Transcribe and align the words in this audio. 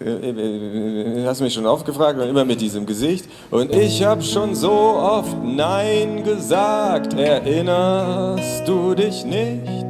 äh, 0.00 0.30
äh, 0.30 1.26
hast 1.26 1.40
mich 1.40 1.54
schon 1.54 1.66
oft 1.66 1.84
gefragt 1.84 2.18
und 2.20 2.28
immer 2.28 2.44
mit 2.44 2.60
diesem 2.60 2.86
Gesicht. 2.86 3.28
Und 3.50 3.74
ich 3.74 4.04
hab 4.04 4.22
schon 4.22 4.54
so 4.54 4.70
oft 4.70 5.36
Nein 5.42 6.22
gesagt. 6.22 7.14
Erinnerst 7.14 8.68
du 8.68 8.94
dich 8.94 9.24
nicht? 9.24 9.86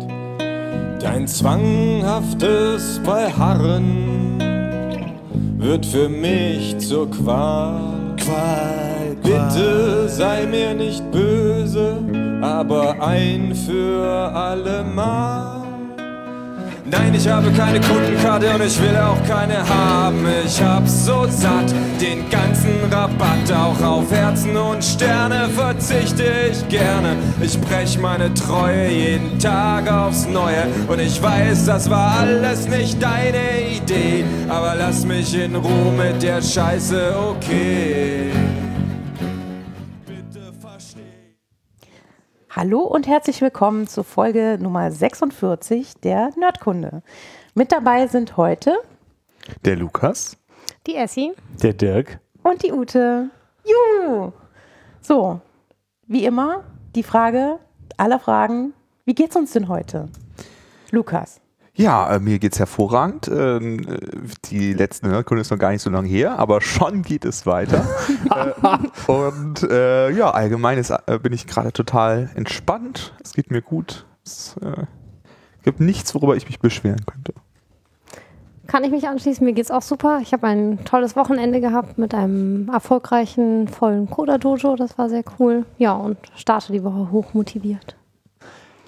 Dein 1.01 1.29
zwanghaftes 1.29 3.01
Beharren 3.05 4.39
wird 5.59 5.85
für 5.85 6.09
mich 6.09 6.79
zur 6.79 7.11
Qual. 7.11 8.17
Qual, 8.17 9.17
Qual. 9.23 9.49
Bitte 9.49 10.09
sei 10.09 10.47
mir 10.47 10.75
nicht 10.75 11.09
böse, 11.11 11.99
aber 12.41 13.01
ein 13.03 13.55
für 13.55 14.33
alle 14.35 14.85
Mal. 14.85 15.58
Nein, 16.91 17.15
ich 17.15 17.29
habe 17.29 17.51
keine 17.53 17.81
Kundenkarte 17.81 18.49
und 18.55 18.63
ich 18.63 18.81
will 18.81 18.97
auch 18.97 19.23
keine 19.27 19.59
haben. 19.69 20.27
Ich 20.47 20.63
hab's 20.63 21.05
so 21.05 21.27
satt, 21.29 21.71
den 22.01 22.29
ganzen 22.31 22.71
Rabatt, 22.91 23.53
auch 23.53 23.83
auf 23.83 24.11
Herzen 24.11 24.57
und 24.57 24.83
Sterne 24.83 25.49
verzichte 25.51 26.25
ich 26.51 26.67
gerne. 26.69 27.17
Ich 27.41 27.61
brech 27.61 27.99
meine 27.99 28.33
Treue 28.33 28.89
jeden 28.91 29.39
Tag 29.39 29.91
aufs 29.91 30.27
Neue 30.27 30.67
und 30.87 31.01
ich 31.01 31.23
weiß, 31.23 31.67
das 31.67 31.91
war 31.91 32.21
alles 32.21 32.69
nicht 32.69 33.03
deine 33.03 33.61
Idee. 33.77 34.25
Aber 34.49 34.75
lass 34.79 35.05
mich 35.05 35.39
in 35.39 35.57
Ruhe 35.57 35.93
mit 35.93 36.23
der 36.23 36.41
Scheiße, 36.41 37.15
okay. 37.31 38.31
Hallo 42.61 42.81
und 42.81 43.07
herzlich 43.07 43.41
willkommen 43.41 43.87
zur 43.87 44.03
Folge 44.03 44.59
Nummer 44.61 44.91
46 44.91 45.95
der 46.03 46.33
Nerdkunde. 46.37 47.05
Mit 47.55 47.71
dabei 47.71 48.09
sind 48.09 48.37
heute 48.37 48.77
der 49.65 49.77
Lukas, 49.77 50.37
die 50.89 50.97
Essie, 50.97 51.35
der 51.63 51.73
Dirk 51.73 52.19
und 52.43 52.65
die 52.65 52.73
Ute. 52.73 53.31
Juhu! 53.65 54.33
So, 55.01 55.41
wie 56.09 56.25
immer 56.25 56.65
die 56.97 57.05
Frage 57.05 57.61
aller 57.97 58.19
Fragen, 58.19 58.75
wie 59.05 59.15
geht's 59.15 59.37
uns 59.37 59.53
denn 59.53 59.69
heute? 59.69 60.09
Lukas. 60.91 61.41
Ja, 61.79 62.13
äh, 62.13 62.19
mir 62.19 62.41
geht's 62.41 62.59
hervorragend. 62.59 63.29
Ähm, 63.29 63.79
äh, 63.79 63.99
die 64.47 64.73
letzten 64.73 65.11
Nerdkunde 65.11 65.43
ist 65.43 65.51
noch 65.53 65.59
gar 65.59 65.71
nicht 65.71 65.81
so 65.81 65.91
lange 65.91 66.09
her, 66.09 66.37
aber 66.37 66.61
schon 66.61 67.03
geht 67.03 67.25
es 67.25 67.47
weiter. 67.47 67.87
äh, 69.07 69.11
und 69.11 69.63
äh, 69.63 70.11
ja, 70.11 70.33
allgemein 70.33 70.79
ist, 70.79 70.91
äh, 70.91 71.19
bin 71.23 71.33
ich 71.33 71.47
gerade 71.47 71.73
total 71.73 72.31
entspannt. 72.35 73.15
Es 73.23 73.33
geht 73.33 73.53
mir 73.53 73.63
gut. 73.63 74.07
Es 74.27 74.57
äh, 74.61 74.87
gibt 75.63 75.79
nichts, 75.79 76.13
worüber 76.17 76.35
ich 76.35 76.49
mich 76.49 76.59
beschweren 76.59 77.07
könnte. 77.07 77.33
Kann 78.67 78.83
ich 78.83 78.91
mich 78.91 79.07
anschließen? 79.07 79.45
Mir 79.47 79.53
geht's 79.53 79.71
auch 79.71 79.83
super. 79.83 80.19
Ich 80.21 80.33
habe 80.33 80.49
ein 80.49 80.85
tolles 80.85 81.15
Wochenende 81.15 81.61
gehabt 81.61 81.97
mit 81.97 82.13
einem 82.13 82.69
erfolgreichen, 82.71 83.69
vollen 83.69 84.11
Coda-Dojo. 84.11 84.75
Das 84.75 84.99
war 84.99 85.09
sehr 85.09 85.23
cool. 85.39 85.65
Ja, 85.79 85.93
und 85.93 86.19
starte 86.35 86.73
die 86.73 86.83
Woche 86.83 87.13
hoch 87.13 87.35
motiviert. 87.35 87.98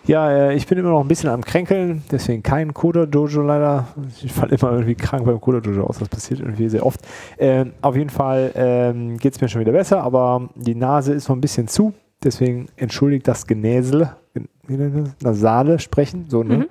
Ja, 0.06 0.30
äh, 0.30 0.54
ich 0.54 0.66
bin 0.66 0.78
immer 0.78 0.90
noch 0.90 1.00
ein 1.00 1.08
bisschen 1.08 1.30
am 1.30 1.44
Kränkeln, 1.44 2.02
deswegen 2.10 2.42
kein 2.42 2.74
Coder-Dojo 2.74 3.42
leider. 3.42 3.88
Ich 4.22 4.32
falle 4.32 4.56
immer 4.56 4.72
irgendwie 4.72 4.94
krank 4.94 5.24
beim 5.24 5.40
Coder-Dojo 5.40 5.84
aus, 5.84 5.98
das 5.98 6.08
passiert 6.08 6.40
irgendwie 6.40 6.68
sehr 6.68 6.84
oft. 6.84 7.00
Ähm, 7.38 7.72
auf 7.82 7.96
jeden 7.96 8.10
Fall 8.10 8.50
ähm, 8.54 9.18
geht 9.18 9.34
es 9.34 9.40
mir 9.40 9.48
schon 9.48 9.60
wieder 9.60 9.72
besser, 9.72 10.02
aber 10.02 10.48
die 10.54 10.74
Nase 10.74 11.12
ist 11.12 11.28
noch 11.28 11.36
ein 11.36 11.40
bisschen 11.40 11.68
zu, 11.68 11.92
deswegen 12.22 12.66
entschuldigt 12.76 13.28
das 13.28 13.46
Genäsel, 13.46 14.10
nasale 15.22 15.78
Sprechen, 15.78 16.26
so, 16.28 16.42
ne? 16.42 16.56
Mhm. 16.56 16.66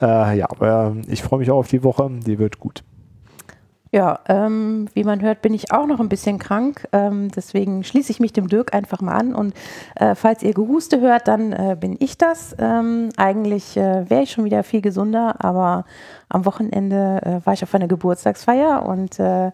Äh, 0.00 0.38
ja, 0.38 0.46
aber 0.50 0.96
ich 1.08 1.22
freue 1.22 1.38
mich 1.38 1.50
auch 1.50 1.58
auf 1.58 1.68
die 1.68 1.84
Woche, 1.84 2.10
die 2.26 2.38
wird 2.38 2.58
gut. 2.58 2.82
Ja, 3.94 4.20
ähm, 4.26 4.88
wie 4.94 5.04
man 5.04 5.20
hört, 5.20 5.42
bin 5.42 5.52
ich 5.52 5.70
auch 5.70 5.86
noch 5.86 6.00
ein 6.00 6.08
bisschen 6.08 6.38
krank. 6.38 6.88
Ähm, 6.92 7.28
deswegen 7.30 7.84
schließe 7.84 8.10
ich 8.10 8.20
mich 8.20 8.32
dem 8.32 8.48
Dirk 8.48 8.72
einfach 8.72 9.02
mal 9.02 9.12
an. 9.12 9.34
Und 9.34 9.52
äh, 9.96 10.14
falls 10.14 10.42
ihr 10.42 10.54
Gehuste 10.54 11.02
hört, 11.02 11.28
dann 11.28 11.52
äh, 11.52 11.76
bin 11.78 11.96
ich 12.00 12.16
das. 12.16 12.56
Ähm, 12.58 13.10
eigentlich 13.18 13.76
äh, 13.76 14.08
wäre 14.08 14.22
ich 14.22 14.32
schon 14.32 14.46
wieder 14.46 14.62
viel 14.62 14.80
gesunder, 14.80 15.44
aber 15.44 15.84
am 16.30 16.46
Wochenende 16.46 17.20
äh, 17.22 17.46
war 17.46 17.52
ich 17.52 17.62
auf 17.62 17.74
einer 17.74 17.86
Geburtstagsfeier 17.86 18.86
und 18.86 19.18
äh, 19.20 19.50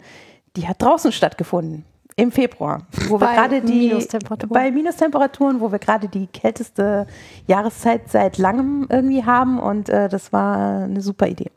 die 0.55 0.69
hat 0.69 0.81
draußen 0.81 1.11
stattgefunden. 1.11 1.83
Im 2.15 2.31
Februar, 2.31 2.83
wo 3.07 3.19
wir 3.19 3.27
gerade 3.27 3.61
die 3.61 3.87
Minustemperaturen. 3.87 4.53
bei 4.53 4.71
Minustemperaturen, 4.71 5.59
wo 5.61 5.71
wir 5.71 5.79
gerade 5.79 6.07
die 6.07 6.27
kälteste 6.27 7.07
Jahreszeit 7.47 8.09
seit 8.09 8.37
langem 8.37 8.87
irgendwie 8.89 9.23
haben 9.23 9.59
und 9.59 9.89
äh, 9.89 10.07
das 10.09 10.31
war 10.33 10.83
eine 10.83 11.01
super 11.01 11.27
Idee. 11.27 11.51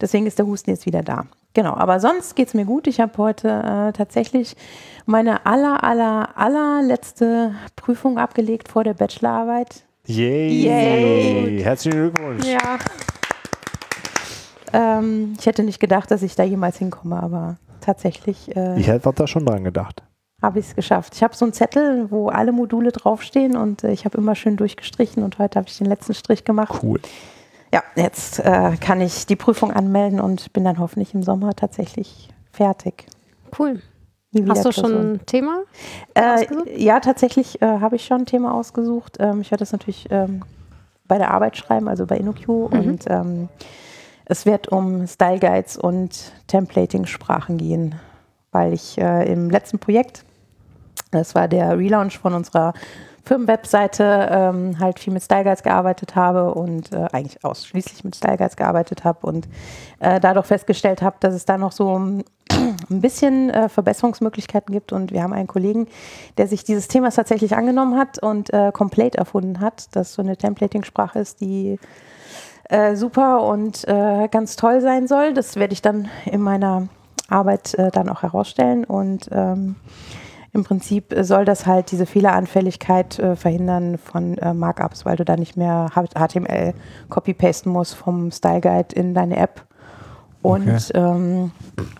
Deswegen 0.00 0.26
ist 0.26 0.38
der 0.38 0.46
Husten 0.46 0.70
jetzt 0.70 0.86
wieder 0.86 1.02
da. 1.02 1.26
Genau, 1.52 1.74
aber 1.74 1.98
sonst 1.98 2.36
geht 2.36 2.48
es 2.48 2.54
mir 2.54 2.64
gut. 2.64 2.86
Ich 2.86 3.00
habe 3.00 3.12
heute 3.18 3.48
äh, 3.48 3.92
tatsächlich 3.92 4.56
meine 5.06 5.46
aller, 5.46 5.82
aller, 5.82 6.36
allerletzte 6.36 7.54
Prüfung 7.74 8.18
abgelegt 8.18 8.68
vor 8.68 8.84
der 8.84 8.94
Bachelorarbeit. 8.94 9.84
Yay! 10.06 10.64
Yay. 10.64 11.62
Herzlichen 11.62 11.98
Glückwunsch! 11.98 12.46
Ja. 12.46 12.78
Ähm, 14.72 15.34
ich 15.38 15.46
hätte 15.46 15.64
nicht 15.64 15.80
gedacht, 15.80 16.12
dass 16.12 16.22
ich 16.22 16.36
da 16.36 16.44
jemals 16.44 16.78
hinkomme, 16.78 17.20
aber 17.20 17.56
tatsächlich. 17.80 18.54
Äh, 18.54 18.78
ich 18.78 18.86
hätte 18.86 19.12
da 19.12 19.26
schon 19.26 19.44
dran 19.44 19.64
gedacht. 19.64 20.04
Habe 20.40 20.60
ich 20.60 20.68
es 20.68 20.76
geschafft. 20.76 21.16
Ich 21.16 21.22
habe 21.24 21.34
so 21.34 21.44
einen 21.44 21.52
Zettel, 21.52 22.10
wo 22.12 22.28
alle 22.28 22.52
Module 22.52 22.92
draufstehen 22.92 23.56
und 23.56 23.82
äh, 23.82 23.90
ich 23.90 24.04
habe 24.04 24.16
immer 24.18 24.36
schön 24.36 24.56
durchgestrichen 24.56 25.24
und 25.24 25.40
heute 25.40 25.58
habe 25.58 25.68
ich 25.68 25.76
den 25.78 25.88
letzten 25.88 26.14
Strich 26.14 26.44
gemacht. 26.44 26.80
Cool 26.80 27.00
ja, 27.72 27.82
jetzt 27.94 28.40
äh, 28.40 28.76
kann 28.80 29.00
ich 29.00 29.26
die 29.26 29.36
Prüfung 29.36 29.72
anmelden 29.72 30.20
und 30.20 30.52
bin 30.52 30.64
dann 30.64 30.78
hoffentlich 30.78 31.14
im 31.14 31.22
Sommer 31.22 31.54
tatsächlich 31.54 32.28
fertig. 32.52 33.06
Cool. 33.58 33.80
Hast 34.48 34.64
du 34.64 34.72
schon 34.72 34.92
ein 35.14 35.26
Thema? 35.26 35.62
Äh, 36.14 36.46
ja, 36.76 37.00
tatsächlich 37.00 37.60
äh, 37.62 37.66
habe 37.66 37.96
ich 37.96 38.04
schon 38.04 38.22
ein 38.22 38.26
Thema 38.26 38.54
ausgesucht. 38.54 39.16
Ähm, 39.18 39.40
ich 39.40 39.50
werde 39.50 39.62
das 39.62 39.72
natürlich 39.72 40.06
ähm, 40.10 40.42
bei 41.08 41.18
der 41.18 41.32
Arbeit 41.32 41.56
schreiben, 41.56 41.88
also 41.88 42.06
bei 42.06 42.16
InnoQ. 42.16 42.46
Mhm. 42.46 42.80
Und 42.80 43.04
ähm, 43.08 43.48
es 44.26 44.46
wird 44.46 44.68
um 44.68 45.08
Style 45.08 45.40
Guides 45.40 45.76
und 45.76 46.32
Templating-Sprachen 46.46 47.58
gehen, 47.58 47.96
weil 48.52 48.72
ich 48.72 48.96
äh, 48.98 49.30
im 49.30 49.50
letzten 49.50 49.80
Projekt, 49.80 50.24
das 51.10 51.34
war 51.34 51.48
der 51.48 51.76
Relaunch 51.76 52.18
von 52.18 52.34
unserer 52.34 52.72
Firmenwebseite 53.24 54.28
ähm, 54.30 54.78
halt 54.78 54.98
viel 54.98 55.12
mit 55.12 55.22
Style 55.22 55.44
Guides 55.44 55.62
gearbeitet 55.62 56.16
habe 56.16 56.54
und 56.54 56.92
äh, 56.92 57.06
eigentlich 57.12 57.44
ausschließlich 57.44 58.04
mit 58.04 58.16
Style 58.16 58.36
Guides 58.36 58.56
gearbeitet 58.56 59.04
habe 59.04 59.26
und 59.26 59.48
äh, 60.00 60.20
dadurch 60.20 60.46
festgestellt 60.46 61.02
habe, 61.02 61.16
dass 61.20 61.34
es 61.34 61.44
da 61.44 61.58
noch 61.58 61.72
so 61.72 61.98
ein 61.98 62.24
bisschen 62.88 63.50
äh, 63.50 63.68
Verbesserungsmöglichkeiten 63.68 64.72
gibt 64.72 64.92
und 64.92 65.12
wir 65.12 65.22
haben 65.22 65.32
einen 65.32 65.46
Kollegen, 65.48 65.86
der 66.38 66.46
sich 66.46 66.64
dieses 66.64 66.88
Themas 66.88 67.14
tatsächlich 67.14 67.56
angenommen 67.56 67.98
hat 67.98 68.22
und 68.22 68.52
äh, 68.52 68.72
Complete 68.72 69.18
erfunden 69.18 69.60
hat, 69.60 69.94
das 69.94 70.14
so 70.14 70.22
eine 70.22 70.36
Templating-Sprache 70.36 71.18
ist, 71.18 71.40
die 71.40 71.78
äh, 72.68 72.96
super 72.96 73.42
und 73.42 73.86
äh, 73.88 74.28
ganz 74.28 74.56
toll 74.56 74.80
sein 74.80 75.06
soll. 75.06 75.34
Das 75.34 75.56
werde 75.56 75.72
ich 75.72 75.82
dann 75.82 76.08
in 76.24 76.40
meiner 76.40 76.88
Arbeit 77.28 77.74
äh, 77.74 77.90
dann 77.90 78.08
auch 78.08 78.22
herausstellen 78.22 78.84
und 78.84 79.28
ähm, 79.32 79.76
im 80.52 80.64
Prinzip 80.64 81.14
soll 81.20 81.44
das 81.44 81.66
halt 81.66 81.92
diese 81.92 82.06
Fehleranfälligkeit 82.06 83.18
äh, 83.18 83.36
verhindern 83.36 83.98
von 83.98 84.36
äh, 84.38 84.52
Markups, 84.52 85.04
weil 85.04 85.16
du 85.16 85.24
da 85.24 85.36
nicht 85.36 85.56
mehr 85.56 85.90
HTML 85.94 86.74
copy-pasten 87.08 87.70
musst 87.70 87.94
vom 87.94 88.32
Style 88.32 88.60
Guide 88.60 88.94
in 88.94 89.14
deine 89.14 89.36
App. 89.36 89.64
Und 90.42 90.68
okay. 90.68 90.92
ähm, 90.94 91.52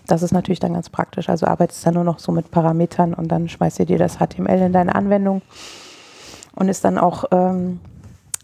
das 0.06 0.22
ist 0.22 0.32
natürlich 0.32 0.60
dann 0.60 0.72
ganz 0.72 0.88
praktisch. 0.88 1.28
Also 1.28 1.46
arbeitest 1.46 1.86
dann 1.86 1.94
nur 1.94 2.04
noch 2.04 2.18
so 2.18 2.32
mit 2.32 2.50
Parametern 2.50 3.14
und 3.14 3.28
dann 3.28 3.48
schmeißt 3.48 3.78
ihr 3.80 3.86
dir 3.86 3.98
das 3.98 4.16
HTML 4.16 4.62
in 4.62 4.72
deine 4.72 4.94
Anwendung 4.94 5.42
und 6.56 6.68
ist 6.68 6.84
dann 6.84 6.98
auch 6.98 7.24
ähm, 7.30 7.78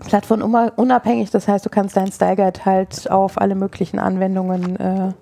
plattformunabhängig. 0.07 1.31
Das 1.31 1.49
heißt, 1.49 1.67
du 1.67 1.71
kannst 1.71 1.97
deinen 1.97 2.13
Style 2.13 2.37
Guide 2.37 2.65
halt 2.65 3.11
auf 3.11 3.41
alle 3.41 3.57
möglichen 3.57 3.99
Anwendungen 3.99 4.77
äh, 4.77 5.13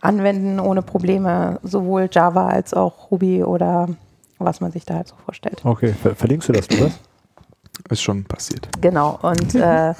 anwenden 0.00 0.60
ohne 0.60 0.82
Probleme, 0.82 1.60
sowohl 1.62 2.08
Java 2.12 2.48
als 2.48 2.74
auch 2.74 3.10
Ruby 3.10 3.42
oder 3.42 3.88
was 4.38 4.60
man 4.60 4.72
sich 4.72 4.84
da 4.84 4.94
halt 4.94 5.08
so 5.08 5.16
vorstellt. 5.24 5.60
Okay, 5.64 5.92
Ver 5.92 6.14
verlinkst 6.14 6.48
du 6.48 6.52
das, 6.52 6.68
du 6.68 6.76
das? 6.76 6.98
Ist 7.90 8.02
schon 8.02 8.24
passiert. 8.24 8.68
Genau, 8.80 9.18
und 9.22 9.54
äh, 9.54 9.94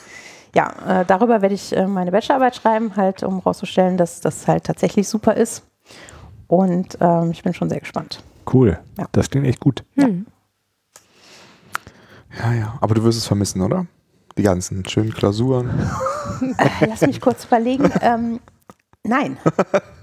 ja, 0.55 1.01
äh, 1.01 1.05
darüber 1.07 1.43
werde 1.43 1.55
ich 1.55 1.77
äh, 1.77 1.87
meine 1.87 2.11
Bachelorarbeit 2.11 2.57
schreiben, 2.57 2.97
halt, 2.97 3.23
um 3.23 3.37
herauszustellen, 3.37 3.97
dass 3.97 4.21
das 4.21 4.49
halt 4.49 4.65
tatsächlich 4.65 5.09
super 5.09 5.35
ist. 5.35 5.63
Und 6.47 6.97
ähm, 7.01 7.31
ich 7.31 7.43
bin 7.43 7.55
schon 7.55 7.69
sehr 7.69 7.81
gespannt. 7.81 8.23
Cool, 8.53 8.79
ja. 8.97 9.07
das 9.13 9.29
klingt 9.29 9.47
echt 9.47 9.61
gut. 9.61 9.85
Ja. 9.97 10.09
Mhm. 10.09 10.27
ja, 12.39 12.53
ja, 12.55 12.79
aber 12.81 12.95
du 12.95 13.05
wirst 13.05 13.19
es 13.19 13.27
vermissen, 13.27 13.61
oder? 13.61 13.87
Die 14.39 14.43
ganzen 14.43 14.89
schönen 14.89 15.13
Klausuren. 15.13 15.91
Lass 16.87 17.03
mich 17.03 17.21
kurz 17.21 17.45
überlegen. 17.45 17.91
Ähm, 18.01 18.41
nein. 19.03 19.37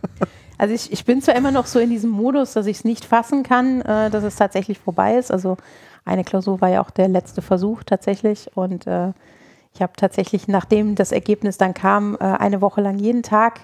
Also 0.57 0.74
ich, 0.74 0.92
ich 0.92 1.06
bin 1.06 1.22
zwar 1.22 1.36
immer 1.36 1.52
noch 1.52 1.66
so 1.66 1.80
in 1.80 1.90
diesem 1.90 2.12
Modus, 2.12 2.54
dass 2.54 2.66
ich 2.66 2.78
es 2.78 2.84
nicht 2.84 3.06
fassen 3.06 3.44
kann, 3.44 3.81
äh, 3.81 4.10
dass 4.10 4.24
es 4.24 4.36
tatsächlich 4.36 4.80
vorbei 4.80 5.18
ist. 5.18 5.31
Also 5.31 5.57
eine 6.06 6.24
Klausur 6.24 6.62
war 6.62 6.69
ja 6.69 6.81
auch 6.81 6.92
der 6.92 7.07
letzte 7.07 7.42
Versuch 7.42 7.84
tatsächlich. 7.84 8.50
Und 8.56 8.88
äh, 8.88 9.12
ich 9.74 9.81
habe 9.81 9.94
tatsächlich, 9.98 10.48
nachdem 10.48 10.96
das 10.96 11.12
Ergebnis 11.12 11.57
dann 11.57 11.74
kam, 11.74 12.16
äh, 12.16 12.24
eine 12.24 12.62
Woche 12.62 12.81
lang 12.81 12.98
jeden 12.98 13.24
Tag 13.24 13.62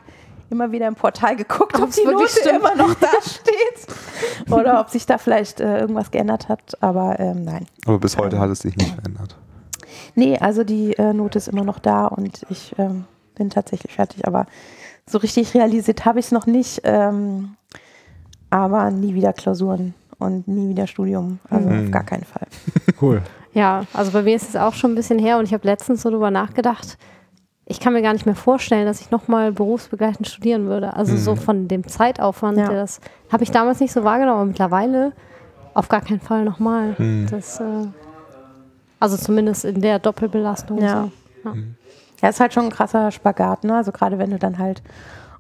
immer 0.50 0.72
wieder 0.72 0.88
im 0.88 0.96
Portal 0.96 1.36
geguckt, 1.38 1.76
ob 1.76 1.84
Ob's 1.84 1.96
die 1.96 2.06
Note 2.06 2.28
stimmt. 2.28 2.60
immer 2.60 2.76
noch 2.76 2.94
da 2.96 3.08
steht 3.22 4.52
oder 4.52 4.82
ob 4.82 4.90
sich 4.90 5.06
da 5.06 5.18
vielleicht 5.18 5.62
äh, 5.62 5.80
irgendwas 5.80 6.12
geändert 6.12 6.50
hat. 6.50 6.82
Aber 6.82 7.20
ähm, 7.20 7.46
nein. 7.46 7.66
Aber 7.86 8.00
bis 8.00 8.18
heute 8.18 8.38
hat 8.38 8.50
es 8.50 8.60
sich 8.60 8.76
nicht 8.76 8.94
verändert. 8.94 9.38
Nee, 10.16 10.38
also 10.38 10.64
die 10.64 10.94
äh, 10.98 11.14
Note 11.14 11.38
ist 11.38 11.48
immer 11.48 11.64
noch 11.64 11.80
da 11.80 12.08
und 12.08 12.46
ich 12.50 12.76
ähm, 12.78 13.06
bin 13.36 13.50
tatsächlich 13.50 13.94
fertig. 13.94 14.28
Aber 14.28 14.46
so 15.12 15.18
richtig 15.20 15.54
realisiert 15.54 16.06
habe 16.06 16.20
ich 16.20 16.26
es 16.28 16.32
noch 16.32 16.46
nicht. 16.46 16.82
Ähm, 16.84 17.56
aber 18.50 18.92
nie 18.92 19.14
wieder 19.14 19.34
Klausuren 19.34 19.94
und 20.20 20.48
nie 20.48 20.70
wieder 20.70 20.88
Studium. 20.88 21.40
Also 21.50 21.70
Mhm. 21.70 21.86
auf 21.86 21.92
gar 21.92 22.04
keinen 22.04 22.24
Fall. 22.26 22.48
Cool. 23.02 23.22
Ja, 23.54 23.86
also 23.94 24.12
bei 24.12 24.22
mir 24.22 24.36
ist 24.36 24.48
es 24.50 24.56
auch 24.56 24.74
schon 24.74 24.92
ein 24.92 24.96
bisschen 24.96 25.18
her 25.20 25.38
und 25.40 25.46
ich 25.46 25.54
habe 25.54 25.66
letztens 25.68 26.04
so 26.04 26.10
drüber 26.12 26.30
nachgedacht. 26.32 26.98
Ich 27.66 27.80
kann 27.80 27.94
mir 27.94 28.02
gar 28.02 28.14
nicht 28.14 28.26
mehr 28.26 28.36
vorstellen, 28.36 28.86
dass 28.86 29.02
ich 29.02 29.10
nochmal 29.12 29.52
berufsbegleitend 29.52 30.28
studieren 30.28 30.68
würde. 30.68 30.94
Also 30.96 31.18
so 31.18 31.36
von 31.36 31.68
dem 31.68 31.88
Zeitaufwand, 31.88 32.58
Ja. 32.58 32.68
der 32.68 32.82
das 32.82 33.02
habe 33.32 33.44
ich 33.44 33.52
damals 33.52 33.80
nicht 33.80 33.92
so 33.92 34.04
wahrgenommen, 34.04 34.38
aber 34.40 34.46
mittlerweile 34.46 35.14
auf 35.74 35.88
gar 35.90 36.02
keinen 36.02 36.20
Fall 36.20 36.44
nochmal. 36.46 36.96
Das, 37.32 37.60
äh, 37.60 37.64
also 39.00 39.18
zumindest 39.18 39.66
in 39.66 39.82
der 39.82 40.00
Doppelbelastung. 40.00 40.80
Ja. 40.80 41.10
So. 41.44 41.50
Ja, 41.50 41.56
ist 42.30 42.40
halt 42.40 42.54
schon 42.54 42.66
ein 42.66 42.70
krasser 42.72 43.12
Spagat, 43.12 43.64
ne? 43.64 43.76
Also 43.76 43.92
gerade 43.92 44.18
wenn 44.20 44.30
du 44.32 44.38
dann 44.40 44.58
halt 44.60 44.82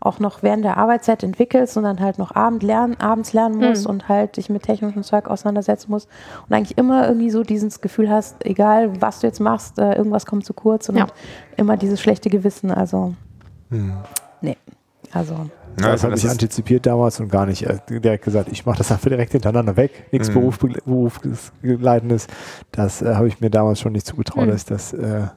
auch 0.04 0.18
noch 0.19 0.42
während 0.42 0.63
der 0.66 0.78
Arbeitszeit 0.78 1.22
entwickelst 1.22 1.78
und 1.78 1.83
dann 1.83 2.00
halt 2.00 2.18
noch 2.18 2.33
Abend 2.36 2.63
lernen, 2.63 2.95
abends 3.00 3.33
lernen 3.33 3.57
musst 3.60 3.86
und 3.86 4.10
halt 4.10 4.38
dich 4.38 4.50
mit 4.50 4.63
technischem 4.63 5.04
Zeug 5.04 5.28
auseinandersetzen 5.28 5.92
musst 5.92 6.10
und 6.50 6.56
eigentlich 6.56 6.75
immer 6.80 7.07
irgendwie 7.07 7.30
so 7.30 7.44
dieses 7.44 7.81
Gefühl 7.81 8.10
hast, 8.10 8.44
egal 8.44 9.00
was 9.00 9.19
du 9.19 9.28
jetzt 9.28 9.39
machst, 9.39 9.78
äh, 9.78 9.94
irgendwas 9.94 10.25
kommt 10.25 10.44
zu 10.44 10.56
kurz 10.56 10.89
und 10.89 10.98
Ja. 10.98 11.06
immer 11.56 11.78
dieses 11.78 12.01
schlechte 12.01 12.31
Gewissen. 12.31 12.72
Also, 12.72 13.13
nee. 13.69 14.57
Also, 15.13 15.33
Ja, 15.80 15.92
das 15.92 16.04
habe 16.04 16.12
das 16.12 16.22
ich 16.22 16.25
ist- 16.25 16.31
antizipiert 16.31 16.86
damals 16.88 17.19
und 17.19 17.30
gar 17.31 17.45
nicht 17.45 17.63
äh, 17.63 17.78
direkt 17.88 18.24
gesagt, 18.25 18.50
ich 18.51 18.66
mache 18.66 18.78
das 18.80 18.92
einfach 18.92 19.07
direkt 19.10 19.33
hintereinander 19.33 19.75
weg. 19.78 20.07
Nichts 20.12 20.30
Mhm. 20.30 20.33
Beruf, 20.33 20.57
Berufsbegleitendes. 20.86 22.28
Das 22.72 23.01
äh, 23.01 23.13
habe 23.16 23.28
ich 23.28 23.39
mir 23.39 23.50
damals 23.50 23.80
schon 23.80 23.92
nicht 23.92 24.06
zugetraut, 24.07 24.45
Mhm. 24.45 24.50
dass 24.51 24.62
ich 24.62 24.66
das. 24.66 24.94
Äh, 24.94 25.28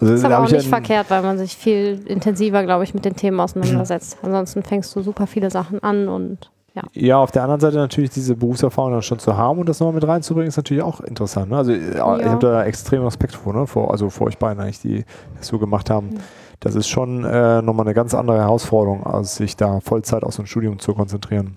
also 0.00 0.12
Ist 0.12 0.24
aber 0.24 0.40
auch 0.40 0.46
ich 0.46 0.52
nicht 0.52 0.64
ja 0.64 0.68
verkehrt, 0.68 1.10
weil 1.10 1.22
man 1.22 1.38
sich 1.38 1.56
viel 1.56 2.00
intensiver, 2.06 2.62
glaube 2.62 2.84
ich, 2.84 2.94
mit 2.94 3.04
den 3.04 3.16
Themen 3.16 3.40
auseinandersetzt. 3.40 4.18
Ansonsten 4.22 4.62
fängst 4.62 4.94
du 4.94 5.02
super 5.02 5.26
viele 5.26 5.50
Sachen 5.50 5.82
an 5.82 6.08
und 6.08 6.50
ja. 6.74 6.82
Ja, 6.92 7.18
auf 7.18 7.32
der 7.32 7.42
anderen 7.42 7.60
Seite 7.60 7.76
natürlich 7.76 8.10
diese 8.10 8.36
Berufserfahrung 8.36 8.92
dann 8.92 9.02
schon 9.02 9.18
zu 9.18 9.36
haben 9.36 9.58
und 9.58 9.68
das 9.68 9.80
nochmal 9.80 9.94
mit 9.94 10.06
reinzubringen, 10.06 10.48
ist 10.48 10.56
natürlich 10.56 10.82
auch 10.82 11.00
interessant. 11.00 11.50
Ne? 11.50 11.56
Also 11.56 11.72
äh, 11.72 11.94
ich 11.94 11.98
habe 12.00 12.38
da 12.40 12.64
extrem 12.64 13.02
Respekt 13.02 13.34
vor, 13.34 13.52
ne? 13.52 13.66
vor, 13.66 13.90
also 13.90 14.10
vor 14.10 14.28
euch 14.28 14.38
beiden 14.38 14.62
eigentlich, 14.62 14.80
die 14.80 15.04
das 15.36 15.48
so 15.48 15.58
gemacht 15.58 15.90
haben. 15.90 16.10
Das 16.60 16.74
ist 16.74 16.88
schon 16.88 17.24
äh, 17.24 17.62
nochmal 17.62 17.86
eine 17.86 17.94
ganz 17.94 18.14
andere 18.14 18.38
Herausforderung, 18.38 19.06
als 19.06 19.36
sich 19.36 19.56
da 19.56 19.80
Vollzeit 19.80 20.22
auf 20.24 20.34
so 20.34 20.42
ein 20.42 20.46
Studium 20.46 20.78
zu 20.78 20.94
konzentrieren. 20.94 21.56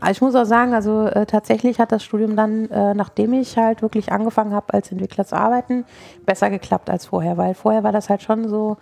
Aber 0.00 0.10
ich 0.10 0.20
muss 0.20 0.34
auch 0.34 0.44
sagen, 0.44 0.74
also 0.74 1.06
äh, 1.06 1.26
tatsächlich 1.26 1.78
hat 1.78 1.92
das 1.92 2.04
Studium 2.04 2.36
dann, 2.36 2.70
äh, 2.70 2.94
nachdem 2.94 3.32
ich 3.32 3.56
halt 3.56 3.82
wirklich 3.82 4.12
angefangen 4.12 4.52
habe, 4.52 4.74
als 4.74 4.90
Entwickler 4.90 5.24
zu 5.24 5.36
arbeiten, 5.36 5.84
besser 6.26 6.50
geklappt 6.50 6.90
als 6.90 7.06
vorher, 7.06 7.36
weil 7.36 7.54
vorher 7.54 7.84
war 7.84 7.92
das 7.92 8.10
halt 8.10 8.22
schon 8.22 8.48
so, 8.48 8.76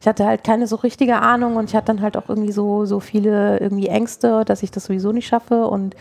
ich 0.00 0.06
hatte 0.06 0.26
halt 0.26 0.44
keine 0.44 0.66
so 0.66 0.76
richtige 0.76 1.16
Ahnung 1.16 1.56
und 1.56 1.70
ich 1.70 1.76
hatte 1.76 1.86
dann 1.86 2.02
halt 2.02 2.16
auch 2.16 2.28
irgendwie 2.28 2.52
so, 2.52 2.84
so 2.84 3.00
viele 3.00 3.58
irgendwie 3.58 3.88
Ängste, 3.88 4.44
dass 4.44 4.62
ich 4.62 4.70
das 4.70 4.84
sowieso 4.84 5.12
nicht 5.12 5.26
schaffe 5.26 5.66
und 5.66 5.96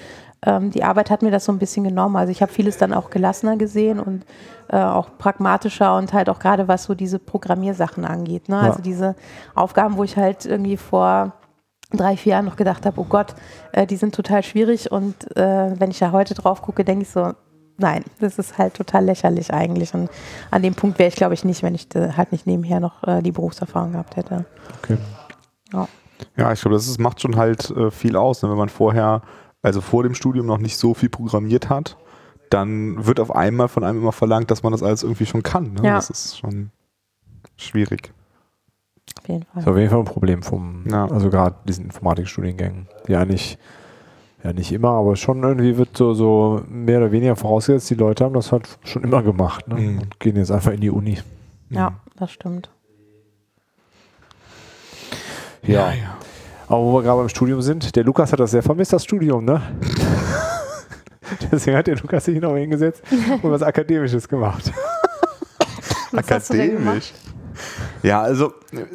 ähm, 0.45 0.71
die 0.71 0.83
Arbeit 0.83 1.09
hat 1.09 1.21
mir 1.21 1.31
das 1.31 1.45
so 1.45 1.51
ein 1.51 1.59
bisschen 1.59 1.83
genommen. 1.83 2.15
Also 2.15 2.31
ich 2.31 2.41
habe 2.41 2.51
vieles 2.51 2.77
dann 2.77 2.93
auch 2.93 3.09
gelassener 3.09 3.57
gesehen 3.57 3.99
und 3.99 4.25
äh, 4.67 4.77
auch 4.77 5.09
pragmatischer 5.17 5.95
und 5.95 6.13
halt 6.13 6.29
auch 6.29 6.39
gerade 6.39 6.67
was 6.67 6.83
so 6.83 6.93
diese 6.93 7.19
Programmiersachen 7.19 8.05
angeht. 8.05 8.49
Ne? 8.49 8.57
Ja. 8.57 8.61
Also 8.61 8.81
diese 8.81 9.15
Aufgaben, 9.55 9.97
wo 9.97 10.03
ich 10.03 10.17
halt 10.17 10.45
irgendwie 10.45 10.77
vor 10.77 11.33
drei, 11.91 12.17
vier 12.17 12.31
Jahren 12.31 12.45
noch 12.45 12.55
gedacht 12.55 12.85
habe, 12.85 12.99
oh 12.99 13.05
Gott, 13.05 13.35
äh, 13.71 13.85
die 13.85 13.95
sind 13.95 14.15
total 14.15 14.43
schwierig 14.43 14.91
und 14.91 15.35
äh, 15.37 15.79
wenn 15.79 15.91
ich 15.91 15.99
da 15.99 16.11
heute 16.11 16.33
drauf 16.33 16.61
gucke, 16.61 16.83
denke 16.83 17.03
ich 17.03 17.09
so, 17.09 17.33
nein, 17.77 18.03
das 18.19 18.37
ist 18.39 18.57
halt 18.57 18.73
total 18.73 19.05
lächerlich 19.05 19.53
eigentlich 19.53 19.93
und 19.93 20.09
an 20.51 20.61
dem 20.61 20.75
Punkt 20.75 20.99
wäre 20.99 21.09
ich 21.09 21.15
glaube 21.15 21.33
ich 21.33 21.43
nicht, 21.43 21.63
wenn 21.63 21.75
ich 21.75 21.93
äh, 21.95 22.13
halt 22.13 22.31
nicht 22.31 22.47
nebenher 22.47 22.79
noch 22.79 23.03
äh, 23.03 23.21
die 23.21 23.31
Berufserfahrung 23.31 23.93
gehabt 23.93 24.15
hätte. 24.15 24.45
Okay. 24.81 24.97
Ja, 26.37 26.51
ich 26.51 26.61
glaube, 26.61 26.75
das 26.75 26.87
ist, 26.87 26.99
macht 26.99 27.21
schon 27.21 27.35
halt 27.35 27.69
äh, 27.71 27.91
viel 27.91 28.15
aus, 28.15 28.41
ne? 28.41 28.49
wenn 28.49 28.57
man 28.57 28.69
vorher, 28.69 29.21
also 29.61 29.81
vor 29.81 30.03
dem 30.03 30.15
Studium 30.15 30.45
noch 30.45 30.57
nicht 30.57 30.77
so 30.77 30.93
viel 30.93 31.09
programmiert 31.09 31.69
hat, 31.69 31.97
dann 32.49 33.05
wird 33.05 33.19
auf 33.19 33.35
einmal 33.35 33.67
von 33.67 33.83
einem 33.83 33.99
immer 33.99 34.11
verlangt, 34.11 34.51
dass 34.51 34.63
man 34.63 34.71
das 34.71 34.83
alles 34.83 35.03
irgendwie 35.03 35.25
schon 35.25 35.43
kann. 35.43 35.73
Ne? 35.73 35.81
Ja. 35.83 35.95
Das 35.95 36.09
ist 36.09 36.37
schon 36.37 36.71
schwierig. 37.57 38.13
Auf 39.25 39.29
jeden 39.29 39.43
Fall. 39.43 39.51
Das 39.55 39.63
ist 39.63 39.67
auf 39.69 39.77
jeden 39.77 39.89
Fall 39.89 39.99
ein 39.99 40.05
Problem 40.05 40.43
vom, 40.43 40.83
Ja. 40.87 41.05
also 41.07 41.31
gerade 41.31 41.55
diesen 41.67 41.85
Informatikstudiengängen, 41.85 42.87
die 43.07 43.15
eigentlich, 43.15 43.57
ja 44.43 44.53
nicht 44.53 44.71
immer, 44.71 44.89
aber 44.89 45.15
schon 45.15 45.41
irgendwie 45.41 45.77
wird 45.77 45.97
so, 45.97 46.13
so 46.13 46.61
mehr 46.69 46.99
oder 46.99 47.11
weniger 47.11 47.35
vorausgesetzt, 47.35 47.89
die 47.89 47.95
Leute 47.95 48.23
haben 48.23 48.35
das 48.35 48.51
halt 48.51 48.67
schon 48.83 49.03
immer 49.03 49.23
gemacht 49.23 49.67
ne? 49.67 49.75
Mhm. 49.75 49.97
und 49.99 50.19
gehen 50.19 50.35
jetzt 50.35 50.51
einfach 50.51 50.71
in 50.73 50.81
die 50.81 50.91
Uni. 50.91 51.17
Ja, 51.71 51.93
das 52.17 52.31
stimmt. 52.31 52.69
Ja. 55.63 55.91
Aber 56.67 56.81
wo 56.83 56.93
wir 56.93 57.01
gerade 57.01 57.19
beim 57.21 57.29
Studium 57.29 57.61
sind, 57.63 57.95
der 57.95 58.03
Lukas 58.03 58.31
hat 58.31 58.39
das 58.39 58.51
sehr 58.51 58.61
vermisst, 58.61 58.93
das 58.93 59.03
Studium, 59.03 59.43
ne? 59.43 59.59
Deswegen 61.51 61.77
hat 61.77 61.87
der 61.87 61.95
Lukas 61.95 62.25
sich 62.25 62.39
noch 62.39 62.55
hingesetzt 62.55 63.01
und 63.41 63.49
was 63.51 63.63
Akademisches 63.63 64.27
gemacht. 64.27 64.71
Was 66.11 66.31
hast 66.31 66.53
du 66.53 66.57
denn 66.57 66.77
gemacht? 66.77 67.13
Ja, 68.05 68.21
also 68.21 68.53
äh, 68.71 68.81
äh, 68.81 68.85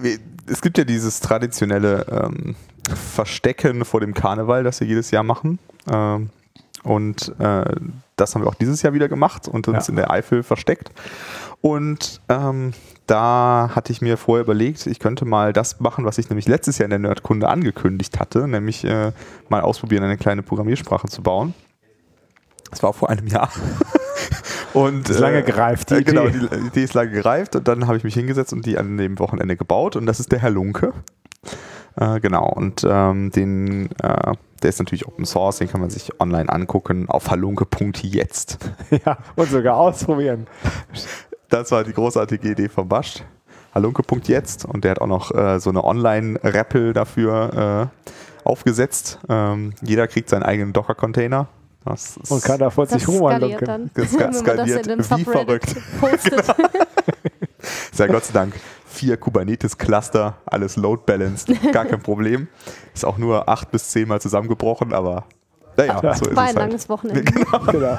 wir- 0.00 0.18
es 0.48 0.60
gibt 0.60 0.78
ja 0.78 0.84
dieses 0.84 1.20
traditionelle 1.20 2.06
ähm, 2.10 2.56
Verstecken 3.12 3.84
vor 3.84 4.00
dem 4.00 4.14
Karneval, 4.14 4.64
das 4.64 4.80
wir 4.80 4.86
jedes 4.86 5.10
Jahr 5.10 5.22
machen. 5.22 5.58
Ähm, 5.90 6.30
und 6.82 7.34
äh, 7.40 7.64
das 8.16 8.34
haben 8.34 8.42
wir 8.42 8.48
auch 8.48 8.54
dieses 8.54 8.82
Jahr 8.82 8.92
wieder 8.92 9.08
gemacht 9.08 9.48
und 9.48 9.66
uns 9.68 9.86
Ja. 9.86 9.90
in 9.90 9.96
der 9.96 10.10
Eifel 10.10 10.42
versteckt. 10.42 10.90
Und 11.60 12.20
ähm, 12.28 12.72
da 13.06 13.70
hatte 13.74 13.92
ich 13.92 14.02
mir 14.02 14.16
vorher 14.16 14.44
überlegt, 14.44 14.86
ich 14.86 14.98
könnte 15.00 15.24
mal 15.24 15.52
das 15.52 15.80
machen, 15.80 16.04
was 16.04 16.18
ich 16.18 16.28
nämlich 16.30 16.46
letztes 16.46 16.78
Jahr 16.78 16.84
in 16.84 16.90
der 16.90 16.98
Nerdkunde 17.00 17.48
angekündigt 17.48 18.20
hatte, 18.20 18.46
nämlich 18.46 18.84
äh, 18.84 19.12
mal 19.48 19.62
ausprobieren, 19.62 20.04
eine 20.04 20.16
kleine 20.16 20.42
Programmiersprache 20.42 21.08
zu 21.08 21.22
bauen. 21.22 21.54
Das 22.70 22.82
war 22.82 22.92
vor 22.92 23.10
einem 23.10 23.26
Jahr. 23.26 23.50
Und, 24.72 25.08
Ist 25.08 25.20
lange 25.20 25.42
gereift, 25.42 25.90
die 25.90 25.94
äh, 25.94 26.02
Genau, 26.02 26.26
Idee. 26.26 26.48
die 26.50 26.66
Idee 26.66 26.84
ist 26.84 26.94
lange 26.94 27.10
gereift 27.10 27.56
und 27.56 27.66
dann 27.66 27.86
habe 27.86 27.96
ich 27.96 28.04
mich 28.04 28.14
hingesetzt 28.14 28.52
und 28.52 28.66
die 28.66 28.76
an 28.78 28.96
dem 28.98 29.18
Wochenende 29.18 29.56
gebaut 29.56 29.96
und 29.96 30.06
das 30.06 30.20
ist 30.20 30.32
der 30.32 30.40
Herr 30.40 30.50
Lunke. 30.50 30.92
Äh, 31.96 32.20
genau, 32.20 32.46
und 32.48 32.86
ähm, 32.88 33.30
den, 33.30 33.86
äh, 34.02 34.32
der 34.62 34.68
ist 34.68 34.78
natürlich 34.78 35.06
Open 35.06 35.24
Source, 35.24 35.58
den 35.58 35.68
kann 35.68 35.80
man 35.80 35.88
sich 35.90 36.20
online 36.20 36.50
angucken 36.50 37.08
auf 37.08 37.30
halunke.jetzt. 37.30 38.58
ja, 39.06 39.16
und 39.34 39.48
sogar 39.50 39.76
ausprobieren. 39.76 40.46
Das 41.48 41.70
war 41.70 41.84
die 41.84 41.92
großartige 41.92 42.50
Idee 42.50 42.68
von 42.68 42.88
Bascht. 42.88 43.24
Halunke.jetzt 43.74 44.64
und 44.64 44.84
der 44.84 44.92
hat 44.92 45.00
auch 45.00 45.06
noch 45.06 45.34
äh, 45.34 45.60
so 45.60 45.68
eine 45.70 45.84
Online-Rappel 45.84 46.92
dafür 46.94 47.90
äh, 47.92 48.48
aufgesetzt. 48.48 49.18
Ähm, 49.28 49.74
jeder 49.82 50.08
kriegt 50.08 50.30
seinen 50.30 50.44
eigenen 50.44 50.72
Docker-Container. 50.72 51.48
Das 51.86 52.16
ist 52.16 52.30
Und 52.30 52.42
kann 52.42 52.58
da 52.58 52.68
vor 52.70 52.84
Das 52.86 52.94
sich 53.00 53.08
rum 53.08 53.16
skaliert 53.28 53.66
dann. 53.66 53.90
Das 53.94 54.12
wenn 54.12 54.18
man 54.20 54.30
das 54.32 54.38
skaliert 54.40 54.86
in 54.86 54.98
wie 54.98 55.02
Subreddit 55.02 55.24
verrückt. 55.32 55.76
postet. 56.00 56.48
Ist 57.92 57.98
ja 57.98 58.06
Gott 58.06 58.24
sei 58.24 58.32
Dank 58.32 58.54
vier 58.86 59.16
Kubernetes-Cluster, 59.16 60.34
alles 60.46 60.76
load-balanced, 60.76 61.50
gar 61.72 61.84
kein 61.84 62.00
Problem. 62.00 62.48
Ist 62.94 63.04
auch 63.04 63.18
nur 63.18 63.48
acht 63.48 63.70
bis 63.70 63.88
zehnmal 63.90 64.20
zusammengebrochen, 64.20 64.92
aber 64.92 65.24
naja, 65.76 66.00
Ja. 66.02 66.14
so 66.14 66.26
ist 66.26 66.36
War 66.36 66.44
ein 66.44 66.50
es 66.50 66.56
halt. 66.56 66.68
langes 66.68 66.88
Wochenende. 66.88 67.22
genau. 67.70 67.98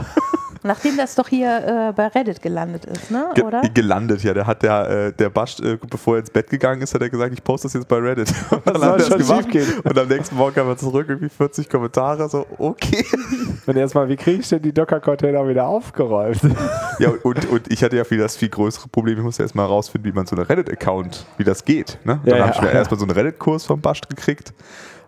Nachdem 0.63 0.97
das 0.97 1.15
doch 1.15 1.27
hier 1.27 1.89
äh, 1.89 1.93
bei 1.93 2.07
Reddit 2.07 2.41
gelandet 2.41 2.85
ist, 2.85 3.11
ne? 3.11 3.29
Ge 3.35 3.43
Oder? 3.43 3.61
gelandet, 3.61 4.23
ja. 4.23 4.33
Der 4.33 4.47
hat 4.47 4.63
der, 4.63 4.89
äh, 4.89 5.13
der 5.13 5.29
Bascht, 5.29 5.59
äh, 5.59 5.77
bevor 5.89 6.15
er 6.15 6.19
ins 6.21 6.29
Bett 6.29 6.49
gegangen 6.49 6.81
ist, 6.81 6.93
hat 6.93 7.01
er 7.01 7.09
gesagt, 7.09 7.33
ich 7.33 7.43
poste 7.43 7.67
das 7.67 7.73
jetzt 7.73 7.87
bei 7.87 7.97
Reddit. 7.97 8.33
Und 8.49 8.67
dann 8.67 8.81
hat 8.81 8.99
er 8.99 9.05
schon 9.05 9.17
das 9.19 9.27
gemacht. 9.27 9.43
schiefgehen. 9.51 9.79
Und 9.83 9.97
am 9.97 10.07
nächsten 10.07 10.35
Morgen 10.35 10.55
kam 10.55 10.67
er 10.67 10.77
zurück, 10.77 11.05
irgendwie 11.09 11.29
40 11.29 11.69
Kommentare, 11.69 12.29
so, 12.29 12.45
okay. 12.57 13.05
Und 13.65 13.75
erstmal, 13.75 14.07
wie 14.09 14.15
kriege 14.15 14.41
ich 14.41 14.49
denn 14.49 14.61
die 14.61 14.73
Docker-Container 14.73 15.47
wieder 15.47 15.67
aufgeräumt? 15.67 16.39
Ja, 16.99 17.09
und, 17.21 17.47
und 17.49 17.71
ich 17.71 17.83
hatte 17.83 17.95
ja 17.95 18.03
viel 18.03 18.17
das 18.17 18.35
viel 18.35 18.49
größere 18.49 18.87
Problem, 18.87 19.19
ich 19.19 19.23
musste 19.23 19.43
erstmal 19.43 19.67
herausfinden, 19.67 20.07
wie 20.07 20.11
man 20.11 20.25
so 20.25 20.35
einen 20.35 20.45
Reddit-Account, 20.45 21.27
wie 21.37 21.43
das 21.43 21.63
geht. 21.63 21.99
Ne? 22.05 22.19
Ja, 22.25 22.31
Dann 22.31 22.39
habe 22.39 22.49
ja. 22.49 22.55
ich 22.55 22.61
mir 22.61 22.71
erstmal 22.71 22.99
so 22.99 23.05
einen 23.05 23.15
Reddit-Kurs 23.15 23.65
vom 23.65 23.81
Bascht 23.81 24.09
gekriegt. 24.09 24.51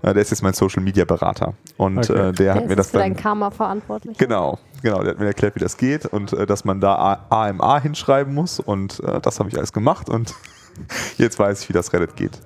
Äh, 0.01 0.13
der 0.13 0.21
ist 0.21 0.29
jetzt 0.31 0.41
mein 0.43 0.53
Social-Media-Berater. 0.53 1.53
Und 1.77 1.97
Okay. 2.09 2.13
äh, 2.13 2.31
der, 2.31 2.31
Der 2.31 2.53
hat 2.55 2.63
mir 2.65 2.69
ist 2.71 2.77
das 2.77 2.89
für 2.91 2.97
dein 2.99 3.13
dann... 3.13 3.21
Karma 3.23 3.51
verantwortlich. 3.51 4.17
Genau, 4.17 4.57
genau, 4.81 5.01
der 5.01 5.11
hat 5.11 5.19
mir 5.19 5.25
erklärt, 5.27 5.55
wie 5.55 5.59
das 5.59 5.75
geht 5.77 6.05
und 6.05 6.33
äh, 6.33 6.45
dass 6.45 6.63
man 6.65 6.79
da 6.79 6.95
A- 7.29 7.47
AMA 7.47 7.79
hinschreiben 7.81 8.33
muss 8.33 8.59
und 8.59 8.99
äh, 9.01 9.19
das 9.19 9.39
habe 9.39 9.49
ich 9.49 9.57
alles 9.57 9.73
gemacht 9.73 10.09
und 10.09 10.33
jetzt 11.17 11.37
weiß 11.39 11.61
ich, 11.63 11.69
wie 11.69 11.73
das 11.73 11.91
Reddit 11.93 12.15
geht. 12.15 12.39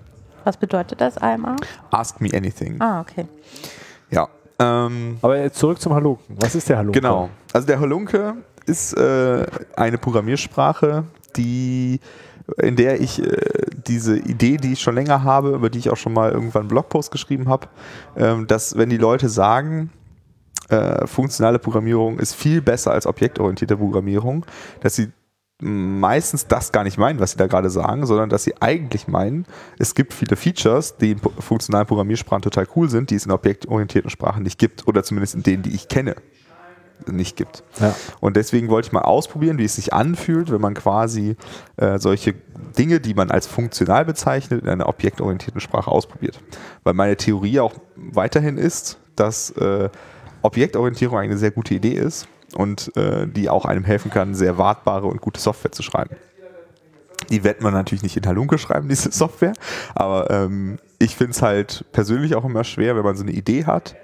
Was 0.46 0.58
bedeutet 0.58 1.00
das, 1.00 1.18
AMA? 1.20 1.56
Ask 1.92 2.20
me 2.20 2.30
anything. 2.34 2.82
Ah, 2.82 3.02
okay. 3.02 3.28
Ja. 4.10 4.28
Ähm, 4.60 5.18
Aber 5.22 5.38
jetzt 5.38 5.58
zurück 5.58 5.80
zum 5.80 5.94
Halunken. 5.94 6.36
Was 6.40 6.54
ist 6.56 6.68
der 6.70 6.78
Halunke? 6.78 7.00
Genau. 7.00 7.30
Also 7.54 7.66
der 7.68 7.80
Halunke 7.80 8.36
ist 8.66 8.94
äh, 8.98 9.46
eine 9.76 9.98
Programmiersprache, 9.98 11.04
die 11.36 12.00
in 12.58 12.76
der 12.76 13.00
ich 13.00 13.22
äh, 13.22 13.38
diese 13.88 14.18
Idee, 14.18 14.58
die 14.58 14.74
ich 14.74 14.82
schon 14.82 14.96
länger 14.96 15.24
habe, 15.24 15.52
über 15.52 15.70
die 15.70 15.80
ich 15.80 15.90
auch 15.90 15.98
schon 15.98 16.14
mal 16.14 16.32
irgendwann 16.32 16.64
einen 16.64 16.70
Blogpost 16.70 17.12
geschrieben 17.12 17.48
habe, 17.48 17.68
ähm, 18.18 18.48
dass 18.48 18.78
wenn 18.78 18.90
die 18.90 18.98
Leute 18.98 19.30
sagen, 19.30 19.92
äh, 20.70 21.08
funktionale 21.08 21.60
Programmierung 21.60 22.20
ist 22.20 22.36
viel 22.36 22.62
besser 22.62 22.92
als 22.92 23.06
objektorientierte 23.06 23.78
Programmierung, 23.78 24.46
dass 24.82 24.96
sie 24.96 25.12
meistens 25.62 26.48
das 26.48 26.72
gar 26.72 26.84
nicht 26.84 26.98
meinen, 26.98 27.20
was 27.20 27.32
sie 27.32 27.38
da 27.38 27.48
gerade 27.48 27.70
sagen, 27.70 28.06
sondern 28.06 28.30
dass 28.30 28.44
sie 28.44 28.62
eigentlich 28.62 29.08
meinen, 29.08 29.46
es 29.80 29.96
gibt 29.96 30.14
viele 30.14 30.36
Features, 30.36 30.98
die 30.98 31.12
in 31.12 31.20
funktionalen 31.20 31.88
Programmiersprachen 31.88 32.42
total 32.42 32.68
cool 32.76 32.90
sind, 32.90 33.10
die 33.10 33.16
es 33.16 33.26
in 33.26 33.32
objektorientierten 33.32 34.10
Sprachen 34.10 34.44
nicht 34.44 34.60
gibt 34.60 34.88
oder 34.88 35.04
zumindest 35.04 35.36
in 35.36 35.44
denen, 35.44 35.64
die 35.64 35.74
ich 35.74 35.88
kenne, 35.88 36.16
nicht 37.12 37.36
gibt. 37.36 37.64
Ja. 37.80 37.96
Und 38.20 38.38
deswegen 38.38 38.70
wollte 38.70 38.88
ich 38.88 38.92
mal 38.92 39.02
ausprobieren, 39.02 39.58
wie 39.58 39.66
es 39.66 39.76
sich 39.76 39.94
anfühlt, 39.94 40.52
wenn 40.52 40.62
man 40.62 40.74
quasi 40.74 41.36
äh, 41.78 42.00
solche 42.00 42.36
Dinge, 42.78 43.00
die 43.00 43.14
man 43.14 43.32
als 43.32 43.48
funktional 43.48 44.06
bezeichnet, 44.06 44.64
in 44.64 44.70
einer 44.70 44.88
objektorientierten 44.88 45.62
Sprache 45.62 45.92
ausprobiert. 45.92 46.40
Weil 46.84 46.94
meine 46.94 47.18
Theorie 47.18 47.60
auch 47.60 47.74
weiterhin 47.96 48.58
ist, 48.58 48.98
dass 49.16 49.52
äh, 49.52 49.90
Objektorientierung 50.42 51.18
eine 51.18 51.38
sehr 51.38 51.52
gute 51.52 51.74
Idee 51.74 51.94
ist 51.94 52.28
und 52.56 52.96
äh, 52.96 53.28
die 53.28 53.50
auch 53.50 53.66
einem 53.66 53.84
helfen 53.84 54.12
kann, 54.12 54.36
sehr 54.36 54.58
wartbare 54.58 55.08
und 55.08 55.22
gute 55.22 55.40
Software 55.40 55.72
zu 55.72 55.84
schreiben. 55.84 56.16
Die 57.30 57.44
wird 57.44 57.62
man 57.62 57.74
natürlich 57.74 58.04
nicht 58.04 58.18
in 58.18 58.26
Halunke 58.26 58.58
schreiben, 58.58 58.90
diese 58.90 59.12
Software, 59.12 59.54
aber 59.96 60.30
ähm, 60.30 60.78
ich 61.00 61.16
finde 61.16 61.32
es 61.32 61.42
halt 61.42 61.86
persönlich 61.92 62.36
auch 62.36 62.46
immer 62.46 62.64
schwer, 62.64 62.96
wenn 62.96 63.04
man 63.04 63.16
so 63.16 63.24
eine 63.24 63.32
Idee 63.32 63.66
hat 63.66 63.96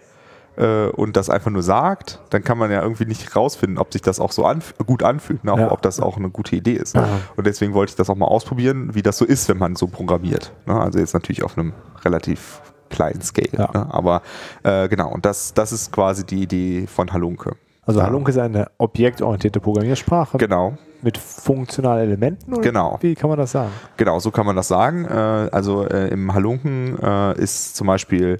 äh, 0.59 0.89
und 0.89 1.15
das 1.15 1.29
einfach 1.29 1.51
nur 1.51 1.63
sagt, 1.63 2.19
dann 2.29 2.43
kann 2.43 2.57
man 2.57 2.69
ja 2.71 2.81
irgendwie 2.81 3.05
nicht 3.05 3.35
rausfinden, 3.35 3.77
ob 3.77 3.93
sich 3.93 4.01
das 4.01 4.19
auch 4.19 4.31
so 4.31 4.45
anf 4.45 4.75
gut 4.85 5.03
anfühlt, 5.03 5.43
ne? 5.43 5.53
Ja. 5.57 5.71
ob 5.71 5.81
das 5.81 5.99
auch 5.99 6.17
eine 6.17 6.29
gute 6.29 6.55
Idee 6.55 6.73
ist. 6.73 6.97
Und 7.35 7.47
deswegen 7.47 7.73
wollte 7.73 7.91
ich 7.91 7.95
das 7.95 8.09
auch 8.09 8.15
mal 8.15 8.25
ausprobieren, 8.25 8.93
wie 8.93 9.01
das 9.01 9.17
so 9.17 9.25
ist, 9.25 9.49
wenn 9.49 9.57
man 9.57 9.75
so 9.75 9.87
programmiert. 9.87 10.51
Ne? 10.65 10.79
Also 10.79 10.99
jetzt 10.99 11.13
natürlich 11.13 11.43
auf 11.43 11.57
einem 11.57 11.73
relativ 12.03 12.61
kleinen 12.89 13.21
Scale. 13.21 13.49
Ja. 13.51 13.69
Ne? 13.73 13.87
Aber 13.89 14.21
äh, 14.63 14.87
genau, 14.89 15.09
und 15.11 15.25
das, 15.25 15.53
das 15.53 15.71
ist 15.71 15.91
quasi 15.91 16.25
die 16.25 16.43
Idee 16.43 16.87
von 16.87 17.11
Halunke. 17.13 17.55
Also. 17.85 18.03
Halunke 18.03 18.29
ist 18.29 18.37
eine 18.37 18.67
objektorientierte 18.77 19.59
Programmiersprache 19.59 20.37
Genau, 20.37 20.77
mit 21.01 21.17
funktionalen 21.17 22.07
Elementen. 22.07 22.53
Oder 22.53 22.61
Genau. 22.61 22.97
Wie 23.01 23.15
kann 23.15 23.29
man 23.29 23.39
das 23.39 23.51
sagen? 23.51 23.71
Genau, 23.97 24.19
so 24.19 24.29
kann 24.29 24.45
man 24.45 24.55
das 24.55 24.67
sagen. 24.67 25.05
Äh, 25.05 25.49
also 25.51 25.87
äh, 25.87 26.09
im 26.09 26.31
Halunken 26.33 26.99
äh, 27.01 27.39
ist 27.41 27.75
zum 27.75 27.87
Beispiel 27.87 28.39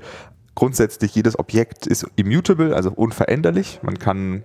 grundsätzlich 0.60 1.16
jedes 1.16 1.40
Objekt 1.40 1.88
ist 1.88 2.06
immutable, 2.18 2.76
also 2.76 2.92
unveränderlich. 2.92 3.80
Man 3.82 3.98
kann, 3.98 4.44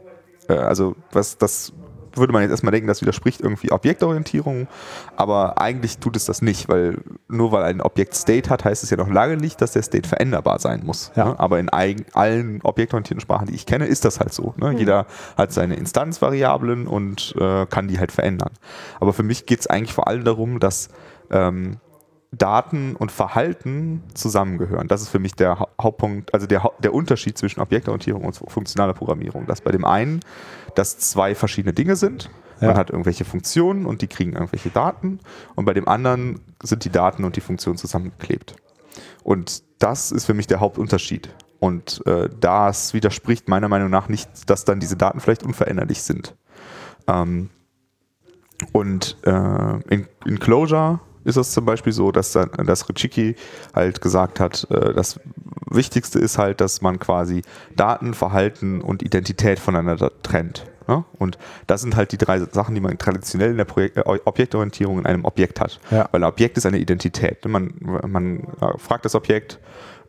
äh, 0.49 0.55
also 0.55 0.95
was 1.11 1.39
das 1.39 1.73
würde 2.17 2.33
man 2.33 2.43
jetzt 2.43 2.53
erstmal 2.53 2.71
denken, 2.71 2.87
das 2.87 3.01
widerspricht 3.01 3.41
irgendwie 3.41 3.73
Objektorientierung, 3.73 4.69
aber 5.17 5.61
eigentlich 5.61 5.99
tut 5.99 6.15
es 6.15 6.25
das 6.25 6.43
nicht, 6.43 6.69
weil 6.69 6.99
nur 7.27 7.51
weil 7.51 7.65
ein 7.65 7.81
Objekt 7.81 8.15
State 8.15 8.49
hat, 8.49 8.65
heißt 8.65 8.85
es 8.85 8.91
ja 8.91 8.97
noch 8.97 9.11
lange 9.11 9.37
nicht, 9.37 9.61
dass 9.61 9.73
der 9.73 9.83
State 9.83 10.09
veränderbar 10.09 10.61
sein 10.61 10.83
muss. 10.85 11.11
Ja. 11.17 11.25
Ne? 11.25 11.41
Aber 11.41 11.59
in 11.59 11.69
eigen, 11.69 12.07
allen 12.13 12.61
objektorientierten 12.63 13.21
Sprachen, 13.21 13.49
die 13.49 13.55
ich 13.55 13.67
kenne, 13.67 13.87
ist 13.87 14.05
das 14.05 14.21
halt 14.21 14.33
so. 14.33 14.55
Ne? 14.57 14.77
Jeder 14.79 15.07
hat 15.37 15.53
seine 15.53 15.75
Instanzvariablen 15.75 16.87
und 16.87 17.35
äh, 17.37 17.67
kann 17.67 17.89
die 17.89 17.99
halt 17.99 18.13
verändern. 18.13 18.53
Aber 19.01 19.13
für 19.13 19.25
mich 19.25 19.47
geht 19.47 19.59
es 19.59 19.67
eigentlich 19.67 19.93
vor 19.93 20.07
allem 20.07 20.23
darum, 20.23 20.61
dass 20.61 20.91
ähm, 21.33 21.79
Daten 22.37 22.97
und 22.97 23.13
Verhalten 23.13 24.03
zusammengehören. 24.15 24.89
Das 24.89 25.03
ist 25.03 25.09
für 25.09 25.19
mich 25.19 25.35
der 25.35 25.59
Hau- 25.61 25.69
Hauptpunkt, 25.81 26.33
also 26.35 26.47
der, 26.47 26.71
der 26.81 26.95
Unterschied 26.95 27.37
zwischen 27.39 27.61
Objektorientierung 27.61 28.25
und 28.25 28.35
funktionaler 28.37 28.95
Programmierung. 28.95 29.47
Dass 29.47 29.61
bei 29.61 29.71
dem 29.71 29.85
einen 29.85 30.21
das 30.75 30.99
zwei 30.99 31.35
verschiedene 31.35 31.73
Dinge 31.73 31.97
sind. 31.97 32.31
Man 32.61 32.71
Ja. 32.71 32.77
hat 32.77 32.91
irgendwelche 32.91 33.25
Funktionen 33.25 33.85
und 33.87 34.01
die 34.03 34.07
kriegen 34.07 34.33
irgendwelche 34.35 34.71
Daten. 34.71 35.21
Und 35.55 35.65
bei 35.65 35.75
dem 35.75 35.89
anderen 35.89 36.41
sind 36.63 36.85
die 36.85 36.91
Daten 36.91 37.25
und 37.25 37.37
die 37.37 37.41
Funktionen 37.41 37.77
zusammengeklebt. 37.77 38.57
Und 39.23 39.63
das 39.79 40.13
ist 40.13 40.25
für 40.25 40.35
mich 40.35 40.47
der 40.47 40.61
Hauptunterschied. 40.61 41.29
Und 41.59 42.07
äh, 42.07 42.29
das 42.41 42.95
widerspricht 42.95 43.49
meiner 43.49 43.69
Meinung 43.69 43.91
nach 43.91 44.09
nicht, 44.09 44.49
dass 44.51 44.65
dann 44.65 44.81
diese 44.81 44.97
Daten 44.97 45.21
vielleicht 45.21 45.43
unveränderlich 45.43 46.03
sind. 46.03 46.37
Ähm, 47.07 47.51
und 48.73 49.17
äh, 49.25 49.95
in, 49.95 50.07
in 50.25 50.39
Clojure 50.39 51.01
ist 51.25 51.37
es 51.37 51.51
zum 51.51 51.65
Beispiel 51.65 51.93
so, 51.93 52.13
dass, 52.13 52.33
dass 52.33 52.89
Richiki 52.89 53.37
halt 53.75 54.01
gesagt 54.01 54.41
hat, 54.41 54.67
äh, 54.71 54.93
das 54.93 55.21
Wichtigste 55.71 56.19
ist 56.19 56.39
halt, 56.39 56.61
dass 56.61 56.83
man 56.83 56.99
quasi 56.99 57.43
Daten, 57.75 58.15
Verhalten 58.15 58.81
und 58.81 59.03
Identität 59.03 59.59
voneinander 59.59 60.13
trennt. 60.23 60.67
Ne? 60.87 61.05
Und 61.19 61.39
das 61.67 61.81
sind 61.81 61.97
halt 61.97 62.13
die 62.13 62.19
drei 62.19 62.41
Sachen, 62.41 62.75
die 62.75 62.81
man 62.81 62.99
traditionell 62.99 63.51
in 63.51 63.57
der 63.57 63.65
Projekt, 63.65 63.97
äh, 63.97 64.03
Objektorientierung 64.03 64.99
in 64.99 65.07
einem 65.07 65.25
Objekt 65.25 65.61
hat. 65.61 65.81
Ja. 65.91 66.09
Weil 66.13 66.23
ein 66.23 66.29
Objekt 66.29 66.59
ist 66.59 66.67
eine 66.67 66.79
Identität. 66.79 67.45
Man, 67.47 67.75
man 68.07 68.41
äh, 68.61 68.79
fragt 68.79 69.05
das 69.05 69.15
Objekt, 69.15 69.59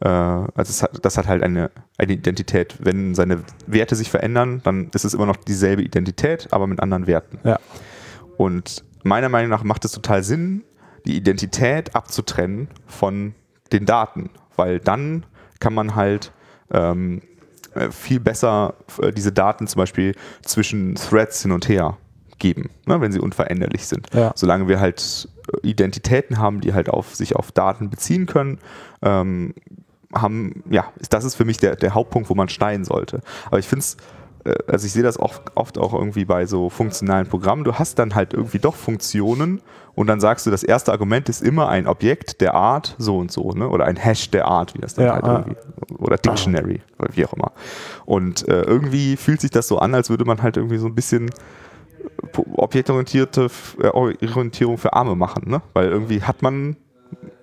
also 0.01 0.51
es 0.57 0.85
das 1.01 1.17
hat 1.17 1.25
halt 1.25 1.41
eine, 1.41 1.71
eine 1.97 2.13
Identität. 2.13 2.75
Wenn 2.79 3.15
seine 3.15 3.43
Werte 3.65 3.95
sich 3.95 4.11
verändern, 4.11 4.59
dann 4.65 4.89
ist 4.93 5.05
es 5.05 5.13
immer 5.13 5.25
noch 5.25 5.37
dieselbe 5.37 5.83
Identität, 5.83 6.49
aber 6.51 6.67
mit 6.67 6.81
anderen 6.81 7.07
Werten. 7.07 7.39
Ja. 7.45 7.59
Und 8.35 8.83
meiner 9.03 9.29
Meinung 9.29 9.49
nach 9.49 9.63
macht 9.63 9.85
es 9.85 9.93
total 9.93 10.21
Sinn, 10.21 10.65
die 11.05 11.17
Identität 11.17 11.95
abzutrennen 11.95 12.67
von 12.87 13.35
den 13.71 13.85
Daten, 13.85 14.29
weil 14.55 14.79
dann 14.79 15.25
kann 15.59 15.73
man 15.73 15.95
halt 15.95 16.31
ähm, 16.71 17.21
äh, 17.73 17.91
viel 17.91 18.19
besser 18.19 18.75
äh, 19.01 19.11
diese 19.11 19.31
Daten 19.31 19.67
zum 19.67 19.79
Beispiel 19.79 20.15
zwischen 20.41 20.95
Threads 20.95 21.41
hin 21.41 21.51
und 21.51 21.67
her 21.67 21.97
geben, 22.39 22.69
ne, 22.85 22.99
wenn 23.01 23.11
sie 23.11 23.19
unveränderlich 23.19 23.87
sind. 23.87 24.13
Ja. 24.13 24.31
Solange 24.35 24.67
wir 24.67 24.79
halt 24.79 25.29
äh, 25.63 25.67
Identitäten 25.67 26.37
haben, 26.37 26.61
die 26.61 26.73
halt 26.73 26.89
auf 26.89 27.15
sich 27.15 27.35
auf 27.35 27.51
Daten 27.51 27.89
beziehen 27.89 28.25
können, 28.25 28.59
ähm, 29.01 29.53
haben, 30.13 30.63
ja, 30.69 30.91
das 31.09 31.25
ist 31.25 31.35
für 31.35 31.45
mich 31.45 31.57
der, 31.57 31.75
der 31.75 31.93
Hauptpunkt, 31.93 32.29
wo 32.29 32.35
man 32.35 32.49
schneiden 32.49 32.85
sollte. 32.85 33.21
Aber 33.47 33.59
ich 33.59 33.67
finde 33.67 33.81
es, 33.81 33.97
also 34.67 34.85
ich 34.85 34.93
sehe 34.93 35.03
das 35.03 35.19
oft, 35.19 35.41
oft 35.55 35.77
auch 35.77 35.93
irgendwie 35.93 36.25
bei 36.25 36.45
so 36.45 36.69
funktionalen 36.69 37.27
Programmen. 37.27 37.63
Du 37.63 37.73
hast 37.73 37.97
dann 37.97 38.15
halt 38.15 38.33
irgendwie 38.33 38.59
doch 38.59 38.75
Funktionen 38.75 39.61
und 39.95 40.07
dann 40.07 40.19
sagst 40.19 40.45
du, 40.45 40.51
das 40.51 40.63
erste 40.63 40.91
Argument 40.91 41.29
ist 41.29 41.41
immer 41.41 41.69
ein 41.69 41.87
Objekt 41.87 42.41
der 42.41 42.53
Art 42.53 42.95
so 42.97 43.17
und 43.17 43.31
so, 43.31 43.51
ne? 43.51 43.69
Oder 43.69 43.85
ein 43.85 43.95
Hash 43.95 44.29
der 44.29 44.45
Art, 44.45 44.75
wie 44.75 44.79
das 44.79 44.93
dann 44.93 45.05
Ja, 45.05 45.13
halt 45.13 45.23
ah. 45.23 45.45
irgendwie. 45.45 45.95
Oder 45.97 46.17
Dictionary, 46.17 46.81
oder 46.99 47.09
wie 47.15 47.25
auch 47.25 47.33
immer. 47.33 47.51
Und 48.05 48.47
äh, 48.47 48.61
irgendwie 48.61 49.15
fühlt 49.15 49.41
sich 49.41 49.51
das 49.51 49.67
so 49.67 49.79
an, 49.79 49.95
als 49.95 50.09
würde 50.09 50.25
man 50.25 50.41
halt 50.41 50.57
irgendwie 50.57 50.77
so 50.77 50.87
ein 50.87 50.95
bisschen 50.95 51.29
äh, 51.29 52.41
objektorientierte 52.55 53.47
äh, 53.81 53.87
Orientierung 53.87 54.77
für 54.77 54.93
Arme 54.93 55.15
machen, 55.15 55.49
ne? 55.49 55.61
Weil 55.73 55.89
irgendwie 55.89 56.21
hat 56.21 56.41
man 56.41 56.75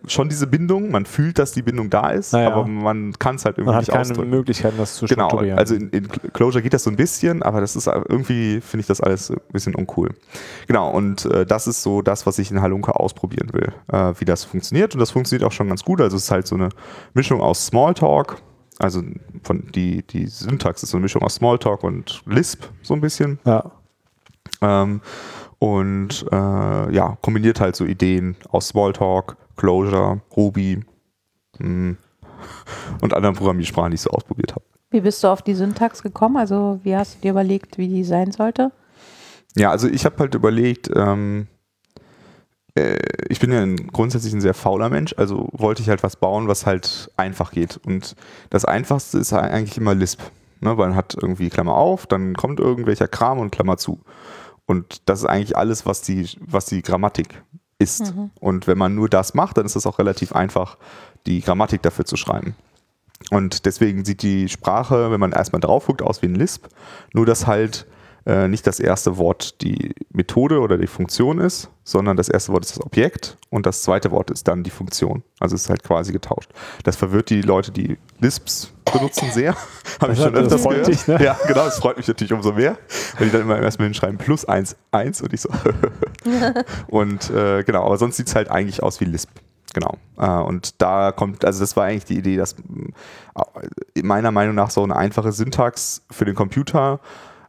schon 0.06 0.28
diese 0.28 0.46
Bindung, 0.46 0.90
man 0.90 1.06
fühlt, 1.06 1.38
dass 1.38 1.52
die 1.52 1.62
Bindung 1.62 1.88
da 1.90 2.10
ist, 2.10 2.32
Naja. 2.32 2.52
aber 2.52 2.66
man 2.66 3.12
kann 3.18 3.36
es 3.36 3.44
halt 3.44 3.56
irgendwie 3.58 3.66
Man 3.68 3.74
hat 3.76 3.82
nicht 3.82 3.90
keine 3.92 4.00
ausdrücken. 4.10 4.30
Möglichkeiten, 4.30 4.76
das 4.78 4.94
zu 4.96 5.06
Genau, 5.06 5.28
strukturieren. 5.28 5.58
also 5.58 5.74
in, 5.74 5.90
in 5.90 6.08
Clojure 6.08 6.62
geht 6.62 6.72
das 6.74 6.82
so 6.84 6.90
ein 6.90 6.96
bisschen, 6.96 7.42
aber 7.42 7.60
das 7.60 7.76
ist 7.76 7.86
irgendwie, 7.86 8.60
finde 8.60 8.80
ich 8.82 8.86
das 8.86 9.00
alles 9.00 9.30
ein 9.30 9.38
bisschen 9.52 9.74
uncool. 9.74 10.10
Genau, 10.66 10.90
und 10.90 11.24
äh, 11.26 11.46
das 11.46 11.66
ist 11.66 11.82
so 11.82 12.02
das, 12.02 12.26
was 12.26 12.38
ich 12.38 12.50
in 12.50 12.60
Halunke 12.60 12.94
ausprobieren 12.98 13.52
will, 13.52 13.72
äh, 13.92 14.12
wie 14.18 14.24
das 14.24 14.44
funktioniert. 14.44 14.94
Und 14.94 15.00
das 15.00 15.10
funktioniert 15.10 15.46
auch 15.46 15.52
schon 15.52 15.68
ganz 15.68 15.84
gut. 15.84 16.00
Also 16.00 16.16
es 16.16 16.24
ist 16.24 16.30
halt 16.30 16.46
so 16.46 16.56
eine 16.56 16.70
Mischung 17.14 17.40
aus 17.40 17.66
Smalltalk, 17.66 18.36
also 18.78 19.02
von 19.44 19.64
die, 19.74 20.02
die 20.06 20.26
Syntax 20.26 20.82
ist 20.82 20.90
so 20.90 20.96
eine 20.96 21.02
Mischung 21.02 21.22
aus 21.22 21.36
Smalltalk 21.36 21.84
und 21.84 22.22
Lisp, 22.26 22.64
so 22.82 22.94
ein 22.94 23.00
bisschen. 23.00 23.38
ja. 23.44 23.70
Ähm, 24.60 25.00
und 25.58 26.26
äh, 26.32 26.92
ja, 26.92 27.16
kombiniert 27.22 27.60
halt 27.60 27.76
so 27.76 27.84
Ideen 27.84 28.34
aus 28.50 28.68
Smalltalk, 28.68 29.36
Clojure, 29.56 30.20
Ruby 30.36 30.84
mh, 31.58 31.96
und 33.00 33.14
anderen 33.14 33.36
Programmiersprachen, 33.36 33.90
die 33.90 33.96
ich 33.96 34.00
so 34.00 34.10
ausprobiert 34.10 34.52
habe. 34.52 34.64
Wie 34.90 35.00
bist 35.00 35.24
du 35.24 35.28
auf 35.28 35.42
die 35.42 35.54
Syntax 35.54 36.02
gekommen? 36.02 36.36
Also 36.36 36.80
wie 36.82 36.96
hast 36.96 37.16
du 37.16 37.20
dir 37.22 37.30
überlegt, 37.30 37.78
wie 37.78 37.88
die 37.88 38.04
sein 38.04 38.32
sollte? 38.32 38.72
Ja, 39.56 39.70
also 39.70 39.88
ich 39.88 40.04
habe 40.04 40.18
halt 40.18 40.34
überlegt, 40.34 40.90
ähm, 40.94 41.46
äh, 42.74 42.98
ich 43.28 43.40
bin 43.40 43.52
ja 43.52 43.62
ein, 43.62 43.88
grundsätzlich 43.88 44.32
ein 44.32 44.40
sehr 44.40 44.54
fauler 44.54 44.88
Mensch, 44.88 45.14
also 45.16 45.48
wollte 45.52 45.82
ich 45.82 45.88
halt 45.88 46.02
was 46.02 46.16
bauen, 46.16 46.48
was 46.48 46.66
halt 46.66 47.10
einfach 47.16 47.52
geht. 47.52 47.78
Und 47.84 48.16
das 48.50 48.64
Einfachste 48.64 49.18
ist 49.18 49.32
eigentlich 49.32 49.78
immer 49.78 49.94
Lisp. 49.94 50.20
Ne? 50.60 50.76
Weil 50.78 50.88
man 50.88 50.96
hat 50.96 51.16
irgendwie 51.20 51.50
Klammer 51.50 51.74
auf, 51.74 52.06
dann 52.06 52.34
kommt 52.34 52.60
irgendwelcher 52.60 53.08
Kram 53.08 53.38
und 53.38 53.50
Klammer 53.50 53.76
zu. 53.76 54.00
Und 54.66 55.08
das 55.08 55.20
ist 55.20 55.26
eigentlich 55.26 55.56
alles, 55.56 55.86
was 55.86 56.02
die, 56.02 56.28
was 56.40 56.66
die 56.66 56.82
Grammatik 56.82 57.42
ist. 57.82 58.14
Und 58.40 58.66
wenn 58.66 58.78
man 58.78 58.94
nur 58.94 59.08
das 59.08 59.34
macht, 59.34 59.58
dann 59.58 59.66
ist 59.66 59.76
es 59.76 59.86
auch 59.86 59.98
relativ 59.98 60.32
einfach, 60.32 60.76
die 61.26 61.40
Grammatik 61.40 61.82
dafür 61.82 62.04
zu 62.04 62.16
schreiben. 62.16 62.54
Und 63.30 63.66
deswegen 63.66 64.04
sieht 64.04 64.22
die 64.22 64.48
Sprache, 64.48 65.10
wenn 65.10 65.20
man 65.20 65.32
erstmal 65.32 65.60
drauf 65.60 65.86
guckt, 65.86 66.02
aus 66.02 66.22
wie 66.22 66.26
ein 66.26 66.34
Lisp. 66.34 66.66
Nur, 67.12 67.26
dass 67.26 67.46
halt 67.46 67.86
äh, 68.26 68.46
nicht 68.48 68.66
das 68.66 68.78
erste 68.80 69.16
Wort 69.16 69.60
die 69.62 69.94
Methode 70.10 70.60
oder 70.60 70.78
die 70.78 70.86
Funktion 70.86 71.38
ist, 71.38 71.70
sondern 71.84 72.16
das 72.16 72.28
erste 72.28 72.52
Wort 72.52 72.64
ist 72.64 72.76
das 72.76 72.84
Objekt 72.84 73.36
und 73.50 73.66
das 73.66 73.82
zweite 73.82 74.10
Wort 74.10 74.30
ist 74.30 74.46
dann 74.46 74.62
die 74.62 74.70
Funktion. 74.70 75.22
Also 75.40 75.54
es 75.56 75.62
ist 75.64 75.70
halt 75.70 75.82
quasi 75.82 76.12
getauscht. 76.12 76.50
Das 76.84 76.96
verwirrt 76.96 77.30
die 77.30 77.42
Leute, 77.42 77.72
die 77.72 77.98
Lisps 78.20 78.72
benutzen 78.92 79.30
sehr. 79.32 79.56
Habe 80.00 80.12
ich 80.12 80.18
Das- 80.18 80.26
schon 80.28 80.34
öfters 80.36 80.62
freut 80.62 80.72
gehört. 80.84 80.88
dich, 80.88 81.06
ne? 81.08 81.22
Ja, 81.22 81.36
genau, 81.48 81.64
das 81.64 81.78
freut 81.78 81.96
mich 81.96 82.06
natürlich 82.06 82.32
umso 82.32 82.52
mehr. 82.52 82.78
Weil 83.18 83.26
die 83.26 83.32
dann 83.32 83.42
immer 83.42 83.58
erstmal 83.60 83.86
hinschreiben 83.88 84.18
plus 84.18 84.44
1, 84.44 84.76
1 84.92 85.22
und 85.22 85.32
ich 85.32 85.40
so. 85.40 85.48
und 86.88 87.30
äh, 87.30 87.62
genau, 87.64 87.84
aber 87.84 87.98
sonst 87.98 88.16
sieht 88.16 88.28
es 88.28 88.34
halt 88.34 88.50
eigentlich 88.50 88.82
aus 88.82 89.00
wie 89.00 89.04
Lisp. 89.04 89.30
Genau. 89.74 89.96
Äh, 90.18 90.26
und 90.28 90.80
da 90.82 91.12
kommt, 91.12 91.44
also 91.44 91.60
das 91.60 91.76
war 91.76 91.84
eigentlich 91.84 92.04
die 92.04 92.18
Idee, 92.18 92.36
dass 92.36 92.52
äh, 92.54 94.02
meiner 94.02 94.30
Meinung 94.30 94.54
nach 94.54 94.70
so 94.70 94.82
eine 94.82 94.94
einfache 94.96 95.32
Syntax 95.32 96.02
für 96.10 96.24
den 96.24 96.34
Computer 96.34 97.00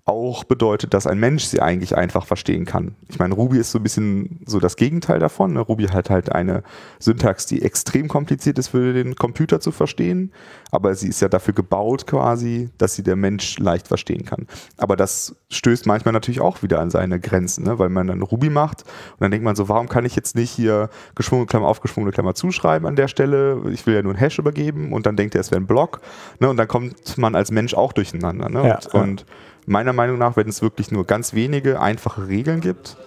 auch 0.06 0.44
bedeutet, 0.44 0.94
dass 0.94 1.08
ein 1.08 1.18
Mensch 1.18 1.46
sie 1.46 1.62
eigentlich 1.62 1.96
einfach 1.96 2.26
verstehen 2.26 2.66
kann. 2.66 2.96
Ich 3.08 3.20
meine, 3.20 3.36
Ruby 3.36 3.58
ist 3.58 3.72
so 3.72 3.80
ein 3.80 3.84
bisschen 3.84 4.42
so 4.46 4.60
das 4.60 4.76
Gegenteil 4.76 5.20
davon. 5.20 5.54
Ne? 5.54 5.62
Ruby 5.62 5.86
hat 5.86 6.10
halt 6.10 6.30
eine 6.30 6.64
Syntax, 7.00 7.46
die 7.46 7.62
extrem 7.62 8.10
kompliziert 8.10 8.60
ist 8.60 8.70
für 8.70 8.92
den 8.92 9.16
Computer 9.16 9.62
zu 9.62 9.72
verstehen, 9.72 10.34
aber 10.72 10.94
sie 10.96 11.08
ist 11.08 11.22
ja 11.22 11.30
dafür 11.30 11.54
gebaut 11.54 12.06
quasi, 12.06 12.70
dass 12.78 12.96
sie 12.96 13.04
der 13.04 13.16
Mensch 13.16 13.58
leicht 13.60 13.88
verstehen 13.88 14.26
kann. 14.26 14.48
Aber 14.76 14.98
das 14.98 15.38
stößt 15.50 15.86
manchmal 15.86 16.12
natürlich 16.12 16.42
auch 16.42 16.64
wieder 16.64 16.82
an 16.82 16.90
seine 16.90 17.22
Grenzen, 17.22 17.64
ne? 17.64 17.80
weil 17.80 17.90
man 17.90 18.08
dann 18.08 18.22
Ruby 18.24 18.50
macht 18.50 18.84
und 18.84 19.22
dann 19.22 19.32
denkt 19.32 19.46
man 19.46 19.56
so, 19.56 19.70
warum 19.70 19.88
kann 19.88 20.04
ich 20.04 20.18
jetzt 20.18 20.36
nicht 20.36 20.52
hier 20.52 20.90
geschwungene 21.16 21.48
Klammer 21.48 21.68
auf, 21.68 21.80
geschwungene 21.80 22.12
Klammer 22.12 22.36
zuschreiben 22.36 22.86
an 22.86 22.98
der 22.98 23.08
Stelle? 23.08 23.62
Ich 23.72 23.86
will 23.88 23.96
ja 23.96 24.02
nur 24.02 24.12
einen 24.12 24.20
Hash 24.20 24.38
übergeben 24.38 24.92
und 24.92 25.06
dann 25.06 25.16
denkt 25.16 25.34
er, 25.34 25.40
es 25.40 25.52
wäre 25.52 25.62
ein 25.62 25.68
Block 25.68 26.02
ne? 26.42 26.50
und 26.50 26.58
dann 26.58 26.68
kommt 26.68 27.18
man 27.18 27.36
als 27.36 27.52
Mensch 27.52 27.74
auch 27.74 27.94
durcheinander. 27.94 28.50
Ne? 28.50 28.68
Ja, 28.68 28.76
und, 28.76 28.94
ja. 28.94 29.02
und 29.02 29.26
meiner 29.66 29.94
Meinung 29.94 30.18
nach, 30.18 30.36
wenn 30.36 30.48
es 30.48 30.62
wirklich 30.62 30.92
nur 30.92 31.06
ganz 31.06 31.34
wenige 31.34 31.80
einfache 31.80 32.28
Regeln 32.28 32.62
gibt, 32.62 32.98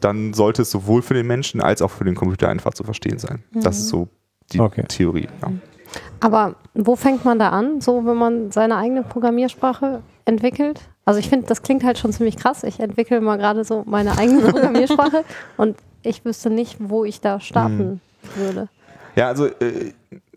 dann 0.00 0.34
sollte 0.34 0.62
es 0.62 0.70
sowohl 0.70 1.02
für 1.02 1.14
den 1.14 1.26
Menschen 1.26 1.60
als 1.60 1.82
auch 1.82 1.90
für 1.90 2.04
den 2.04 2.14
Computer 2.14 2.48
einfach 2.48 2.74
zu 2.74 2.84
verstehen 2.84 3.18
sein. 3.18 3.42
Das 3.52 3.78
ist 3.78 3.88
so 3.88 4.08
die 4.52 4.60
Okay. 4.60 4.84
Theorie. 4.88 5.28
Ja. 5.42 5.52
Aber 6.20 6.56
wo 6.74 6.96
fängt 6.96 7.24
man 7.24 7.38
da 7.38 7.50
an, 7.50 7.80
so 7.80 8.04
wenn 8.06 8.16
man 8.16 8.50
seine 8.50 8.76
eigene 8.76 9.02
Programmiersprache 9.02 10.02
entwickelt? 10.24 10.80
Also 11.04 11.20
ich 11.20 11.28
finde, 11.28 11.46
das 11.46 11.62
klingt 11.62 11.84
halt 11.84 11.98
schon 11.98 12.12
ziemlich 12.12 12.36
krass. 12.36 12.64
Ich 12.64 12.80
entwickle 12.80 13.20
mal 13.20 13.36
gerade 13.38 13.64
so 13.64 13.84
meine 13.86 14.18
eigene 14.18 14.42
Programmiersprache 14.50 15.24
und 15.56 15.76
ich 16.02 16.24
wüsste 16.24 16.50
nicht, 16.50 16.76
wo 16.80 17.04
ich 17.04 17.20
da 17.20 17.40
starten 17.40 18.00
würde. 18.36 18.68
Ja, 19.14 19.28
also 19.28 19.46
äh, 19.46 19.92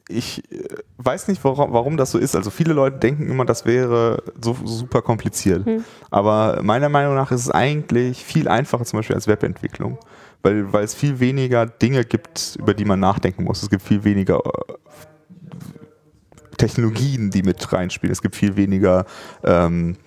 ich 0.09 0.51
äh, 0.51 0.65
weiß 0.97 1.27
nicht, 1.27 1.43
warum, 1.43 1.71
warum 1.71 1.95
das 1.95 2.11
so 2.11 2.17
ist. 2.17 2.35
Also 2.35 2.49
viele 2.49 2.73
Leute 2.73 2.97
denken 2.97 3.29
immer, 3.29 3.45
das 3.45 3.65
wäre 3.65 4.23
so 4.41 4.57
super 4.65 5.01
kompliziert. 5.01 5.65
Aber 6.09 6.61
meiner 6.63 6.89
Meinung 6.89 7.15
nach 7.15 7.31
ist 7.31 7.41
es 7.41 7.51
eigentlich 7.51 8.25
viel 8.25 8.47
einfacher 8.47 8.83
zum 8.83 8.99
Beispiel 8.99 9.15
als 9.15 9.27
Webentwicklung. 9.27 9.97
Weil, 10.41 10.71
weil 10.71 10.85
es 10.85 10.93
viel 10.93 11.19
weniger 11.19 11.65
Dinge 11.65 12.05
gibt, 12.05 12.55
über 12.57 12.73
die 12.73 12.85
man 12.85 12.99
nachdenken 12.99 13.43
muss. 13.43 13.61
Es 13.61 13.69
gibt 13.69 13.83
viel 13.83 14.05
weniger 14.05 14.37
äh, 14.37 14.73
Technologien, 16.57 17.29
die 17.29 17.43
mit 17.43 17.71
reinspielen. 17.71 18.11
Es 18.11 18.21
gibt 18.21 18.35
viel 18.35 18.55
weniger 18.55 19.05
ähm, 19.43 19.97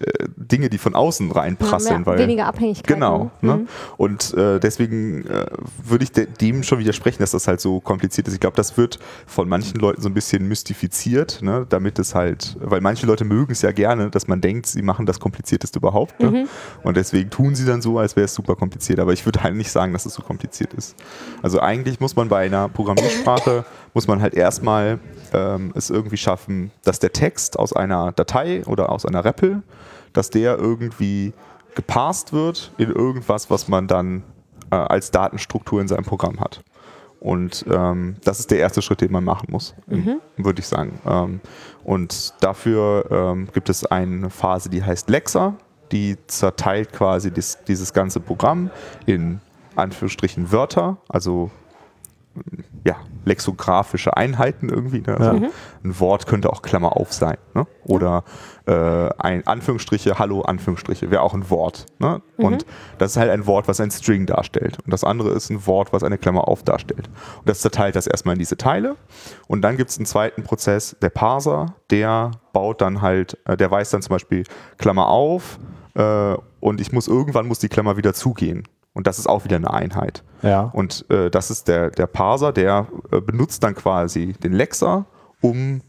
äh, 0.00 0.28
Dinge, 0.36 0.70
die 0.70 0.78
von 0.78 0.94
außen 0.94 1.30
reinprasseln. 1.30 2.02
mehr, 2.02 2.06
weil, 2.06 2.18
weniger 2.18 2.46
Abhängigkeiten. 2.46 2.94
Genau. 2.94 3.30
Mhm. 3.42 3.48
Ne? 3.48 3.66
Und 3.98 4.32
äh, 4.34 4.58
deswegen 4.58 5.26
äh, 5.26 5.46
würde 5.84 6.04
ich 6.04 6.12
de 6.12 6.26
dem 6.40 6.62
schon 6.62 6.78
widersprechen, 6.78 7.18
dass 7.20 7.32
das 7.32 7.46
halt 7.46 7.60
so 7.60 7.80
kompliziert 7.80 8.26
ist. 8.26 8.32
Ich 8.34 8.40
glaube, 8.40 8.56
das 8.56 8.78
wird 8.78 8.98
von 9.26 9.48
manchen 9.48 9.78
Leuten 9.78 10.00
so 10.00 10.08
ein 10.08 10.14
bisschen 10.14 10.48
mystifiziert, 10.48 11.42
ne? 11.42 11.66
damit 11.68 11.98
es 11.98 12.14
halt, 12.14 12.56
weil 12.60 12.80
manche 12.80 13.06
Leute 13.06 13.24
mögen 13.24 13.52
es 13.52 13.60
ja 13.60 13.72
gerne, 13.72 14.08
dass 14.08 14.26
man 14.26 14.40
denkt, 14.40 14.66
sie 14.66 14.80
machen 14.80 15.04
das 15.04 15.20
Komplizierteste 15.20 15.78
überhaupt. 15.78 16.18
Ne? 16.20 16.46
Und 16.82 16.96
deswegen 16.96 17.28
tun 17.28 17.54
sie 17.54 17.66
dann 17.66 17.82
so, 17.82 17.98
als 17.98 18.16
wäre 18.16 18.24
es 18.24 18.34
super 18.34 18.56
kompliziert. 18.56 19.00
Aber 19.00 19.12
ich 19.12 19.26
würde 19.26 19.42
halt 19.42 19.54
nicht 19.54 19.70
sagen, 19.70 19.92
dass 19.92 20.06
es 20.06 20.14
so 20.14 20.22
kompliziert 20.22 20.72
ist. 20.72 20.96
Also 21.42 21.60
eigentlich 21.60 22.00
muss 22.00 22.16
man 22.16 22.28
bei 22.28 22.46
einer 22.46 22.68
Programmiersprache, 22.68 23.64
muss 23.94 24.08
man 24.08 24.22
halt 24.22 24.34
erstmal 24.34 24.98
ähm, 25.32 25.72
es 25.74 25.90
irgendwie 25.90 26.16
schaffen, 26.16 26.70
dass 26.84 26.98
der 26.98 27.12
Text 27.12 27.58
aus 27.58 27.72
einer 27.72 28.12
Datei 28.12 28.64
oder 28.66 28.90
aus 28.90 29.04
einer 29.04 29.24
REPL, 29.24 29.62
dass 30.12 30.30
der 30.30 30.58
irgendwie 30.58 31.32
geparst 31.74 32.32
wird 32.32 32.72
in 32.78 32.90
irgendwas, 32.90 33.50
was 33.50 33.68
man 33.68 33.86
dann 33.86 34.22
äh, 34.70 34.76
als 34.76 35.10
Datenstruktur 35.10 35.80
in 35.80 35.88
seinem 35.88 36.04
Programm 36.04 36.40
hat. 36.40 36.62
Und 37.20 37.66
ähm, 37.70 38.16
das 38.24 38.40
ist 38.40 38.50
der 38.50 38.58
erste 38.58 38.80
Schritt, 38.80 39.02
den 39.02 39.12
man 39.12 39.24
machen 39.24 39.48
muss, 39.50 39.74
würde 40.38 40.60
ich 40.60 40.66
sagen. 40.66 40.98
Ähm, 41.06 41.40
und 41.84 42.32
dafür 42.40 43.04
ähm, 43.10 43.48
gibt 43.52 43.68
es 43.68 43.84
eine 43.84 44.30
Phase, 44.30 44.70
die 44.70 44.82
heißt 44.82 45.10
Lexa, 45.10 45.54
die 45.92 46.16
zerteilt 46.28 46.92
quasi 46.92 47.30
dies, 47.30 47.58
dieses 47.68 47.92
ganze 47.92 48.20
Programm 48.20 48.70
in 49.04 49.40
Anführungsstrichen 49.76 50.50
Wörter, 50.50 50.96
also 51.08 51.50
ja, 52.84 52.96
lexographische 53.24 54.16
Einheiten 54.16 54.68
irgendwie. 54.68 55.00
Ne? 55.00 55.16
Also 55.16 55.48
Ein 55.84 56.00
Wort 56.00 56.26
könnte 56.26 56.50
auch 56.50 56.62
Klammer 56.62 56.96
auf 56.96 57.12
sein. 57.12 57.36
Ne? 57.54 57.66
Oder 57.84 58.24
äh, 58.66 59.10
ein 59.18 59.46
Anführungsstriche, 59.46 60.18
Hallo, 60.18 60.42
Anführungsstriche, 60.42 61.10
wäre 61.10 61.22
auch 61.22 61.34
ein 61.34 61.50
Wort. 61.50 61.86
Ne? 61.98 62.22
Und 62.36 62.64
das 62.98 63.12
ist 63.12 63.16
halt 63.18 63.30
ein 63.30 63.46
Wort, 63.46 63.68
was 63.68 63.80
ein 63.80 63.90
String 63.90 64.26
darstellt. 64.26 64.78
Und 64.84 64.92
das 64.92 65.04
andere 65.04 65.30
ist 65.30 65.50
ein 65.50 65.66
Wort, 65.66 65.92
was 65.92 66.02
eine 66.02 66.18
Klammer 66.18 66.48
auf 66.48 66.62
darstellt. 66.62 67.08
Und 67.38 67.48
das 67.48 67.60
zerteilt 67.60 67.96
das 67.96 68.06
erstmal 68.06 68.34
in 68.34 68.38
diese 68.38 68.56
Teile. 68.56 68.96
Und 69.46 69.62
dann 69.62 69.76
gibt 69.76 69.90
es 69.90 69.98
einen 69.98 70.06
zweiten 70.06 70.42
Prozess, 70.42 70.96
der 71.02 71.10
Parser, 71.10 71.74
der 71.90 72.30
baut 72.52 72.80
dann 72.80 73.02
halt, 73.02 73.38
äh, 73.44 73.56
der 73.56 73.70
weiß 73.70 73.90
dann 73.90 74.02
zum 74.02 74.14
Beispiel 74.14 74.44
Klammer 74.78 75.08
auf 75.08 75.58
äh, 75.94 76.36
und 76.60 76.80
ich 76.80 76.92
muss 76.92 77.08
irgendwann 77.08 77.46
muss 77.46 77.58
die 77.58 77.68
Klammer 77.68 77.96
wieder 77.96 78.14
zugehen. 78.14 78.64
Und 78.92 79.06
das 79.06 79.18
ist 79.18 79.28
auch 79.28 79.44
wieder 79.44 79.56
eine 79.56 79.72
Einheit. 79.72 80.24
Ja. 80.42 80.62
Und 80.72 81.04
äh, 81.10 81.30
das 81.30 81.50
ist 81.50 81.68
der, 81.68 81.90
der 81.90 82.06
Parser, 82.06 82.52
der 82.52 82.88
äh, 83.12 83.20
benutzt 83.20 83.62
dann 83.62 83.74
quasi 83.74 84.32
den 84.42 84.52
Lexer, 84.52 85.06
um 85.40 85.80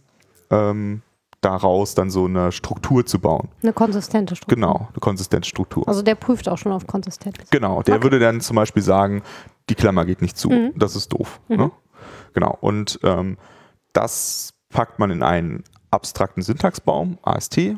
ähm, 0.51 1.01
daraus 1.41 1.95
dann 1.95 2.11
so 2.11 2.25
eine 2.25 2.51
Struktur 2.51 3.03
zu 3.05 3.17
bauen. 3.19 3.49
Eine 3.63 3.73
konsistente 3.73 4.35
Struktur. 4.35 4.55
Genau, 4.55 4.87
eine 4.91 4.99
konsistente 4.99 5.49
Struktur. 5.49 5.87
Also 5.87 6.03
der 6.03 6.13
prüft 6.15 6.47
auch 6.47 6.57
schon 6.59 6.71
auf 6.71 6.85
Konsistenz. 6.85 7.37
Genau, 7.49 7.81
der 7.81 7.95
Okay. 7.95 8.03
würde 8.03 8.19
dann 8.19 8.41
zum 8.41 8.55
Beispiel 8.55 8.83
sagen, 8.83 9.23
die 9.69 9.75
Klammer 9.75 10.05
geht 10.05 10.21
nicht 10.21 10.37
zu. 10.37 10.71
Das 10.75 10.95
ist 10.95 11.11
doof. 11.13 11.39
Ne? 11.47 11.71
Genau. 12.33 12.57
Und 12.61 12.99
ähm, 13.03 13.37
das 13.93 14.53
packt 14.69 14.99
man 14.99 15.09
in 15.09 15.23
einen 15.23 15.63
abstrakten 15.89 16.41
Syntaxbaum, 16.43 17.17
AST, 17.23 17.75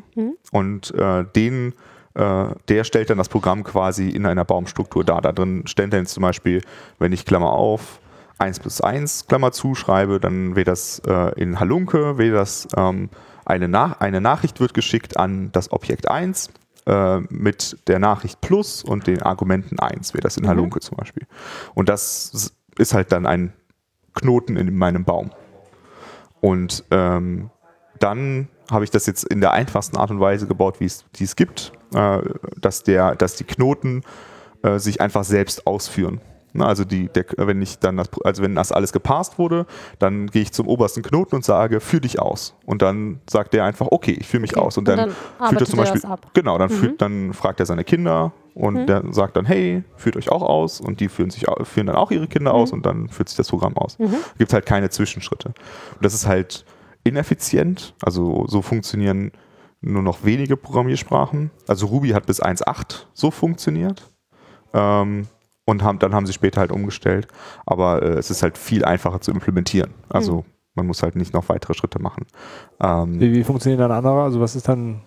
und 0.52 0.94
äh, 0.94 1.24
den, 1.34 1.74
äh, 2.14 2.46
der 2.68 2.84
stellt 2.84 3.10
dann 3.10 3.18
das 3.18 3.28
Programm 3.28 3.64
quasi 3.64 4.08
in 4.08 4.26
einer 4.26 4.44
Baumstruktur 4.44 5.04
dar. 5.04 5.20
Da 5.20 5.32
drin 5.32 5.66
stellt 5.66 5.92
dann 5.92 6.06
zum 6.06 6.22
Beispiel, 6.22 6.62
wenn 6.98 7.12
ich 7.12 7.24
Klammer 7.24 7.52
auf 7.52 8.00
1 8.38 8.60
plus 8.60 8.80
1 8.80 9.26
Klammer 9.26 9.52
zuschreibe, 9.52 10.20
dann 10.20 10.56
wäre 10.56 10.64
das 10.64 11.00
äh, 11.06 11.40
in 11.40 11.60
Halunke, 11.60 12.18
wäre 12.18 12.36
das 12.36 12.68
ähm, 12.76 13.08
eine, 13.44 13.68
Nach 13.68 14.00
eine 14.00 14.20
Nachricht 14.20 14.60
wird 14.60 14.74
geschickt 14.74 15.18
an 15.18 15.50
das 15.52 15.70
Objekt 15.72 16.08
1 16.08 16.50
äh, 16.86 17.20
mit 17.30 17.78
der 17.88 17.98
Nachricht 17.98 18.40
plus 18.40 18.82
und 18.82 19.06
den 19.06 19.22
Argumenten 19.22 19.78
1, 19.78 20.14
wäre 20.14 20.22
das 20.22 20.36
in 20.36 20.48
Halunke 20.48 20.80
zum 20.80 20.96
Beispiel. 20.96 21.26
Und 21.74 21.88
das 21.88 22.54
ist 22.78 22.94
halt 22.94 23.12
dann 23.12 23.26
ein 23.26 23.52
Knoten 24.14 24.56
in 24.56 24.76
meinem 24.76 25.04
Baum. 25.04 25.30
Und 26.40 26.84
ähm, 26.90 27.50
dann 28.00 28.48
habe 28.70 28.84
ich 28.84 28.90
das 28.90 29.06
jetzt 29.06 29.24
in 29.24 29.40
der 29.40 29.52
einfachsten 29.52 29.96
Art 29.96 30.10
und 30.10 30.20
Weise 30.20 30.46
gebaut, 30.46 30.80
wie 30.80 30.86
es 30.86 31.04
die 31.16 31.24
es 31.24 31.36
gibt, 31.36 31.72
äh, 31.94 32.18
dass, 32.60 32.82
der, 32.82 33.14
dass 33.14 33.36
die 33.36 33.44
Knoten 33.44 34.02
äh, 34.62 34.78
sich 34.78 35.00
einfach 35.00 35.24
selbst 35.24 35.66
ausführen. 35.66 36.20
Ne, 36.56 36.64
also 36.64 36.84
die, 36.84 37.08
der, 37.08 37.24
wenn 37.36 37.60
ich 37.60 37.80
dann 37.80 37.96
das, 37.96 38.08
also 38.22 38.42
wenn 38.42 38.54
das 38.54 38.70
alles 38.70 38.92
gepasst 38.92 39.38
wurde, 39.40 39.66
dann 39.98 40.28
gehe 40.28 40.42
ich 40.42 40.52
zum 40.52 40.68
obersten 40.68 41.02
Knoten 41.02 41.34
und 41.34 41.44
sage, 41.44 41.80
führ 41.80 41.98
dich 42.00 42.20
aus. 42.20 42.54
Und 42.64 42.80
dann 42.80 43.20
sagt 43.28 43.54
der 43.54 43.64
einfach, 43.64 43.88
okay, 43.90 44.16
ich 44.18 44.28
führe 44.28 44.40
mich 44.40 44.52
Okay. 44.56 44.64
aus. 44.64 44.78
Und 44.78 44.88
Und 44.88 44.96
dann, 44.96 45.10
dann 45.38 45.48
führt 45.48 45.62
er 45.62 45.66
zum 45.66 45.78
Beispiel, 45.80 46.02
genau, 46.32 46.56
dann, 46.56 46.70
führt, 46.70 47.02
dann 47.02 47.34
fragt 47.34 47.58
er 47.58 47.66
seine 47.66 47.82
Kinder 47.82 48.32
und 48.54 48.86
der 48.86 49.02
sagt 49.10 49.36
dann, 49.36 49.46
hey, 49.46 49.82
führt 49.96 50.16
euch 50.16 50.30
auch 50.30 50.42
aus 50.42 50.80
und 50.80 51.00
die 51.00 51.08
führen, 51.08 51.30
sich, 51.30 51.44
führen 51.64 51.88
dann 51.88 51.96
auch 51.96 52.12
ihre 52.12 52.28
Kinder 52.28 52.54
aus 52.54 52.70
und 52.72 52.86
dann 52.86 53.08
führt 53.08 53.28
sich 53.28 53.36
das 53.36 53.48
Programm 53.48 53.76
aus. 53.76 53.98
Gibt 54.38 54.52
halt 54.52 54.64
keine 54.64 54.90
Zwischenschritte. 54.90 55.48
Und 55.48 56.04
das 56.04 56.14
ist 56.14 56.28
halt 56.28 56.64
ineffizient, 57.04 57.94
also 58.02 58.46
so 58.48 58.62
funktionieren 58.62 59.32
nur 59.80 60.02
noch 60.02 60.24
wenige 60.24 60.56
Programmiersprachen. 60.56 61.50
Also 61.68 61.86
Ruby 61.86 62.10
hat 62.10 62.26
bis 62.26 62.42
1.8 62.42 63.04
so 63.12 63.30
funktioniert. 63.30 64.02
Ähm, 64.72 65.26
und 65.66 65.82
haben, 65.82 65.98
dann 65.98 66.14
haben 66.14 66.26
sie 66.26 66.32
später 66.32 66.60
halt 66.60 66.72
umgestellt. 66.72 67.28
Aber 67.64 68.02
äh, 68.02 68.14
es 68.14 68.30
ist 68.30 68.42
halt 68.42 68.58
viel 68.58 68.84
einfacher 68.84 69.20
zu 69.20 69.30
implementieren. 69.30 69.90
Also 70.08 70.44
man 70.74 70.86
muss 70.86 71.02
halt 71.02 71.16
nicht 71.16 71.32
noch 71.32 71.48
weitere 71.48 71.74
Schritte 71.74 72.00
machen. 72.00 72.26
Ähm, 72.80 73.20
Wie, 73.20 73.32
wie 73.32 73.44
funktionieren 73.44 73.80
dann 73.80 73.92
andere? 73.92 74.22
Also 74.22 74.40
was 74.40 74.56
ist 74.56 74.68
dann 74.68 75.02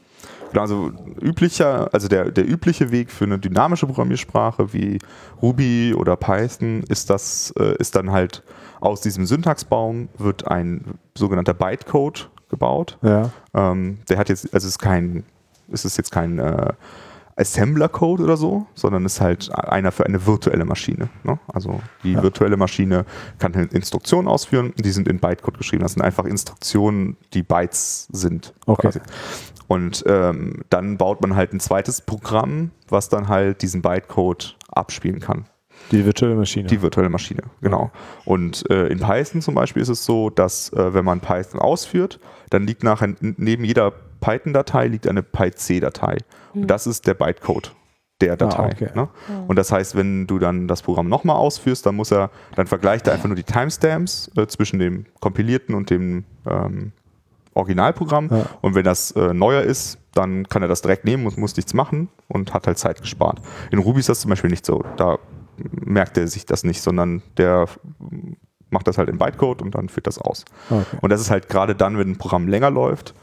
Genau, 0.51 0.62
also 0.62 0.91
üblicher, 1.21 1.89
also 1.93 2.07
der, 2.07 2.31
der 2.31 2.47
übliche 2.47 2.91
Weg 2.91 3.12
für 3.12 3.25
eine 3.25 3.38
dynamische 3.38 3.86
Programmiersprache 3.86 4.71
wie 4.73 4.97
Ruby 5.41 5.93
oder 5.93 6.15
Python 6.15 6.83
ist 6.88 7.10
das, 7.10 7.53
äh, 7.60 7.75
ist 7.79 7.97
dann 7.97 8.12
halt 8.12 8.43
aus 8.88 9.02
diesem 9.02 9.26
Syntaxbaum 9.26 10.10
wird 10.17 10.47
ein 10.47 10.95
sogenannter 11.15 11.54
Bytecode 11.54 12.30
gebaut. 12.50 12.97
Ja. 13.02 13.32
Ähm, 13.54 14.00
der 14.10 14.17
hat 14.17 14.30
jetzt, 14.30 14.45
also 14.54 14.65
es 14.65 14.71
ist 14.73 14.80
kein, 14.80 15.23
es 15.71 15.86
ist 15.86 15.97
jetzt 15.97 16.12
kein 16.12 16.39
äh, 16.39 16.73
Assembler-Code 17.36 18.23
oder 18.23 18.36
so, 18.38 18.65
sondern 18.73 19.06
ist 19.06 19.21
halt 19.21 19.54
einer 19.54 19.91
für 19.91 20.06
eine 20.06 20.26
virtuelle 20.26 20.65
Maschine. 20.65 21.10
Ne? 21.23 21.38
Also 21.54 21.82
die 22.04 22.13
Ja. 22.13 22.23
virtuelle 22.23 22.58
Maschine 22.58 23.06
kann 23.38 23.54
halt 23.56 23.73
Instruktionen 23.73 24.28
ausführen, 24.28 24.73
die 24.78 24.89
sind 24.91 25.08
in 25.08 25.19
Bytecode 25.19 25.58
geschrieben. 25.58 25.84
Das 25.84 25.93
sind 25.93 26.02
einfach 26.02 26.26
Instruktionen, 26.26 27.15
die 27.34 27.43
Bytes 27.43 28.08
sind. 28.12 28.54
Okay. 28.65 28.82
quasi. 28.88 29.00
Und 29.67 30.04
ähm, 30.08 30.63
dann 30.69 30.97
baut 30.97 31.21
man 31.21 31.36
halt 31.36 31.54
ein 31.54 31.60
zweites 31.60 32.02
Programm, 32.02 32.71
was 32.88 33.10
dann 33.10 33.28
halt 33.28 33.62
diesen 33.62 33.82
Bytecode 33.82 34.58
abspielen 34.69 35.19
kann. 35.19 35.45
Die 35.92 36.06
virtuelle 36.06 36.36
Maschine. 36.36 36.68
Die 36.68 36.82
virtuelle 36.82 37.10
Maschine, 37.10 37.44
genau. 37.62 37.92
Und 38.26 38.70
äh, 38.70 38.88
in 38.88 39.00
Python 39.00 39.42
zum 39.42 39.56
Beispiel 39.56 39.82
ist 39.82 39.90
es 39.90 40.04
so, 40.04 40.30
dass 40.30 40.72
äh, 40.74 40.94
wenn 40.94 41.06
man 41.06 41.22
Python 41.22 41.60
ausführt, 41.60 42.20
dann 42.50 42.68
liegt 42.68 42.84
nachher 42.84 43.13
neben 43.20 43.63
jeder 43.63 43.94
Python-Datei 44.20 44.88
liegt 44.88 45.08
eine 45.08 45.24
PyC-Datei. 45.24 46.18
Und 46.54 46.68
das 46.68 46.88
ist 46.88 47.08
der 47.08 47.13
Bytecode 47.13 47.74
der 48.22 48.36
Datei. 48.36 48.72
okay. 48.72 48.90
ne? 48.96 49.10
Und 49.48 49.58
das 49.58 49.72
heißt, 49.72 49.96
wenn 49.96 50.26
du 50.26 50.40
dann 50.40 50.68
das 50.68 50.82
Programm 50.82 51.08
nochmal 51.08 51.36
ausführst, 51.36 51.86
dann 51.86 51.96
muss 51.96 52.12
er, 52.12 52.32
dann 52.56 52.68
vergleicht 52.68 53.08
er 53.08 53.13
einfach 53.13 53.28
nur 53.28 53.36
die 53.36 53.44
Timestamps 53.44 54.32
äh, 54.36 54.48
zwischen 54.48 54.80
dem 54.80 55.06
kompilierten 55.20 55.76
und 55.76 55.90
dem 55.90 56.26
ähm, 56.50 56.94
Originalprogramm. 57.54 58.30
Ja. 58.32 58.46
Und 58.62 58.76
wenn 58.76 58.86
das 58.86 59.12
äh, 59.12 59.34
neuer 59.34 59.62
ist, 59.62 60.00
dann 60.13 60.48
kann 60.48 60.63
er 60.63 60.68
das 60.68 60.82
direkt 60.82 61.06
nehmen 61.06 61.28
und 61.28 61.38
muss 61.38 61.56
nichts 61.56 61.74
machen 61.74 62.10
und 62.28 62.54
hat 62.54 62.66
halt 62.66 62.80
Zeit 62.80 63.02
gespart. 63.02 63.40
In 63.72 63.80
Ruby 63.80 64.00
ist 64.00 64.10
das 64.10 64.22
zum 64.22 64.30
Beispiel 64.30 64.50
nicht 64.50 64.66
so. 64.66 64.84
Da 64.98 65.20
merkt 65.72 66.17
er 66.17 66.28
sich 66.28 66.46
das 66.46 66.63
nicht, 66.63 66.82
sondern 66.82 67.22
der 67.38 67.67
macht 68.70 68.88
das 68.88 68.98
halt 68.98 69.10
in 69.10 69.17
Bytecode 69.17 69.62
und 69.62 69.76
dann 69.76 69.89
führt 69.89 70.08
das 70.08 70.17
aus. 70.20 70.43
Okay. 70.70 70.98
Und 71.02 71.10
das 71.10 71.22
ist 71.22 71.30
halt 71.32 71.48
gerade 71.50 71.76
dann, 71.76 71.98
wenn 71.98 72.12
ein 72.12 72.17
Programm 72.17 72.48
länger 72.48 72.70
läuft, 72.70 73.13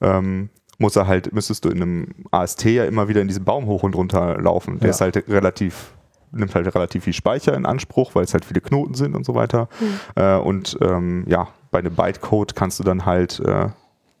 ähm, 0.00 0.48
muss 0.78 0.96
er 0.96 1.06
halt, 1.06 1.32
müsstest 1.32 1.64
du 1.64 1.68
in 1.70 1.82
einem 1.82 2.08
AST 2.30 2.64
ja 2.64 2.84
immer 2.84 3.08
wieder 3.08 3.20
in 3.20 3.28
diesem 3.28 3.44
Baum 3.44 3.66
hoch 3.66 3.82
und 3.82 3.94
runter 3.94 4.40
laufen. 4.40 4.78
Der 4.78 4.88
Ja. 4.88 4.90
ist 4.90 5.00
halt 5.00 5.16
relativ, 5.28 5.92
nimmt 6.32 6.54
halt 6.54 6.72
relativ 6.74 7.04
viel 7.04 7.12
Speicher 7.12 7.54
in 7.54 7.66
Anspruch, 7.66 8.14
weil 8.14 8.24
es 8.24 8.32
halt 8.32 8.44
viele 8.44 8.60
Knoten 8.60 8.94
sind 8.94 9.14
und 9.14 9.24
so 9.24 9.34
weiter. 9.34 9.68
Äh, 10.14 10.36
und 10.36 10.78
ähm, 10.80 11.24
ja, 11.26 11.48
bei 11.70 11.80
einem 11.80 11.94
Bytecode 11.94 12.54
kannst 12.54 12.78
du 12.80 12.84
dann 12.84 13.04
halt, 13.06 13.40
äh, 13.40 13.68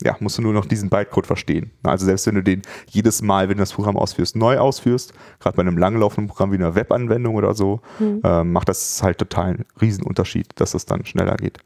ja, 0.04 0.16
musst 0.20 0.38
du 0.38 0.42
nur 0.42 0.52
noch 0.52 0.66
diesen 0.66 0.90
Bytecode 0.90 1.26
verstehen. 1.26 1.70
Also 1.82 2.06
selbst 2.06 2.26
wenn 2.26 2.34
du 2.34 2.42
den 2.42 2.62
jedes 2.88 3.22
Mal, 3.22 3.48
wenn 3.48 3.56
du 3.56 3.62
das 3.62 3.72
Programm 3.72 3.96
ausführst, 3.96 4.36
neu 4.36 4.58
ausführst, 4.58 5.12
gerade 5.40 5.56
bei 5.56 5.62
einem 5.62 5.78
langlaufenden 5.78 6.28
Programm 6.28 6.52
wie 6.52 6.56
einer 6.56 6.74
Webanwendung 6.74 7.34
oder 7.34 7.54
so, 7.54 7.80
äh, 8.22 8.44
macht 8.44 8.68
das 8.68 9.02
halt 9.02 9.18
total 9.18 9.46
einen 9.46 9.64
Riesenunterschied, 9.80 10.48
dass 10.56 10.74
es 10.74 10.86
dann 10.86 11.04
schneller 11.04 11.36
geht. 11.36 11.58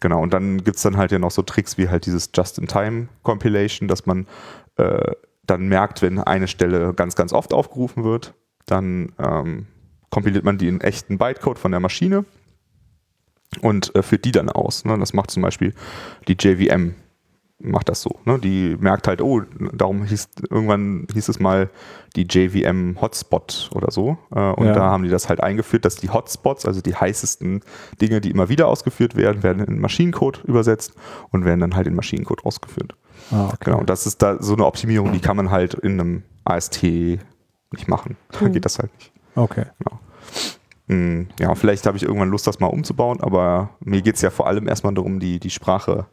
Genau, 0.00 0.22
und 0.22 0.32
dann 0.32 0.64
gibt 0.64 0.76
es 0.76 0.82
dann 0.82 0.96
halt 0.96 1.12
ja 1.12 1.18
noch 1.18 1.30
so 1.30 1.42
Tricks 1.42 1.78
wie 1.78 1.88
halt 1.88 2.06
dieses 2.06 2.30
Just-in-Time-Compilation, 2.34 3.88
dass 3.88 4.06
man 4.06 4.26
äh, 4.76 5.12
dann 5.44 5.68
merkt, 5.68 6.02
wenn 6.02 6.18
eine 6.18 6.48
Stelle 6.48 6.94
ganz, 6.94 7.14
ganz 7.14 7.32
oft 7.32 7.52
aufgerufen 7.52 8.04
wird, 8.04 8.34
dann 8.66 9.12
ähm, 9.18 9.66
kompiliert 10.10 10.44
man 10.44 10.58
die 10.58 10.68
in 10.68 10.80
echten 10.80 11.18
Bytecode 11.18 11.58
von 11.58 11.70
der 11.72 11.80
Maschine 11.80 12.24
und 13.60 13.94
äh, 13.94 14.02
führt 14.02 14.24
die 14.24 14.32
dann 14.32 14.48
aus. 14.48 14.84
Ne? 14.84 14.98
Das 14.98 15.12
macht 15.12 15.30
zum 15.30 15.42
Beispiel 15.42 15.74
die 16.28 16.36
JVM 16.38 16.94
macht 17.64 17.88
das 17.88 18.02
so. 18.02 18.10
Ne? 18.24 18.38
Die 18.38 18.76
merkt 18.80 19.06
halt, 19.08 19.20
oh, 19.22 19.42
darum 19.72 20.04
hieß 20.04 20.28
irgendwann 20.50 21.06
hieß 21.12 21.28
es 21.28 21.38
mal 21.40 21.70
die 22.16 22.26
JVM 22.28 23.00
Hotspot 23.00 23.70
oder 23.74 23.90
so. 23.90 24.18
Äh, 24.34 24.50
und 24.52 24.66
Ja. 24.66 24.72
da 24.74 24.82
haben 24.90 25.04
die 25.04 25.08
das 25.10 25.28
halt 25.28 25.42
eingeführt, 25.42 25.84
dass 25.84 25.96
die 25.96 26.10
Hotspots, 26.10 26.66
also 26.66 26.80
die 26.80 26.94
heißesten 26.94 27.60
Dinge, 28.00 28.20
die 28.20 28.30
immer 28.30 28.48
wieder 28.48 28.68
ausgeführt 28.68 29.16
werden, 29.16 29.42
werden 29.42 29.64
in 29.64 29.78
Maschinencode 29.80 30.42
übersetzt 30.44 30.94
und 31.30 31.44
werden 31.44 31.60
dann 31.60 31.76
halt 31.76 31.86
in 31.86 31.94
Maschinencode 31.94 32.44
ausgeführt. 32.44 32.94
Ah, 33.30 33.46
okay. 33.46 33.56
Genau, 33.60 33.78
und 33.78 33.88
das 33.90 34.06
ist 34.06 34.20
da 34.22 34.42
so 34.42 34.54
eine 34.54 34.66
Optimierung, 34.66 35.12
die 35.12 35.20
kann 35.20 35.36
man 35.36 35.50
halt 35.50 35.74
in 35.74 36.00
einem 36.00 36.22
AST 36.44 36.82
nicht 36.82 37.88
machen. 37.88 38.16
Da 38.40 38.48
geht 38.48 38.64
das 38.64 38.78
halt 38.78 38.92
nicht. 38.94 39.12
okay. 39.36 39.66
Mm, 40.88 41.28
Ja, 41.38 41.54
vielleicht 41.54 41.86
habe 41.86 41.96
ich 41.96 42.02
irgendwann 42.02 42.30
Lust, 42.30 42.46
das 42.46 42.58
mal 42.60 42.66
umzubauen, 42.66 43.20
aber 43.20 43.70
mir 43.80 44.02
geht 44.02 44.16
es 44.16 44.22
ja 44.22 44.30
vor 44.30 44.46
allem 44.46 44.66
erstmal 44.68 44.94
darum, 44.94 45.20
die, 45.20 45.38
die 45.38 45.50
Sprache 45.50 46.06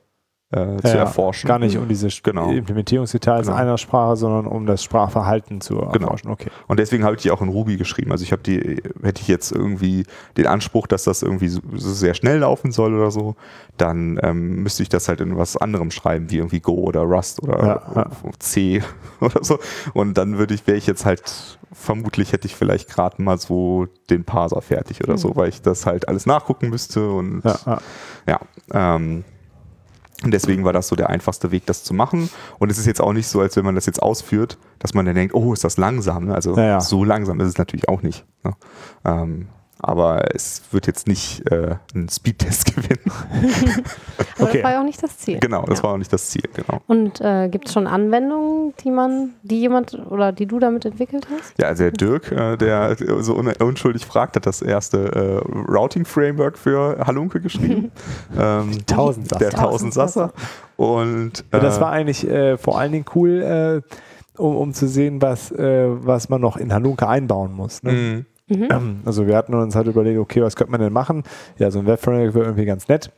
äh, 0.51 0.77
zu 0.81 0.88
Ja, 0.88 0.93
erforschen. 0.95 1.47
Gar 1.47 1.59
nicht 1.59 1.77
um 1.77 1.88
diese 1.88 2.07
Genau. 2.23 2.49
Implementierungsdetails 2.51 3.45
Genau. 3.47 3.57
einer 3.57 3.77
Sprache, 3.77 4.15
sondern 4.15 4.47
um 4.47 4.65
das 4.65 4.83
Sprachverhalten 4.83 5.62
zu 5.62 5.79
erforschen. 5.79 6.31
Okay. 6.31 6.49
Und 6.67 6.79
deswegen 6.79 7.03
habe 7.03 7.15
ich 7.15 7.21
die 7.21 7.29
auch 7.31 7.41
in 7.41 7.49
Ruby 7.49 7.77
geschrieben. 7.77 8.12
Also 8.12 8.23
ich 8.23 8.31
habe 8.31 8.41
die, 8.41 8.81
hätte 9.03 9.21
ich 9.21 9.27
jetzt 9.27 9.51
irgendwie 9.51 10.05
den 10.38 10.47
Anspruch, 10.47 10.88
dass 10.88 11.03
das 11.03 11.21
irgendwie 11.21 11.49
so, 11.49 11.62
so 11.75 11.93
sehr 11.93 12.15
schnell 12.15 12.39
laufen 12.39 12.71
soll 12.71 12.95
oder 12.95 13.12
so, 13.12 13.35
dann 13.77 14.19
ähm, 14.23 14.63
müsste 14.63 14.81
ich 14.81 14.89
das 14.89 15.07
halt 15.07 15.21
in 15.21 15.38
was 15.38 15.55
anderem 15.55 15.91
schreiben, 15.91 16.31
wie 16.31 16.38
irgendwie 16.38 16.59
Go 16.62 16.73
oder 16.75 17.01
Rust 17.01 17.43
oder 17.43 17.59
Ja, 17.65 17.91
ja. 17.95 18.09
C 18.39 18.81
oder 19.19 19.43
so. 19.43 19.59
Und 19.93 20.17
dann 20.17 20.38
würde 20.39 20.55
ich, 20.55 20.65
wäre 20.65 20.77
ich 20.77 20.88
jetzt 20.88 21.05
halt, 21.05 21.21
vermutlich 21.71 22.33
hätte 22.33 22.47
ich 22.47 22.55
vielleicht 22.55 22.89
gerade 22.89 23.21
mal 23.21 23.38
so 23.38 23.85
den 24.09 24.23
Parser 24.23 24.62
fertig 24.62 25.03
oder 25.03 25.19
so, 25.19 25.35
weil 25.35 25.49
ich 25.49 25.62
das 25.62 25.85
halt 25.85 26.07
alles 26.07 26.25
nachgucken 26.25 26.69
müsste 26.69 27.07
und 27.12 27.43
Ja, 27.45 27.55
ja. 27.67 27.79
ja, 28.27 28.39
ähm, 28.95 29.23
und 30.23 30.32
deswegen 30.32 30.65
war 30.65 30.73
das 30.73 30.88
so 30.88 30.95
der 30.95 31.10
einfachste 31.10 31.51
Weg, 31.51 31.65
das 31.65 31.84
zu 31.84 31.93
machen. 31.93 32.29
Und 32.60 32.69
es 32.71 32.77
ist 32.77 32.86
jetzt 32.86 32.99
auch 32.99 33.13
nicht 33.13 33.27
so, 33.27 33.39
als 33.39 33.55
wenn 33.55 33.63
man 33.63 33.75
das 33.75 33.86
jetzt 33.86 34.01
ausführt, 34.01 34.58
dass 34.79 34.93
man 34.93 35.05
dann 35.05 35.15
denkt, 35.15 35.34
oh, 35.34 35.53
ist 35.53 35.63
das 35.63 35.77
langsam. 35.77 36.25
Ne? 36.25 36.36
Also 36.36 36.55
Ja, 36.58 36.63
ja. 36.63 36.82
so 36.82 37.03
langsam 37.05 37.39
ist 37.39 37.47
es 37.47 37.58
natürlich 37.58 37.88
auch 37.88 38.01
nicht. 38.01 38.25
Ne? 38.43 38.53
Ähm, 39.05 39.47
aber 39.81 40.35
es 40.35 40.61
wird 40.71 40.87
jetzt 40.87 41.07
nicht 41.07 41.49
äh, 41.51 41.75
einen 41.93 42.09
Speedtest 42.09 42.65
gewinnen. 42.75 42.99
Aber 43.05 44.49
Okay. 44.49 44.53
das 44.57 44.63
war 44.63 44.71
ja 44.71 44.79
auch 44.81 44.85
nicht 44.85 45.01
das 45.03 45.17
Ziel. 45.17 45.39
genau, 45.39 45.63
das 45.63 45.79
Ja. 45.79 45.83
war 45.83 45.93
auch 45.93 45.97
nicht 45.97 46.11
das 46.13 46.29
Ziel. 46.29 46.43
Genau. 46.53 46.81
Und 46.87 47.19
äh, 47.21 47.49
gibt 47.49 47.67
es 47.67 47.73
schon 47.73 47.87
Anwendungen, 47.87 48.73
die 48.83 48.91
man, 48.91 49.31
die 49.43 49.59
jemand 49.59 49.93
oder 50.09 50.31
die 50.31 50.45
du 50.45 50.59
damit 50.59 50.85
entwickelt 50.85 51.27
hast? 51.29 51.53
Ja, 51.59 51.67
also 51.67 51.83
der 51.83 51.91
Dirk, 51.91 52.31
äh, 52.31 52.55
der 52.57 52.95
so 53.19 53.35
un 53.35 53.47
unschuldig 53.59 54.05
fragt, 54.05 54.35
hat 54.35 54.45
das 54.45 54.61
erste 54.61 55.43
äh, 55.45 55.71
Routing-Framework 55.71 56.57
für 56.57 57.05
Halunke 57.05 57.41
geschrieben. 57.41 57.91
ähm, 58.37 58.85
Tausendsasser. 58.85 59.39
Der 59.39 59.49
Tausendsasser. 59.51 60.33
Und 60.77 61.43
Ja, 61.51 61.59
das 61.59 61.77
äh, 61.77 61.81
war 61.81 61.91
eigentlich 61.91 62.27
äh, 62.27 62.57
vor 62.57 62.79
allen 62.79 62.91
Dingen 62.91 63.05
cool, 63.15 63.41
äh, 63.41 64.41
um, 64.41 64.55
um 64.55 64.73
zu 64.73 64.87
sehen, 64.87 65.21
was, 65.21 65.51
äh, 65.51 65.85
was 65.89 66.29
man 66.29 66.39
noch 66.41 66.55
in 66.57 66.73
Halunke 66.73 67.07
einbauen 67.07 67.51
muss. 67.53 67.83
Ne? 67.83 67.91
mh, 67.91 68.23
Ähm, 68.49 69.01
Also 69.05 69.27
wir 69.27 69.35
hatten 69.35 69.53
uns 69.53 69.75
halt 69.75 69.88
überlegt, 69.88 70.19
okay, 70.19 70.41
was 70.41 70.55
könnte 70.55 70.71
man 70.71 70.81
denn 70.81 70.93
machen? 70.93 71.23
Ja, 71.57 71.71
so 71.71 71.79
ein 71.79 71.85
Webframework 71.85 72.33
wäre 72.33 72.45
irgendwie 72.45 72.65
ganz 72.65 72.88
nett. 72.88 73.12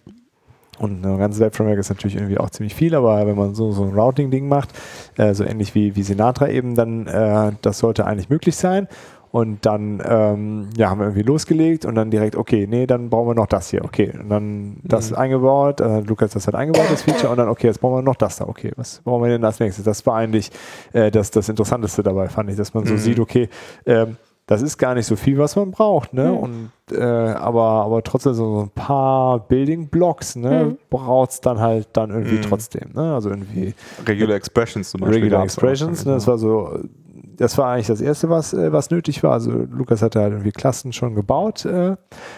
Und 0.80 1.06
ein 1.06 1.18
ganzes 1.20 1.40
Webframework 1.40 1.78
ist 1.80 1.90
natürlich 1.90 2.16
irgendwie 2.16 2.40
auch 2.40 2.50
ziemlich 2.50 2.74
viel, 2.74 2.96
aber 2.96 3.28
wenn 3.28 3.36
man 3.36 3.54
so, 3.54 3.72
so 3.72 3.84
ein 3.84 3.94
Routing-Ding 3.94 4.48
macht, 4.48 4.70
äh, 5.18 5.34
so 5.36 5.44
ähnlich 5.44 5.76
wie, 5.76 5.96
wie 5.96 6.02
Sinatra 6.02 6.48
eben, 6.50 6.74
dann 6.76 7.06
äh, 7.08 7.52
das 7.62 7.78
sollte 7.80 8.06
eigentlich 8.08 8.30
möglich 8.30 8.56
sein. 8.56 8.88
Und 9.32 9.66
dann 9.66 10.02
ähm, 10.06 10.70
ja, 10.76 10.90
haben 10.90 11.00
wir 11.00 11.06
irgendwie 11.06 11.22
losgelegt 11.24 11.86
und 11.86 11.96
dann 11.96 12.12
direkt, 12.12 12.36
okay, 12.36 12.68
nee, 12.70 12.86
dann 12.86 13.10
brauchen 13.10 13.30
wir 13.30 13.34
noch 13.36 13.48
das 13.48 13.70
hier, 13.70 13.86
okay. 13.86 14.12
Und 14.20 14.28
dann 14.28 14.78
das 14.84 15.14
eingebaut, 15.14 15.80
äh, 15.80 16.02
Lukas 16.02 16.32
das 16.32 16.48
hat 16.48 16.56
eingebaut, 16.56 16.88
das 16.90 17.04
Feature, 17.04 17.30
und 17.32 17.38
dann, 17.38 17.48
okay, 17.48 17.68
jetzt 17.68 17.80
brauchen 17.80 18.00
wir 18.00 18.02
noch 18.02 18.18
das 18.18 18.38
da, 18.38 18.48
okay, 18.48 18.74
was 18.76 19.00
brauchen 19.06 19.24
wir 19.24 19.30
denn 19.30 19.46
als 19.46 19.60
nächstes? 19.62 19.86
Das 19.86 20.06
war 20.06 20.16
eigentlich 20.16 20.52
äh, 20.92 21.12
das, 21.12 21.32
das 21.32 21.48
Interessanteste 21.48 22.04
dabei, 22.04 22.28
fand 22.28 22.50
ich, 22.50 22.58
dass 22.58 22.74
man 22.74 22.86
so 22.86 22.96
Mhm. 22.96 22.98
sieht, 22.98 23.20
okay, 23.22 23.48
ähm, 23.86 24.18
das 24.52 24.62
ist 24.62 24.78
gar 24.78 24.96
nicht 24.96 25.06
so 25.06 25.16
viel, 25.16 25.38
was 25.38 25.56
man 25.56 25.72
braucht, 25.72 26.14
ne? 26.14 26.26
Mhm. 26.26 26.38
Und 26.38 26.72
äh, 26.92 27.02
aber, 27.02 27.62
aber 27.86 28.04
trotzdem 28.04 28.34
so 28.34 28.64
ein 28.64 28.70
paar 28.70 29.40
Building 29.48 29.88
Blocks, 29.88 30.36
ne, 30.36 30.66
Mhm. 30.66 30.78
braucht 30.90 31.32
es 31.32 31.40
dann 31.40 31.60
halt 31.62 31.88
dann 31.94 32.10
irgendwie 32.10 32.36
Mhm. 32.36 32.42
trotzdem, 32.42 32.90
ne? 32.94 33.14
Also 33.14 33.30
irgendwie 33.30 33.74
Regular 34.06 34.36
Expressions 34.36 34.92
zum 34.92 35.00
Beispiel. 35.02 35.22
Regular. 35.24 35.44
Expressions, 35.46 36.06
ne? 36.06 36.14
Das 36.16 36.28
war 36.28 36.38
so, 36.38 36.80
das 37.38 37.58
war 37.58 37.72
eigentlich 37.74 37.88
das 37.88 38.02
erste, 38.02 38.30
was, 38.30 38.54
äh, 38.54 38.72
was 38.72 38.90
nötig 38.92 39.24
war. 39.24 39.34
Also 39.34 39.52
Lukas 39.52 40.02
hatte 40.02 40.20
halt 40.20 40.32
irgendwie 40.34 40.52
Klassen 40.52 40.94
schon 40.94 41.16
gebaut 41.16 41.66
äh, 41.66 41.96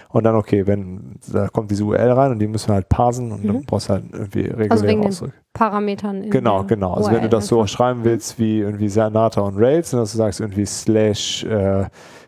und 0.09 0.23
dann, 0.23 0.35
okay, 0.35 0.65
wenn 0.67 1.15
da 1.31 1.47
kommt 1.47 1.71
diese 1.71 1.83
URL 1.83 2.11
rein 2.11 2.31
und 2.31 2.39
die 2.39 2.47
müssen 2.47 2.69
wir 2.69 2.75
halt 2.75 2.89
parsen 2.89 3.31
und 3.31 3.45
dann 3.45 3.57
Mhm. 3.57 3.65
brauchst 3.65 3.89
du 3.89 3.93
halt 3.93 4.05
irgendwie 4.11 4.51
Also 4.69 4.85
wegen 4.85 5.01
den 5.01 5.09
ausdrücken. 5.09 5.33
Parametern 5.53 6.29
Genau, 6.29 6.63
genau. 6.63 6.93
Also 6.93 7.09
wenn 7.09 7.17
du 7.17 7.21
URL 7.23 7.29
das 7.29 7.47
so 7.47 7.65
schreiben 7.67 8.03
willst 8.03 8.39
wie 8.39 8.59
irgendwie 8.59 8.89
Sanata 8.89 9.41
und 9.41 9.57
Rails, 9.57 9.93
und 9.93 9.99
dass 9.99 10.11
du 10.11 10.17
sagst 10.17 10.39
irgendwie 10.39 10.65
slash 10.65 11.43
äh, 11.43 11.85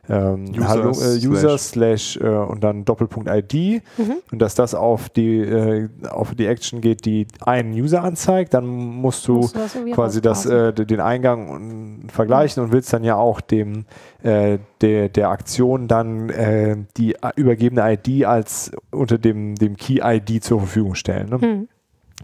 ähm, 0.10 0.46
User 0.56 0.68
Hallo, 0.68 0.90
äh, 0.90 0.94
slash- 0.94 1.26
User 1.26 1.58
slash 1.58 2.18
äh, 2.18 2.28
und 2.28 2.64
dann 2.64 2.86
Doppelpunkt 2.86 3.30
ID 3.30 3.82
Mhm. 3.98 4.16
und 4.32 4.40
dass 4.42 4.56
das 4.56 4.76
auf 4.76 5.10
die 5.10 5.40
äh, 5.40 5.90
auf 6.10 6.36
die 6.36 6.46
Action 6.48 6.82
geht, 6.82 7.06
die 7.06 7.28
einen 7.42 7.74
User 7.74 8.04
anzeigt, 8.04 8.54
dann 8.54 8.66
musst 8.66 9.28
du 9.28 9.36
Musst 9.38 9.56
du 9.56 9.92
quasi 9.92 10.22
das, 10.22 10.46
äh, 10.46 10.74
den 10.74 11.00
Eingang 11.00 11.50
und 11.50 12.12
vergleichen 12.12 12.64
und 12.64 12.72
willst 12.72 12.92
dann 12.94 13.04
ja 13.04 13.16
auch 13.16 13.42
dem 13.42 13.86
äh, 14.24 14.60
der, 14.82 15.10
der 15.10 15.30
Aktion 15.30 15.88
dann 15.88 16.30
äh, 16.30 16.78
die 16.98 17.16
übergebene 17.36 17.82
ID 17.94 18.26
als 18.26 18.72
unter 18.92 19.18
dem, 19.18 19.56
dem 19.56 19.76
Key-ID 19.78 20.44
zur 20.44 20.60
Verfügung 20.60 20.96
stellen. 20.96 21.30
Ne? 21.30 21.42
Hm. 21.42 21.68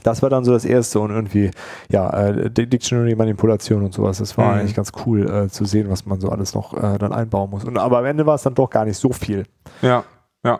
Das 0.03 0.21
war 0.21 0.29
dann 0.29 0.43
so 0.43 0.51
das 0.53 0.65
erste 0.65 0.99
und 0.99 1.11
irgendwie, 1.11 1.51
ja, 1.89 2.09
äh, 2.09 2.49
Di- 2.49 2.67
Dictionary-Manipulation 2.67 3.83
und 3.83 3.93
sowas. 3.93 4.17
Das 4.19 4.37
war 4.37 4.53
Mhm. 4.53 4.59
eigentlich 4.61 4.75
ganz 4.75 4.91
cool 5.05 5.29
äh, 5.29 5.47
zu 5.49 5.65
sehen, 5.65 5.89
was 5.89 6.05
man 6.05 6.19
so 6.19 6.29
alles 6.29 6.53
noch 6.55 6.73
äh, 6.73 6.97
dann 6.97 7.13
einbauen 7.13 7.49
muss. 7.49 7.63
Und, 7.63 7.77
aber 7.77 7.99
am 7.99 8.05
Ende 8.05 8.25
war 8.25 8.35
es 8.35 8.43
dann 8.43 8.53
doch 8.55 8.69
gar 8.69 8.85
nicht 8.85 8.97
so 8.97 9.11
viel. 9.11 9.45
Ja, 9.81 10.03
ja. 10.43 10.59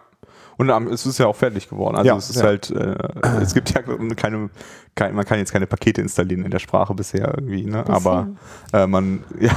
Und 0.70 0.88
es 0.92 1.08
ist 1.08 1.18
ja 1.18 1.26
auch 1.26 1.36
fertig 1.36 1.68
geworden. 1.70 1.96
Also 1.96 2.08
Ja, 2.08 2.16
es 2.18 2.30
ist 2.30 2.36
ja. 2.36 2.44
halt, 2.44 2.70
äh, 2.70 2.96
es 3.42 3.56
gibt 3.56 3.74
ja 3.74 3.82
keine, 3.82 4.50
kein, 4.96 5.16
man 5.16 5.26
kann 5.26 5.40
jetzt 5.40 5.52
keine 5.52 5.66
Pakete 5.66 6.02
installieren 6.02 6.46
in 6.46 6.52
der 6.52 6.60
Sprache 6.60 6.94
bisher 6.94 7.34
irgendwie, 7.36 7.66
ne? 7.66 7.84
Aber 7.88 8.28
äh, 8.72 8.86
man, 8.86 9.24
ja, 9.40 9.56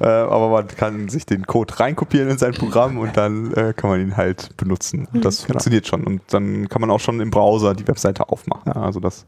äh, 0.00 0.04
aber 0.04 0.48
man 0.50 0.68
kann 0.68 1.08
sich 1.08 1.26
den 1.26 1.44
Code 1.44 1.80
reinkopieren 1.80 2.28
in 2.28 2.38
sein 2.38 2.52
Programm 2.52 2.98
und 2.98 3.16
dann 3.16 3.52
äh, 3.54 3.72
kann 3.74 3.90
man 3.90 4.00
ihn 4.00 4.16
halt 4.16 4.56
benutzen. 4.56 5.08
Und 5.12 5.24
das 5.24 5.42
funktioniert 5.42 5.88
schon. 5.88 6.04
Und 6.04 6.22
dann 6.28 6.68
kann 6.68 6.80
man 6.80 6.90
auch 6.92 7.00
schon 7.00 7.20
im 7.20 7.30
Browser 7.30 7.74
die 7.74 7.88
Webseite 7.88 8.28
aufmachen. 8.28 8.72
Also 8.72 9.00
das 9.00 9.26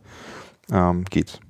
ähm, 0.70 1.04
geht. 1.10 1.40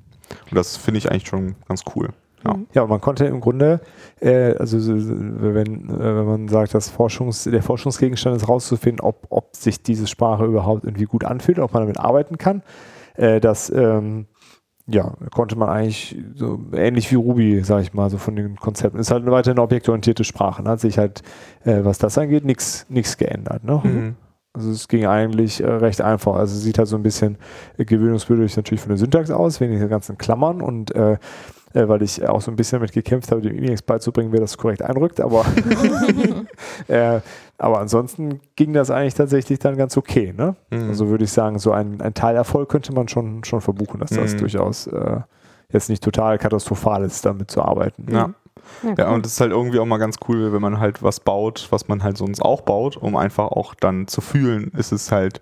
Und 0.51 0.57
das 0.57 0.79
finde 0.79 0.99
ich 0.99 1.11
eigentlich 1.11 1.29
schon 1.29 1.57
ganz 1.69 1.83
cool. 1.95 2.11
Ja. 2.45 2.57
Ja, 2.73 2.83
und 2.83 2.89
man 2.91 3.01
konnte 3.01 3.27
im 3.27 3.41
Grunde, 3.41 3.81
äh, 4.21 4.55
also 4.55 4.79
so- 4.79 4.99
so, 4.99 5.15
wenn, 5.15 5.89
äh, 5.91 5.99
wenn 6.17 6.25
man 6.25 6.49
sagt, 6.49 6.75
dass 6.75 6.89
Forschungs, 6.89 7.45
der 7.45 7.63
Forschungsgegenstand 7.63 8.37
ist 8.37 8.49
rauszufinden, 8.49 9.01
ob, 9.05 9.27
ob 9.31 9.55
sich 9.57 9.83
diese 9.83 10.07
Sprache 10.07 10.45
überhaupt 10.47 10.85
irgendwie 10.85 11.05
gut 11.05 11.25
anfühlt, 11.25 11.59
ob 11.59 11.73
man 11.75 11.83
damit 11.83 11.99
arbeiten 11.99 12.39
kann. 12.39 12.63
Äh, 13.17 13.41
das 13.41 13.71
ähm, 13.71 14.27
ja, 14.87 15.13
konnte 15.33 15.57
man 15.57 15.69
eigentlich 15.69 16.19
so 16.35 16.59
ähnlich 16.73 17.11
wie 17.13 17.17
Ruby, 17.17 17.63
sage 17.63 17.83
ich 17.83 17.95
mal, 17.95 18.11
so 18.11 18.17
von 18.19 18.35
den 18.35 18.57
Konzepten. 18.57 18.99
Ist 18.99 19.11
halt 19.11 19.23
eine 19.23 19.31
weiterhin 19.31 19.59
eine 19.59 19.63
objektorientierte 19.65 20.25
Sprache. 20.25 20.63
Ne? 20.63 20.71
Hat 20.71 20.81
sich 20.81 20.99
halt, 20.99 21.23
äh, 21.65 21.85
was 21.85 21.99
das 21.99 22.19
angeht, 22.19 22.45
nichts 22.45 22.87
geändert. 23.19 23.63
Ne? 23.63 23.81
Mhm. 23.85 24.17
Also 24.53 24.73
es 24.73 24.89
ging 24.89 25.07
eigentlich 25.07 25.63
äh, 25.63 25.67
recht 25.71 26.01
einfach. 26.01 26.35
Also 26.35 26.57
sieht 26.59 26.79
halt 26.79 26.89
so 26.89 26.97
ein 26.97 27.05
bisschen 27.05 27.39
äh, 27.79 27.85
gewöhnungsbedürftig 27.85 28.57
natürlich 28.57 28.81
von 28.81 28.89
der 28.89 28.99
Syntax 28.99 29.31
aus, 29.31 29.61
wegen 29.61 29.79
den 29.79 29.89
ganzen 29.89 30.19
Klammern 30.19 30.61
und 30.61 30.93
äh, 30.93 31.19
äh, 31.75 31.87
weil 31.89 32.03
ich 32.03 32.27
auch 32.29 32.41
so 32.41 32.51
ein 32.51 32.57
bisschen 32.57 32.79
damit 32.81 32.93
gekämpft 32.93 33.31
habe, 33.31 33.41
dem 33.43 33.57
Emacs 33.57 33.83
beizubringen, 33.83 34.33
wer 34.33 34.41
das 34.41 34.57
korrekt 34.59 34.83
einrückt, 34.83 35.21
aber, 35.21 35.45
äh, 36.89 37.21
aber 37.59 37.81
ansonsten 37.81 38.41
ging 38.57 38.73
das 38.73 38.91
eigentlich 38.91 39.15
tatsächlich 39.15 39.59
dann 39.59 39.77
ganz 39.77 39.97
okay. 39.97 40.33
Ne? 40.37 40.57
Mhm. 40.71 40.89
Also 40.89 41.09
würde 41.09 41.25
ich 41.25 41.33
sagen, 41.33 41.59
so 41.59 41.73
ein, 41.73 42.01
ein 42.01 42.15
Teilerfolg 42.15 42.69
könnte 42.69 42.93
man 42.93 43.09
schon, 43.09 43.45
schon 43.45 43.61
verbuchen, 43.61 44.01
dass 44.01 44.11
das 44.11 44.35
Mhm. 44.35 44.39
durchaus 44.39 44.87
äh, 44.87 45.21
jetzt 45.73 45.89
nicht 45.89 46.03
total 46.03 46.39
katastrophal 46.39 47.05
ist, 47.05 47.25
damit 47.25 47.51
zu 47.51 47.63
arbeiten. 47.63 48.07
Ja. 48.11 48.31
Ja, 48.83 48.95
Ja, 48.97 49.09
cool. 49.09 49.15
und 49.15 49.27
es 49.27 49.33
ist 49.33 49.41
halt 49.41 49.53
irgendwie 49.53 49.79
auch 49.81 49.87
mal 49.87 49.99
ganz 49.99 50.17
cool, 50.29 50.53
wenn 50.53 50.63
man 50.63 50.79
halt 50.81 51.03
was 51.03 51.21
baut, 51.21 51.67
was 51.71 51.89
man 51.89 52.03
halt 52.03 52.17
sonst 52.19 52.41
auch 52.41 52.61
baut, 52.61 52.97
um 52.97 53.17
einfach 53.17 53.49
auch 53.49 53.75
dann 53.75 54.07
zu 54.07 54.21
fühlen, 54.21 54.71
ist 54.77 54.93
es 54.93 55.11
halt 55.11 55.41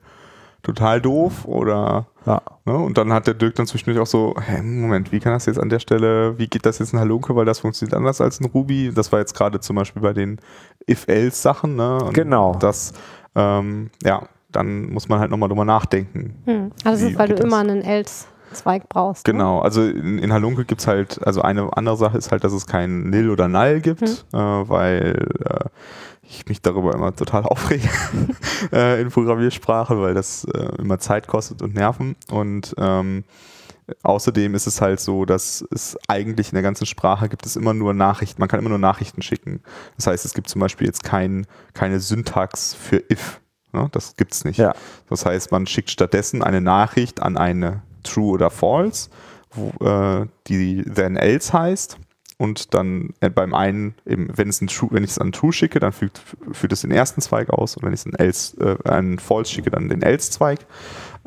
total 0.62 1.01
doof 1.01 1.44
oder 1.44 2.07
Ja. 2.27 2.42
ne? 2.64 2.77
und 2.77 2.99
dann 2.99 3.12
hat 3.12 3.27
der 3.27 3.35
Dirk 3.35 3.55
dann 3.55 3.66
zwischendurch 3.66 4.03
auch 4.03 4.07
so, 4.11 4.35
hä, 4.44 4.61
Moment, 4.62 5.12
wie 5.12 5.21
kann 5.21 5.33
das 5.33 5.47
jetzt 5.47 5.59
an 5.61 5.68
der 5.68 5.79
Stelle, 5.79 6.38
wie 6.38 6.49
geht 6.49 6.66
das 6.66 6.79
jetzt 6.81 6.92
in 6.92 6.99
Halunke, 6.99 7.35
weil 7.37 7.44
das 7.44 7.61
funktioniert 7.61 7.94
anders 7.97 8.21
als 8.21 8.40
in 8.40 8.47
Ruby. 8.47 8.92
Das 8.94 9.12
war 9.12 9.21
jetzt 9.21 9.35
gerade 9.35 9.61
zum 9.61 9.77
Beispiel 9.77 10.03
bei 10.03 10.12
den 10.12 10.40
If-Else-Sachen, 10.90 11.77
ne? 11.77 11.99
Und 12.03 12.14
Genau. 12.14 12.55
Das, 12.59 12.92
ähm, 13.35 13.90
ja, 14.03 14.23
dann 14.51 14.90
muss 14.90 15.09
man 15.09 15.21
halt 15.21 15.31
nochmal 15.31 15.49
drüber 15.49 15.64
nachdenken. 15.64 16.35
Hm. 16.44 16.73
Ah, 16.85 16.90
das 16.92 17.03
Wie 17.03 17.11
ist, 17.11 17.18
weil 17.18 17.29
du 17.29 17.35
das? 17.37 17.44
immer 17.44 17.59
einen 17.59 17.83
Else-Zweig 17.83 18.88
brauchst. 18.88 19.27
Ne? 19.27 19.33
Genau, 19.35 19.61
also 19.61 19.83
in, 19.83 20.18
in 20.18 20.33
Halunke 20.33 20.64
gibt 20.64 20.81
es 20.81 20.87
halt, 20.87 21.21
also 21.27 21.42
eine 21.42 21.68
andere 21.77 21.97
Sache 21.97 22.18
ist 22.18 22.33
halt, 22.33 22.42
dass 22.44 22.53
es 22.53 22.66
kein 22.66 23.11
Nil 23.11 23.31
oder 23.31 23.47
Null 23.49 23.81
gibt, 23.81 24.03
äh, 24.03 24.37
weil 24.37 25.29
äh, 25.44 25.64
ich 26.29 26.47
mich 26.47 26.62
darüber 26.62 26.95
immer 26.95 27.14
total 27.14 27.45
aufrege 27.45 27.88
äh, 28.73 29.01
in 29.01 29.11
Programmiersprache, 29.11 30.01
weil 30.01 30.14
das 30.14 30.45
äh, 30.45 30.69
immer 30.79 30.99
Zeit 30.99 31.27
kostet 31.27 31.62
und 31.62 31.75
Nerven. 31.75 32.17
Und 32.31 32.75
ähm, 32.79 33.25
außerdem 34.03 34.55
ist 34.55 34.67
es 34.67 34.81
halt 34.81 35.01
so, 35.01 35.25
dass 35.25 35.64
es 35.71 35.97
eigentlich 36.09 36.49
in 36.49 36.55
der 36.55 36.62
ganzen 36.62 36.87
Sprache 36.87 37.29
gibt 37.29 37.47
es 37.47 37.57
immer 37.57 37.75
nur 37.75 37.95
Nachrichten, 37.95 38.41
man 38.41 38.49
kann 38.49 38.61
immer 38.61 38.69
nur 38.69 38.79
Nachrichten 38.79 39.23
schicken. 39.23 39.62
Das 39.97 40.07
heißt, 40.07 40.25
es 40.25 40.35
gibt 40.35 40.49
zum 40.49 40.61
Beispiel 40.61 40.87
jetzt 40.87 41.05
kein, 41.05 41.47
keine 41.75 42.01
Syntax 42.01 42.75
für 42.75 43.03
if. 43.11 43.41
Ne? 43.73 43.88
Das 43.93 44.17
gibt 44.17 44.33
es 44.33 44.45
nicht. 44.45 44.59
Ja. 44.59 44.75
Das 45.09 45.25
heißt, 45.25 45.51
man 45.51 45.67
schickt 45.67 45.91
stattdessen 45.91 46.43
eine 46.43 46.61
Nachricht 46.61 47.21
an 47.21 47.37
eine 47.37 47.83
True 48.03 48.33
oder 48.33 48.51
False, 48.51 49.11
wo, 49.51 49.85
äh, 49.85 50.27
die 50.47 50.83
then 50.83 51.17
else 51.17 51.53
heißt. 51.53 51.99
Und 52.38 52.72
dann 52.72 53.14
äh, 53.20 53.31
beim 53.31 53.53
einen, 53.53 53.94
eben, 54.07 54.29
wenn, 54.35 54.48
es 54.48 54.61
ein 54.61 54.68
True, 54.68 54.90
wenn 54.92 55.05
ich 55.05 55.11
es 55.11 55.18
an 55.18 55.33
True 55.33 55.53
schicke, 55.53 55.81
dann 55.81 55.92
fügt, 55.92 56.22
führt 56.53 56.72
es 56.72 56.83
den 56.83 56.92
ersten 56.92 57.20
Zweig 57.20 57.51
aus. 57.51 57.77
Und 57.77 57.83
wenn 57.85 57.92
ich 57.92 58.01
es 58.01 58.07
an, 58.07 58.14
else, 58.14 58.57
äh, 58.61 58.88
an 58.88 59.18
False 59.18 59.53
schicke, 59.53 59.70
dann 59.70 59.88
den 59.88 60.03
Else-Zweig. 60.03 60.61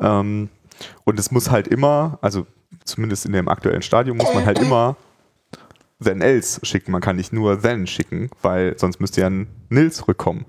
Ähm, 0.00 0.48
und 1.04 1.18
es 1.18 1.30
muss 1.30 1.50
halt 1.50 1.68
immer, 1.68 2.18
also 2.22 2.46
zumindest 2.84 3.26
in 3.26 3.32
dem 3.32 3.48
aktuellen 3.48 3.82
Stadium, 3.82 4.16
muss 4.16 4.32
man 4.32 4.46
halt 4.46 4.58
immer 4.58 4.96
then 6.02 6.20
else 6.20 6.64
schicken. 6.64 6.92
Man 6.92 7.00
kann 7.00 7.16
nicht 7.16 7.32
nur 7.32 7.60
then 7.60 7.86
schicken, 7.86 8.30
weil 8.40 8.76
sonst 8.78 9.00
müsste 9.00 9.20
ja 9.20 9.28
ein 9.28 9.46
nil 9.68 9.92
zurückkommen 9.92 10.46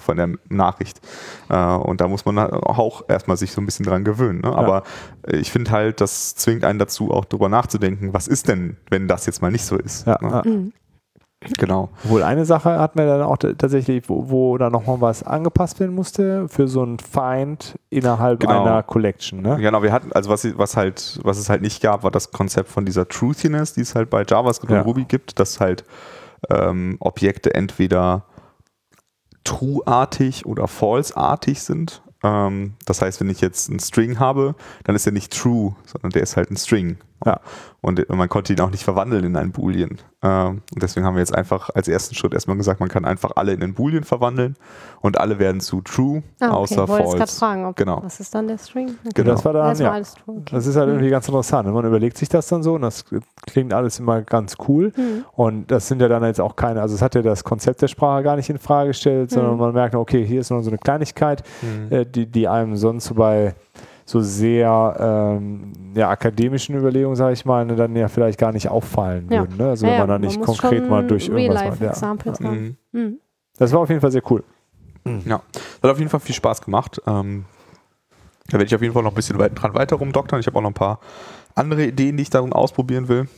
von 0.00 0.16
der 0.16 0.30
Nachricht. 0.48 1.00
Äh, 1.48 1.56
und 1.74 2.00
da 2.00 2.08
muss 2.08 2.24
man 2.24 2.38
auch 2.38 3.04
erstmal 3.08 3.36
sich 3.36 3.52
so 3.52 3.60
ein 3.60 3.66
bisschen 3.66 3.86
dran 3.86 4.04
gewöhnen. 4.04 4.40
Ne? 4.40 4.52
Aber 4.54 4.82
äh, 5.26 5.36
ich 5.36 5.50
finde 5.50 5.70
halt, 5.70 6.00
das 6.00 6.34
zwingt 6.34 6.64
einen 6.64 6.78
dazu, 6.78 7.10
auch 7.10 7.24
drüber 7.24 7.48
nachzudenken, 7.48 8.12
was 8.12 8.28
ist 8.28 8.48
denn, 8.48 8.76
wenn 8.90 9.08
das 9.08 9.26
jetzt 9.26 9.42
mal 9.42 9.50
nicht 9.50 9.64
so 9.64 9.76
ist. 9.76 10.06
Ja, 10.06 10.18
ne? 10.20 10.42
ja. 10.44 10.52
Genau. 11.56 11.88
Wohl 12.04 12.22
eine 12.22 12.44
Sache 12.44 12.78
hat 12.78 12.96
mir 12.96 13.06
dann 13.06 13.22
auch 13.22 13.38
tatsächlich, 13.38 14.10
wo, 14.10 14.28
wo 14.28 14.58
da 14.58 14.68
nochmal 14.68 15.00
was 15.00 15.22
angepasst 15.22 15.80
werden 15.80 15.94
musste 15.94 16.46
für 16.50 16.68
so 16.68 16.84
ein 16.84 16.98
Find 16.98 17.78
innerhalb 17.88 18.40
Genau. 18.40 18.62
einer 18.62 18.82
Collection. 18.82 19.40
Ne? 19.40 19.56
Genau, 19.56 19.82
wir 19.82 19.90
hatten, 19.90 20.12
also 20.12 20.28
was, 20.28 20.46
was 20.58 20.76
halt, 20.76 21.18
was 21.22 21.38
es 21.38 21.48
halt 21.48 21.62
nicht 21.62 21.82
gab, 21.82 22.02
war 22.02 22.10
das 22.10 22.30
Konzept 22.30 22.68
von 22.68 22.84
dieser 22.84 23.08
Truthiness, 23.08 23.72
die 23.72 23.80
es 23.80 23.94
halt 23.94 24.10
bei 24.10 24.22
JavaScript 24.28 24.70
Ja. 24.70 24.80
und 24.80 24.86
Ruby 24.86 25.04
gibt, 25.06 25.38
dass 25.40 25.60
halt 25.60 25.84
ähm, 26.50 26.96
Objekte 27.00 27.54
entweder 27.54 28.24
true-artig 29.44 30.46
oder 30.46 30.68
false-artig 30.68 31.62
sind. 31.62 32.02
Ähm, 32.22 32.74
das 32.84 33.02
heißt, 33.02 33.20
wenn 33.20 33.30
ich 33.30 33.40
jetzt 33.40 33.70
einen 33.70 33.80
String 33.80 34.18
habe, 34.18 34.54
dann 34.84 34.94
ist 34.94 35.06
er 35.06 35.12
nicht 35.12 35.32
true, 35.32 35.74
sondern 35.86 36.10
der 36.10 36.22
ist 36.22 36.36
halt 36.36 36.50
ein 36.50 36.56
String. 36.56 36.98
Ja. 37.24 37.40
Und 37.82 38.06
man 38.10 38.28
konnte 38.28 38.52
ihn 38.52 38.60
auch 38.60 38.70
nicht 38.70 38.82
verwandeln 38.84 39.24
in 39.24 39.36
einen 39.36 39.52
Boolean. 39.52 39.98
Ähm, 40.22 40.62
und 40.74 40.82
deswegen 40.82 41.06
haben 41.06 41.14
wir 41.14 41.20
jetzt 41.20 41.34
einfach 41.34 41.70
als 41.74 41.88
ersten 41.88 42.14
Schritt 42.14 42.34
erstmal 42.34 42.56
gesagt, 42.56 42.80
man 42.80 42.88
kann 42.90 43.04
einfach 43.06 43.32
alle 43.36 43.52
in 43.52 43.62
einen 43.62 43.72
Boolean 43.74 44.04
verwandeln 44.04 44.56
und 45.00 45.18
alle 45.18 45.38
werden 45.38 45.60
zu 45.60 45.80
true, 45.80 46.22
Ah, 46.40 46.46
okay. 46.48 46.54
außer 46.56 46.82
Ich 46.84 46.88
wollte 46.88 47.02
gerade 47.04 47.18
false. 47.18 47.38
fragen, 47.38 47.64
ob, 47.66 47.76
Genau. 47.76 48.00
was 48.02 48.20
ist 48.20 48.34
dann 48.34 48.48
der 48.48 48.58
String? 48.58 48.88
Okay. 49.04 49.10
Genau. 49.14 49.30
Das 49.32 49.44
war 49.44 49.52
dann, 49.54 49.76
ja. 49.78 49.92
alles 49.92 50.14
true. 50.14 50.36
Okay. 50.40 50.54
Das 50.54 50.66
ist 50.66 50.76
halt 50.76 50.88
irgendwie 50.88 51.08
ganz 51.10 51.26
interessant. 51.26 51.66
ne? 51.66 51.72
Man 51.72 51.84
überlegt 51.86 52.18
sich 52.18 52.28
das 52.28 52.48
dann 52.48 52.62
so 52.62 52.74
und 52.74 52.82
das 52.82 53.04
klingt 53.46 53.72
alles 53.72 53.98
immer 53.98 54.20
ganz 54.22 54.56
cool. 54.68 54.92
Hm. 54.94 55.24
Und 55.32 55.70
das 55.70 55.88
sind 55.88 56.00
ja 56.02 56.08
dann 56.08 56.22
jetzt 56.24 56.40
auch 56.40 56.56
keine, 56.56 56.82
also 56.82 56.94
es 56.94 57.02
hat 57.02 57.14
ja 57.14 57.22
das 57.22 57.44
Konzept 57.44 57.80
der 57.82 57.88
Sprache 57.88 58.22
gar 58.22 58.36
nicht 58.36 58.50
in 58.50 58.58
Frage 58.58 58.88
gestellt, 58.88 59.30
sondern 59.30 59.54
Mhm. 59.54 59.60
man 59.60 59.72
merkt, 59.74 59.94
okay, 59.94 60.24
hier 60.26 60.40
ist 60.40 60.50
noch 60.50 60.60
so 60.62 60.68
eine 60.70 60.78
Kleinigkeit, 60.78 61.42
äh, 61.90 62.04
die, 62.04 62.26
die 62.26 62.46
einem 62.48 62.76
sonst 62.76 63.06
so 63.06 63.14
bei 63.14 63.54
so 64.10 64.20
sehr 64.20 64.96
ähm, 65.38 65.72
ja, 65.94 66.08
akademischen 66.10 66.76
Überlegungen, 66.76 67.14
sage 67.14 67.32
ich 67.32 67.44
mal, 67.44 67.64
ne, 67.64 67.76
dann 67.76 67.94
ja 67.94 68.08
vielleicht 68.08 68.38
gar 68.40 68.50
nicht 68.52 68.68
auffallen 68.68 69.28
Ja. 69.30 69.42
würden. 69.42 69.56
Ne? 69.56 69.68
Also 69.68 69.86
Ja, 69.86 69.92
wenn 69.92 69.98
man 70.00 70.08
da 70.08 70.18
nicht 70.18 70.38
muss 70.38 70.46
konkret 70.46 70.88
mal 70.88 71.06
durch 71.06 71.28
irgendwas 71.28 71.78
macht. 71.80 71.80
Ja. 71.80 72.50
Mhm. 72.50 72.76
Mhm. 72.90 73.18
Das 73.56 73.72
war 73.72 73.80
auf 73.80 73.88
jeden 73.88 74.00
Fall 74.00 74.10
sehr 74.10 74.22
cool. 74.30 74.42
Ja, 75.24 75.40
das 75.52 75.62
hat 75.82 75.90
auf 75.92 75.98
jeden 75.98 76.10
Fall 76.10 76.20
viel 76.20 76.34
Spaß 76.34 76.60
gemacht. 76.62 77.00
Ähm, 77.06 77.44
da 78.48 78.54
werde 78.54 78.64
ich 78.64 78.74
auf 78.74 78.82
jeden 78.82 78.92
Fall 78.92 79.04
noch 79.04 79.12
ein 79.12 79.14
bisschen 79.14 79.38
weit, 79.38 79.52
dran 79.54 79.74
weiter 79.74 79.94
rumdoktern. 79.96 80.40
Ich 80.40 80.46
habe 80.48 80.58
auch 80.58 80.62
noch 80.62 80.70
ein 80.70 80.74
paar 80.74 80.98
andere 81.54 81.84
Ideen, 81.84 82.16
die 82.16 82.24
ich 82.24 82.30
darin 82.30 82.52
ausprobieren 82.52 83.06
will. 83.06 83.28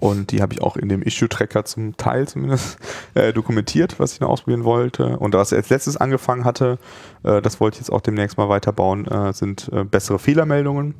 Und 0.00 0.32
die 0.32 0.42
habe 0.42 0.52
ich 0.52 0.62
auch 0.62 0.76
in 0.76 0.88
dem 0.88 1.02
Issue-Tracker 1.02 1.64
zum 1.64 1.96
Teil 1.96 2.28
zumindest 2.28 2.78
äh, 3.14 3.32
dokumentiert, 3.32 3.98
was 3.98 4.12
ich 4.12 4.20
noch 4.20 4.28
ausprobieren 4.28 4.64
wollte. 4.64 5.18
Und 5.18 5.34
was 5.34 5.52
ich 5.52 5.58
als 5.58 5.70
letztes 5.70 5.96
angefangen 5.96 6.44
hatte, 6.44 6.78
äh, 7.22 7.40
das 7.42 7.60
wollte 7.60 7.76
ich 7.76 7.80
jetzt 7.80 7.90
auch 7.90 8.00
demnächst 8.00 8.38
mal 8.38 8.48
weiterbauen, 8.48 9.06
äh, 9.06 9.32
sind 9.32 9.70
äh, 9.72 9.84
bessere 9.84 10.18
Fehlermeldungen. 10.18 10.94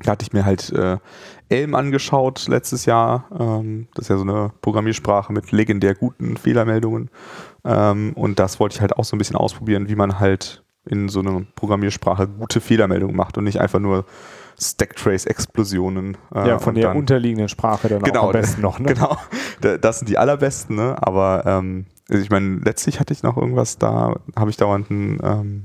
Da 0.00 0.12
hatte 0.12 0.24
ich 0.24 0.32
mir 0.32 0.44
halt 0.44 0.70
äh, 0.72 0.98
Elm 1.48 1.74
angeschaut 1.74 2.48
letztes 2.48 2.86
Jahr. 2.86 3.26
Ähm, 3.38 3.88
das 3.94 4.06
ist 4.06 4.08
ja 4.08 4.16
so 4.16 4.22
eine 4.22 4.50
Programmiersprache 4.60 5.32
mit 5.32 5.52
legendär 5.52 5.94
guten 5.94 6.36
Fehlermeldungen. 6.36 7.10
Ähm, 7.64 8.12
und 8.14 8.38
das 8.38 8.58
wollte 8.58 8.76
ich 8.76 8.80
halt 8.80 8.96
auch 8.96 9.04
so 9.04 9.14
ein 9.16 9.18
bisschen 9.18 9.36
ausprobieren, 9.36 9.88
wie 9.88 9.94
man 9.94 10.18
halt 10.18 10.64
in 10.84 11.08
so 11.08 11.20
einer 11.20 11.42
Programmiersprache 11.54 12.26
gute 12.26 12.60
Fehlermeldungen 12.60 13.14
macht 13.14 13.38
und 13.38 13.44
nicht 13.44 13.60
einfach 13.60 13.78
nur 13.78 14.04
Stacktrace-Explosionen. 14.62 16.16
äh, 16.34 16.48
ja, 16.48 16.58
von 16.58 16.74
der 16.74 16.88
dann- 16.88 16.96
unterliegenden 16.96 17.48
Sprache 17.48 17.88
dann 17.88 18.02
Genau, 18.02 18.20
auch 18.22 18.26
am 18.26 18.32
besten 18.32 18.60
noch. 18.62 18.78
Ne? 18.78 18.94
Genau, 18.94 19.16
Da- 19.60 19.76
das 19.78 19.98
sind 19.98 20.08
die 20.08 20.18
allerbesten, 20.18 20.76
ne? 20.76 20.96
aber 21.00 21.42
ähm, 21.46 21.86
also 22.10 22.22
ich 22.22 22.30
meine, 22.30 22.56
letztlich 22.64 23.00
hatte 23.00 23.12
ich 23.12 23.22
noch 23.22 23.36
irgendwas 23.36 23.78
da, 23.78 24.14
habe 24.36 24.50
ich 24.50 24.56
dauernd 24.56 24.90
ein, 24.90 25.18
ähm, 25.22 25.64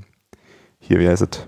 hier, 0.80 0.98
wie 1.00 1.08
heißt 1.08 1.22
es, 1.22 1.46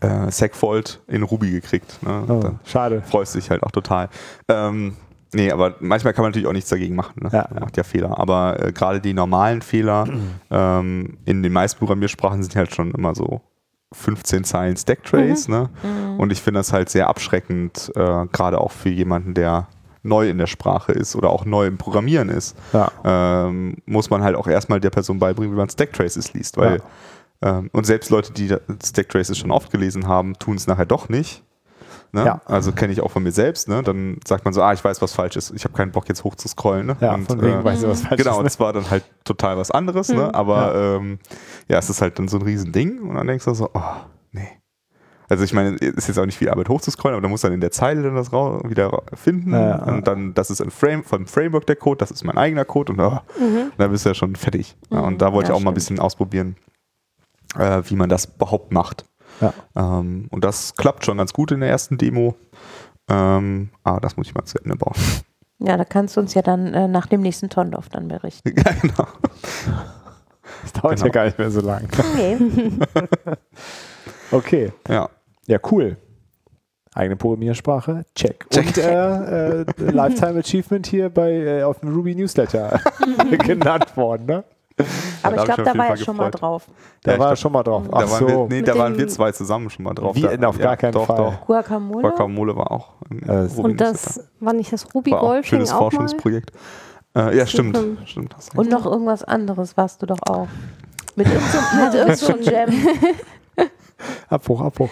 äh, 0.00 0.30
Segfault 0.30 1.00
in 1.08 1.22
Ruby 1.22 1.50
gekriegt. 1.50 2.02
Ne? 2.02 2.24
Oh, 2.28 2.50
schade. 2.64 3.02
freust 3.02 3.34
dich 3.34 3.50
halt 3.50 3.62
auch 3.64 3.72
total. 3.72 4.08
Ähm, 4.48 4.96
nee, 5.34 5.50
aber 5.50 5.74
manchmal 5.80 6.12
kann 6.12 6.22
man 6.22 6.30
natürlich 6.30 6.46
auch 6.46 6.52
nichts 6.52 6.70
dagegen 6.70 6.94
machen. 6.94 7.14
Ne? 7.22 7.30
Ja, 7.32 7.48
Man 7.50 7.64
macht 7.64 7.76
ja 7.76 7.82
Fehler. 7.82 8.18
Aber 8.18 8.64
äh, 8.64 8.72
gerade 8.72 9.00
die 9.00 9.12
normalen 9.14 9.60
Fehler 9.60 10.06
ähm, 10.50 11.18
in 11.24 11.42
den 11.42 11.52
meisten 11.52 11.78
Programmiersprachen 11.80 12.42
sind 12.42 12.54
halt 12.54 12.72
schon 12.74 12.92
immer 12.92 13.14
so 13.16 13.40
15 13.92 14.44
Zeilen 14.44 14.76
Stacktrace. 14.76 15.48
Ne? 15.48 15.70
Und 16.18 16.30
ich 16.32 16.42
finde 16.42 16.60
das 16.60 16.72
halt 16.72 16.90
sehr 16.90 17.08
abschreckend, 17.08 17.90
äh, 17.94 18.26
gerade 18.32 18.60
auch 18.60 18.70
für 18.72 18.90
jemanden, 18.90 19.34
der 19.34 19.68
neu 20.02 20.28
in 20.28 20.38
der 20.38 20.46
Sprache 20.46 20.92
ist 20.92 21.16
oder 21.16 21.30
auch 21.30 21.44
neu 21.44 21.66
im 21.66 21.76
Programmieren 21.78 22.28
ist, 22.28 22.56
Ja. 22.72 22.90
ähm, 23.04 23.76
muss 23.86 24.10
man 24.10 24.22
halt 24.22 24.36
auch 24.36 24.46
erstmal 24.46 24.80
der 24.80 24.90
Person 24.90 25.18
beibringen, 25.18 25.52
wie 25.52 25.58
man 25.58 25.68
Stacktraces 25.68 26.32
liest. 26.34 26.56
Weil, 26.56 26.80
ähm, 27.42 27.68
und 27.72 27.84
selbst 27.84 28.10
Leute, 28.10 28.32
die 28.32 28.54
Stacktraces 28.84 29.36
schon 29.38 29.50
oft 29.50 29.70
gelesen 29.70 30.06
haben, 30.06 30.34
tun 30.38 30.56
es 30.56 30.66
nachher 30.66 30.86
doch 30.86 31.08
nicht. 31.08 31.42
Ne? 32.12 32.24
Ja. 32.24 32.40
Also 32.46 32.72
kenne 32.72 32.92
ich 32.92 33.00
auch 33.02 33.10
von 33.10 33.22
mir 33.22 33.32
selbst. 33.32 33.68
Ne? 33.68 33.82
Dann 33.82 34.18
sagt 34.26 34.44
man 34.44 34.54
so, 34.54 34.62
ah, 34.62 34.72
ich 34.72 34.82
weiß, 34.82 35.02
was 35.02 35.12
falsch 35.12 35.36
ist. 35.36 35.50
Ich 35.54 35.64
habe 35.64 35.74
keinen 35.74 35.92
Bock 35.92 36.08
jetzt 36.08 36.24
hochzuscrollen. 36.24 36.86
Ne? 36.86 36.96
Ja, 37.00 37.14
Und, 37.14 37.26
von 37.26 37.42
wegen 37.42 37.60
äh, 37.60 37.64
weiß 37.64 37.82
ich 37.82 37.88
was 37.88 38.02
falsch 38.02 38.22
Genau, 38.22 38.32
ist. 38.32 38.36
und 38.38 38.42
Ne? 38.44 38.48
es 38.48 38.60
war 38.60 38.72
dann 38.72 38.90
halt 38.90 39.04
total 39.24 39.58
was 39.58 39.70
anderes, 39.70 40.08
ne? 40.08 40.34
aber 40.34 40.74
ähm, 41.00 41.18
ja, 41.68 41.78
es 41.78 41.90
ist 41.90 42.00
halt 42.00 42.18
dann 42.18 42.28
so 42.28 42.38
ein 42.38 42.42
Riesending 42.42 43.00
und 43.02 43.14
dann 43.16 43.26
denkst 43.26 43.44
du 43.44 43.52
so, 43.54 43.68
oh, 43.74 43.80
nee. 44.32 44.48
Also 45.28 45.44
ich 45.44 45.52
meine, 45.52 45.74
es 45.76 45.80
ist 45.82 46.08
jetzt 46.08 46.18
auch 46.18 46.24
nicht 46.24 46.38
viel 46.38 46.48
Arbeit 46.48 46.70
hochzuscrollen, 46.70 47.14
aber 47.14 47.20
du 47.22 47.28
musst 47.28 47.44
dann 47.44 47.52
in 47.52 47.60
der 47.60 47.70
Zeile 47.70 48.02
dann 48.02 48.14
das 48.14 48.32
wieder 48.32 49.02
finden 49.12 49.52
Ja, 49.52 49.68
ja. 49.68 49.84
und 49.84 50.06
dann, 50.08 50.32
das 50.32 50.50
ist 50.50 50.62
ein 50.62 50.70
Frame, 50.70 51.04
vom 51.04 51.26
Framework 51.26 51.66
der 51.66 51.76
Code, 51.76 51.98
das 51.98 52.10
ist 52.10 52.24
mein 52.24 52.38
eigener 52.38 52.64
Code 52.64 52.94
und 52.94 53.00
oh, 53.00 53.18
dann 53.76 53.90
bist 53.90 54.06
du 54.06 54.08
ja 54.08 54.14
schon 54.14 54.34
fertig. 54.36 54.74
Ja, 54.88 55.00
und 55.00 55.20
da 55.20 55.34
wollte 55.34 55.50
Ja, 55.50 55.54
ich 55.54 55.60
auch 55.60 55.64
mal 55.64 55.72
ein 55.72 55.74
stimmt. 55.74 55.96
bisschen 55.96 55.98
ausprobieren, 56.00 56.56
äh, 57.58 57.82
wie 57.84 57.96
man 57.96 58.08
das 58.08 58.24
überhaupt 58.24 58.72
macht. 58.72 59.04
Ja. 59.40 59.52
Ähm, 59.76 60.28
und 60.30 60.44
das 60.44 60.74
klappt 60.76 61.04
schon 61.04 61.18
ganz 61.18 61.32
gut 61.32 61.52
in 61.52 61.60
der 61.60 61.68
ersten 61.70 61.98
Demo. 61.98 62.34
Ähm, 63.10 63.70
aber 63.84 64.00
das 64.00 64.16
muss 64.16 64.26
ich 64.26 64.34
mal 64.34 64.44
zu 64.44 64.58
Ende 64.58 64.76
bauen. 64.76 64.94
Ja, 65.60 65.76
da 65.76 65.84
kannst 65.84 66.16
du 66.16 66.20
uns 66.20 66.34
ja 66.34 66.42
dann 66.42 66.72
äh, 66.72 66.86
nach 66.86 67.06
dem 67.06 67.20
nächsten 67.20 67.48
Tondorf 67.50 67.88
dann 67.88 68.06
berichten. 68.06 68.54
ja, 68.56 68.72
genau. 68.80 69.08
Das 70.62 70.72
dauert 70.72 70.94
Genau. 70.94 71.06
ja 71.06 71.10
gar 71.12 71.24
nicht 71.24 71.36
mehr 71.36 71.50
so 71.50 71.60
lang. 71.60 71.88
Nee. 72.14 72.36
Okay. 74.30 74.72
Ja. 74.88 75.08
Ja, 75.48 75.58
cool. 75.72 75.96
Eigene 76.94 77.16
Programmiersprache, 77.16 78.04
check. 78.14 78.46
Check. 78.50 78.66
Und 78.68 78.78
äh, 78.78 79.60
äh, 79.62 79.64
Lifetime 79.78 80.38
Achievement 80.38 80.86
hier 80.86 81.10
bei 81.10 81.32
äh, 81.32 81.62
auf 81.62 81.80
dem 81.80 81.92
Ruby 81.94 82.14
Newsletter 82.14 82.80
genannt 83.44 83.96
worden, 83.96 84.26
ne? 84.26 84.44
Aber 85.22 85.36
Da 85.36 85.42
ich 85.42 85.46
glaube, 85.46 85.62
da 85.64 85.78
war 85.78 85.88
er 85.88 85.96
schon 85.96 86.16
mal 86.16 86.30
drauf. 86.30 86.66
Da 87.02 87.12
Ja, 87.12 87.18
war 87.18 87.30
er 87.30 87.36
schon 87.36 87.52
mal 87.52 87.62
drauf. 87.62 87.84
Ach 87.90 88.00
Da, 88.00 88.10
waren 88.10 88.18
so. 88.20 88.28
wir, 88.28 88.36
nee, 88.48 88.56
Mit 88.56 88.68
da 88.68 88.78
waren 88.78 88.96
wir 88.96 89.08
zwei 89.08 89.32
zusammen 89.32 89.70
schon 89.70 89.84
mal 89.84 89.94
drauf. 89.94 90.14
Wir 90.16 90.36
da, 90.36 90.48
auf 90.48 90.58
gar 90.58 90.76
keinen 90.76 90.92
doch, 90.92 91.06
Fall. 91.06 91.16
Doch. 91.16 91.46
Guacamole? 91.46 92.02
Guacamole 92.02 92.56
war 92.56 92.70
auch. 92.70 92.92
Ja, 93.26 93.42
Ruby 93.42 93.60
Und 93.62 93.80
das 93.80 94.20
war 94.40 94.52
nicht 94.52 94.72
das 94.72 94.94
Ruby 94.94 95.10
war 95.10 95.20
Golfing 95.20 95.44
schönes 95.44 95.72
auch? 95.72 95.78
Forschungsprojekt. 95.78 96.52
Äh, 97.16 97.36
ja, 97.36 97.46
stimmt. 97.46 97.78
Stimmt 98.04 98.36
recht. 98.36 98.56
Und 98.56 98.70
noch 98.70 98.86
irgendwas 98.86 99.24
anderes 99.24 99.76
warst 99.76 100.02
du 100.02 100.06
doch 100.06 100.18
auch. 100.28 100.46
Mit 101.16 101.26
irgendeinem 101.26 101.84
mit 101.84 101.94
irgendeinem 101.94 102.42
Jam. 102.42 103.68
Abbruch, 104.28 104.60
Abbruch. 104.60 104.90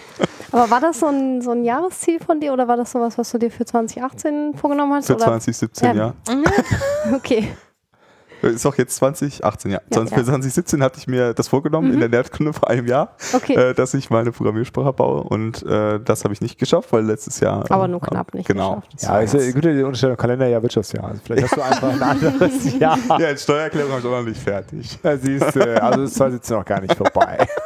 Aber 0.51 0.69
war 0.69 0.81
das 0.81 0.99
so 0.99 1.05
ein, 1.07 1.41
so 1.41 1.51
ein 1.51 1.63
Jahresziel 1.63 2.19
von 2.19 2.41
dir 2.41 2.51
oder 2.51 2.67
war 2.67 2.75
das 2.75 2.91
sowas, 2.91 3.17
was 3.17 3.31
du 3.31 3.37
dir 3.37 3.49
für 3.49 3.63
2018 3.65 4.53
vorgenommen 4.55 4.93
hast? 4.93 5.07
Für 5.07 5.15
oder? 5.15 5.25
2017, 5.25 5.95
Ja. 5.95 6.13
ja. 6.27 6.35
Okay. 7.15 7.47
Ist 8.41 8.65
auch 8.65 8.75
jetzt 8.75 8.95
2018, 8.97 9.71
ja. 9.71 9.77
Ja, 9.77 9.83
20, 9.91 10.13
Für 10.13 10.19
ja. 10.21 10.25
2017 10.25 10.83
hatte 10.83 10.99
ich 10.99 11.07
mir 11.07 11.33
das 11.33 11.47
vorgenommen 11.47 11.93
in 11.93 11.99
der 11.99 12.09
Nerdkunde 12.09 12.53
vor 12.53 12.69
einem 12.69 12.85
Jahr, 12.87 13.15
Okay. 13.33 13.53
äh, 13.55 13.73
dass 13.73 13.93
ich 13.93 14.09
meine 14.09 14.31
Programmiersprache 14.31 14.93
baue 14.93 15.23
und 15.23 15.63
äh, 15.63 15.99
das 15.99 16.23
habe 16.23 16.33
ich 16.33 16.41
nicht 16.41 16.57
geschafft, 16.59 16.91
weil 16.93 17.03
letztes 17.05 17.39
Jahr. 17.39 17.65
Aber 17.69 17.85
ähm, 17.85 17.91
nur 17.91 18.01
knapp 18.01 18.33
nicht 18.33 18.47
Genau. 18.47 18.83
geschafft. 18.95 19.03
Ja, 19.03 19.19
ist 19.19 19.33
ja 19.33 19.51
gut, 19.51 19.63
die 19.63 19.83
Unterstellung 19.83 20.17
Kalenderjahr, 20.17 20.61
Wirtschaftsjahr. 20.61 21.05
Also 21.05 21.21
vielleicht 21.23 21.43
hast 21.43 21.57
du 21.57 21.61
einfach 21.63 21.89
ein 21.93 22.01
anderes 22.01 22.79
Jahr. 22.79 22.97
Ja, 23.19 23.31
die 23.33 23.37
Steuererklärung 23.39 23.91
habe 23.91 24.01
ich 24.01 24.07
auch 24.07 24.11
noch 24.11 24.23
nicht 24.23 24.41
fertig. 24.41 24.99
Da 25.01 25.17
siehst 25.17 25.55
du, 25.55 25.81
also 25.83 26.03
ist 26.03 26.15
2017 26.15 26.57
noch 26.57 26.65
gar 26.65 26.81
nicht 26.81 26.95
vorbei. 26.95 27.47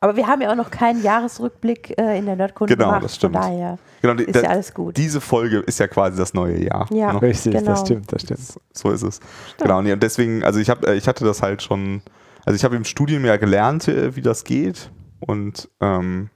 Aber 0.00 0.14
wir 0.16 0.26
haben 0.28 0.40
ja 0.40 0.50
auch 0.52 0.56
noch 0.56 0.70
keinen 0.70 1.02
Jahresrückblick 1.02 1.98
äh, 1.98 2.18
in 2.18 2.26
der 2.26 2.36
Nerdkunde 2.36 2.76
Genau, 2.76 2.88
gemacht. 2.88 3.04
das 3.04 3.16
stimmt. 3.16 3.34
Von 3.34 3.42
daher 3.42 3.78
Genau, 4.00 4.14
die, 4.14 4.24
ist 4.24 4.36
da- 4.36 4.42
ja 4.42 4.48
alles 4.50 4.72
gut. 4.72 4.96
Diese 4.96 5.20
Folge 5.20 5.58
ist 5.58 5.80
ja 5.80 5.88
quasi 5.88 6.16
das 6.16 6.34
neue 6.34 6.62
Jahr. 6.64 6.86
Ja. 6.92 7.12
ne? 7.12 7.20
Richtig, 7.22 7.52
Genau. 7.54 7.66
das 7.72 7.80
stimmt, 7.80 8.12
das 8.12 8.22
stimmt. 8.22 8.40
So 8.72 8.90
ist 8.90 9.02
es. 9.02 9.18
Genau. 9.60 9.78
Und 9.78 10.02
deswegen, 10.02 10.44
also 10.44 10.60
ich 10.60 10.70
habe, 10.70 10.94
ich 10.94 11.08
hatte 11.08 11.24
das 11.24 11.42
halt 11.42 11.62
schon, 11.62 12.00
also 12.46 12.54
ich 12.56 12.64
habe 12.64 12.76
im 12.76 12.84
Studium 12.84 13.24
ja 13.24 13.36
gelernt, 13.38 13.88
äh, 13.88 14.14
wie 14.14 14.22
das 14.22 14.44
geht 14.44 14.90
und 15.18 15.68
ähm, 15.80 16.30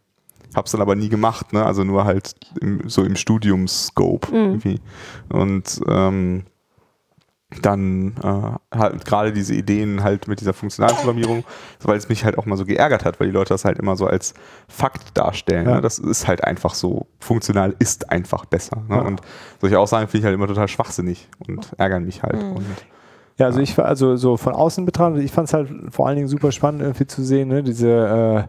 habe 0.57 0.66
es 0.66 0.72
dann 0.72 0.81
aber 0.83 0.96
nie 0.96 1.09
gemacht, 1.09 1.53
ne? 1.53 1.64
Also 1.64 1.85
nur 1.85 2.05
halt 2.05 2.35
im, 2.61 2.88
so 2.88 3.05
im 3.05 3.14
Studiumscope 3.16 4.29
irgendwie. 4.35 4.81
Und 5.31 5.81
ähm, 5.88 6.44
dann 7.61 8.15
äh, 8.23 8.77
halt 8.77 9.05
gerade 9.05 9.33
diese 9.33 9.55
Ideen 9.55 10.03
halt 10.03 10.29
mit 10.29 10.41
dieser 10.41 10.53
funktionalen 10.53 10.97
Programmierung, 10.97 11.45
weil 11.83 11.97
es 11.97 12.09
mich 12.09 12.25
halt 12.25 12.38
auch 12.38 12.47
mal 12.47 12.57
so 12.57 12.65
geärgert 12.65 13.05
hat, 13.05 13.21
weil 13.21 13.27
die 13.29 13.33
Leute 13.33 13.51
das 13.51 13.65
halt 13.65 13.79
immer 13.79 13.97
so 13.97 14.07
als 14.07 14.35
Fakt 14.69 15.17
darstellen. 15.17 15.69
Ja. 15.69 15.77
Ne? 15.77 15.81
Das 15.81 15.99
ist 15.99 16.27
halt 16.27 16.45
einfach 16.45 16.75
so, 16.75 17.07
funktional 17.21 17.75
ist 17.79 18.11
einfach 18.11 18.45
besser. 18.45 18.79
Ne? 18.88 18.97
Ja. 18.97 19.03
Und 19.03 19.21
solche 19.61 19.79
Aussagen 19.79 20.09
finde 20.09 20.19
ich 20.19 20.25
halt 20.25 20.35
immer 20.35 20.47
total 20.47 20.69
schwachsinnig 20.69 21.29
und 21.47 21.73
ärgern 21.77 22.05
mich 22.05 22.23
halt. 22.23 22.35
Und 22.35 22.65
Ja, 23.38 23.47
also 23.47 23.61
ich 23.61 23.77
war 23.77 23.87
also 23.87 24.17
so 24.17 24.37
von 24.37 24.55
außen 24.55 24.85
betrachtet, 24.85 25.23
ich 25.23 25.33
fand 25.33 25.49
es 25.49 25.55
halt 25.55 25.69
vor 25.91 26.07
allen 26.07 26.17
Dingen 26.17 26.29
super 26.29 26.53
spannend 26.53 26.83
irgendwie 26.83 27.07
zu 27.07 27.23
sehen, 27.23 27.49
ne? 27.49 27.62
diese 27.62 28.49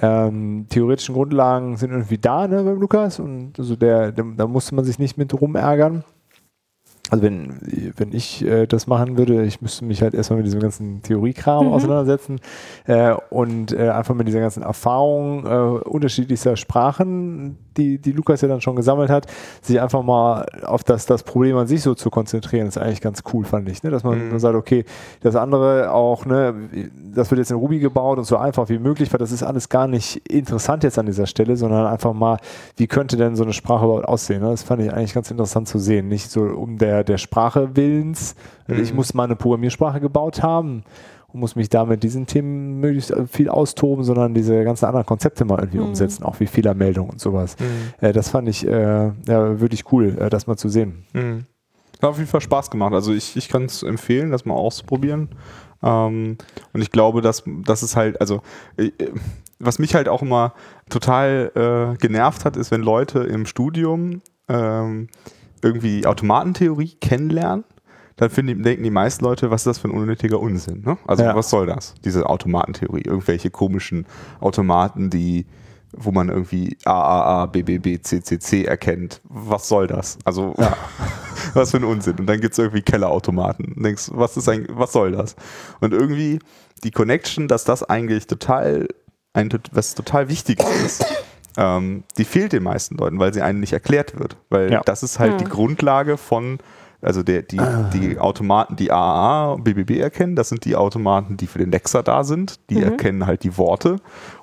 ähm, 0.00 0.66
theoretischen 0.68 1.14
Grundlagen 1.14 1.76
sind 1.76 1.90
irgendwie 1.90 2.18
da 2.18 2.48
ne, 2.48 2.62
beim 2.62 2.80
Lukas 2.80 3.18
und 3.18 3.58
also 3.58 3.76
der, 3.76 4.12
der, 4.12 4.24
da 4.36 4.46
musste 4.46 4.74
man 4.74 4.84
sich 4.84 4.98
nicht 4.98 5.18
mit 5.18 5.38
rumärgern. 5.38 6.04
Also 7.10 7.24
wenn, 7.24 7.58
wenn 7.96 8.12
ich 8.12 8.42
äh, 8.44 8.66
das 8.66 8.86
machen 8.86 9.18
würde, 9.18 9.42
ich 9.44 9.60
müsste 9.60 9.84
mich 9.84 10.00
halt 10.02 10.14
erstmal 10.14 10.38
mit 10.38 10.46
diesem 10.46 10.60
ganzen 10.60 11.02
Theoriekram 11.02 11.68
auseinandersetzen 11.68 12.40
äh, 12.86 13.14
und 13.28 13.72
äh, 13.72 13.90
einfach 13.90 14.14
mit 14.14 14.28
dieser 14.28 14.40
ganzen 14.40 14.62
Erfahrung 14.62 15.44
äh, 15.44 15.48
unterschiedlichster 15.88 16.56
Sprachen, 16.56 17.58
die, 17.76 17.98
die 17.98 18.12
Lukas 18.12 18.40
ja 18.42 18.48
dann 18.48 18.60
schon 18.60 18.76
gesammelt 18.76 19.10
hat, 19.10 19.26
sich 19.62 19.80
einfach 19.80 20.02
mal 20.02 20.46
auf 20.64 20.84
das, 20.84 21.06
das 21.06 21.22
Problem 21.22 21.56
an 21.56 21.66
sich 21.66 21.82
so 21.82 21.94
zu 21.94 22.08
konzentrieren, 22.10 22.66
ist 22.68 22.78
eigentlich 22.78 23.00
ganz 23.00 23.22
cool, 23.32 23.44
fand 23.44 23.68
ich. 23.68 23.82
Ne? 23.82 23.90
Dass 23.90 24.04
man 24.04 24.30
Mhm. 24.30 24.38
sagt, 24.38 24.54
okay, 24.54 24.84
das 25.22 25.36
andere 25.36 25.90
auch, 25.92 26.24
ne, 26.26 26.54
das 27.14 27.30
wird 27.30 27.38
jetzt 27.38 27.50
in 27.50 27.56
Ruby 27.56 27.78
gebaut 27.78 28.18
und 28.18 28.24
so 28.24 28.36
einfach 28.36 28.68
wie 28.68 28.78
möglich, 28.78 29.12
weil 29.12 29.18
das 29.18 29.32
ist 29.32 29.42
alles 29.42 29.68
gar 29.68 29.86
nicht 29.88 30.16
interessant 30.30 30.84
jetzt 30.84 30.98
an 30.98 31.06
dieser 31.06 31.26
Stelle, 31.26 31.56
sondern 31.56 31.86
einfach 31.86 32.12
mal, 32.12 32.38
wie 32.76 32.86
könnte 32.86 33.16
denn 33.16 33.36
so 33.36 33.42
eine 33.42 33.52
Sprache 33.54 33.84
überhaupt 33.84 34.06
aussehen? 34.06 34.42
Ne? 34.42 34.50
Das 34.50 34.62
fand 34.62 34.82
ich 34.82 34.92
eigentlich 34.92 35.14
ganz 35.14 35.30
interessant 35.30 35.66
zu 35.66 35.78
sehen. 35.78 36.08
Nicht 36.08 36.30
so 36.30 36.42
um 36.42 36.76
der, 36.78 37.01
der 37.08 37.18
Sprache 37.18 37.76
willens, 37.76 38.34
also 38.66 38.82
ich 38.82 38.90
Mhm. 38.90 38.96
muss 38.96 39.14
mal 39.14 39.24
eine 39.24 39.36
Programmiersprache 39.36 40.00
gebaut 40.00 40.42
haben 40.42 40.84
und 41.28 41.40
muss 41.40 41.56
mich 41.56 41.68
da 41.68 41.84
mit 41.84 42.02
diesen 42.02 42.26
Themen 42.26 42.80
möglichst 42.80 43.14
viel 43.30 43.48
austoben, 43.48 44.04
sondern 44.04 44.34
diese 44.34 44.64
ganzen 44.64 44.84
anderen 44.86 45.06
Konzepte 45.06 45.44
mal 45.44 45.58
irgendwie 45.58 45.78
umsetzen, 45.80 46.24
auch 46.24 46.40
wie 46.40 46.46
Fehlermeldung 46.46 47.08
und 47.08 47.20
sowas. 47.20 47.56
Äh, 48.00 48.12
das 48.12 48.28
fand 48.30 48.48
ich 48.48 48.66
äh, 48.66 48.72
ja, 49.26 49.60
wirklich 49.60 49.90
cool, 49.92 50.16
äh, 50.18 50.28
das 50.30 50.46
mal 50.46 50.56
zu 50.56 50.68
sehen. 50.68 51.04
Mhm. 51.12 51.46
Hat 52.00 52.10
auf 52.10 52.18
jeden 52.18 52.28
Fall 52.28 52.40
Spaß 52.40 52.70
gemacht. 52.70 52.92
Also 52.94 53.12
ich, 53.12 53.36
ich 53.36 53.48
kann 53.48 53.64
es 53.64 53.82
empfehlen, 53.82 54.30
das 54.30 54.44
mal 54.44 54.54
auszuprobieren. 54.54 55.28
Ähm, 55.82 56.36
und 56.72 56.80
ich 56.82 56.90
glaube, 56.90 57.22
dass 57.22 57.44
das 57.64 57.82
ist 57.82 57.96
halt, 57.96 58.20
also 58.20 58.42
äh, 58.76 58.90
was 59.58 59.78
mich 59.78 59.94
halt 59.94 60.08
auch 60.08 60.22
immer 60.22 60.52
total 60.90 61.52
äh, 61.94 61.96
genervt 61.98 62.44
hat, 62.44 62.56
ist, 62.56 62.72
wenn 62.72 62.82
Leute 62.82 63.20
im 63.20 63.46
Studium 63.46 64.20
ähm, 64.48 65.06
irgendwie 65.62 66.06
Automatentheorie 66.06 66.96
kennenlernen, 67.00 67.64
dann 68.16 68.30
finden, 68.30 68.58
die- 68.58 68.62
denken 68.62 68.82
die 68.84 68.90
meisten 68.90 69.24
Leute, 69.24 69.50
was 69.50 69.62
ist 69.62 69.66
das 69.66 69.78
für 69.78 69.88
ein 69.88 69.94
unnötiger 69.94 70.38
Unsinn? 70.40 70.82
Ne? 70.84 70.98
Also 71.06 71.22
Ja. 71.24 71.34
was 71.34 71.48
soll 71.50 71.66
das, 71.66 71.94
diese 72.04 72.28
Automatentheorie? 72.28 73.02
Irgendwelche 73.02 73.50
komischen 73.50 74.06
Automaten, 74.40 75.10
die 75.10 75.46
wo 75.94 76.10
man 76.10 76.30
irgendwie 76.30 76.78
AAA, 76.86 77.46
BBB, 77.48 78.00
CCC 78.02 78.64
erkennt. 78.64 79.20
Was 79.24 79.68
soll 79.68 79.86
das? 79.86 80.16
Also, 80.24 80.54
was 81.52 81.70
für 81.72 81.76
ein 81.76 81.84
Unsinn. 81.84 82.18
Und 82.18 82.24
dann 82.26 82.40
gibt 82.40 82.52
es 82.52 82.58
irgendwie 82.58 82.80
Kellerautomaten. 82.80 83.74
Und 83.76 83.82
denkst, 83.82 84.08
was 84.10 84.38
ist 84.38 84.48
ein, 84.48 84.66
was 84.70 84.92
soll 84.92 85.12
das? 85.12 85.36
Und 85.82 85.92
irgendwie 85.92 86.38
die 86.82 86.92
Connection, 86.92 87.46
dass 87.46 87.64
das 87.64 87.82
eigentlich 87.82 88.26
total, 88.26 88.88
ein, 89.34 89.50
was 89.72 89.94
total 89.94 90.30
wichtig 90.30 90.60
ist, 90.82 91.04
ähm, 91.56 92.04
die 92.18 92.24
fehlt 92.24 92.52
den 92.52 92.62
meisten 92.62 92.96
Leuten, 92.96 93.18
weil 93.18 93.32
sie 93.34 93.42
einem 93.42 93.60
nicht 93.60 93.72
erklärt 93.72 94.18
wird. 94.18 94.36
Weil 94.50 94.72
Ja. 94.72 94.80
das 94.84 95.02
ist 95.02 95.18
halt 95.18 95.40
die 95.40 95.44
Grundlage 95.44 96.16
von, 96.16 96.58
also 97.00 97.22
der, 97.22 97.42
die, 97.42 97.60
die 97.92 98.18
Automaten, 98.18 98.76
die 98.76 98.90
AAA 98.92 99.52
und 99.54 99.64
BBB 99.64 99.98
erkennen, 99.98 100.36
das 100.36 100.48
sind 100.48 100.64
die 100.64 100.76
Automaten, 100.76 101.36
die 101.36 101.46
für 101.48 101.58
den 101.58 101.70
Lexer 101.72 102.02
da 102.02 102.22
sind. 102.24 102.60
Die 102.70 102.80
erkennen 102.82 103.26
halt 103.26 103.42
die 103.42 103.58
Worte. 103.58 103.96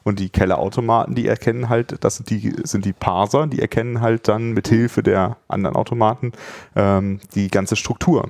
Und 0.03 0.19
die 0.19 0.29
Kellerautomaten, 0.29 1.15
die 1.15 1.27
erkennen 1.27 1.69
halt, 1.69 2.03
das 2.03 2.17
sind 2.17 2.29
die, 2.29 2.53
sind 2.63 2.83
die 2.85 2.93
Parser, 2.93 3.47
die 3.47 3.59
erkennen 3.61 4.01
halt 4.01 4.27
dann 4.27 4.51
mit 4.51 4.67
Hilfe 4.67 5.03
der 5.03 5.37
anderen 5.47 5.75
Automaten 5.77 6.33
ähm, 6.75 7.19
die 7.35 7.47
ganze 7.49 7.75
Struktur. 7.75 8.29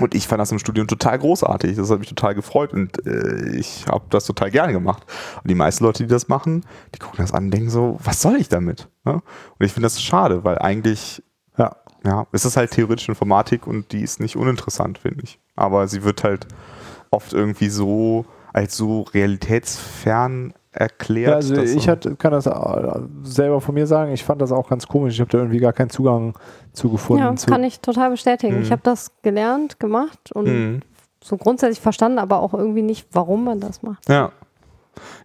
Und 0.00 0.14
ich 0.14 0.26
fand 0.26 0.40
das 0.40 0.50
im 0.50 0.58
Studium 0.58 0.88
total 0.88 1.18
großartig. 1.18 1.76
Das 1.76 1.88
hat 1.88 2.00
mich 2.00 2.08
total 2.08 2.34
gefreut 2.34 2.72
und 2.72 3.06
äh, 3.06 3.54
ich 3.56 3.86
habe 3.86 4.04
das 4.10 4.24
total 4.26 4.50
gerne 4.50 4.72
gemacht. 4.72 5.04
Und 5.42 5.48
die 5.48 5.54
meisten 5.54 5.84
Leute, 5.84 6.02
die 6.02 6.08
das 6.08 6.26
machen, 6.26 6.64
die 6.94 6.98
gucken 6.98 7.18
das 7.18 7.32
an 7.32 7.44
und 7.44 7.50
denken 7.52 7.70
so, 7.70 7.96
was 8.02 8.20
soll 8.20 8.36
ich 8.36 8.48
damit? 8.48 8.88
Ne? 9.04 9.14
Und 9.14 9.66
ich 9.66 9.72
finde 9.72 9.86
das 9.86 10.02
schade, 10.02 10.42
weil 10.42 10.58
eigentlich, 10.58 11.22
Ja. 11.56 11.76
ja, 12.04 12.26
es 12.32 12.44
ist 12.44 12.56
halt 12.56 12.72
theoretische 12.72 13.12
Informatik 13.12 13.68
und 13.68 13.92
die 13.92 14.02
ist 14.02 14.18
nicht 14.18 14.34
uninteressant, 14.36 14.98
finde 14.98 15.22
ich. 15.22 15.38
Aber 15.54 15.86
sie 15.86 16.02
wird 16.02 16.24
halt 16.24 16.48
oft 17.10 17.32
irgendwie 17.32 17.68
so 17.68 18.26
als 18.52 18.76
so 18.76 19.02
realitätsfern 19.02 20.54
erklärt. 20.74 21.30
Ja, 21.30 21.36
also 21.36 21.54
ich 21.56 21.88
hatte, 21.88 22.16
kann 22.16 22.32
das 22.32 22.48
selber 23.22 23.60
von 23.60 23.74
mir 23.74 23.86
sagen, 23.86 24.12
ich 24.12 24.24
fand 24.24 24.42
das 24.42 24.52
auch 24.52 24.68
ganz 24.68 24.86
komisch. 24.86 25.14
Ich 25.14 25.20
habe 25.20 25.30
da 25.30 25.38
irgendwie 25.38 25.58
gar 25.58 25.72
keinen 25.72 25.90
Zugang 25.90 26.34
zu 26.72 26.90
gefunden. 26.90 27.22
Ja, 27.22 27.34
zu, 27.36 27.46
kann 27.46 27.62
ich 27.64 27.80
total 27.80 28.10
bestätigen. 28.10 28.56
Mhm. 28.56 28.62
Ich 28.62 28.72
habe 28.72 28.82
das 28.82 29.12
gelernt, 29.22 29.78
gemacht 29.78 30.32
und 30.32 30.46
Mhm. 30.46 30.80
so 31.22 31.36
grundsätzlich 31.36 31.80
verstanden, 31.80 32.18
aber 32.18 32.40
auch 32.40 32.54
irgendwie 32.54 32.82
nicht, 32.82 33.06
warum 33.12 33.44
man 33.44 33.60
das 33.60 33.82
macht. 33.82 34.08
Ja. 34.08 34.32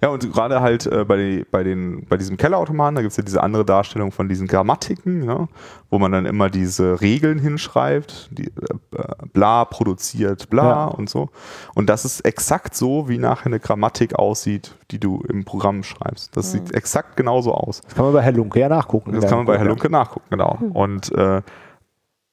Ja, 0.01 0.09
und 0.09 0.32
gerade 0.32 0.61
halt 0.61 0.86
äh, 0.86 1.05
bei, 1.05 1.45
bei, 1.51 1.63
den, 1.63 2.05
bei 2.07 2.17
diesem 2.17 2.38
Kellerautomaten, 2.38 2.95
da 2.95 3.01
gibt 3.01 3.11
es 3.11 3.17
ja 3.17 3.24
diese 3.24 3.43
andere 3.43 3.65
Darstellung 3.65 4.11
von 4.11 4.30
diesen 4.30 4.47
Grammatiken, 4.47 5.24
ja, 5.24 5.47
wo 5.89 5.99
man 5.99 6.11
dann 6.11 6.26
immer 6.26 6.49
diese 6.49 7.01
Regeln 7.01 7.39
hinschreibt, 7.39 8.30
die, 8.32 8.47
äh, 8.47 9.03
bla 9.34 9.65
produziert 9.65 10.49
bla 10.49 10.63
Ja. 10.70 10.86
und 10.86 11.09
so. 11.09 11.30
Und 11.76 11.89
das 11.89 12.05
ist 12.05 12.22
exakt 12.22 12.76
so, 12.76 13.09
wie 13.09 13.17
nachher 13.17 13.47
eine 13.47 13.59
Grammatik 13.59 14.15
aussieht, 14.15 14.76
die 14.91 14.99
du 14.99 15.22
im 15.28 15.45
Programm 15.45 15.84
schreibst. 15.84 16.36
Das 16.36 16.51
sieht 16.51 16.74
exakt 16.74 17.17
genauso 17.17 17.53
aus. 17.53 17.82
das 17.82 17.95
kann 17.95 18.05
man 18.05 18.13
bei 18.13 18.22
Herr 18.22 18.32
Lunke 18.32 18.59
ja 18.59 18.70
nachgucken. 18.70 19.13
Das 19.13 19.26
kann 19.28 19.38
man 19.39 19.45
bei 19.45 19.57
Herr 19.57 19.65
Lunke 19.65 19.89
nachgucken, 19.89 20.28
genau. 20.30 20.57
Und 20.74 21.11
äh, 21.13 21.41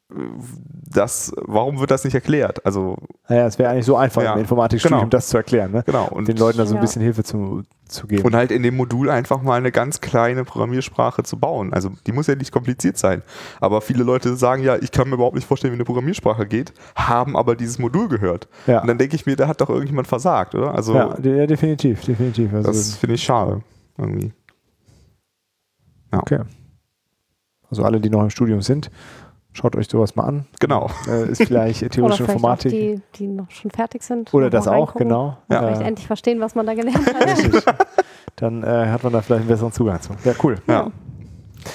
das, 0.08 1.32
warum 1.36 1.80
wird 1.80 1.90
das 1.90 2.04
nicht 2.04 2.14
erklärt? 2.14 2.64
Also, 2.64 2.96
Naja, 3.28 3.46
es 3.46 3.58
wäre 3.58 3.70
eigentlich 3.70 3.86
so 3.86 3.96
einfach 3.96 4.22
Ja, 4.22 4.34
im 4.34 4.40
Informatikstudium 4.40 5.00
genau. 5.00 5.10
das 5.10 5.26
zu 5.28 5.36
erklären, 5.36 5.72
ne? 5.72 5.82
genau. 5.84 6.06
Und 6.08 6.28
den 6.28 6.36
Leuten 6.36 6.58
da 6.58 6.64
so 6.66 6.74
ein 6.74 6.76
Ja. 6.76 6.80
bisschen 6.80 7.02
Hilfe 7.02 7.24
zu, 7.24 7.64
zu 7.88 8.06
geben. 8.06 8.22
Und 8.22 8.36
halt 8.36 8.52
in 8.52 8.62
dem 8.62 8.76
Modul 8.76 9.10
einfach 9.10 9.42
mal 9.42 9.56
eine 9.58 9.72
ganz 9.72 10.00
kleine 10.00 10.44
Programmiersprache 10.44 11.24
zu 11.24 11.38
bauen. 11.40 11.72
Also 11.72 11.90
die 12.06 12.12
muss 12.12 12.28
ja 12.28 12.36
nicht 12.36 12.52
kompliziert 12.52 12.98
sein. 12.98 13.22
Aber 13.60 13.80
viele 13.80 14.04
Leute 14.04 14.36
sagen 14.36 14.62
ja, 14.62 14.76
ich 14.76 14.92
kann 14.92 15.08
mir 15.08 15.14
überhaupt 15.16 15.34
nicht 15.34 15.46
vorstellen, 15.48 15.72
wie 15.72 15.76
eine 15.78 15.84
Programmiersprache 15.84 16.46
geht, 16.46 16.72
haben 16.94 17.36
aber 17.36 17.56
dieses 17.56 17.80
Modul 17.80 18.08
gehört. 18.08 18.48
ja, 18.68 18.80
Und 18.82 18.86
dann 18.86 18.98
denke 18.98 19.16
ich 19.16 19.26
mir, 19.26 19.34
da 19.34 19.48
hat 19.48 19.60
doch 19.60 19.70
irgendjemand 19.70 20.06
versagt, 20.06 20.54
oder? 20.54 20.72
Also 20.72 20.94
ja, 20.94 21.14
de- 21.14 21.36
ja, 21.36 21.46
definitiv, 21.48 22.02
definitiv. 22.04 22.54
Also, 22.54 22.68
das 22.68 22.94
finde 22.94 23.16
ich 23.16 23.24
schade. 23.24 23.60
Irgendwie. 23.98 24.32
okay. 26.12 26.40
Also 27.68 27.82
alle, 27.82 28.00
die 28.00 28.08
noch 28.10 28.22
im 28.22 28.30
Studium 28.30 28.62
sind, 28.62 28.90
schaut 29.56 29.74
euch 29.76 29.88
sowas 29.88 30.14
mal 30.16 30.24
an. 30.24 30.46
Genau. 30.60 30.90
Äh, 31.08 31.30
ist 31.30 31.42
vielleicht 31.44 31.82
Oder 31.82 31.90
theoretische 31.90 32.24
vielleicht 32.24 32.36
Informatik. 32.36 32.72
auch 32.72 32.76
die, 32.76 33.02
die 33.18 33.26
noch 33.28 33.50
schon 33.50 33.70
fertig 33.70 34.02
sind. 34.02 34.32
Oder 34.34 34.50
das 34.50 34.68
auch, 34.68 34.94
genau. 34.94 35.38
Ja. 35.50 35.60
Vielleicht 35.60 35.80
Äh, 35.82 35.84
endlich 35.84 36.06
verstehen, 36.06 36.40
was 36.40 36.54
man 36.54 36.66
da 36.66 36.74
gelernt 36.74 37.06
hat. 37.14 37.26
richtig. 37.26 37.64
Dann 38.36 38.62
äh, 38.62 38.66
hat 38.88 39.02
man 39.02 39.12
da 39.14 39.22
vielleicht 39.22 39.40
einen 39.40 39.48
besseren 39.48 39.72
Zugang 39.72 40.00
zu. 40.00 40.12
Ja, 40.24 40.32
cool. 40.42 40.56
Ja. 40.68 40.90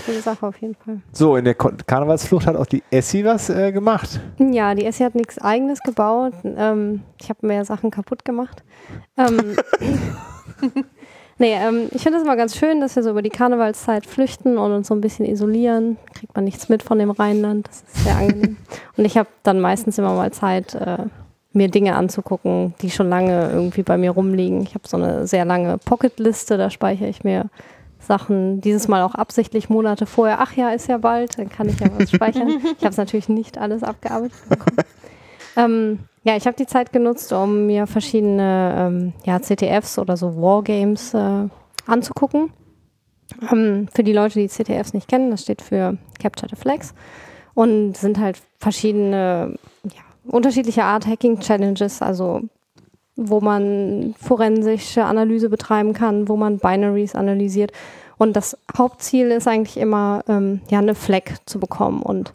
Coole 0.05 0.21
Sache 0.21 0.47
auf 0.47 0.55
jeden 0.61 0.75
Fall. 0.75 1.01
So, 1.11 1.35
in 1.35 1.43
der 1.43 1.55
Ko- 1.55 1.71
Karnevalsflucht 1.85 2.47
hat 2.47 2.55
auch 2.55 2.65
die 2.67 2.81
Essi 2.91 3.25
was 3.25 3.49
äh, 3.49 3.73
gemacht. 3.73 4.21
Ja, 4.37 4.73
die 4.73 4.85
Essie 4.85 5.03
hat 5.03 5.15
nichts 5.15 5.37
eigenes 5.41 5.81
gebaut. 5.81 6.33
Ähm, 6.45 7.01
ich 7.19 7.29
habe 7.29 7.45
mehr 7.45 7.65
Sachen 7.65 7.91
kaputt 7.91 8.23
gemacht. 8.23 8.63
Ähm, 9.17 9.57
nee, 11.41 11.55
ähm, 11.55 11.89
ich 11.91 12.03
finde 12.03 12.19
es 12.19 12.23
immer 12.23 12.37
ganz 12.37 12.55
schön, 12.55 12.79
dass 12.79 12.95
wir 12.95 13.03
so 13.03 13.09
über 13.09 13.21
die 13.21 13.29
Karnevalszeit 13.29 14.05
flüchten 14.05 14.57
und 14.57 14.71
uns 14.71 14.87
so 14.87 14.95
ein 14.95 15.01
bisschen 15.01 15.25
isolieren. 15.25 15.97
Kriegt 16.13 16.33
man 16.35 16.45
nichts 16.45 16.69
mit 16.69 16.83
von 16.83 16.99
dem 16.99 17.11
Rheinland. 17.11 17.67
Das 17.67 17.83
ist 17.93 18.03
sehr 18.05 18.15
angenehm. 18.15 18.57
und 18.97 19.05
ich 19.05 19.17
habe 19.17 19.27
dann 19.43 19.59
meistens 19.59 19.97
immer 19.97 20.13
mal 20.13 20.31
Zeit, 20.31 20.75
äh, 20.75 21.05
mir 21.51 21.67
Dinge 21.67 21.95
anzugucken, 21.95 22.73
die 22.81 22.91
schon 22.91 23.09
lange 23.09 23.49
irgendwie 23.51 23.83
bei 23.83 23.97
mir 23.97 24.11
rumliegen. 24.11 24.61
Ich 24.61 24.73
habe 24.75 24.87
so 24.87 24.95
eine 24.95 25.27
sehr 25.27 25.43
lange 25.43 25.77
Pocket-Liste, 25.79 26.57
da 26.57 26.69
speichere 26.69 27.09
ich 27.09 27.25
mir 27.25 27.49
Sachen, 27.99 28.61
dieses 28.61 28.87
Mal 28.87 29.01
auch 29.01 29.15
absichtlich 29.15 29.69
Monate 29.69 30.05
vorher. 30.05 30.37
Ach 30.39 30.53
ja, 30.55 30.69
ist 30.69 30.87
ja 30.87 30.97
bald, 30.97 31.37
dann 31.37 31.49
kann 31.49 31.67
ich 31.67 31.79
ja 31.79 31.87
was 31.97 32.11
speichern. 32.11 32.47
Ich 32.77 32.83
habe 32.83 32.89
es 32.89 32.97
natürlich 32.97 33.29
nicht 33.29 33.57
alles 33.57 33.83
abgearbeitet 33.83 34.37
bekommen. 34.47 34.77
ähm, 35.57 35.99
ja, 36.23 36.35
ich 36.35 36.45
habe 36.45 36.57
die 36.57 36.67
Zeit 36.67 36.93
genutzt, 36.93 37.33
um 37.33 37.65
mir 37.65 37.87
verschiedene 37.87 38.75
ähm, 38.77 39.13
ja, 39.25 39.39
CTFs 39.39 39.97
oder 39.97 40.17
so 40.17 40.35
Wargames 40.35 41.13
äh, 41.13 41.47
anzugucken. 41.87 42.51
Ähm, 43.51 43.87
für 43.93 44.03
die 44.03 44.13
Leute, 44.13 44.39
die 44.39 44.47
CTFs 44.47 44.93
nicht 44.93 45.07
kennen, 45.07 45.31
das 45.31 45.41
steht 45.41 45.61
für 45.61 45.97
Capture 46.21 46.49
the 46.49 46.55
Flags 46.55 46.93
und 47.53 47.97
sind 47.97 48.19
halt 48.19 48.37
verschiedene, 48.59 49.57
ja, 49.83 50.01
unterschiedliche 50.25 50.83
Art 50.83 51.07
Hacking-Challenges, 51.07 52.01
also 52.01 52.41
wo 53.15 53.41
man 53.41 54.15
forensische 54.19 55.05
Analyse 55.05 55.49
betreiben 55.49 55.93
kann, 55.93 56.27
wo 56.27 56.37
man 56.37 56.59
Binaries 56.59 57.15
analysiert. 57.15 57.71
Und 58.17 58.35
das 58.35 58.57
Hauptziel 58.77 59.31
ist 59.31 59.47
eigentlich 59.47 59.77
immer, 59.77 60.23
ähm, 60.27 60.61
ja, 60.69 60.79
eine 60.79 60.93
Flag 60.93 61.23
zu 61.45 61.59
bekommen 61.59 62.03
und 62.03 62.33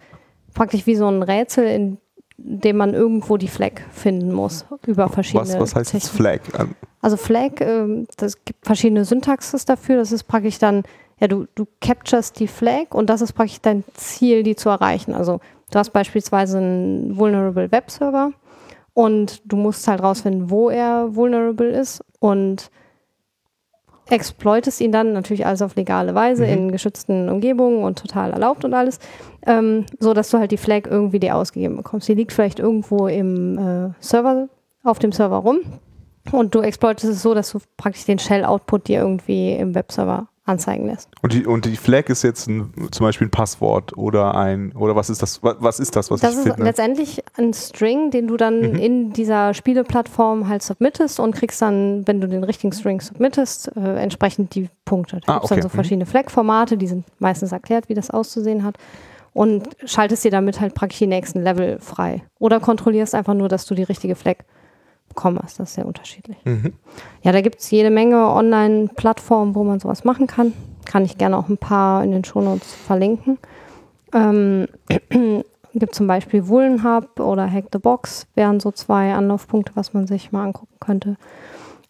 praktisch 0.54 0.86
wie 0.86 0.96
so 0.96 1.06
ein 1.06 1.22
Rätsel, 1.22 1.66
in 1.66 1.98
dem 2.38 2.76
man 2.76 2.94
irgendwo 2.94 3.36
die 3.36 3.48
Flag 3.48 3.80
finden 3.92 4.32
muss 4.32 4.66
über 4.86 5.08
verschiedene 5.08 5.48
Was, 5.48 5.58
was 5.58 5.74
heißt 5.74 5.92
Techniken. 5.92 6.16
Flag? 6.16 6.40
Ähm, 6.58 6.74
Also 7.00 7.16
Flag, 7.16 7.60
ähm, 7.60 8.06
das 8.16 8.44
gibt 8.44 8.64
verschiedene 8.66 9.04
Syntaxes 9.04 9.64
dafür. 9.64 9.96
Das 9.96 10.12
ist 10.12 10.24
praktisch 10.24 10.58
dann, 10.58 10.82
ja, 11.18 11.28
du, 11.28 11.46
du 11.54 11.66
capturest 11.80 12.38
die 12.38 12.48
Flag 12.48 12.92
und 12.92 13.08
das 13.08 13.20
ist 13.22 13.32
praktisch 13.32 13.60
dein 13.60 13.84
Ziel, 13.94 14.42
die 14.42 14.54
zu 14.56 14.68
erreichen. 14.68 15.14
Also 15.14 15.40
du 15.70 15.78
hast 15.78 15.90
beispielsweise 15.90 16.58
einen 16.58 17.16
vulnerable 17.16 17.72
Webserver 17.72 18.32
und 18.92 19.42
du 19.44 19.56
musst 19.56 19.86
halt 19.88 20.02
rausfinden, 20.02 20.50
wo 20.50 20.68
er 20.70 21.14
vulnerable 21.14 21.70
ist 21.70 22.02
und 22.20 22.70
exploitest 24.08 24.80
ihn 24.80 24.92
dann 24.92 25.12
natürlich 25.12 25.46
alles 25.46 25.62
auf 25.62 25.74
legale 25.76 26.14
Weise 26.14 26.44
Mhm. 26.44 26.52
in 26.52 26.72
geschützten 26.72 27.28
Umgebungen 27.28 27.82
und 27.84 27.98
total 27.98 28.32
erlaubt 28.32 28.64
und 28.64 28.74
alles, 28.74 28.98
ähm, 29.46 29.84
so 29.98 30.14
dass 30.14 30.30
du 30.30 30.38
halt 30.38 30.50
die 30.52 30.56
Flag 30.56 30.86
irgendwie 30.86 31.18
dir 31.18 31.34
ausgegeben 31.36 31.76
bekommst. 31.76 32.08
Die 32.08 32.14
liegt 32.14 32.32
vielleicht 32.32 32.58
irgendwo 32.58 33.08
im 33.08 33.58
äh, 33.58 33.90
Server, 34.00 34.48
auf 34.84 34.98
dem 35.00 35.10
Server 35.12 35.36
rum 35.38 35.58
und 36.32 36.54
du 36.54 36.60
exploitest 36.60 37.12
es 37.12 37.22
so, 37.22 37.34
dass 37.34 37.50
du 37.50 37.58
praktisch 37.76 38.04
den 38.04 38.18
Shell-Output 38.18 38.88
dir 38.88 39.00
irgendwie 39.00 39.52
im 39.52 39.74
Webserver 39.74 40.28
anzeigen 40.46 40.86
lässt. 40.86 41.10
Und 41.22 41.32
die, 41.32 41.44
und 41.44 41.64
die 41.64 41.76
Flag 41.76 42.08
ist 42.08 42.22
jetzt 42.22 42.46
ein, 42.48 42.72
zum 42.92 43.04
Beispiel 43.04 43.26
ein 43.26 43.30
Passwort 43.30 43.96
oder 43.98 44.34
ein, 44.36 44.72
oder 44.72 44.94
was 44.96 45.10
ist 45.10 45.20
das, 45.20 45.42
was, 45.42 45.80
ist 45.80 45.96
das, 45.96 46.10
was 46.10 46.20
Das 46.20 46.32
ich 46.32 46.38
ist 46.38 46.44
finde? 46.46 46.62
letztendlich 46.64 47.22
ein 47.36 47.52
String, 47.52 48.10
den 48.10 48.26
du 48.28 48.36
dann 48.36 48.60
Mhm. 48.60 48.78
in 48.78 49.12
dieser 49.12 49.52
Spieleplattform 49.54 50.48
halt 50.48 50.62
submittest 50.62 51.20
und 51.20 51.34
kriegst 51.34 51.60
dann, 51.60 52.06
wenn 52.06 52.20
du 52.20 52.28
den 52.28 52.44
richtigen 52.44 52.72
String 52.72 53.00
submittest, 53.00 53.76
äh, 53.76 53.96
entsprechend 54.00 54.54
die 54.54 54.68
Punkte. 54.84 55.20
Da 55.26 55.32
Ah, 55.32 55.34
gibt 55.34 55.44
es 55.44 55.48
dann 55.50 55.58
okay. 55.58 55.62
so 55.62 55.68
Mhm. 55.68 55.74
verschiedene 55.74 56.06
Flag-Formate, 56.06 56.76
die 56.76 56.86
sind 56.86 57.04
meistens 57.18 57.52
erklärt, 57.52 57.88
wie 57.88 57.94
das 57.94 58.10
auszusehen 58.10 58.62
hat. 58.64 58.76
Und 59.32 59.68
schaltest 59.84 60.24
dir 60.24 60.30
damit 60.30 60.60
halt 60.62 60.74
praktisch 60.74 61.00
die 61.00 61.06
nächsten 61.06 61.42
Level 61.42 61.78
frei. 61.80 62.22
Oder 62.38 62.58
kontrollierst 62.58 63.14
einfach 63.14 63.34
nur, 63.34 63.48
dass 63.48 63.66
du 63.66 63.74
die 63.74 63.82
richtige 63.82 64.14
Flag 64.14 64.36
bekommen 65.16 65.40
hast. 65.42 65.58
Das 65.58 65.70
ist 65.70 65.74
sehr 65.74 65.86
unterschiedlich. 65.86 66.36
Mhm. 66.44 66.74
Ja, 67.22 67.32
da 67.32 67.40
gibt 67.40 67.58
es 67.60 67.68
jede 67.72 67.90
Menge 67.90 68.28
Online-Plattformen, 68.28 69.56
wo 69.56 69.64
man 69.64 69.80
sowas 69.80 70.04
machen 70.04 70.28
kann. 70.28 70.52
Kann 70.84 71.04
ich 71.04 71.18
gerne 71.18 71.36
auch 71.36 71.48
ein 71.48 71.58
paar 71.58 72.04
in 72.04 72.12
den 72.12 72.22
Shownotes 72.22 72.72
verlinken. 72.72 73.38
Ähm, 74.12 74.68
gibt 75.74 75.96
zum 75.96 76.06
Beispiel 76.06 76.46
Woolen-Hub 76.46 77.18
oder 77.18 77.50
Hack 77.50 77.64
the 77.72 77.78
Box, 77.78 78.28
wären 78.34 78.60
so 78.60 78.70
zwei 78.70 79.14
Anlaufpunkte, 79.14 79.72
was 79.74 79.94
man 79.94 80.06
sich 80.06 80.30
mal 80.30 80.44
angucken 80.44 80.76
könnte. 80.78 81.16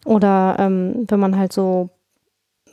Oder 0.05 0.55
ähm, 0.57 1.05
wenn 1.07 1.19
man 1.19 1.37
halt 1.37 1.53
so 1.53 1.89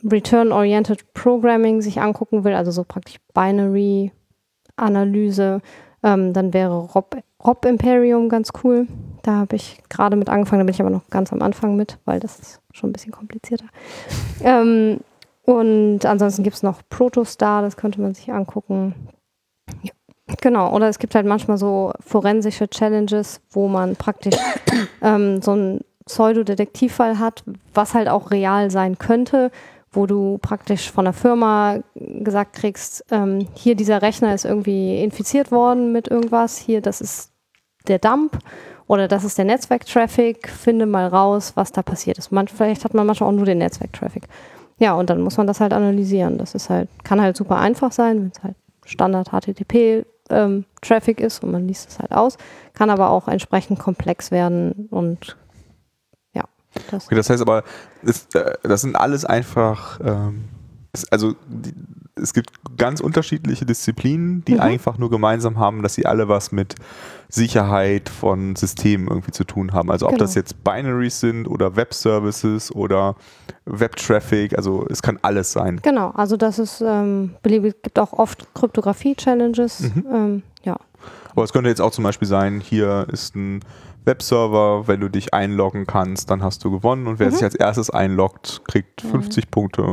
Return-Oriented 0.03 1.13
Programming 1.13 1.81
sich 1.81 2.01
angucken 2.01 2.43
will, 2.43 2.53
also 2.53 2.71
so 2.71 2.83
praktisch 2.83 3.15
Binary-Analyse, 3.33 5.61
ähm, 6.03 6.33
dann 6.33 6.53
wäre 6.53 6.77
Rob, 6.77 7.15
Rob 7.45 7.65
Imperium 7.65 8.27
ganz 8.29 8.51
cool. 8.63 8.87
Da 9.25 9.37
habe 9.37 9.55
ich 9.55 9.81
gerade 9.89 10.15
mit 10.17 10.29
angefangen, 10.29 10.59
da 10.59 10.65
bin 10.65 10.73
ich 10.75 10.81
aber 10.81 10.91
noch 10.91 11.09
ganz 11.09 11.33
am 11.33 11.41
Anfang 11.41 11.75
mit, 11.75 11.97
weil 12.05 12.19
das 12.19 12.37
ist 12.37 12.61
schon 12.71 12.91
ein 12.91 12.93
bisschen 12.93 13.11
komplizierter. 13.11 13.65
Ähm, 14.43 14.99
und 15.43 16.05
ansonsten 16.05 16.43
gibt 16.43 16.57
es 16.57 16.61
noch 16.63 16.81
Protostar, 16.89 17.61
das 17.61 17.77
könnte 17.77 18.01
man 18.01 18.13
sich 18.13 18.31
angucken. 18.31 18.93
Ja, 19.81 19.91
genau, 20.41 20.71
oder 20.75 20.89
es 20.89 20.99
gibt 20.99 21.15
halt 21.15 21.25
manchmal 21.25 21.57
so 21.57 21.93
forensische 22.01 22.67
Challenges, 22.67 23.41
wo 23.49 23.67
man 23.67 23.95
praktisch 23.95 24.35
ähm, 25.01 25.41
so 25.41 25.51
einen 25.51 25.81
Pseudodetektivfall 26.05 27.17
hat, 27.17 27.43
was 27.73 27.93
halt 27.93 28.09
auch 28.09 28.29
real 28.29 28.69
sein 28.69 28.99
könnte, 28.99 29.51
wo 29.89 30.05
du 30.05 30.37
praktisch 30.39 30.91
von 30.91 31.05
der 31.05 31.13
Firma 31.13 31.79
gesagt 31.95 32.53
kriegst, 32.57 33.05
ähm, 33.09 33.47
hier 33.55 33.75
dieser 33.75 34.01
Rechner 34.01 34.35
ist 34.35 34.45
irgendwie 34.45 35.01
infiziert 35.01 35.51
worden 35.51 35.93
mit 35.93 36.09
irgendwas, 36.09 36.57
hier 36.57 36.81
das 36.81 37.01
ist 37.01 37.31
der 37.87 37.99
Dump 37.99 38.37
oder 38.87 39.07
das 39.07 39.23
ist 39.23 39.37
der 39.37 39.45
Netzwerktraffic, 39.45 40.49
finde 40.49 40.85
mal 40.85 41.07
raus, 41.07 41.53
was 41.55 41.71
da 41.71 41.81
passiert 41.81 42.17
ist. 42.17 42.31
Man, 42.31 42.47
vielleicht 42.47 42.83
hat 42.83 42.93
man 42.93 43.07
manchmal 43.07 43.29
auch 43.29 43.35
nur 43.35 43.45
den 43.45 43.57
Netzwerktraffic. 43.57 44.23
Ja, 44.77 44.93
und 44.93 45.09
dann 45.09 45.21
muss 45.21 45.37
man 45.37 45.47
das 45.47 45.59
halt 45.59 45.73
analysieren. 45.73 46.37
Das 46.37 46.53
ist 46.53 46.69
halt, 46.69 46.89
kann 47.03 47.21
halt 47.21 47.37
super 47.37 47.57
einfach 47.57 47.91
sein, 47.91 48.21
wenn 48.21 48.31
es 48.35 48.43
halt 48.43 48.55
Standard 48.85 49.29
HTTP 49.29 50.05
ähm, 50.29 50.65
Traffic 50.81 51.19
ist 51.19 51.43
und 51.43 51.51
man 51.51 51.67
liest 51.67 51.89
es 51.89 51.99
halt 51.99 52.11
aus, 52.11 52.37
kann 52.73 52.89
aber 52.89 53.09
auch 53.09 53.27
entsprechend 53.27 53.79
komplex 53.79 54.31
werden 54.31 54.87
und 54.89 55.37
ja, 56.33 56.43
das 56.91 57.05
Okay, 57.05 57.15
das 57.15 57.29
heißt 57.29 57.41
aber, 57.41 57.63
ist, 58.01 58.35
äh, 58.35 58.55
das 58.63 58.81
sind 58.81 58.95
alles 58.95 59.25
einfach, 59.25 59.99
ähm, 60.03 60.45
also 61.11 61.33
die, 61.47 61.73
es 62.15 62.33
gibt 62.33 62.49
ganz 62.77 63.01
unterschiedliche 63.01 63.65
Disziplinen, 63.65 64.43
die 64.45 64.53
Mhm. 64.55 64.59
einfach 64.61 64.97
nur 64.97 65.09
gemeinsam 65.09 65.59
haben, 65.59 65.83
dass 65.83 65.95
sie 65.95 66.05
alle 66.05 66.27
was 66.29 66.51
mit 66.51 66.75
Sicherheit 67.29 68.07
von 68.09 68.55
Systemen 68.55 69.07
irgendwie 69.07 69.31
zu 69.31 69.43
tun 69.43 69.73
haben. 69.73 69.91
Also 69.91 70.05
ob 70.05 70.13
Genau. 70.13 70.23
das 70.23 70.35
jetzt 70.35 70.63
Binaries 70.63 71.19
sind 71.19 71.47
oder 71.47 71.75
Web-Services 71.75 72.73
oder 72.73 73.15
Web-Traffic, 73.65 74.57
also 74.57 74.85
es 74.89 75.01
kann 75.01 75.19
alles 75.23 75.51
sein. 75.51 75.79
Genau, 75.83 76.11
also 76.11 76.37
das 76.37 76.59
ist 76.59 76.81
ähm, 76.85 77.35
beliebig, 77.41 77.81
gibt 77.81 77.99
auch 77.99 78.13
oft 78.13 78.47
Kryptographie-Challenges. 78.53 79.81
Mhm. 79.95 80.05
Ähm, 80.11 80.43
ja, 80.63 80.77
Aber 81.33 81.43
es 81.43 81.51
könnte 81.51 81.69
jetzt 81.69 81.81
auch 81.81 81.91
zum 81.91 82.03
Beispiel 82.05 82.27
sein, 82.27 82.61
hier 82.61 83.07
ist 83.11 83.35
ein 83.35 83.59
Webserver, 84.05 84.87
wenn 84.87 85.01
du 85.01 85.09
dich 85.09 85.33
einloggen 85.33 85.85
kannst, 85.85 86.29
dann 86.29 86.43
hast 86.43 86.63
du 86.63 86.71
gewonnen 86.71 87.07
und 87.07 87.19
wer 87.19 87.27
Mhm. 87.27 87.31
sich 87.31 87.43
als 87.43 87.55
erstes 87.55 87.89
einloggt, 87.89 88.61
kriegt 88.67 89.01
50 89.01 89.51
Punkte 89.51 89.83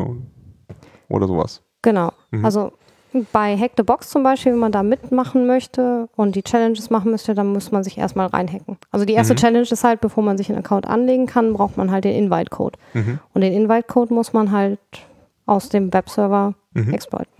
oder 1.08 1.26
sowas. 1.26 1.62
Genau. 1.82 2.12
Mhm. 2.30 2.44
Also 2.44 2.72
bei 3.32 3.56
Hack 3.58 3.72
the 3.76 3.82
Box 3.82 4.08
zum 4.08 4.22
Beispiel, 4.22 4.52
wenn 4.52 4.58
man 4.58 4.72
da 4.72 4.82
mitmachen 4.82 5.46
möchte 5.46 6.08
und 6.16 6.34
die 6.34 6.42
Challenges 6.42 6.88
machen 6.88 7.10
möchte, 7.10 7.34
dann 7.34 7.48
muss 7.52 7.70
man 7.70 7.84
sich 7.84 7.98
erstmal 7.98 8.28
reinhacken. 8.28 8.78
Also 8.90 9.04
die 9.04 9.12
erste 9.12 9.34
Mhm. 9.34 9.38
Challenge 9.38 9.68
ist 9.70 9.84
halt, 9.84 10.00
bevor 10.00 10.22
man 10.24 10.38
sich 10.38 10.48
einen 10.48 10.60
Account 10.60 10.86
anlegen 10.86 11.26
kann, 11.26 11.52
braucht 11.52 11.76
man 11.76 11.90
halt 11.90 12.04
den 12.04 12.14
Invite-Code. 12.16 12.78
Mhm. 12.94 13.18
Und 13.34 13.40
den 13.42 13.52
Invite-Code 13.52 14.14
muss 14.14 14.32
man 14.32 14.50
halt 14.50 14.78
aus 15.44 15.68
dem 15.68 15.92
Webserver 15.92 16.54
Mhm. 16.72 16.94
exploiten. 16.94 17.30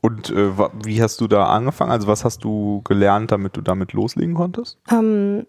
Und 0.00 0.30
äh, 0.30 0.50
wie 0.84 1.02
hast 1.02 1.20
du 1.20 1.26
da 1.26 1.46
angefangen? 1.46 1.90
Also 1.90 2.06
was 2.06 2.24
hast 2.24 2.44
du 2.44 2.82
gelernt, 2.84 3.32
damit 3.32 3.56
du 3.56 3.60
damit 3.62 3.92
loslegen 3.94 4.32
konntest? 4.34 4.78
Ähm, 4.92 5.44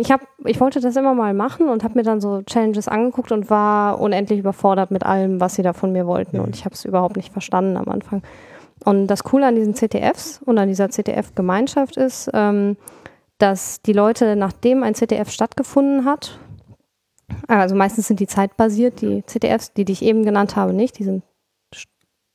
ich, 0.00 0.10
hab, 0.10 0.20
ich 0.44 0.60
wollte 0.60 0.80
das 0.80 0.96
immer 0.96 1.14
mal 1.14 1.34
machen 1.34 1.68
und 1.68 1.84
habe 1.84 1.94
mir 1.94 2.02
dann 2.02 2.20
so 2.20 2.42
Challenges 2.42 2.88
angeguckt 2.88 3.32
und 3.32 3.50
war 3.50 4.00
unendlich 4.00 4.38
überfordert 4.38 4.90
mit 4.90 5.04
allem, 5.04 5.40
was 5.40 5.54
sie 5.54 5.62
da 5.62 5.72
von 5.72 5.92
mir 5.92 6.06
wollten. 6.06 6.40
Und 6.40 6.56
ich 6.56 6.64
habe 6.64 6.74
es 6.74 6.84
überhaupt 6.84 7.16
nicht 7.16 7.32
verstanden 7.32 7.76
am 7.76 7.88
Anfang. 7.88 8.22
Und 8.84 9.06
das 9.06 9.24
Coole 9.24 9.46
an 9.46 9.54
diesen 9.54 9.74
CTFs 9.74 10.40
und 10.44 10.58
an 10.58 10.68
dieser 10.68 10.88
CTF-Gemeinschaft 10.88 11.96
ist, 11.96 12.30
ähm, 12.34 12.76
dass 13.38 13.80
die 13.82 13.92
Leute, 13.92 14.36
nachdem 14.36 14.82
ein 14.82 14.94
CTF 14.94 15.30
stattgefunden 15.30 16.04
hat, 16.04 16.38
also 17.48 17.74
meistens 17.74 18.08
sind 18.08 18.20
die 18.20 18.26
zeitbasiert, 18.26 19.00
die 19.00 19.22
CTFs, 19.22 19.72
die, 19.72 19.84
die 19.84 19.92
ich 19.92 20.02
eben 20.02 20.24
genannt 20.24 20.56
habe, 20.56 20.72
nicht, 20.72 20.98
die 20.98 21.04
sind 21.04 21.22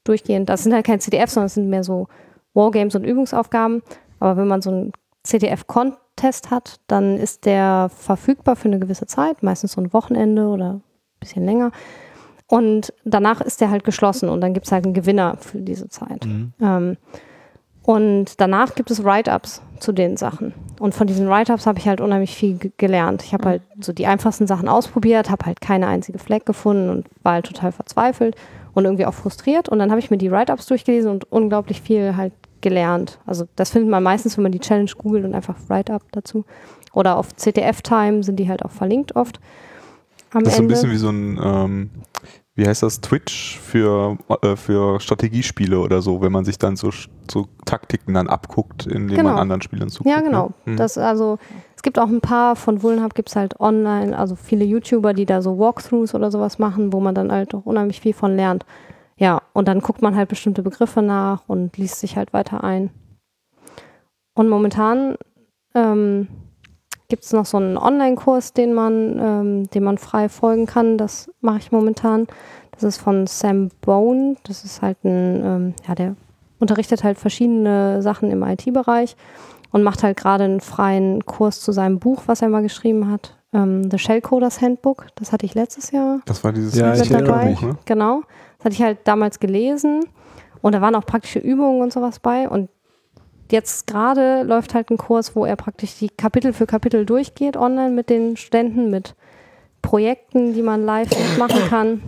durchgehend, 0.04 0.50
das 0.50 0.64
sind 0.64 0.74
halt 0.74 0.86
keine 0.86 1.00
CTFs, 1.00 1.34
sondern 1.34 1.48
es 1.48 1.54
sind 1.54 1.70
mehr 1.70 1.84
so 1.84 2.08
Wargames 2.54 2.96
und 2.96 3.04
Übungsaufgaben. 3.04 3.84
Aber 4.20 4.38
wenn 4.38 4.48
man 4.48 4.62
so 4.62 4.72
einen 4.72 4.94
CTF-Contest 6.18 6.51
hat, 6.51 6.80
dann 6.88 7.18
ist 7.18 7.45
der 7.45 7.89
verfügbar 7.95 8.55
für 8.55 8.68
eine 8.68 8.80
gewisse 8.80 9.05
Zeit, 9.05 9.43
meistens 9.43 9.74
so 9.74 9.82
ein 9.82 9.93
Wochenende 9.93 10.47
oder 10.47 10.74
ein 10.74 10.82
bisschen 11.20 11.45
länger. 11.45 11.72
Und 12.47 12.93
danach 13.05 13.41
ist 13.41 13.61
der 13.61 13.70
halt 13.70 13.84
geschlossen 13.84 14.30
und 14.30 14.41
dann 14.41 14.53
gibt 14.53 14.65
es 14.65 14.72
halt 14.72 14.86
einen 14.86 14.93
Gewinner 14.93 15.38
für 15.39 15.59
diese 15.59 15.89
Zeit. 15.89 16.26
Ähm, 16.61 16.97
und 17.84 18.41
danach 18.41 18.76
gibt 18.76 18.91
es 18.91 19.03
Write-ups 19.03 19.61
zu 19.80 19.91
den 19.93 20.18
Sachen. 20.18 20.53
Und 20.80 20.93
von 20.93 21.07
diesen 21.07 21.30
Write-ups 21.30 21.65
habe 21.65 21.80
ich 21.80 21.88
halt 21.88 22.01
unheimlich 22.01 22.36
viel 22.36 22.57
ge- 22.57 22.72
gelernt. 22.78 23.24
Ich 23.24 23.34
habe 23.34 23.47
halt 23.47 23.61
so 23.80 23.93
die 23.93 24.07
einfachsten 24.07 24.47
Sachen 24.47 24.68
ausprobiert, 24.68 25.30
habe 25.30 25.45
halt 25.45 25.61
keine 25.61 25.88
einzige 25.88 26.20
Fleck 26.20 26.45
gefunden 26.45 26.89
und 26.89 27.07
war 27.24 27.34
halt 27.34 27.45
total 27.45 27.72
verzweifelt 27.72 28.36
und 28.74 28.86
irgendwie 28.86 29.05
auch 29.05 29.13
frustriert. 29.13 29.70
Und 29.70 29.80
dann 29.80 29.89
habe 29.89 29.99
ich 29.99 30.09
mir 30.11 30.18
die 30.18 30.32
Write-ups 30.32 30.65
durchgelesen 30.65 31.11
und 31.11 31.32
unglaublich 31.32 31.82
viel 31.82 32.15
halt 32.18 32.34
gelernt. 32.68 33.20
Also 33.26 33.45
das 33.55 33.70
findet 33.70 33.89
man 33.89 34.03
meistens, 34.03 34.36
wenn 34.38 34.43
man 34.43 34.51
die 34.51 34.59
Challenge 34.59 34.91
googelt 34.97 35.24
und 35.26 35.34
einfach 35.34 35.55
Write-up 35.68 36.03
dazu. 36.11 36.45
Oder 36.93 37.18
auf 37.18 37.34
CTF-Time 37.36 38.24
sind 38.24 38.38
die 38.38 38.49
halt 38.49 38.63
auch 38.65 38.72
verlinkt 38.72 39.15
oft. 39.15 39.39
Am 40.32 40.43
Das 40.43 40.53
ist 40.53 40.57
so 40.57 40.63
ein 40.63 40.68
bisschen 40.68 40.91
wie 40.91 40.97
so 40.97 41.09
ein, 41.09 41.39
ähm, 41.41 41.89
wie 42.55 42.68
heißt 42.68 42.84
das, 42.84 42.99
Twitch 43.01 43.59
für, 43.59 44.18
äh, 44.41 44.55
für 44.55 44.99
Strategiespiele 44.99 45.80
oder 45.80 46.01
so, 46.01 46.22
wenn 46.22 46.32
man 46.32 46.43
sich 46.43 46.57
dann 46.57 46.76
so, 46.76 46.89
so 47.32 47.47
Taktiken 47.65 48.13
dann 48.15 48.28
abguckt, 48.28 48.88
indem 48.88 49.18
Genau. 49.18 49.30
man 49.30 49.39
anderen 49.39 49.61
Spielern 49.61 49.89
zuguckt. 49.89 50.09
Ja, 50.13 50.22
genau. 50.22 50.47
Ne? 50.65 50.74
Mhm. 50.74 50.78
Das 50.78 50.97
also, 50.97 51.38
es 51.76 51.84
gibt 51.84 51.99
auch 51.99 52.07
ein 52.09 52.20
paar 52.20 52.55
von 52.55 52.82
Vulnhub 52.84 53.13
gibt 53.13 53.30
es 53.30 53.36
halt 53.36 53.59
online, 53.59 54.18
also 54.18 54.36
viele 54.36 54.65
YouTuber, 54.65 55.13
die 55.13 55.26
da 55.26 55.41
so 55.41 55.57
Walkthroughs 55.59 56.13
oder 56.15 56.32
sowas 56.32 56.57
machen, 56.59 56.91
wo 56.91 56.99
man 56.99 57.13
dann 57.15 57.32
halt 57.32 57.53
auch 57.53 57.65
unheimlich 57.65 58.01
viel 58.01 58.13
von 58.13 58.36
lernt. 58.36 58.65
Ja, 59.18 59.41
und 59.53 59.68
dann 59.68 59.80
guckt 59.80 60.01
man 60.01 60.15
halt 60.15 60.30
bestimmte 60.30 60.61
Begriffe 60.63 61.01
nach 61.01 61.43
und 61.47 61.76
liest 61.78 61.99
sich 61.99 62.18
halt 62.18 62.34
weiter 62.34 62.63
ein. 62.63 62.91
Und 64.36 64.49
momentan 64.49 65.15
ähm, 65.74 66.28
gibt 67.07 67.24
es 67.24 67.34
noch 67.34 67.45
so 67.45 67.57
einen 67.57 67.78
Online-Kurs, 67.78 68.53
den 68.53 68.74
man, 68.74 69.20
ähm, 69.20 69.70
dem 69.72 69.84
man 69.84 69.97
frei 69.97 70.30
folgen 70.30 70.68
kann. 70.68 70.97
Das 70.97 71.32
mache 71.41 71.57
ich 71.59 71.72
momentan. 71.72 72.28
Das 72.72 72.84
ist 72.84 72.97
von 72.97 73.26
Sam 73.26 73.70
Bone. 73.82 74.36
Das 74.43 74.63
ist 74.63 74.84
halt 74.84 75.03
ein, 75.03 75.41
ähm, 75.43 75.74
ja, 75.88 75.95
der 75.95 76.15
unterrichtet 76.59 77.03
halt 77.03 77.18
verschiedene 77.18 78.01
Sachen 78.03 78.30
im 78.32 78.43
IT-Bereich 78.43 79.15
und 79.72 79.84
macht 79.84 80.03
halt 80.03 80.18
gerade 80.18 80.43
einen 80.43 80.61
freien 80.61 81.26
Kurs 81.26 81.59
zu 81.61 81.72
seinem 81.72 81.99
Buch, 81.99 82.24
was 82.28 82.41
er 82.41 82.49
mal 82.49 82.61
geschrieben 82.61 83.09
hat. 83.11 83.36
Ähm, 83.53 83.89
The 83.89 83.97
Shellcoders 83.97 84.61
Handbook. 84.61 85.07
Das 85.15 85.32
hatte 85.32 85.45
ich 85.45 85.55
letztes 85.55 85.91
Jahr 85.91 86.20
Das 86.26 86.43
war 86.43 86.51
dieses 86.53 86.76
Ja, 86.76 86.93
ich 86.93 86.99
mit 86.99 87.11
erinnere 87.11 87.32
dabei. 87.32 87.49
mich. 87.49 87.61
ne? 87.61 87.78
Genau. 87.86 88.22
Das 88.58 88.66
hatte 88.66 88.76
ich 88.76 88.82
halt 88.82 88.99
damals 89.05 89.39
gelesen 89.39 90.05
und 90.62 90.74
da 90.74 90.82
waren 90.82 90.95
auch 90.95 91.05
praktische 91.05 91.39
Übungen 91.39 91.82
und 91.82 91.93
sowas 91.93 92.20
bei. 92.20 92.49
Und 92.49 92.70
jetzt 93.51 93.88
gerade 93.88 94.43
läuft 94.43 94.74
halt 94.74 94.89
ein 94.89 94.97
Kurs, 94.97 95.36
wo 95.36 95.45
er 95.45 95.55
praktisch 95.55 95.97
die 95.97 96.10
Kapitel 96.10 96.53
für 96.53 96.66
Kapitel 96.66 97.05
durchgeht 97.05 97.58
online 97.58 97.91
mit 97.91 98.10
den 98.10 98.38
Studenten, 98.38 98.89
mit 98.89 99.16
Projekten, 99.82 100.53
die 100.53 100.62
man 100.62 100.84
live 100.84 101.10
machen 101.38 101.62
kann 101.70 102.01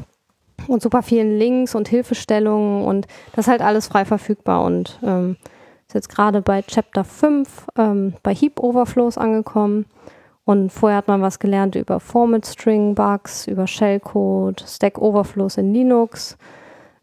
und 0.68 0.82
super 0.82 1.04
vielen 1.04 1.38
Links 1.38 1.76
und 1.76 1.88
Hilfestellungen 1.88 2.84
und 2.84 3.08
das 3.34 3.46
ist 3.46 3.52
halt 3.52 3.62
alles 3.62 3.88
frei 3.88 4.06
verfügbar 4.06 4.64
und 4.64 5.00
ähm, 5.04 5.38
ist 5.88 5.96
jetzt 5.96 6.10
gerade 6.10 6.42
bei 6.42 6.62
Chapter 6.62 7.04
5 7.04 7.68
ähm, 7.78 8.14
bei 8.22 8.34
Heap 8.34 8.60
Overflows 8.60 9.18
angekommen 9.18 9.86
und 10.50 10.72
vorher 10.72 10.98
hat 10.98 11.08
man 11.08 11.22
was 11.22 11.38
gelernt 11.38 11.76
über 11.76 12.00
Format 12.00 12.44
String 12.44 12.96
Bugs, 12.96 13.46
über 13.46 13.68
Shellcode, 13.68 14.64
Stack 14.68 14.98
Overflows 14.98 15.58
in 15.58 15.76
Linux. 15.76 16.40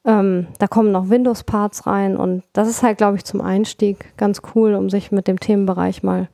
Ähm, 0.04 0.48
da 0.58 0.66
kommen 0.66 0.90
noch 0.90 1.10
Windows-Parts 1.10 1.86
rein 1.86 2.16
und 2.16 2.42
das 2.54 2.66
ist 2.66 2.82
halt, 2.82 2.98
glaube 2.98 3.18
ich, 3.18 3.24
zum 3.24 3.40
Einstieg 3.40 4.16
ganz 4.16 4.42
cool, 4.52 4.74
um 4.74 4.90
sich 4.90 5.12
mit 5.12 5.28
dem 5.28 5.38
Themenbereich 5.38 6.02
mal 6.02 6.28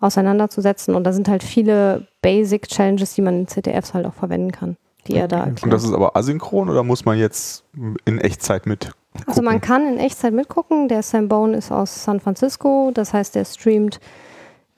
auseinanderzusetzen. 0.00 0.94
Und 0.94 1.04
da 1.04 1.12
sind 1.12 1.28
halt 1.28 1.42
viele 1.42 2.06
Basic-Challenges, 2.22 3.12
die 3.12 3.20
man 3.20 3.40
in 3.40 3.46
CTFs 3.48 3.92
halt 3.92 4.06
auch 4.06 4.14
verwenden 4.14 4.50
kann, 4.50 4.78
die 5.08 5.16
er 5.16 5.28
da 5.28 5.40
erklärt. 5.40 5.64
Und 5.64 5.70
das 5.74 5.84
ist 5.84 5.92
aber 5.92 6.16
asynchron 6.16 6.70
oder 6.70 6.82
muss 6.82 7.04
man 7.04 7.18
jetzt 7.18 7.64
in 8.06 8.18
Echtzeit 8.18 8.64
mit? 8.64 8.92
Also 9.26 9.42
man 9.42 9.60
kann 9.60 9.86
in 9.86 9.98
Echtzeit 9.98 10.32
mitgucken. 10.32 10.88
Der 10.88 11.02
Sam 11.02 11.28
Bone 11.28 11.54
ist 11.54 11.70
aus 11.70 12.04
San 12.04 12.18
Francisco. 12.18 12.92
Das 12.94 13.12
heißt, 13.12 13.34
der 13.34 13.44
streamt 13.44 14.00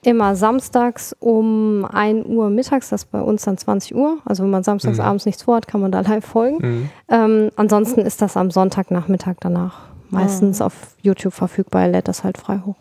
immer 0.03 0.35
samstags 0.35 1.13
um 1.19 1.85
1 1.85 2.25
Uhr 2.25 2.49
mittags. 2.49 2.89
Das 2.89 3.03
ist 3.03 3.11
bei 3.11 3.21
uns 3.21 3.43
dann 3.43 3.57
20 3.57 3.95
Uhr. 3.95 4.19
Also 4.25 4.43
wenn 4.43 4.49
man 4.49 4.63
samstags 4.63 4.97
Mhm. 4.97 5.03
abends 5.03 5.25
nichts 5.25 5.43
vorhat, 5.43 5.67
kann 5.67 5.81
man 5.81 5.91
da 5.91 5.99
live 6.01 6.23
folgen. 6.25 6.57
Mhm. 6.61 6.89
Ähm, 7.09 7.49
ansonsten 7.57 8.01
ist 8.01 8.21
das 8.21 8.37
am 8.37 8.49
Sonntagnachmittag 8.51 9.35
danach 9.41 9.87
meistens 10.09 10.61
auf 10.61 10.95
YouTube 11.01 11.33
verfügbar. 11.33 11.81
Er 11.83 11.87
lädt 11.89 12.07
das 12.07 12.23
halt 12.23 12.37
frei 12.37 12.61
hoch. 12.65 12.75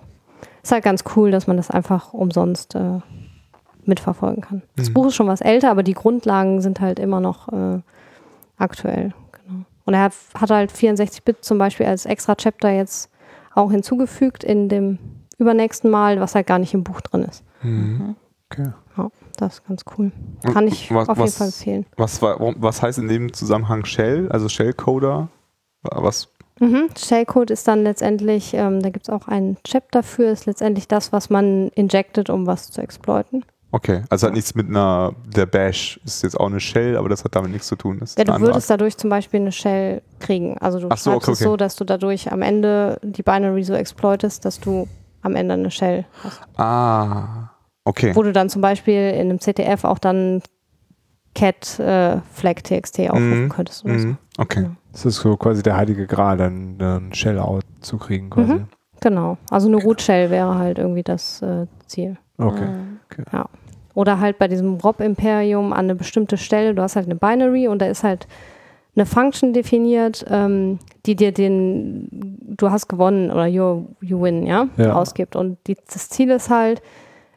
Ist 0.62 0.72
halt 0.72 0.84
ganz 0.84 1.02
cool, 1.16 1.30
dass 1.30 1.46
man 1.46 1.56
das 1.56 1.70
einfach 1.70 2.12
umsonst 2.12 2.74
äh, 2.74 3.00
mitverfolgen 3.84 4.42
kann. 4.42 4.62
Das 4.76 4.90
Mhm. 4.90 4.94
Buch 4.94 5.06
ist 5.06 5.14
schon 5.16 5.26
was 5.26 5.40
älter, 5.40 5.70
aber 5.70 5.82
die 5.82 5.94
Grundlagen 5.94 6.60
sind 6.60 6.80
halt 6.80 6.98
immer 6.98 7.20
noch 7.20 7.48
äh, 7.52 7.80
aktuell. 8.58 9.12
Genau. 9.32 9.64
Und 9.86 9.94
er 9.94 10.02
hat, 10.02 10.12
hat 10.38 10.50
halt 10.50 10.70
64-Bit 10.72 11.44
zum 11.44 11.58
Beispiel 11.58 11.86
als 11.86 12.06
extra 12.06 12.34
Chapter 12.36 12.70
jetzt 12.70 13.10
auch 13.54 13.70
hinzugefügt 13.72 14.44
in 14.44 14.68
dem 14.68 14.98
übernächsten 15.38 15.90
Mal, 15.90 16.20
was 16.20 16.34
halt 16.34 16.46
gar 16.46 16.58
nicht 16.58 16.74
im 16.74 16.84
Buch 16.84 17.00
drin 17.00 17.22
ist. 17.24 17.44
Mhm. 17.62 18.16
Okay. 18.50 18.70
Ja, 18.96 19.10
das 19.36 19.54
ist 19.54 19.66
ganz 19.68 19.82
cool. 19.96 20.10
Kann 20.52 20.66
ich 20.68 20.92
was- 20.92 21.08
auf 21.08 21.16
jeden 21.18 21.26
was- 21.28 21.36
Fall 21.36 21.46
empfehlen. 21.48 21.86
Was, 21.96 22.22
was 22.22 22.82
heißt 22.82 22.98
in 22.98 23.08
dem 23.08 23.32
Zusammenhang 23.32 23.84
Shell, 23.84 24.28
also 24.30 24.48
Shellcoder? 24.48 25.28
Was? 25.82 26.28
Mhm. 26.60 26.88
Shellcode 26.98 27.50
ist 27.52 27.68
dann 27.68 27.84
letztendlich, 27.84 28.52
ähm, 28.54 28.82
da 28.82 28.90
gibt 28.90 29.06
es 29.08 29.14
auch 29.14 29.28
einen 29.28 29.56
Chapter 29.64 30.02
für, 30.02 30.24
ist 30.24 30.46
letztendlich 30.46 30.88
das, 30.88 31.12
was 31.12 31.30
man 31.30 31.68
injectet, 31.68 32.30
um 32.30 32.46
was 32.46 32.70
zu 32.70 32.80
exploiten. 32.80 33.44
Okay, 33.70 34.02
also 34.08 34.26
hat 34.26 34.34
nichts 34.34 34.54
mit 34.54 34.66
einer, 34.68 35.14
der 35.26 35.44
Bash 35.44 36.00
ist 36.04 36.22
jetzt 36.22 36.40
auch 36.40 36.46
eine 36.46 36.58
Shell, 36.58 36.96
aber 36.96 37.10
das 37.10 37.22
hat 37.22 37.36
damit 37.36 37.50
nichts 37.52 37.68
zu 37.68 37.76
tun. 37.76 37.98
Das 38.00 38.10
ist 38.10 38.18
Ja, 38.18 38.24
du 38.24 38.40
würdest 38.40 38.70
dadurch 38.70 38.96
zum 38.96 39.10
Beispiel 39.10 39.40
eine 39.40 39.52
Shell 39.52 40.00
kriegen. 40.20 40.56
Also 40.58 40.80
du 40.80 40.88
Ach 40.90 40.96
so, 40.96 41.10
schreibst 41.12 41.28
okay, 41.28 41.32
es 41.34 41.38
so, 41.40 41.48
okay. 41.50 41.56
dass 41.58 41.76
du 41.76 41.84
dadurch 41.84 42.32
am 42.32 42.40
Ende 42.40 42.98
die 43.02 43.22
Binary 43.22 43.62
so 43.64 43.74
exploitest, 43.74 44.44
dass 44.46 44.58
du 44.58 44.88
am 45.22 45.34
Ende 45.36 45.54
eine 45.54 45.70
Shell 45.70 46.04
hast. 46.24 46.40
Ah, 46.56 47.50
okay. 47.84 48.14
Wo 48.14 48.22
du 48.22 48.32
dann 48.32 48.48
zum 48.48 48.62
Beispiel 48.62 49.10
in 49.10 49.30
einem 49.30 49.38
CTF 49.40 49.84
auch 49.84 49.98
dann 49.98 50.42
cat 51.34 51.78
äh, 51.78 52.18
flag 52.32 52.62
txt 52.62 53.00
aufrufen 53.10 53.44
Mhm. 53.44 53.48
könntest 53.48 53.84
oder 53.84 53.98
so. 53.98 54.08
Mhm. 54.08 54.18
Okay. 54.38 54.62
Ja. 54.62 54.70
Das 54.92 55.04
ist 55.06 55.16
so 55.16 55.36
quasi 55.36 55.62
der 55.62 55.76
heilige 55.76 56.06
Gral, 56.06 56.36
dann 56.36 56.78
ein 56.80 57.14
Shell-Out 57.14 57.64
zu 57.80 57.98
kriegen 57.98 58.30
quasi. 58.30 58.54
Mhm. 58.54 58.68
Genau. 59.00 59.36
Also 59.50 59.68
eine 59.68 59.76
Root 59.76 60.02
Shell 60.02 60.30
wäre 60.30 60.56
halt 60.58 60.78
irgendwie 60.78 61.04
das 61.04 61.40
äh, 61.42 61.66
Ziel. 61.86 62.16
Okay. 62.38 62.66
Mhm. 62.66 62.98
Oder 63.94 64.20
halt 64.20 64.38
bei 64.38 64.46
diesem 64.48 64.74
Rob-Imperium 64.74 65.72
an 65.72 65.80
eine 65.80 65.94
bestimmte 65.96 66.36
Stelle, 66.36 66.74
du 66.74 66.82
hast 66.82 66.94
halt 66.96 67.06
eine 67.06 67.16
Binary 67.16 67.68
und 67.68 67.80
da 67.82 67.86
ist 67.86 68.04
halt 68.04 68.26
eine 68.96 69.06
Function 69.06 69.52
definiert, 69.52 70.24
ähm, 70.28 70.78
die 71.08 71.16
dir 71.16 71.32
den, 71.32 72.08
du 72.56 72.70
hast 72.70 72.86
gewonnen 72.88 73.30
oder 73.30 73.46
you, 73.46 73.86
you 74.00 74.20
win, 74.22 74.46
ja, 74.46 74.68
Ja. 74.76 74.92
ausgibt. 74.94 75.34
Und 75.34 75.58
die, 75.66 75.76
das 75.92 76.08
Ziel 76.10 76.30
ist 76.30 76.50
halt, 76.50 76.80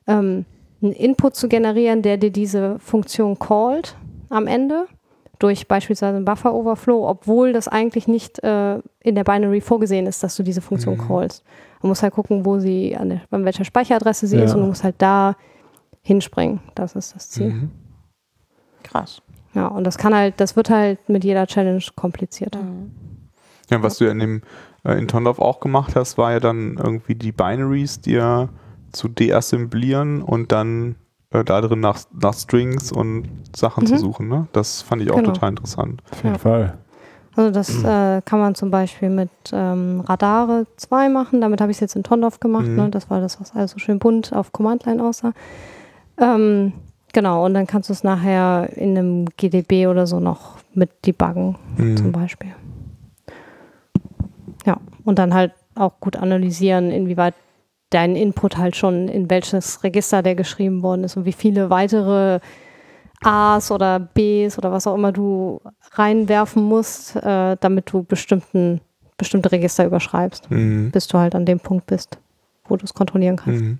ähm, 0.07 0.45
einen 0.83 0.93
Input 0.93 1.35
zu 1.35 1.47
generieren, 1.47 2.01
der 2.01 2.17
dir 2.17 2.31
diese 2.31 2.77
Funktion 2.79 3.37
callt 3.39 3.95
am 4.29 4.47
Ende 4.47 4.85
durch 5.39 5.67
beispielsweise 5.67 6.15
einen 6.17 6.25
Buffer 6.25 6.53
Overflow, 6.53 7.07
obwohl 7.07 7.53
das 7.53 7.67
eigentlich 7.67 8.07
nicht 8.07 8.43
äh, 8.43 8.79
in 9.01 9.15
der 9.15 9.23
Binary 9.23 9.61
vorgesehen 9.61 10.05
ist, 10.05 10.21
dass 10.23 10.35
du 10.35 10.43
diese 10.43 10.61
Funktion 10.61 10.97
callst. 10.97 11.43
Man 11.81 11.89
muss 11.89 12.03
halt 12.03 12.13
gucken, 12.13 12.45
wo 12.45 12.59
sie, 12.59 12.95
an, 12.95 13.09
der, 13.09 13.21
an 13.31 13.45
welcher 13.45 13.63
Speicheradresse 13.65 14.27
sie 14.27 14.37
Ja. 14.37 14.43
ist 14.43 14.53
und 14.53 14.61
du 14.61 14.67
musst 14.67 14.83
halt 14.83 14.95
da 14.99 15.35
hinspringen. 16.03 16.59
Das 16.75 16.95
ist 16.95 17.15
das 17.15 17.29
Ziel. 17.29 17.49
Mhm. 17.49 17.71
Krass. 18.83 19.21
Ja, 19.53 19.67
und 19.67 19.83
das 19.85 19.97
kann 19.97 20.15
halt, 20.15 20.35
das 20.39 20.55
wird 20.55 20.69
halt 20.69 21.09
mit 21.09 21.23
jeder 21.23 21.45
Challenge 21.47 21.83
komplizierter. 21.95 22.59
Ja, 23.71 23.81
was 23.81 23.97
du 23.97 24.05
ja 24.05 24.11
in 24.11 24.19
dem 24.19 24.41
äh, 24.83 24.97
in 24.99 25.07
Tondorf 25.07 25.39
auch 25.39 25.59
gemacht 25.59 25.95
hast, 25.95 26.17
war 26.17 26.31
ja 26.33 26.39
dann 26.39 26.77
irgendwie 26.77 27.15
die 27.15 27.31
Binaries 27.31 28.01
dir 28.01 28.49
zu 28.91 29.07
deassemblieren 29.07 30.21
und 30.21 30.51
dann 30.51 30.95
äh, 31.31 31.43
da 31.43 31.61
drin 31.61 31.79
nach, 31.79 31.99
nach 32.19 32.33
Strings 32.33 32.91
und 32.91 33.25
Sachen 33.55 33.85
zu 33.87 33.93
Mhm. 33.93 33.99
suchen. 33.99 34.27
Ne? 34.27 34.47
Das 34.53 34.81
fand 34.81 35.01
ich 35.01 35.09
auch 35.11 35.15
Genau. 35.15 35.31
total 35.31 35.49
interessant. 35.51 36.01
Auf 36.11 36.23
jeden 36.23 36.35
Ja. 36.35 36.39
Fall. 36.39 36.77
Also 37.35 37.51
das 37.51 37.81
äh, 37.85 38.21
kann 38.25 38.39
man 38.39 38.55
zum 38.55 38.71
Beispiel 38.71 39.09
mit 39.09 39.29
ähm, 39.53 40.01
Radare 40.01 40.67
2 40.75 41.07
machen. 41.07 41.39
Damit 41.39 41.61
habe 41.61 41.71
ich 41.71 41.77
es 41.77 41.81
jetzt 41.81 41.95
in 41.95 42.03
Tondorf 42.03 42.41
gemacht. 42.41 42.67
Mhm. 42.67 42.75
Ne? 42.75 42.89
Das 42.89 43.09
war 43.09 43.21
das, 43.21 43.39
was 43.39 43.55
alles 43.55 43.71
so 43.71 43.79
schön 43.79 43.99
bunt 43.99 44.33
auf 44.33 44.51
Command-Line 44.51 45.01
aussah. 45.01 45.31
Ähm, 46.17 46.73
genau, 47.13 47.45
und 47.45 47.53
dann 47.53 47.67
kannst 47.67 47.87
du 47.87 47.93
es 47.93 48.03
nachher 48.03 48.69
in 48.75 48.97
einem 48.97 49.25
GDB 49.37 49.87
oder 49.87 50.07
so 50.07 50.19
noch 50.19 50.57
mit 50.73 50.89
debuggen 51.05 51.55
zum 51.95 52.07
Mhm. 52.07 52.11
Beispiel. 52.11 52.51
Ja, 54.65 54.77
und 55.03 55.17
dann 55.19 55.33
halt 55.33 55.53
auch 55.75 55.99
gut 55.99 56.15
analysieren, 56.15 56.91
inwieweit 56.91 57.33
dein 57.89 58.15
Input 58.15 58.57
halt 58.57 58.75
schon 58.75 59.07
in 59.07 59.29
welches 59.29 59.83
Register 59.83 60.21
der 60.21 60.35
geschrieben 60.35 60.81
worden 60.83 61.03
ist 61.03 61.17
und 61.17 61.25
wie 61.25 61.33
viele 61.33 61.69
weitere 61.69 62.39
A's 63.23 63.71
oder 63.71 63.99
B's 63.99 64.57
oder 64.57 64.71
was 64.71 64.87
auch 64.87 64.95
immer 64.95 65.11
du 65.11 65.61
reinwerfen 65.91 66.63
musst, 66.63 67.15
äh, 67.17 67.57
damit 67.59 67.91
du 67.91 68.03
bestimmten, 68.03 68.81
bestimmte 69.17 69.51
Register 69.51 69.85
überschreibst, 69.85 70.49
Mhm. 70.49 70.91
bis 70.91 71.07
du 71.07 71.17
halt 71.17 71.35
an 71.35 71.45
dem 71.45 71.59
Punkt 71.59 71.85
bist, 71.87 72.17
wo 72.67 72.75
du 72.77 72.85
es 72.85 72.93
kontrollieren 72.93 73.35
kannst. 73.35 73.61
Mhm. 73.61 73.79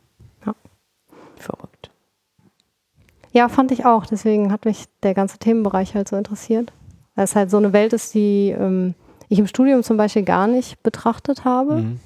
Verrückt. 1.38 1.90
Ja, 3.32 3.50
fand 3.50 3.72
ich 3.72 3.84
auch. 3.84 4.06
Deswegen 4.06 4.52
hat 4.52 4.66
mich 4.66 4.86
der 5.02 5.16
ganze 5.16 5.40
Themenbereich 5.40 5.96
halt 5.96 6.08
so 6.08 6.16
interessiert. 6.16 6.72
Weil 7.16 7.24
es 7.24 7.36
halt 7.36 7.50
so 7.50 7.58
eine 7.58 7.74
Welt 7.74 7.94
ist, 7.94 8.14
die 8.14 8.50
ähm, 8.58 8.94
ich 9.32 9.40
im 9.40 9.48
Studium 9.48 9.82
zum 9.82 9.96
Beispiel 9.96 10.24
gar 10.24 10.46
nicht 10.46 10.84
betrachtet 10.84 11.46
habe. 11.46 11.78
Mhm. 11.78 12.00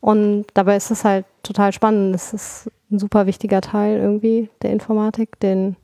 Und 0.00 0.46
dabei 0.54 0.76
ist 0.76 0.90
es 0.90 1.04
halt 1.04 1.26
total 1.42 1.72
spannend. 1.72 2.14
Es 2.14 2.32
ist 2.32 2.70
ein 2.90 2.98
super 2.98 3.26
wichtiger 3.26 3.60
Teil 3.60 3.98
irgendwie 3.98 4.48
der 4.62 4.70
Informatik, 4.70 5.38
den 5.38 5.76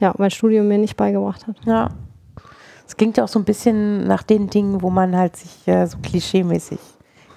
ja, 0.00 0.14
mein 0.16 0.30
Studium 0.30 0.68
mir 0.68 0.78
nicht 0.78 0.96
beigebracht 0.96 1.46
hat. 1.48 1.56
Ja. 1.64 1.88
Es 2.86 2.96
klingt 2.96 3.16
ja 3.16 3.24
auch 3.24 3.28
so 3.28 3.40
ein 3.40 3.44
bisschen 3.44 4.06
nach 4.06 4.22
den 4.22 4.48
Dingen, 4.48 4.82
wo 4.82 4.88
man 4.88 5.16
halt 5.16 5.36
sich 5.36 5.66
äh, 5.66 5.86
so 5.86 5.98
klischeemäßig 5.98 6.78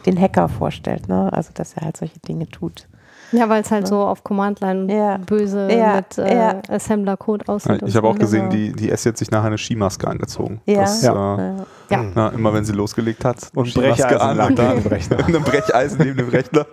den 0.05 0.19
Hacker 0.19 0.47
vorstellt, 0.47 1.09
ne? 1.09 1.33
Also 1.33 1.51
dass 1.53 1.73
er 1.73 1.85
halt 1.85 1.97
solche 1.97 2.19
Dinge 2.19 2.47
tut. 2.47 2.87
Ja, 3.31 3.47
weil 3.49 3.61
es 3.61 3.71
halt 3.71 3.87
so 3.87 3.97
auf 3.99 4.23
Command-Line 4.23 4.93
Ja. 4.93 5.17
böse 5.17 5.69
Ja, 5.71 5.95
mit 5.97 6.17
äh, 6.17 6.35
ja. 6.35 6.61
Assembler-Code 6.69 7.47
aussieht. 7.47 7.81
Ich 7.85 7.95
habe 7.95 8.07
auch 8.07 8.17
gesehen, 8.17 8.49
genau. 8.49 8.51
die, 8.51 8.73
die 8.73 8.89
S 8.89 9.05
hat 9.05 9.17
sich 9.17 9.31
nachher 9.31 9.47
eine 9.47 9.57
Skimaske 9.57 10.07
angezogen. 10.07 10.61
Ja. 10.65 10.81
Das, 10.81 11.01
Ja. 11.01 11.35
Äh, 11.37 11.55
Ja. 11.55 11.65
Ja. 11.89 12.05
na, 12.15 12.29
immer 12.29 12.53
wenn 12.53 12.65
sie 12.65 12.73
losgelegt 12.73 13.23
hat. 13.25 13.51
Und 13.55 13.67
Skimaske 13.69 14.03
Brecheisen 14.03 14.21
an 14.21 14.37
lag 14.37 14.49
und 14.49 14.59
dann 14.59 14.69
neben 14.69 14.83
dem 14.83 14.91
Rechner. 14.91 15.17
und 15.25 15.35
ein 15.35 15.43
Brecheisen 15.43 15.97
neben 15.99 16.17
dem 16.17 16.29
Rechner. 16.29 16.65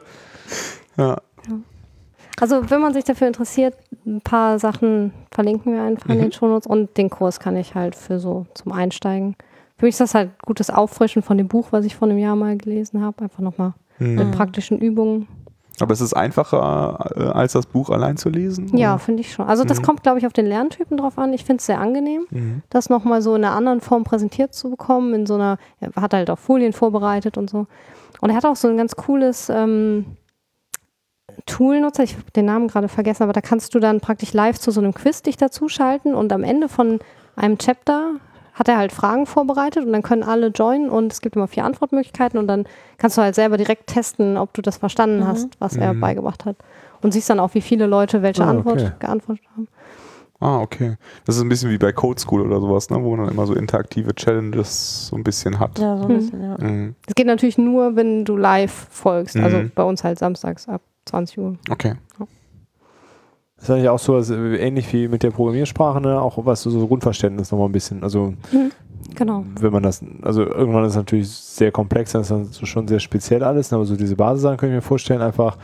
Ja. 0.96 1.16
Also 2.40 2.70
wenn 2.70 2.80
man 2.80 2.92
sich 2.94 3.04
dafür 3.04 3.26
interessiert, 3.26 3.74
ein 4.06 4.20
paar 4.20 4.58
Sachen 4.60 5.12
verlinken 5.32 5.72
wir 5.74 5.82
einfach 5.82 6.08
in 6.08 6.18
Mhm. 6.18 6.22
den 6.22 6.32
Shownotes 6.32 6.66
und 6.68 6.96
den 6.96 7.10
Kurs 7.10 7.40
kann 7.40 7.56
ich 7.56 7.74
halt 7.74 7.96
für 7.96 8.20
so 8.20 8.46
zum 8.54 8.72
Einsteigen. 8.72 9.34
Für 9.76 9.86
mich 9.86 9.94
ist 9.94 10.00
das 10.00 10.14
halt 10.14 10.30
gutes 10.44 10.70
Auffrischen 10.70 11.22
von 11.22 11.36
dem 11.38 11.48
Buch, 11.48 11.68
was 11.72 11.84
ich 11.84 11.96
vor 11.96 12.08
einem 12.08 12.18
Jahr 12.18 12.36
mal 12.36 12.56
gelesen 12.56 13.02
habe. 13.04 13.22
Einfach 13.24 13.40
nochmal 13.40 13.72
Mhm. 13.98 14.14
mit 14.14 14.30
praktischen 14.32 14.78
Übungen. 14.78 15.26
Aber 15.80 15.92
es 15.92 16.00
ist 16.00 16.14
einfacher, 16.14 17.10
äh, 17.16 17.22
als 17.24 17.52
das 17.52 17.66
Buch 17.66 17.90
allein 17.90 18.16
zu 18.16 18.28
lesen? 18.28 18.76
Ja, 18.76 18.98
finde 18.98 19.20
ich 19.20 19.32
schon. 19.32 19.46
Also 19.46 19.64
das 19.64 19.78
Mhm. 19.80 19.84
kommt, 19.84 20.02
glaube 20.02 20.18
ich, 20.18 20.26
auf 20.26 20.32
den 20.32 20.46
Lerntypen 20.46 20.96
drauf 20.96 21.18
an. 21.18 21.32
Ich 21.32 21.44
finde 21.44 21.60
es 21.60 21.66
sehr 21.66 21.80
angenehm, 21.80 22.26
Mhm. 22.30 22.62
das 22.70 22.88
nochmal 22.90 23.22
so 23.22 23.34
in 23.34 23.44
einer 23.44 23.54
anderen 23.54 23.80
Form 23.80 24.04
präsentiert 24.04 24.54
zu 24.54 24.70
bekommen. 24.70 25.14
In 25.14 25.26
so 25.26 25.34
einer, 25.34 25.58
er 25.80 26.02
hat 26.02 26.14
halt 26.14 26.30
auch 26.30 26.38
Folien 26.38 26.72
vorbereitet 26.72 27.38
und 27.38 27.48
so. 27.48 27.66
Und 28.20 28.30
er 28.30 28.36
hat 28.36 28.44
auch 28.46 28.56
so 28.56 28.68
ein 28.68 28.76
ganz 28.76 28.96
cooles 28.96 29.48
ähm, 29.48 30.16
Tool-Nutzer, 31.46 32.02
ich 32.02 32.14
habe 32.14 32.30
den 32.34 32.46
Namen 32.46 32.68
gerade 32.68 32.88
vergessen, 32.88 33.22
aber 33.22 33.32
da 33.32 33.40
kannst 33.40 33.74
du 33.74 33.78
dann 33.78 34.00
praktisch 34.00 34.32
live 34.32 34.58
zu 34.58 34.70
so 34.70 34.80
einem 34.80 34.92
Quiz 34.94 35.22
dich 35.22 35.36
dazuschalten 35.36 36.14
und 36.14 36.32
am 36.32 36.42
Ende 36.42 36.68
von 36.68 36.98
einem 37.36 37.58
Chapter 37.58 38.14
hat 38.58 38.68
er 38.68 38.76
halt 38.76 38.92
Fragen 38.92 39.26
vorbereitet 39.26 39.84
und 39.86 39.92
dann 39.92 40.02
können 40.02 40.22
alle 40.22 40.48
joinen 40.48 40.90
und 40.90 41.12
es 41.12 41.20
gibt 41.20 41.36
immer 41.36 41.46
vier 41.48 41.64
Antwortmöglichkeiten 41.64 42.38
und 42.38 42.46
dann 42.48 42.64
kannst 42.98 43.16
du 43.16 43.22
halt 43.22 43.34
selber 43.34 43.56
direkt 43.56 43.86
testen, 43.86 44.36
ob 44.36 44.52
du 44.54 44.62
das 44.62 44.78
verstanden 44.78 45.26
hast, 45.26 45.48
was 45.60 45.76
er 45.76 45.94
Mhm. 45.94 46.00
beigebracht 46.00 46.44
hat. 46.44 46.56
Und 47.00 47.12
siehst 47.12 47.30
dann 47.30 47.38
auch, 47.38 47.54
wie 47.54 47.60
viele 47.60 47.86
Leute 47.86 48.22
welche 48.22 48.44
Ah, 48.44 48.50
Antwort 48.50 48.80
okay. 48.80 48.90
geantwortet 48.98 49.44
haben. 49.54 49.68
Ah, 50.40 50.60
okay. 50.60 50.96
Das 51.24 51.36
ist 51.36 51.42
ein 51.42 51.48
bisschen 51.48 51.70
wie 51.70 51.78
bei 51.78 51.92
Code 51.92 52.20
School 52.20 52.42
oder 52.42 52.60
sowas, 52.60 52.90
ne? 52.90 53.02
wo 53.02 53.10
man 53.16 53.26
dann 53.26 53.34
immer 53.34 53.46
so 53.46 53.54
interaktive 53.54 54.14
Challenges 54.14 55.08
so 55.08 55.16
ein 55.16 55.24
bisschen 55.24 55.58
hat. 55.58 55.78
Ja, 55.78 55.96
so 55.96 56.04
ein 56.04 56.08
Hm. 56.10 56.16
bisschen, 56.18 56.42
ja. 56.42 56.56
Mhm. 56.58 56.94
Es 57.06 57.14
geht 57.14 57.26
natürlich 57.26 57.58
nur, 57.58 57.94
wenn 57.96 58.24
du 58.24 58.36
live 58.36 58.86
folgst. 58.90 59.36
Also 59.36 59.58
Mhm. 59.58 59.72
bei 59.74 59.82
uns 59.84 60.02
halt 60.04 60.18
samstags 60.18 60.68
ab 60.68 60.80
20 61.06 61.38
Uhr. 61.38 61.56
Okay. 61.70 61.94
Das 63.58 63.68
ist 63.68 63.70
eigentlich 63.74 63.88
auch 63.88 63.98
so, 63.98 64.16
dass, 64.16 64.30
äh, 64.30 64.56
ähnlich 64.56 64.92
wie 64.92 65.08
mit 65.08 65.22
der 65.22 65.30
Programmiersprache, 65.30 66.00
ne? 66.00 66.20
auch 66.20 66.38
was 66.46 66.62
so, 66.62 66.86
Grundverständnis 66.86 67.50
nochmal 67.50 67.68
ein 67.68 67.72
bisschen. 67.72 68.02
Also, 68.02 68.34
Genau. 69.16 69.44
wenn 69.60 69.72
man 69.72 69.82
das, 69.82 70.00
also 70.22 70.42
irgendwann 70.44 70.84
ist 70.84 70.92
es 70.92 70.96
natürlich 70.96 71.28
sehr 71.28 71.72
komplex, 71.72 72.12
das 72.12 72.22
ist 72.22 72.30
dann 72.30 72.44
so 72.44 72.66
schon 72.66 72.86
sehr 72.86 73.00
speziell 73.00 73.42
alles, 73.42 73.70
ne? 73.70 73.76
aber 73.76 73.84
so 73.86 73.96
diese 73.96 74.14
Basissachen 74.16 74.58
könnte 74.58 74.74
ich 74.74 74.76
mir 74.78 74.86
vorstellen, 74.86 75.22
einfach 75.22 75.56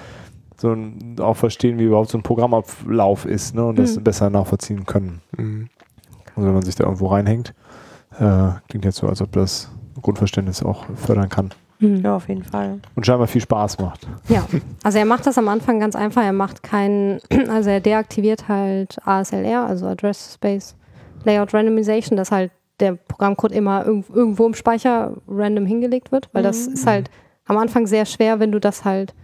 so 0.57 0.73
ein, 0.73 1.17
auch 1.21 1.35
verstehen, 1.37 1.79
wie 1.79 1.85
überhaupt 1.85 2.11
so 2.11 2.19
ein 2.19 2.23
Programmablauf 2.23 3.27
ist 3.27 3.55
ne? 3.55 3.65
und 3.65 3.79
das 3.79 3.97
Mhm. 3.97 4.05
besser 4.05 4.31
nachvollziehen 4.31 4.87
können. 4.87 5.21
Mhm. 5.37 5.69
Also, 6.35 6.49
wenn 6.49 6.55
man 6.55 6.63
sich 6.63 6.75
da 6.75 6.85
irgendwo 6.85 7.07
reinhängt, 7.09 7.55
äh, 8.19 8.51
klingt 8.69 8.85
jetzt 8.85 8.97
so, 8.99 9.07
als 9.09 9.23
ob 9.23 9.31
das 9.33 9.71
Grundverständnis 10.03 10.63
auch 10.65 10.85
fördern 10.97 11.29
kann. 11.29 11.51
Mhm. 11.79 12.03
ja, 12.05 12.17
auf 12.17 12.29
jeden 12.29 12.45
Fall. 12.45 12.81
Und 12.95 13.05
scheinbar 13.07 13.27
viel 13.27 13.41
Spaß 13.41 13.79
macht. 13.79 14.07
Ja, 14.29 14.47
also 14.83 14.99
er 14.99 15.05
macht 15.05 15.27
das 15.27 15.39
am 15.39 15.49
Anfang 15.49 15.81
ganz 15.81 15.97
einfach. 15.97 16.23
Er 16.23 16.33
macht 16.33 16.63
keinen, 16.63 17.21
also 17.49 17.71
er 17.71 17.81
deaktiviert 17.81 18.49
halt 18.49 18.99
ASLR, 19.05 19.67
also 19.67 19.87
Address 19.87 20.35
Space 20.35 20.77
Layout 21.25 21.55
Randomization, 21.55 22.17
dass 22.17 22.31
halt 22.31 22.51
der 22.81 22.95
Programmcode 22.95 23.53
immer 23.53 23.87
irg 23.87 24.05
irgendwo 24.13 24.47
im 24.47 24.55
Speicher 24.55 25.15
random 25.29 25.65
hingelegt 25.67 26.13
wird, 26.13 26.29
weil 26.33 26.43
das 26.43 26.67
ist 26.67 26.87
halt 26.87 27.11
am 27.47 27.57
Anfang 27.57 27.87
sehr 27.87 28.05
schwer, 28.05 28.41
wenn 28.41 28.53
du 28.53 28.59
das 28.59 28.85
halt, 28.85 29.15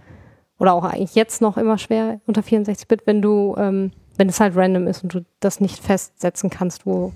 oder 0.58 0.72
auch 0.72 0.84
eigentlich 0.84 1.14
jetzt 1.14 1.42
noch 1.42 1.56
immer 1.56 1.76
schwer 1.78 2.20
unter 2.26 2.42
64-Bit, 2.42 3.06
wenn 3.06 3.20
du, 3.22 3.54
ähm, 3.58 3.90
wenn 4.16 4.28
es 4.28 4.40
halt 4.40 4.56
random 4.56 4.86
ist 4.86 5.02
und 5.02 5.14
du 5.14 5.24
das 5.40 5.60
nicht 5.60 5.82
festsetzen 5.82 6.48
kannst, 6.48 6.86
wo 6.86 7.12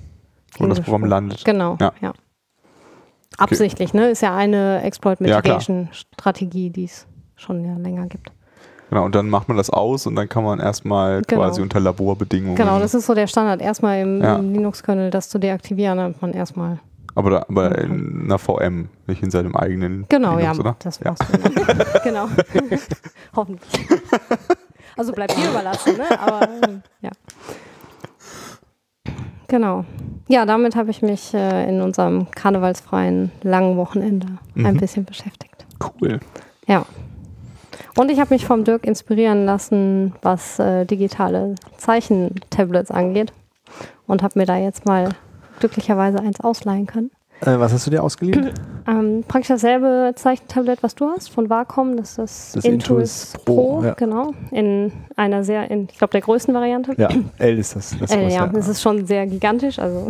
Wo 0.58 0.66
das 0.66 0.80
Programm 0.80 1.04
landet. 1.04 1.44
Genau, 1.44 1.76
Ja. 1.80 1.92
ja. 2.00 2.12
Absichtlich, 3.38 3.94
ne? 3.94 4.10
Ist 4.10 4.22
ja 4.22 4.34
eine 4.34 4.82
Exploit 4.82 5.20
Ja. 5.20 5.36
Mitigation 5.36 5.88
Strategie, 5.92 6.70
die 6.70 6.84
es 6.84 7.06
schon 7.36 7.64
ja 7.64 7.76
länger 7.76 8.06
gibt. 8.06 8.30
Genau, 8.90 9.04
und 9.06 9.14
dann 9.14 9.28
macht 9.28 9.48
man 9.48 9.56
das 9.56 9.70
aus 9.70 10.06
und 10.06 10.14
dann 10.14 10.28
kann 10.28 10.44
man 10.44 10.60
erstmal 10.60 11.22
Genau. 11.22 11.42
quasi 11.42 11.60
unter 11.62 11.80
Laborbedingungen. 11.80 12.54
Genau, 12.56 12.78
das 12.78 12.94
ist 12.94 13.06
so 13.06 13.14
der 13.14 13.26
Standard. 13.26 13.60
Erstmal 13.60 14.00
im, 14.00 14.22
Ja. 14.22 14.36
im 14.36 14.52
Linux-Kernel 14.52 15.10
das 15.10 15.28
zu 15.28 15.38
deaktivieren, 15.38 15.98
damit 15.98 16.20
man 16.22 16.32
erstmal. 16.32 16.78
aber 17.16 17.30
da, 17.30 17.46
aber 17.48 17.66
Okay. 17.70 17.84
in 17.86 18.22
einer 18.24 18.38
VM, 18.38 18.88
nicht 19.06 19.22
in 19.22 19.30
seinem 19.30 19.54
eigenen 19.56 20.04
Genau, 20.08 20.36
Linux, 20.36 20.56
ja, 20.56 20.60
oder? 20.60 20.76
das 20.80 20.98
Ja. 21.00 21.14
du. 21.14 21.38
Dann. 21.38 21.78
genau. 22.04 22.28
Hoffentlich. 23.36 23.70
Also 24.96 25.10
bleibt 25.12 25.36
dir 25.36 25.50
überlassen, 25.50 25.96
ne? 25.96 26.04
Aber 26.20 26.48
ähm, 26.68 26.82
ja. 27.00 27.10
Genau. 29.48 29.84
Ja, 30.28 30.46
damit 30.46 30.74
habe 30.74 30.90
ich 30.90 31.02
mich 31.02 31.34
äh, 31.34 31.68
in 31.68 31.80
unserem 31.82 32.30
karnevalsfreien 32.30 33.30
langen 33.42 33.76
Wochenende 33.76 34.26
ein 34.56 34.62
Mhm. 34.74 34.76
bisschen 34.78 35.04
beschäftigt. 35.04 35.66
Cool. 35.82 36.18
Ja. 36.66 36.86
Und 37.96 38.10
ich 38.10 38.18
habe 38.20 38.32
mich 38.34 38.46
vom 38.46 38.64
Dirk 38.64 38.84
inspirieren 38.86 39.44
lassen, 39.44 40.14
was 40.22 40.58
äh, 40.58 40.84
digitale 40.86 41.54
Zeichentablets 41.76 42.90
angeht. 42.90 43.32
Und 44.06 44.22
habe 44.22 44.38
mir 44.38 44.46
da 44.46 44.56
jetzt 44.56 44.86
mal 44.86 45.10
glücklicherweise 45.60 46.20
eins 46.20 46.40
ausleihen 46.40 46.86
können. 46.86 47.10
Äh, 47.44 47.58
was 47.58 47.72
hast 47.72 47.86
du 47.86 47.90
dir 47.90 48.02
ausgeliehen? 48.02 48.50
Ähm, 48.86 49.24
praktisch 49.26 49.48
dasselbe 49.48 50.12
Zeichentablett, 50.14 50.82
was 50.82 50.94
du 50.94 51.08
hast 51.08 51.30
von 51.30 51.48
Wacom. 51.48 51.96
Das 51.96 52.10
ist 52.10 52.18
das, 52.18 52.52
Das 52.52 52.64
Intuos 52.66 53.32
Intuos 53.32 53.44
Pro, 53.46 53.54
Pro, 53.78 53.82
ja. 53.82 53.94
genau. 53.94 54.32
In 54.50 54.92
einer 55.16 55.42
sehr, 55.42 55.70
in, 55.70 55.88
ich 55.90 55.96
glaube, 55.96 56.10
der 56.10 56.20
größten 56.20 56.52
Variante. 56.52 56.92
ja, 56.98 57.08
L 57.38 57.58
ist 57.58 57.74
das. 57.76 57.96
das 57.98 58.10
Äh, 58.10 58.26
was, 58.26 58.34
ja, 58.34 58.46
das 58.46 58.68
ist 58.68 58.82
schon 58.82 59.06
sehr 59.06 59.26
gigantisch. 59.26 59.78
Also, 59.78 60.08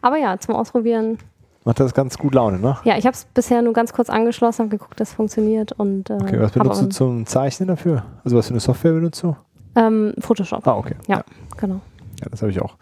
aber 0.00 0.16
ja, 0.16 0.38
zum 0.38 0.54
Ausprobieren 0.54 1.18
Macht 1.66 1.80
das 1.80 1.92
ganz 1.92 2.16
gut 2.16 2.34
Laune, 2.34 2.58
ne? 2.58 2.78
Ja, 2.84 2.96
ich 2.96 3.04
habe 3.04 3.12
es 3.14 3.26
bisher 3.26 3.60
nur 3.60 3.74
ganz 3.74 3.92
kurz 3.92 4.08
angeschlossen, 4.08 4.60
habe 4.60 4.70
geguckt, 4.70 4.98
dass 5.00 5.10
es 5.10 5.14
funktioniert 5.14 5.72
und 5.72 6.08
äh, 6.08 6.14
Okay, 6.14 6.40
was 6.40 6.52
benutzt 6.52 6.80
du 6.80 6.88
zum 6.88 7.26
Zeichnen 7.26 7.68
dafür? 7.68 8.04
Also 8.24 8.38
was 8.38 8.46
für 8.46 8.52
eine 8.54 8.60
Software 8.60 8.92
benutzt 8.92 9.22
du? 9.22 9.36
ähm, 9.76 10.14
Photoshop. 10.18 10.66
Ah, 10.66 10.76
okay. 10.76 10.94
Ja. 11.08 11.24
Genau. 11.58 11.80
Ja, 12.20 12.28
das 12.30 12.40
habe 12.42 12.50
ich 12.52 12.60
auch. 12.62 12.76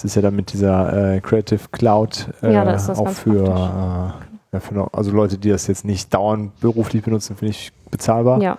Das 0.00 0.06
ist 0.06 0.14
ja 0.14 0.22
dann 0.22 0.34
mit 0.34 0.50
dieser 0.54 1.16
äh, 1.16 1.20
Creative 1.20 1.60
Cloud 1.72 2.28
äh, 2.42 2.54
Ja, 2.54 2.74
auch 2.96 3.08
für, 3.10 3.44
äh, 3.44 4.54
ja, 4.54 4.60
für 4.60 4.88
also 4.94 5.10
Leute, 5.10 5.36
die 5.36 5.50
das 5.50 5.66
jetzt 5.66 5.84
nicht 5.84 6.14
dauernd 6.14 6.58
beruflich 6.60 7.02
benutzen, 7.02 7.36
finde 7.36 7.50
ich 7.50 7.70
bezahlbar. 7.90 8.40
Ja, 8.40 8.56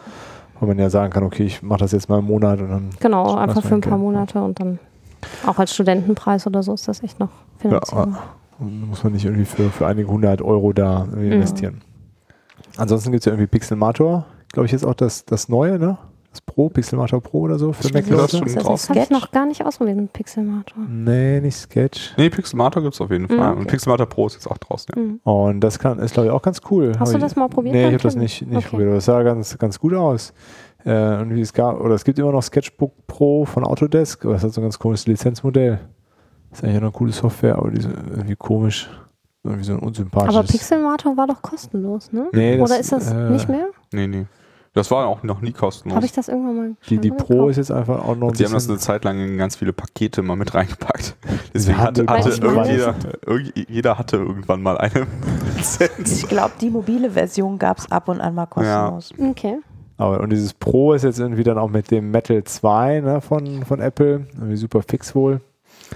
Weil 0.60 0.70
man 0.70 0.78
ja 0.78 0.92
sagen 0.92 1.12
kann, 1.12 1.24
okay, 1.24 1.44
ich 1.44 1.64
mache 1.64 1.80
das 1.80 1.94
jetzt 1.94 2.10
mal 2.10 2.20
im 2.20 2.26
Monat 2.26 2.62
und 2.62 2.70
dann 2.70 2.90
genau, 3.00 3.34
einfach 3.36 3.64
für 3.64 3.74
ein 3.74 3.82
paar 3.82 3.94
Geld. 3.94 4.02
Monate 4.02 4.40
und 4.40 4.60
dann 4.60 4.78
auch 5.48 5.58
als 5.58 5.74
Studentenpreis 5.74 6.46
oder 6.46 6.62
so 6.62 6.76
ist 6.76 6.88
das 6.88 7.02
echt 7.02 7.20
noch 7.20 7.30
finanzierbar. 7.58 8.36
Und 8.60 8.90
muss 8.90 9.04
man 9.04 9.14
nicht 9.14 9.26
irgendwie 9.26 9.46
für, 9.46 9.72
für 9.72 9.88
einige 9.88 10.08
hundert 10.10 10.44
Euro 10.44 10.74
da 10.74 11.06
Mhm. 11.06 11.32
investieren. 11.32 11.82
Ansonsten 12.78 13.12
gibt 13.12 13.22
es 13.22 13.26
ja 13.26 13.32
irgendwie 13.32 13.48
Pixelmator, 13.48 14.26
glaube 14.52 14.68
ich, 14.68 14.72
jetzt 14.72 14.86
auch 14.86 14.94
das, 14.94 15.26
das 15.26 15.50
neue, 15.50 15.80
ne? 15.80 15.98
Das 16.32 16.40
Pro, 16.42 16.70
Pixelmator 16.70 17.20
Pro 17.22 17.42
oder 17.42 17.60
so 17.60 17.74
für 17.74 17.84
Das 17.84 17.94
Mac-Leute. 17.94 18.38
schon 18.38 18.46
Das, 18.46 18.54
das, 18.54 18.64
drauf. 18.64 18.76
ich 18.76 18.82
Sketch? 18.86 19.10
noch 19.10 19.32
gar 19.32 19.46
nicht 19.46 19.66
ausprobiert 19.66 19.98
mit 19.98 20.14
Pixelmator. 20.14 20.82
Nee, 20.88 21.42
nicht 21.42 21.58
Sketch. 21.58 22.14
Nee, 22.18 22.30
Pixelmator 22.30 22.82
gibt 22.82 22.94
es 22.96 23.02
auf 23.02 23.12
jeden 23.12 23.28
Fall. 23.28 23.38
Mhm, 23.38 23.44
Und 23.44 23.58
okay. 23.64 23.72
Pixelmator 23.72 24.06
Pro 24.08 24.28
ist 24.28 24.36
jetzt 24.36 24.48
auch 24.48 24.58
draußen. 24.58 24.94
Ja. 24.96 25.02
Mhm. 25.02 25.20
Und 25.24 25.60
das 25.60 25.78
kann, 25.78 26.00
ist, 26.00 26.14
glaube 26.14 26.28
ich, 26.28 26.32
auch 26.34 26.42
ganz 26.42 26.62
cool. 26.72 26.94
Hast 26.98 27.00
Hab 27.00 27.08
du 27.10 27.14
ich, 27.18 27.20
das 27.24 27.36
mal 27.36 27.50
probiert? 27.50 27.76
Nee, 27.76 27.88
ich 27.88 27.94
habe 27.94 28.04
das 28.04 28.16
nicht, 28.16 28.44
nicht 28.48 28.58
Okay. 28.60 28.68
probiert, 28.70 28.88
aber 28.90 28.98
es 29.00 29.06
sah 29.06 29.22
ganz, 29.24 29.58
ganz 29.58 29.78
gut 29.78 29.94
aus. 29.94 30.34
Äh, 30.86 30.90
irgendwie 30.92 31.42
es 31.42 31.54
gab, 31.54 31.80
oder 31.82 31.96
es 31.96 32.04
gibt 32.06 32.18
immer 32.18 32.32
noch 32.32 32.42
Sketchbook 32.44 33.06
Pro 33.08 33.44
von 33.46 33.64
Autodesk, 33.66 34.24
aber 34.24 34.34
das 34.36 34.44
hat 34.44 34.54
so 34.54 34.62
ein 34.62 34.64
ganz 34.64 34.80
komisches 34.80 35.08
Lizenzmodell. 35.08 35.80
Das 36.50 36.60
ist 36.60 36.64
eigentlich 36.64 36.78
auch 36.78 36.82
eine 36.84 36.92
coole 36.92 37.12
Software, 37.12 37.58
aber 37.58 37.72
die 37.72 37.80
ist 37.80 37.90
irgendwie 38.10 38.36
komisch. 38.38 38.90
Irgendwie 39.44 39.64
so 39.64 39.74
ein 39.74 39.80
unsympathisches. 39.80 40.38
Aber 40.38 40.48
Pixelmator 40.48 41.18
war 41.18 41.28
doch 41.28 41.42
kostenlos, 41.42 42.12
ne? 42.12 42.28
Nee, 42.32 42.58
das, 42.58 42.70
Oder 42.70 42.80
ist 42.80 42.92
das 42.92 43.12
äh, 43.12 43.30
nicht 43.32 43.50
mehr? 43.50 43.68
Nee, 43.92 44.06
nee. 44.08 44.26
Das 44.74 44.90
war 44.90 45.06
auch 45.08 45.22
noch 45.24 45.42
nie 45.42 45.52
kostenlos. 45.52 45.96
Habe 45.98 46.06
ich 46.06 46.14
das 46.14 46.30
irgendwann 46.30 46.56
mal 46.56 46.76
Die, 46.90 46.98
die 46.98 47.12
Pro 47.12 47.34
gekauft? 47.34 47.52
ist 47.52 47.58
jetzt 47.58 47.72
einfach 47.72 48.06
auch 48.06 48.16
noch 48.16 48.30
ein 48.30 48.36
Sie 48.36 48.46
haben 48.46 48.54
das 48.54 48.70
eine 48.70 48.78
Zeit 48.78 49.04
lang 49.04 49.20
in 49.20 49.38
ganz 49.38 49.58
viele 49.58 49.74
Pakete 49.74 50.22
mal 50.22 50.38
mit 50.38 50.54
reingepackt. 50.54 51.18
Deswegen 51.54 51.78
Ja, 51.78 51.84
hatte, 51.86 52.06
hatte 52.08 52.30
irgendjeder, 52.30 52.96
irgend- 53.26 53.70
jeder 53.70 53.98
hatte 53.98 54.18
irgendwann 54.18 54.62
mal 54.62 54.78
eine 54.78 55.08
Lizenz. 55.58 56.24
Ich 56.24 56.28
glaube, 56.30 56.54
die 56.62 56.70
mobile 56.70 57.12
Version 57.12 57.60
gab 57.60 57.80
es 57.80 57.92
ab 57.92 58.08
und 58.08 58.22
an 58.22 58.34
mal 58.34 58.46
kostenlos. 58.46 59.12
Okay. 59.20 59.58
aber, 59.98 60.22
und 60.22 60.30
dieses 60.32 60.54
Pro 60.54 60.94
ist 60.94 61.04
jetzt 61.04 61.20
irgendwie 61.20 61.44
dann 61.44 61.58
auch 61.58 61.70
mit 61.70 61.92
dem 61.92 62.10
Metal 62.12 62.42
2 62.42 63.02
ne, 63.02 63.20
von, 63.22 63.66
von 63.66 63.82
Apple, 63.82 64.26
irgendwie 64.36 64.56
super 64.56 64.82
fix 64.88 65.14
wohl. 65.14 65.42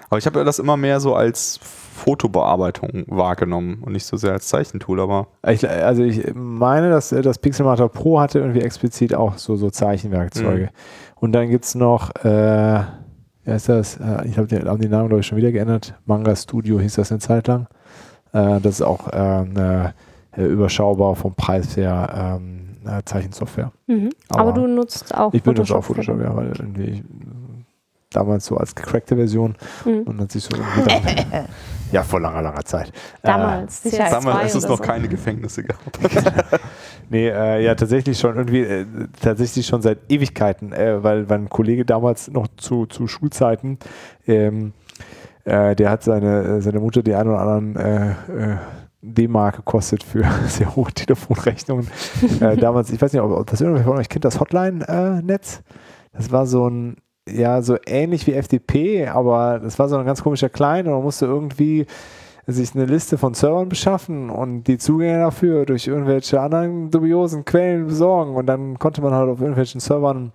Aber 0.10 0.18
ich 0.18 0.26
habe 0.26 0.40
ja 0.40 0.44
das 0.46 0.60
immer 0.60 0.76
mehr 0.76 1.00
so 1.00 1.16
als 1.16 1.62
Fotobearbeitung 1.96 3.06
wahrgenommen 3.08 3.82
und 3.84 3.94
nicht 3.94 4.06
so 4.06 4.18
sehr 4.18 4.34
als 4.34 4.48
Zeichentool, 4.50 5.00
aber 5.00 5.28
Ich, 5.48 5.68
also 5.68 6.04
ich 6.04 6.34
meine, 6.36 6.90
dass 6.90 7.10
das 7.10 7.40
Pixelmator 7.40 7.90
Pro 7.90 8.20
hatte 8.20 8.40
irgendwie 8.40 8.62
explizit 8.62 9.16
auch 9.16 9.38
so, 9.38 9.56
so 9.56 9.70
Zeichenwerkzeuge. 9.70 10.66
Mhm. 10.66 10.70
Und 11.16 11.32
dann 11.32 11.50
gibt 11.50 11.66
es 11.66 11.74
noch, 11.74 12.14
äh, 12.24 12.82
wie 13.46 13.52
heißt 13.52 13.70
das? 13.70 13.98
Äh, 13.98 14.28
ich 14.28 14.38
habe 14.38 14.48
haben 14.70 14.82
die 14.82 14.90
Namen, 14.90 15.08
glaube 15.08 15.22
ich, 15.22 15.26
schon 15.28 15.38
wieder 15.38 15.52
geändert. 15.52 15.96
Manga 16.06 16.36
Studio 16.36 16.80
hieß 16.80 16.96
das 16.96 17.12
eine 17.12 17.20
Zeit 17.20 17.48
lang. 17.48 17.68
Äh, 18.34 18.60
das 18.60 18.76
ist 18.76 18.82
auch 18.82 19.08
äh, 19.08 19.16
eine, 19.16 19.94
äh, 20.36 20.44
überschaubar 20.44 21.16
vom 21.16 21.34
Preis 21.34 21.78
her 21.78 22.38
ähm, 22.38 22.62
Zeichensoftware. 23.06 23.72
Mhm. 23.88 24.10
Aber 24.30 24.42
Aber, 24.42 24.52
du 24.52 24.68
nutzt 24.68 25.16
auch 25.16 25.34
Ich 25.34 25.42
benutze 25.42 25.76
auch 25.76 25.84
Photoshop, 25.84 26.20
ja, 26.22 26.36
weil 26.36 26.48
irgendwie 26.48 26.84
ich, 26.84 27.04
damals 28.12 28.46
so 28.46 28.58
als 28.58 28.76
gecrackte 28.76 29.16
Version 29.16 29.56
Mhm. 29.86 30.02
und 30.04 30.22
hat 30.22 30.32
sich 30.32 30.44
so 30.44 30.56
ja, 31.96 32.04
vor 32.04 32.20
langer, 32.20 32.42
langer 32.42 32.66
Zeit. 32.66 32.90
Äh, 32.90 33.28
Damals. 33.28 33.84
Sicherheit. 33.84 34.12
CS2 34.12 34.26
damals 34.26 34.46
ist 34.48 34.64
es 34.64 34.70
noch 34.70 34.78
so. 34.78 34.84
keine 34.84 35.08
Gefängnisse 35.08 35.64
gehabt. 35.64 36.00
Nee, 37.08 37.28
äh, 37.28 37.64
ja, 37.64 37.76
tatsächlich 37.76 38.18
schon 38.18 38.36
irgendwie, 38.36 38.62
äh, 38.62 38.86
tatsächlich 39.22 39.68
schon 39.68 39.84
seit 39.84 40.00
Ewigkeiten, 40.10 40.74
äh, 40.74 41.04
weil, 41.04 41.30
weil 41.30 41.38
ein 41.38 41.50
Kollege 41.50 41.86
damals 41.86 42.32
noch 42.32 42.48
zu, 42.58 42.88
zu 42.88 43.06
Schulzeiten, 43.06 43.78
ähm, 44.26 44.74
äh, 45.44 45.76
der 45.76 45.92
hat 45.92 46.02
seine, 46.02 46.42
äh, 46.42 46.62
seine 46.62 46.80
Mutter 46.80 47.04
die 47.04 47.14
ein 47.14 47.28
oder 47.28 47.42
anderen 47.42 47.76
äh, 47.76 48.10
äh, 48.10 48.58
D-Mark 49.04 49.58
gekostet 49.58 50.02
für 50.02 50.26
sehr 50.48 50.76
hohe 50.76 50.92
Telefonrechnungen. 50.92 51.88
äh, 52.40 52.58
damals, 52.58 52.90
ich 52.90 53.00
weiß 53.00 53.14
nicht, 53.14 53.22
ob, 53.22 53.32
ob 53.34 53.46
das 53.52 53.62
irgendwer 53.62 53.84
von 53.84 54.00
euch 54.00 54.10
kennt, 54.10 54.26
das 54.26 54.40
Hotline-Netz. 54.40 55.62
das 56.12 56.32
war 56.32 56.48
so 56.48 56.68
ein, 56.68 56.98
ja, 57.30 57.62
so 57.62 57.78
ähnlich 57.86 58.28
wie 58.28 58.34
FTP, 58.34 59.08
aber 59.08 59.60
das 59.60 59.80
war 59.80 59.90
so 59.90 59.98
ein 59.98 60.06
ganz 60.06 60.22
komischer 60.22 60.50
Klein 60.50 60.86
und 60.88 60.94
man 60.94 61.04
musste 61.04 61.26
irgendwie 61.26 61.86
sich 62.48 62.76
eine 62.76 62.86
Liste 62.86 63.18
von 63.18 63.34
Servern 63.34 63.70
beschaffen 63.70 64.30
und 64.30 64.66
die 64.66 64.78
Zugänge 64.78 65.20
dafür 65.20 65.66
durch 65.66 65.88
irgendwelche 65.88 66.40
anderen 66.40 66.92
dubiosen 66.92 67.44
Quellen 67.44 67.88
besorgen 67.88 68.36
und 68.36 68.46
dann 68.46 68.78
konnte 68.78 69.02
man 69.02 69.14
halt 69.14 69.30
auf 69.30 69.40
irgendwelchen 69.40 69.80
Servern 69.80 70.32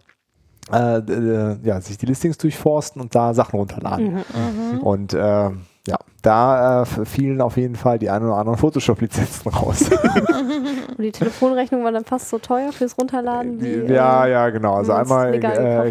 äh, 0.73 0.99
äh, 0.99 1.57
ja, 1.63 1.81
sich 1.81 1.99
die 1.99 2.07
Listings 2.07 2.39
durchforsten 2.39 3.01
und 3.01 3.15
da 3.15 3.35
Sachen 3.35 3.59
runterladen. 3.59 4.15
Mhm. 4.15 4.81
Und 4.81 5.15
äh, 5.15 5.51
ja, 5.89 5.97
da 6.23 6.83
äh, 6.83 7.05
fielen 7.07 7.41
auf 7.41 7.57
jeden 7.57 7.75
Fall 7.75 7.99
die 7.99 8.11
ein 8.11 8.23
oder 8.23 8.35
anderen 8.37 8.59
Photoshop-Lizenzen 8.59 9.51
raus. 9.51 9.89
Und 10.97 11.03
die 11.03 11.11
Telefonrechnung 11.11 11.83
war 11.85 11.91
dann 11.93 12.05
fast 12.05 12.29
so 12.29 12.39
teuer 12.39 12.71
fürs 12.73 12.99
Runterladen 12.99 13.61
wie. 13.63 13.91
ja, 13.93 14.27
äh, 14.27 14.31
ja, 14.33 14.51
genau. 14.51 14.75
Also 14.75 14.93
einmal 14.93 15.35
äh, 15.35 15.41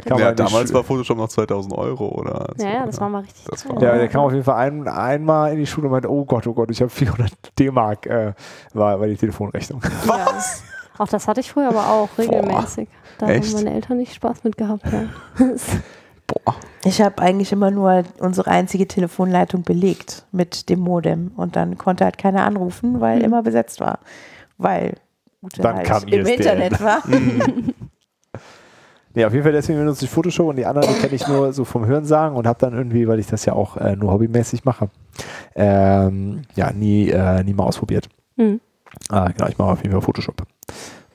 kann 0.02 0.20
ja, 0.20 0.32
damals 0.32 0.72
war 0.74 0.84
Photoshop 0.84 1.18
noch 1.18 1.30
2000 1.30 1.74
Euro 1.76 2.08
oder 2.10 2.48
so. 2.56 2.64
Ja, 2.66 2.74
ja, 2.74 2.86
das 2.86 3.02
war 3.02 3.10
mal 3.10 3.22
richtig 3.24 3.44
Das 3.46 3.64
teuer. 3.64 3.76
war- 3.78 3.84
Ja, 3.84 3.98
der 3.98 4.08
kam 4.10 4.22
auf 4.22 4.32
jeden 4.32 4.44
Fall 4.44 4.56
ein, 4.58 4.88
einmal 4.88 5.54
in 5.54 5.58
die 5.58 5.66
Schule 5.66 5.88
und 5.88 5.92
meinte, 5.94 6.12
oh 6.12 6.24
Gott, 6.24 6.46
oh 6.46 6.54
Gott, 6.54 6.70
ich 6.70 6.82
habe 6.82 6.92
400 6.92 7.32
D-Mark, 7.58 8.06
äh, 8.06 8.34
war, 8.74 9.00
war 9.00 9.08
die 9.08 9.18
Telefonrechnung. 9.18 9.82
Ja. 10.08 10.28
Auch 11.00 11.08
das 11.08 11.28
hatte 11.30 11.40
ich 11.40 11.50
früher 11.50 11.70
aber 11.70 11.88
auch 11.88 12.10
regelmäßig. 12.18 12.90
Da 13.20 13.30
Echt? 13.30 13.48
haben 13.56 13.64
meine 13.64 13.74
Eltern 13.74 13.98
nicht 13.98 14.14
Spaß 14.14 14.44
mit 14.44 14.58
gehabt. 14.58 14.84
Ja. 14.92 15.46
Boah. 16.30 16.56
Ich 16.86 17.02
habe 17.02 17.22
eigentlich 17.22 17.52
immer 17.52 17.72
nur 17.72 18.04
unsere 18.20 18.50
einzige 18.50 18.88
Telefonleitung 18.88 19.64
belegt 19.64 20.26
mit 20.32 20.70
dem 20.70 20.80
Modem 20.80 21.32
und 21.36 21.56
dann 21.56 21.78
konnte 21.78 22.06
halt 22.06 22.18
keiner 22.18 22.44
anrufen, 22.46 23.02
weil 23.02 23.20
Mhm. 23.20 23.26
immer 23.26 23.44
besetzt 23.44 23.80
war. 23.82 24.00
Weil 24.58 24.96
Ute 25.42 25.62
Dann 25.62 25.78
halt 25.78 25.86
kam 25.88 26.04
im 26.04 26.20
ISDN. 26.22 26.36
Internet 26.38 26.82
war. 26.82 27.02
Nee, 29.16 29.26
auf 29.26 29.34
jeden 29.34 29.44
Fall 29.44 29.52
deswegen 29.54 29.80
benutze 29.80 30.06
ich 30.06 30.12
Photoshop 30.12 30.48
und 30.48 30.56
die 30.58 30.68
anderen 30.68 30.94
die 30.94 31.02
kenne 31.02 31.16
ich 31.16 31.28
nur 31.28 31.52
so 31.52 31.66
vom 31.66 31.84
Hörensagen 31.88 32.38
und 32.38 32.46
habe 32.46 32.60
dann 32.60 32.74
irgendwie, 32.74 33.08
weil 33.08 33.18
ich 33.20 33.26
das 33.26 33.44
ja 33.44 33.54
auch 33.54 33.76
äh, 33.78 33.96
nur 33.96 34.12
hobbymäßig 34.14 34.66
mache, 34.66 34.90
ähm, 35.56 36.44
ja, 36.56 36.72
nie, 36.72 37.10
äh, 37.10 37.44
nie 37.44 37.54
mal 37.56 37.64
ausprobiert. 37.64 38.08
Mhm. 38.36 38.62
Ah, 39.10 39.30
genau, 39.36 39.50
ich 39.50 39.58
mache 39.58 39.72
auf 39.72 39.80
jeden 39.82 39.94
Fall 39.94 40.02
Photoshop 40.02 40.44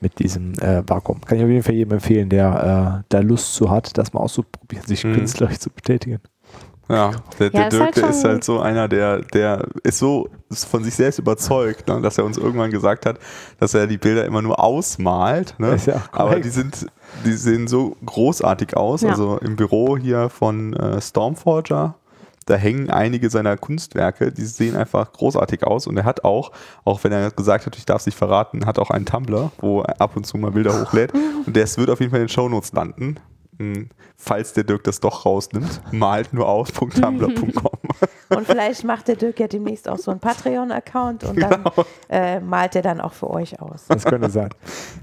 mit 0.01 0.19
diesem 0.19 0.53
äh, 0.59 0.83
Vakuum. 0.87 1.21
Kann 1.21 1.37
ich 1.37 1.43
auf 1.43 1.49
jeden 1.49 1.63
Fall 1.63 1.75
jedem 1.75 1.93
empfehlen, 1.93 2.29
der 2.29 3.01
äh, 3.01 3.03
da 3.09 3.19
Lust 3.19 3.53
zu 3.55 3.69
hat, 3.69 3.97
das 3.97 4.13
mal 4.13 4.19
auszuprobieren, 4.21 4.85
sich 4.85 5.03
Mhm. 5.03 5.13
künstlerisch 5.15 5.59
zu 5.59 5.69
betätigen. 5.69 6.19
Ja, 6.87 7.11
der, 7.39 7.49
der 7.49 7.61
Ja, 7.61 7.67
ist 7.67 7.73
Dirk, 7.73 7.83
halt 7.83 7.97
der 7.97 8.09
ist 8.09 8.23
halt 8.23 8.43
so 8.43 8.59
einer, 8.59 8.87
der, 8.87 9.21
der 9.21 9.65
ist 9.81 9.97
so 9.97 10.29
ist 10.51 10.65
von 10.65 10.83
sich 10.83 10.93
selbst 10.93 11.17
überzeugt, 11.17 11.87
ne, 11.87 11.99
dass 11.99 12.19
er 12.19 12.25
uns 12.25 12.37
irgendwann 12.37 12.69
gesagt 12.69 13.07
hat, 13.07 13.17
dass 13.59 13.73
er 13.73 13.87
die 13.87 13.97
Bilder 13.97 14.23
immer 14.25 14.43
nur 14.43 14.63
ausmalt. 14.63 15.55
Ne? 15.57 15.73
Ist 15.73 15.87
ja 15.87 16.03
Aber 16.11 16.39
die 16.39 16.49
sind, 16.49 16.85
die 17.25 17.33
sehen 17.33 17.67
so 17.67 17.97
großartig 18.05 18.77
aus. 18.77 19.01
Ja. 19.01 19.09
Also 19.09 19.39
im 19.39 19.55
Büro 19.55 19.97
hier 19.97 20.29
von 20.29 20.73
äh, 20.73 21.01
Stormforger, 21.01 21.95
da 22.45 22.55
hängen 22.55 22.89
einige 22.89 23.29
seiner 23.29 23.57
Kunstwerke, 23.57 24.31
die 24.31 24.45
sehen 24.45 24.75
einfach 24.75 25.11
großartig 25.11 25.63
aus. 25.65 25.87
Und 25.87 25.97
er 25.97 26.05
hat 26.05 26.23
auch, 26.23 26.51
auch 26.83 27.03
wenn 27.03 27.11
er 27.11 27.31
gesagt 27.31 27.65
hat, 27.65 27.75
ich 27.75 27.85
darf 27.85 28.01
es 28.01 28.05
nicht 28.05 28.17
verraten, 28.17 28.65
hat 28.65 28.79
auch 28.79 28.91
einen 28.91 29.05
Tumblr, 29.05 29.51
wo 29.59 29.81
er 29.81 29.99
ab 29.99 30.15
und 30.15 30.25
zu 30.25 30.37
mal 30.37 30.51
Bilder 30.51 30.81
hochlädt. 30.81 31.11
Und 31.13 31.57
das 31.57 31.77
wird 31.77 31.89
auf 31.89 31.99
jeden 31.99 32.11
Fall 32.11 32.21
in 32.21 32.27
den 32.27 32.33
Shownotes 32.33 32.73
landen. 32.73 33.19
Hm, 33.57 33.89
Falls 34.17 34.53
der 34.53 34.63
Dirk 34.63 34.83
das 34.83 34.99
doch 34.99 35.25
rausnimmt, 35.25 35.81
malt 35.91 36.33
nur 36.33 36.47
aus.tumblr.com. 36.47 37.71
Und 38.29 38.47
vielleicht 38.47 38.83
macht 38.83 39.07
der 39.07 39.15
Dirk 39.15 39.39
ja 39.39 39.47
demnächst 39.47 39.87
auch 39.87 39.97
so 39.97 40.11
einen 40.11 40.19
Patreon-Account 40.19 41.23
und 41.25 41.39
dann 41.41 41.63
äh, 42.09 42.39
malt 42.39 42.75
er 42.75 42.81
dann 42.81 43.01
auch 43.01 43.13
für 43.13 43.29
euch 43.29 43.61
aus. 43.61 43.85
Das 43.87 44.03
könnte 44.03 44.29
sein. 44.29 44.49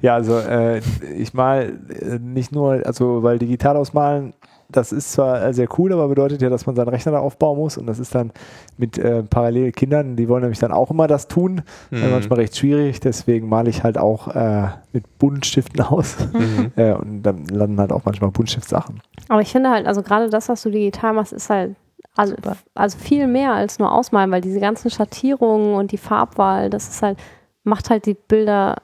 Ja, 0.00 0.14
also 0.14 0.38
äh, 0.38 0.80
ich 1.16 1.34
mal 1.34 1.78
äh, 1.88 2.18
nicht 2.18 2.52
nur, 2.52 2.84
also 2.84 3.22
weil 3.22 3.38
digital 3.38 3.76
ausmalen, 3.76 4.34
das 4.76 4.92
ist 4.92 5.12
zwar 5.12 5.42
äh, 5.42 5.52
sehr 5.54 5.68
cool, 5.78 5.92
aber 5.92 6.08
bedeutet 6.08 6.42
ja, 6.42 6.50
dass 6.50 6.66
man 6.66 6.74
seinen 6.76 6.88
Rechner 6.88 7.12
da 7.12 7.18
aufbauen 7.20 7.58
muss 7.58 7.76
und 7.78 7.86
das 7.86 7.98
ist 7.98 8.14
dann 8.14 8.32
mit 8.76 8.98
äh, 8.98 9.22
parallel 9.22 9.72
Kindern, 9.72 10.16
die 10.16 10.28
wollen 10.28 10.42
nämlich 10.42 10.58
dann 10.58 10.72
auch 10.72 10.90
immer 10.90 11.06
das 11.06 11.28
tun. 11.28 11.62
Äh, 11.90 12.04
Mhm. 12.06 12.10
manchmal 12.10 12.38
recht 12.40 12.56
schwierig, 12.56 13.00
deswegen 13.00 13.48
male 13.48 13.70
ich 13.70 13.82
halt 13.84 13.98
auch 13.98 14.28
äh, 14.34 14.68
mit 14.92 15.18
Buntstiften 15.18 15.80
aus 15.82 16.16
Mhm. 16.32 16.72
äh, 16.76 16.92
und 16.92 17.22
dann 17.22 17.46
landen 17.46 17.78
halt 17.80 17.92
auch 17.92 18.04
manchmal 18.04 18.30
Buntstiftsachen. 18.30 19.00
Aber 19.28 19.40
ich 19.40 19.52
finde 19.52 19.70
halt, 19.70 19.86
also 19.86 20.02
gerade 20.02 20.28
das, 20.28 20.48
was 20.48 20.62
du 20.62 20.70
digital 20.70 21.12
machst, 21.12 21.32
ist 21.32 21.50
halt 21.50 21.76
also, 22.14 22.34
also 22.74 22.98
viel 22.98 23.26
mehr 23.26 23.52
als 23.52 23.78
nur 23.78 23.90
ausmalen, 23.90 24.30
weil 24.30 24.42
diese 24.42 24.60
ganzen 24.60 24.90
Schattierungen 24.90 25.74
und 25.76 25.92
die 25.92 25.96
Farbwahl, 25.98 26.68
das 26.68 26.88
ist 26.88 27.00
halt, 27.02 27.18
macht 27.64 27.88
halt 27.88 28.04
die 28.04 28.14
Bilder 28.14 28.76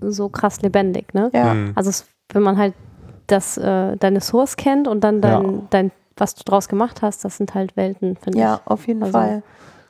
so 0.00 0.28
krass 0.28 0.62
lebendig, 0.62 1.14
ne? 1.14 1.30
Ja. 1.32 1.54
Mhm. 1.54 1.72
Also 1.74 1.90
es, 1.90 2.06
wenn 2.32 2.42
man 2.42 2.56
halt 2.56 2.74
das, 3.26 3.56
äh, 3.58 3.96
deine 3.96 4.20
Source 4.20 4.56
kennt 4.56 4.88
und 4.88 5.02
dann 5.02 5.20
dein, 5.20 5.42
Ja. 5.44 5.62
dein, 5.70 5.90
was 6.16 6.34
du 6.34 6.44
draus 6.44 6.68
gemacht 6.68 7.02
hast, 7.02 7.24
das 7.24 7.36
sind 7.36 7.54
halt 7.54 7.76
Welten, 7.76 8.16
finde 8.16 8.38
Ja, 8.38 8.60
auf 8.64 8.86
jeden 8.86 9.02
Also- 9.02 9.12
Fall. 9.18 9.42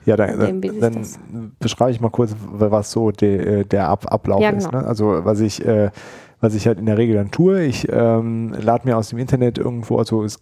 Ja, 0.06 0.16
dann, 0.16 0.60
dann 0.60 0.92
das. 0.92 1.18
beschreibe 1.60 1.90
ich 1.90 1.98
mal 2.00 2.10
kurz, 2.10 2.34
was 2.52 2.90
so 2.90 3.10
de, 3.10 3.64
der 3.64 3.88
Ab 3.88 4.04
Ablauf 4.12 4.42
Ja, 4.42 4.50
ist. 4.50 4.66
genau. 4.70 4.82
Ne? 4.82 4.86
Also 4.86 5.24
was 5.24 5.40
ich, 5.40 5.64
äh, 5.64 5.90
was 6.42 6.54
ich 6.54 6.66
halt 6.66 6.78
in 6.78 6.84
der 6.84 6.98
Regel 6.98 7.16
dann 7.16 7.30
tue, 7.30 7.62
ich 7.62 7.88
ähm, 7.90 8.52
lade 8.60 8.86
mir 8.86 8.98
aus 8.98 9.08
dem 9.08 9.18
Internet 9.18 9.56
irgendwo, 9.56 9.96
also, 9.96 10.22
ist, 10.22 10.40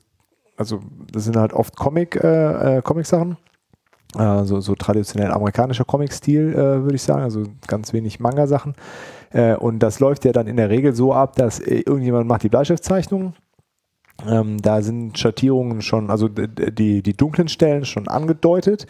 also 0.57 0.81
das 1.13 1.25
sind 1.25 1.37
halt 1.37 1.53
oft 1.53 1.77
Comic, 1.77 2.17
äh, 2.17 2.79
äh, 2.79 2.83
Comic-Sachen. 2.83 3.37
Äh, 4.19 4.43
so, 4.45 4.61
so 4.61 4.75
traditionell 4.75 5.31
amerikanischer 5.31 5.85
Comic-Stil, 5.85 6.53
äh, 6.55 6.57
würde 6.83 6.97
ich 6.97 7.03
sagen, 7.03 7.23
also 7.23 7.45
ganz 7.69 7.93
wenig 7.93 8.19
Manga-Sachen. 8.19 8.75
Äh, 9.33 9.55
und 9.57 9.81
das 9.81 10.01
läuft 10.01 10.25
ja 10.25 10.33
dann 10.33 10.47
in 10.47 10.57
der 10.57 10.71
Regel 10.71 10.95
so 10.95 11.13
ab, 11.13 11.37
dass 11.37 11.61
äh, 11.61 11.81
irgendjemand 11.81 12.29
macht 12.29 12.43
die 12.43 12.49
Bleistiftzeichnung. 12.49 13.35
Ähm, 14.29 14.61
da 14.61 14.83
sind 14.83 15.19
Schattierungen 15.19 15.83
schon, 15.83 16.11
also 16.11 16.29
die, 16.29 17.03
die 17.03 17.17
dunklen 17.17 17.49
Stellen 17.49 17.85
schon 17.85 18.09
angedeutet. 18.09 18.87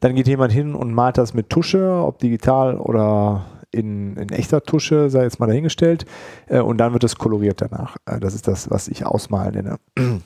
Dann 0.00 0.14
geht 0.14 0.28
jemand 0.28 0.52
hin 0.52 0.74
und 0.74 0.92
malt 0.92 1.16
das 1.16 1.32
mit 1.32 1.48
Tusche, 1.48 2.02
ob 2.04 2.18
digital 2.18 2.76
oder 2.76 3.46
in, 3.70 4.16
in 4.16 4.28
echter 4.30 4.62
Tusche, 4.62 5.10
sei 5.10 5.22
jetzt 5.22 5.40
mal 5.40 5.46
dahingestellt. 5.46 6.06
Äh, 6.46 6.60
und 6.60 6.78
dann 6.78 6.92
wird 6.92 7.04
es 7.04 7.16
koloriert 7.16 7.60
danach. 7.60 7.96
Äh, 8.06 8.20
das 8.20 8.34
ist 8.34 8.48
das, 8.48 8.70
was 8.70 8.88
ich 8.88 9.06
ausmalen 9.06 9.54
nenne. 9.54 9.78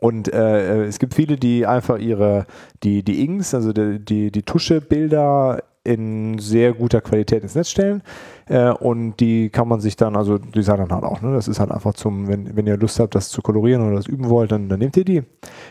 Und 0.00 0.32
äh, 0.32 0.82
es 0.86 0.98
gibt 0.98 1.14
viele, 1.14 1.36
die 1.36 1.64
einfach 1.64 1.96
ihre, 1.96 2.46
die, 2.82 3.04
die 3.04 3.24
Inks, 3.24 3.54
also 3.54 3.72
die, 3.72 4.04
die, 4.04 4.32
die 4.32 4.42
Tuschebilder 4.42 5.62
in 5.84 6.38
sehr 6.38 6.72
guter 6.74 7.00
Qualität 7.00 7.42
ins 7.42 7.54
Netz 7.54 7.70
stellen. 7.70 8.02
Äh, 8.46 8.70
und 8.70 9.16
die 9.18 9.50
kann 9.50 9.66
man 9.68 9.80
sich 9.80 9.96
dann, 9.96 10.16
also 10.16 10.38
die 10.38 10.62
sagen 10.62 10.86
dann 10.88 10.92
halt 10.92 11.04
auch, 11.04 11.22
ne, 11.22 11.34
das 11.34 11.48
ist 11.48 11.58
halt 11.58 11.70
einfach 11.70 11.94
zum, 11.94 12.28
wenn, 12.28 12.56
wenn 12.56 12.66
ihr 12.66 12.76
Lust 12.76 13.00
habt, 13.00 13.14
das 13.14 13.30
zu 13.30 13.42
kolorieren 13.42 13.86
oder 13.86 13.96
das 13.96 14.06
üben 14.06 14.28
wollt, 14.28 14.52
dann, 14.52 14.68
dann 14.68 14.78
nehmt 14.78 14.96
ihr 14.96 15.04
die. 15.04 15.22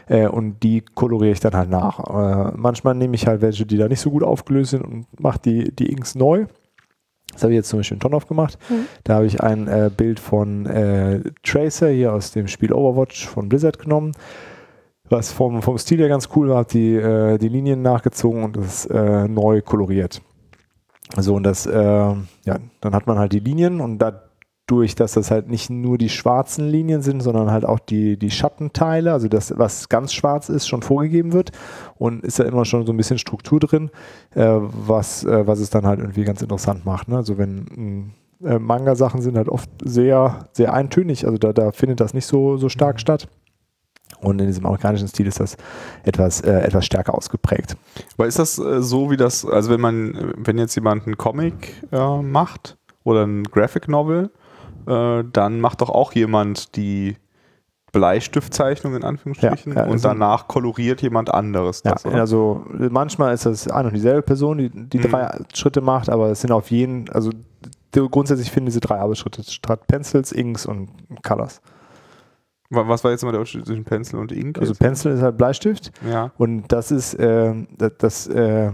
Äh, 0.07 0.28
und 0.28 0.64
die 0.64 0.82
koloriere 0.82 1.32
ich 1.32 1.39
dann 1.39 1.53
halt 1.53 1.70
nach. 1.70 1.99
Äh, 1.99 2.53
manchmal 2.57 2.95
nehme 2.95 3.16
ich 3.16 3.28
halt 3.28 3.41
welche, 3.41 3.66
die 3.66 3.78
da 3.78 3.88
nicht 3.88 4.01
so 4.01 4.12
gut 4.12 4.24
aufgelöst 4.24 4.72
sind 4.72 4.84
und 4.84 5.05
mache 5.20 5.39
die, 5.39 5.74
die 5.74 5.89
Inks 5.89 6.16
neu. 6.16 6.45
Das 7.32 7.43
habe 7.43 7.53
ich 7.53 7.57
jetzt 7.57 7.70
zum 7.70 7.80
Beispiel 7.80 7.95
in 7.95 8.01
Tonov 8.01 8.28
gemacht. 8.28 8.57
Mhm. 8.70 8.86
Da 9.05 9.16
habe 9.16 9.26
ich 9.26 9.41
ein 9.41 9.68
äh, 9.68 9.89
Bild 9.95 10.20
von 10.20 10.66
äh, 10.66 11.22
Tracer 11.43 11.89
hier 11.89 12.14
aus 12.14 12.32
dem 12.32 12.47
Spiel 12.47 12.74
Overwatch 12.74 13.28
von 13.28 13.47
Blizzard 13.47 13.80
genommen, 13.80 14.12
was 15.12 15.32
vom, 15.32 15.62
vom 15.62 15.78
Stil 15.78 15.99
her 15.99 16.09
ganz 16.09 16.30
cool 16.36 16.49
war, 16.49 16.59
hat 16.59 16.74
die, 16.74 16.95
äh, 16.95 17.38
die 17.38 17.49
Linien 17.49 17.82
nachgezogen 17.82 18.43
und 18.43 18.57
das 18.57 18.86
äh, 18.86 19.28
neu 19.28 19.62
koloriert. 19.62 20.22
So, 21.18 21.36
und 21.36 21.43
das, 21.43 21.66
äh, 21.66 21.74
ja, 21.80 22.59
dann 22.80 22.95
hat 22.95 23.07
man 23.07 23.20
halt 23.20 23.34
die 23.34 23.39
Linien 23.39 23.82
und 23.82 23.99
dadurch, 23.99 24.95
dass 24.95 25.14
das 25.14 25.30
halt 25.30 25.49
nicht 25.49 25.70
nur 25.70 25.97
die 25.97 26.07
schwarzen 26.07 26.70
Linien 26.70 27.01
sind, 27.01 27.22
sondern 27.22 27.51
halt 27.51 27.66
auch 27.66 27.80
die, 27.80 28.18
die 28.18 28.32
Schattenteile, 28.32 29.12
also 29.12 29.28
das, 29.28 29.57
was 29.57 29.89
ganz 29.89 30.14
schwarz 30.14 30.47
ist, 30.47 30.68
schon 30.68 30.82
vorgegeben 30.82 31.34
wird 31.34 31.51
und 31.97 32.24
ist 32.24 32.39
da 32.39 32.45
immer 32.45 32.64
schon 32.64 32.86
so 32.86 32.93
ein 32.93 32.97
bisschen 32.97 33.18
Struktur 33.18 33.59
drin, 33.59 33.89
äh, 34.36 34.45
was, 34.45 35.26
äh, 35.26 35.45
was 35.45 35.59
es 35.59 35.70
dann 35.70 35.86
halt 35.86 35.99
irgendwie 35.99 36.24
ganz 36.24 36.41
interessant 36.41 36.86
macht. 36.86 37.09
Ne? 37.09 37.18
Also 37.18 37.38
wenn 37.38 38.14
mh, 38.39 38.49
äh, 38.49 38.59
Manga-Sachen 38.59 39.22
sind 39.22 39.36
halt 39.36 39.49
oft 39.49 39.70
sehr, 39.84 40.47
sehr 40.53 40.74
eintönig, 40.74 41.26
also 41.26 41.38
da, 41.38 41.51
da 41.51 41.72
findet 41.72 41.99
das 41.99 42.14
nicht 42.14 42.26
so, 42.26 42.55
so 42.55 42.70
stark 42.70 42.99
statt. 42.99 43.28
Und 44.20 44.39
in 44.39 44.47
diesem 44.47 44.66
amerikanischen 44.66 45.07
Stil 45.07 45.28
ist 45.28 45.39
das 45.39 45.57
etwas, 46.03 46.41
äh, 46.41 46.51
etwas 46.62 46.86
stärker 46.86 47.16
ausgeprägt. 47.16 47.76
Aber 48.18 48.28
ist 48.28 48.38
das 48.39 48.59
äh, 48.59 48.82
so, 48.82 49.09
wie 49.09 49.18
das, 49.18 49.45
also 49.45 49.72
wenn 49.72 49.82
man, 49.82 50.34
wenn 50.38 50.57
jetzt 50.57 50.76
jemand 50.76 51.05
einen 51.07 51.18
Comic 51.18 51.82
äh, 51.91 52.22
macht 52.22 52.78
oder 53.03 53.26
ein 53.26 53.43
Graphic 53.45 53.88
Novel, 53.88 54.30
äh, 54.88 55.24
dann 55.32 55.59
macht 55.59 55.82
doch 55.82 55.89
auch 55.89 56.14
jemand 56.14 56.76
die 56.76 57.16
Bleistiftzeichnung 57.91 58.95
in 58.95 59.03
Anführungsstrichen 59.03 59.74
Ja, 59.74 59.80
ja, 59.80 59.86
und 59.86 59.93
also- 59.93 60.07
danach 60.07 60.47
koloriert 60.47 61.01
jemand 61.01 61.34
anderes 61.34 61.82
Ja, 61.84 61.91
das, 61.93 62.05
oder? 62.05 62.20
also 62.22 62.66
manchmal 62.70 63.34
ist 63.34 63.45
das 63.45 63.68
eine 63.68 63.89
und 63.89 63.93
dieselbe 63.93 64.22
Person, 64.22 64.57
die 64.59 64.70
die 64.70 64.97
Mhm. 64.99 65.01
drei 65.12 65.39
Schritte 65.53 65.82
macht, 65.82 66.09
aber 66.09 66.30
es 66.32 66.41
sind 66.41 66.51
auf 66.51 66.72
jeden, 66.72 67.09
also 67.09 67.32
grundsätzlich 67.93 68.49
finden 68.49 68.68
diese 68.68 68.80
drei 68.80 68.97
Arbeitsschritte 68.99 69.43
statt 69.43 69.88
Pencils, 69.88 70.32
Inks 70.32 70.66
und 70.66 70.89
Colors. 71.24 71.62
Wa- 72.72 72.88
Was 72.88 73.03
war 73.03 73.11
jetzt 73.11 73.24
mal 73.24 73.32
der 73.32 73.41
Unterschied 73.41 73.65
zwischen 73.65 73.84
Pencil 73.84 74.17
und 74.19 74.32
Ink? 74.32 74.57
Also? 74.57 74.74
Pencil 74.74 75.11
ist 75.11 75.22
halt 75.22 75.38
Bleistift 75.38 75.91
ja. 76.09 76.32
und 76.38 76.72
das 76.72 76.89
ist, 76.91 77.15
ähm, 77.19 77.67
das, 77.78 77.91
das 77.99 78.28
äh, 78.28 78.72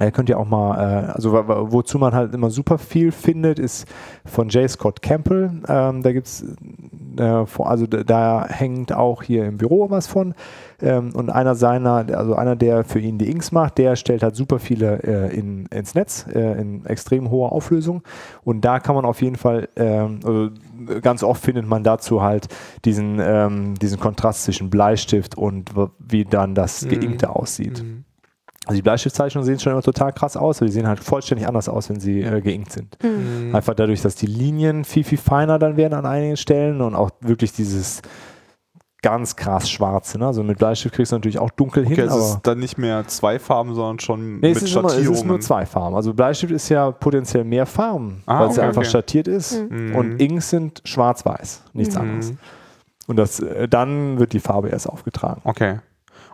ihr 0.00 0.10
könnt 0.10 0.28
ja 0.28 0.38
auch 0.38 0.48
mal, 0.48 0.76
äh, 0.76 1.06
also 1.12 1.32
wozu 1.70 1.98
man 2.00 2.12
halt 2.14 2.34
immer 2.34 2.50
super 2.50 2.78
viel 2.78 3.12
findet, 3.12 3.60
ist 3.60 3.86
von 4.24 4.48
J. 4.48 4.68
Scott 4.68 5.02
Campbell. 5.02 5.52
Ähm, 5.68 6.02
da 6.02 6.12
gibt 6.12 6.26
es, 6.26 6.44
äh, 7.18 7.22
also 7.58 7.86
da, 7.86 8.02
da 8.02 8.46
hängt 8.48 8.92
auch 8.92 9.22
hier 9.22 9.44
im 9.44 9.56
Büro 9.58 9.90
was 9.90 10.08
von. 10.08 10.34
Ähm, 10.84 11.12
und 11.14 11.30
einer 11.30 11.54
seiner, 11.54 12.06
also 12.14 12.34
einer, 12.34 12.56
der 12.56 12.84
für 12.84 12.98
ihn 12.98 13.16
die 13.16 13.30
Inks 13.30 13.52
macht, 13.52 13.78
der 13.78 13.96
stellt 13.96 14.22
halt 14.22 14.36
super 14.36 14.58
viele 14.58 15.02
äh, 15.02 15.34
in, 15.34 15.64
ins 15.66 15.94
Netz 15.94 16.26
äh, 16.32 16.60
in 16.60 16.84
extrem 16.84 17.30
hoher 17.30 17.52
Auflösung. 17.52 18.02
Und 18.44 18.60
da 18.66 18.80
kann 18.80 18.94
man 18.94 19.06
auf 19.06 19.22
jeden 19.22 19.36
Fall, 19.36 19.68
ähm, 19.76 20.20
also 20.24 20.50
ganz 21.00 21.22
oft 21.22 21.42
findet 21.42 21.66
man 21.66 21.82
dazu 21.82 22.22
halt 22.22 22.48
diesen, 22.84 23.18
ähm, 23.20 23.74
diesen 23.76 23.98
Kontrast 23.98 24.44
zwischen 24.44 24.68
Bleistift 24.68 25.38
und 25.38 25.70
wie 25.98 26.26
dann 26.26 26.54
das 26.54 26.84
Mhm. 26.84 26.88
Geinkte 26.90 27.30
aussieht. 27.30 27.82
Mhm. 27.82 28.04
Also 28.66 28.76
die 28.76 28.82
Bleistiftzeichnungen 28.82 29.44
sehen 29.44 29.58
schon 29.60 29.72
immer 29.72 29.82
total 29.82 30.12
krass 30.12 30.36
aus, 30.36 30.58
aber 30.58 30.66
die 30.66 30.72
sehen 30.72 30.88
halt 30.88 31.00
vollständig 31.00 31.46
anders 31.46 31.68
aus, 31.68 31.90
wenn 31.90 32.00
sie 32.00 32.22
äh, 32.22 32.40
geinkt 32.40 32.72
sind. 32.72 32.96
Mhm. 33.02 33.54
Einfach 33.54 33.74
dadurch, 33.74 34.00
dass 34.02 34.14
die 34.16 34.26
Linien 34.26 34.84
viel, 34.84 35.04
viel 35.04 35.18
feiner 35.18 35.58
dann 35.58 35.76
werden 35.76 35.94
an 35.94 36.06
einigen 36.06 36.36
Stellen 36.36 36.80
und 36.80 36.94
auch 36.94 37.10
wirklich 37.20 37.52
dieses 37.52 38.00
ganz 39.04 39.36
krass 39.36 39.68
schwarze. 39.70 40.18
Ne? 40.18 40.26
Also 40.26 40.42
mit 40.42 40.58
Bleistift 40.58 40.94
kriegst 40.94 41.12
du 41.12 41.16
natürlich 41.16 41.38
auch 41.38 41.50
dunkel 41.50 41.84
Okay, 41.84 41.94
hin, 41.96 42.04
es 42.06 42.10
aber 42.12 42.20
ist 42.22 42.38
dann 42.42 42.58
nicht 42.58 42.78
mehr 42.78 43.06
zwei 43.06 43.38
Farben, 43.38 43.74
sondern 43.74 44.00
schon 44.00 44.40
nee, 44.40 44.48
mit 44.48 44.56
es, 44.56 44.62
ist 44.62 44.74
immer, 44.74 44.86
es 44.86 44.92
Schattierungen. 44.94 45.20
ist 45.20 45.26
nur 45.26 45.40
zwei 45.40 45.66
Farben. 45.66 45.94
Also 45.94 46.14
Bleistift 46.14 46.52
ist 46.52 46.68
ja 46.70 46.90
potenziell 46.90 47.44
mehr 47.44 47.66
Farben, 47.66 48.22
Ah, 48.26 48.40
weil 48.40 48.48
es 48.48 48.56
ja 48.56 48.62
okay, 48.62 48.68
einfach 48.68 48.82
okay. 48.82 48.90
schattiert 48.90 49.28
ist. 49.28 49.60
Mhm. 49.70 49.94
Und 49.94 50.20
Inks 50.20 50.50
sind 50.50 50.80
schwarz-weiß, 50.84 51.62
nichts 51.74 51.94
Mhm. 51.94 52.00
anderes. 52.00 52.30
Mhm. 52.32 52.38
Und 53.06 53.16
das, 53.16 53.40
äh, 53.40 53.68
dann 53.68 54.18
wird 54.18 54.32
die 54.32 54.40
Farbe 54.40 54.70
erst 54.70 54.88
aufgetragen. 54.88 55.42
Okay. 55.44 55.80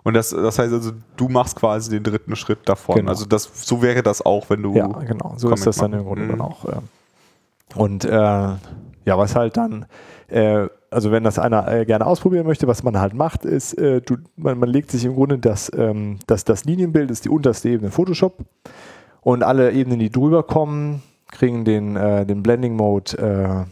Und 0.04 0.14
das, 0.14 0.30
das 0.30 0.58
heißt 0.58 0.72
also, 0.72 0.92
du 1.16 1.28
machst 1.28 1.56
quasi 1.56 1.90
den 1.90 2.02
dritten 2.04 2.34
Schritt 2.36 2.60
davon. 2.68 2.94
Genau. 2.94 3.10
Also 3.10 3.26
das, 3.26 3.50
so 3.66 3.82
wäre 3.82 4.02
das 4.02 4.24
auch, 4.24 4.48
wenn 4.48 4.62
du. 4.62 4.74
Ja, 4.74 4.86
genau. 4.86 5.34
So 5.36 5.48
Comic 5.48 5.58
ist 5.58 5.66
das 5.66 5.76
dann 5.76 5.92
im 5.92 6.04
Grunde 6.04 6.22
Mhm. 6.24 6.28
dann 6.30 6.40
auch. 6.40 6.64
Und 7.74 8.04
äh, 8.04 8.10
ja, 8.10 8.58
was 9.18 9.34
halt 9.34 9.56
dann, 9.56 9.86
äh, 10.28 10.68
also 10.90 11.12
wenn 11.12 11.22
das 11.22 11.38
einer 11.38 11.68
äh, 11.68 11.84
gerne 11.86 12.06
ausprobieren 12.06 12.46
möchte, 12.46 12.66
was 12.66 12.82
man 12.82 12.98
halt 12.98 13.14
macht, 13.14 13.44
ist, 13.44 13.74
äh, 13.74 14.00
du, 14.00 14.16
man, 14.36 14.58
man 14.58 14.68
legt 14.68 14.90
sich 14.90 15.04
im 15.04 15.14
Grunde 15.14 15.38
das, 15.38 15.70
ähm, 15.76 16.18
das, 16.26 16.44
das 16.44 16.64
Linienbild, 16.64 17.10
ist 17.10 17.24
die 17.24 17.28
unterste 17.28 17.68
Ebene 17.68 17.86
in 17.86 17.92
Photoshop. 17.92 18.44
Und 19.20 19.42
alle 19.42 19.72
Ebenen, 19.72 19.98
die 19.98 20.10
drüber 20.10 20.42
kommen, 20.42 21.02
kriegen 21.30 21.64
den, 21.64 21.96
äh, 21.96 22.26
den 22.26 22.42
Blending 22.42 22.74
Mode 22.74 23.66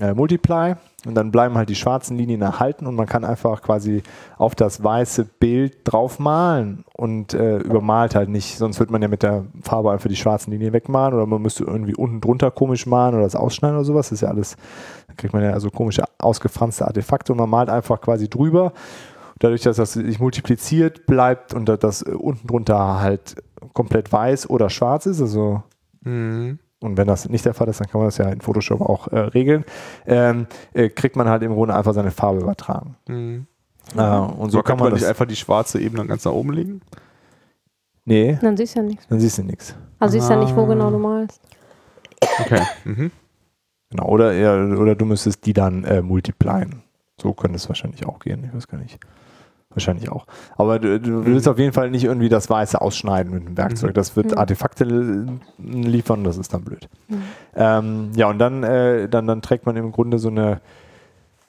äh, 0.00 0.04
äh, 0.04 0.14
Multiply 0.14 0.74
und 1.08 1.14
dann 1.14 1.30
bleiben 1.30 1.56
halt 1.56 1.68
die 1.68 1.74
schwarzen 1.74 2.16
Linien 2.16 2.42
erhalten 2.42 2.86
und 2.86 2.94
man 2.94 3.06
kann 3.06 3.24
einfach 3.24 3.62
quasi 3.62 4.02
auf 4.38 4.54
das 4.54 4.82
weiße 4.82 5.24
Bild 5.24 5.78
drauf 5.84 6.18
malen 6.18 6.84
und 6.94 7.34
äh, 7.34 7.58
übermalt 7.58 8.14
halt 8.14 8.28
nicht, 8.28 8.58
sonst 8.58 8.80
wird 8.80 8.90
man 8.90 9.02
ja 9.02 9.08
mit 9.08 9.22
der 9.22 9.44
Farbe 9.62 9.90
einfach 9.92 10.08
die 10.08 10.16
schwarzen 10.16 10.50
Linien 10.50 10.72
wegmalen 10.72 11.14
oder 11.14 11.26
man 11.26 11.42
müsste 11.42 11.64
irgendwie 11.64 11.94
unten 11.94 12.20
drunter 12.20 12.50
komisch 12.50 12.86
malen 12.86 13.14
oder 13.14 13.24
das 13.24 13.36
ausschneiden 13.36 13.76
oder 13.76 13.84
sowas, 13.84 14.06
das 14.06 14.12
ist 14.18 14.20
ja 14.22 14.28
alles, 14.28 14.56
da 15.08 15.14
kriegt 15.14 15.34
man 15.34 15.42
ja 15.42 15.50
also 15.50 15.70
komische 15.70 16.04
ausgefranste 16.18 16.86
Artefakte 16.86 17.32
und 17.32 17.38
man 17.38 17.50
malt 17.50 17.70
einfach 17.70 18.00
quasi 18.00 18.28
drüber. 18.28 18.72
Dadurch, 19.38 19.60
dass 19.60 19.76
das 19.76 19.92
sich 19.92 20.18
multipliziert, 20.18 21.04
bleibt 21.04 21.52
und 21.52 21.68
das 21.68 22.02
unten 22.02 22.46
drunter 22.46 23.00
halt 23.00 23.36
komplett 23.74 24.10
weiß 24.10 24.48
oder 24.48 24.70
schwarz 24.70 25.04
ist, 25.04 25.20
also 25.20 25.62
Mhm. 26.06 26.58
Und 26.80 26.96
wenn 26.96 27.06
das 27.06 27.28
nicht 27.28 27.44
der 27.44 27.54
Fall 27.54 27.68
ist, 27.68 27.80
dann 27.80 27.88
kann 27.88 28.00
man 28.00 28.08
das 28.08 28.18
ja 28.18 28.28
in 28.28 28.40
Photoshop 28.40 28.80
auch 28.80 29.08
äh, 29.08 29.18
regeln, 29.18 29.64
ähm, 30.06 30.46
äh, 30.74 30.88
kriegt 30.88 31.16
man 31.16 31.28
halt 31.28 31.42
im 31.42 31.54
Grunde 31.54 31.74
einfach 31.74 31.94
seine 31.94 32.10
Farbe 32.10 32.40
übertragen. 32.40 32.96
Mhm. 33.08 33.46
Äh, 33.96 34.00
und 34.00 34.50
so 34.50 34.58
So 34.58 34.62
kann 34.62 34.78
man 34.78 34.92
nicht 34.92 35.02
das. 35.02 35.08
einfach 35.10 35.26
die 35.26 35.36
schwarze 35.36 35.80
Ebene 35.80 36.04
ganz 36.06 36.24
nach 36.24 36.32
oben 36.32 36.52
legen? 36.52 36.80
Nee, 38.04 38.38
Dann 38.40 38.56
siehst 38.56 38.76
du 38.76 38.80
ja 38.80 38.86
nichts. 38.86 39.06
dann 39.08 39.18
siehst 39.20 39.38
du 39.38 39.42
nichts. 39.42 39.74
Also 39.98 40.12
siehst 40.18 40.30
ja 40.30 40.36
nicht, 40.36 40.54
wo 40.54 40.62
Ah. 40.62 40.66
genau 40.66 40.90
du 40.90 40.98
malst. 40.98 41.40
Okay. 42.40 42.62
Mhm. 42.84 43.10
Genau. 43.90 44.06
Oder, 44.08 44.32
ja, 44.32 44.54
oder 44.76 44.94
du 44.94 45.04
müsstest 45.06 45.44
die 45.46 45.52
dann 45.52 45.84
äh, 45.84 46.02
multiplien. 46.02 46.82
So 47.20 47.32
könnte 47.32 47.56
es 47.56 47.68
wahrscheinlich 47.68 48.04
auch 48.06 48.18
gehen. 48.18 48.44
Ich 48.44 48.54
weiß 48.54 48.68
gar 48.68 48.78
nicht. 48.78 48.98
Wahrscheinlich 49.76 50.10
auch. 50.10 50.26
Aber 50.56 50.78
du, 50.78 50.98
du 50.98 51.26
willst 51.26 51.46
auf 51.46 51.58
jeden 51.58 51.74
Fall 51.74 51.90
nicht 51.90 52.04
irgendwie 52.04 52.30
das 52.30 52.48
Weiße 52.48 52.80
ausschneiden 52.80 53.32
mit 53.32 53.46
dem 53.46 53.56
Werkzeug. 53.58 53.90
Mhm. 53.90 53.94
Das 53.94 54.16
wird 54.16 54.30
Mhm. 54.32 54.38
Artefakte 54.38 55.26
liefern, 55.58 56.24
das 56.24 56.38
ist 56.38 56.54
dann 56.54 56.62
blöd. 56.64 56.88
Mhm. 57.08 57.22
Ähm, 57.54 58.10
ja, 58.16 58.28
und 58.30 58.38
dann, 58.38 58.62
äh, 58.62 59.06
dann, 59.08 59.26
dann 59.26 59.42
trägt 59.42 59.66
man 59.66 59.76
im 59.76 59.92
Grunde 59.92 60.18
so 60.18 60.28
eine, 60.28 60.60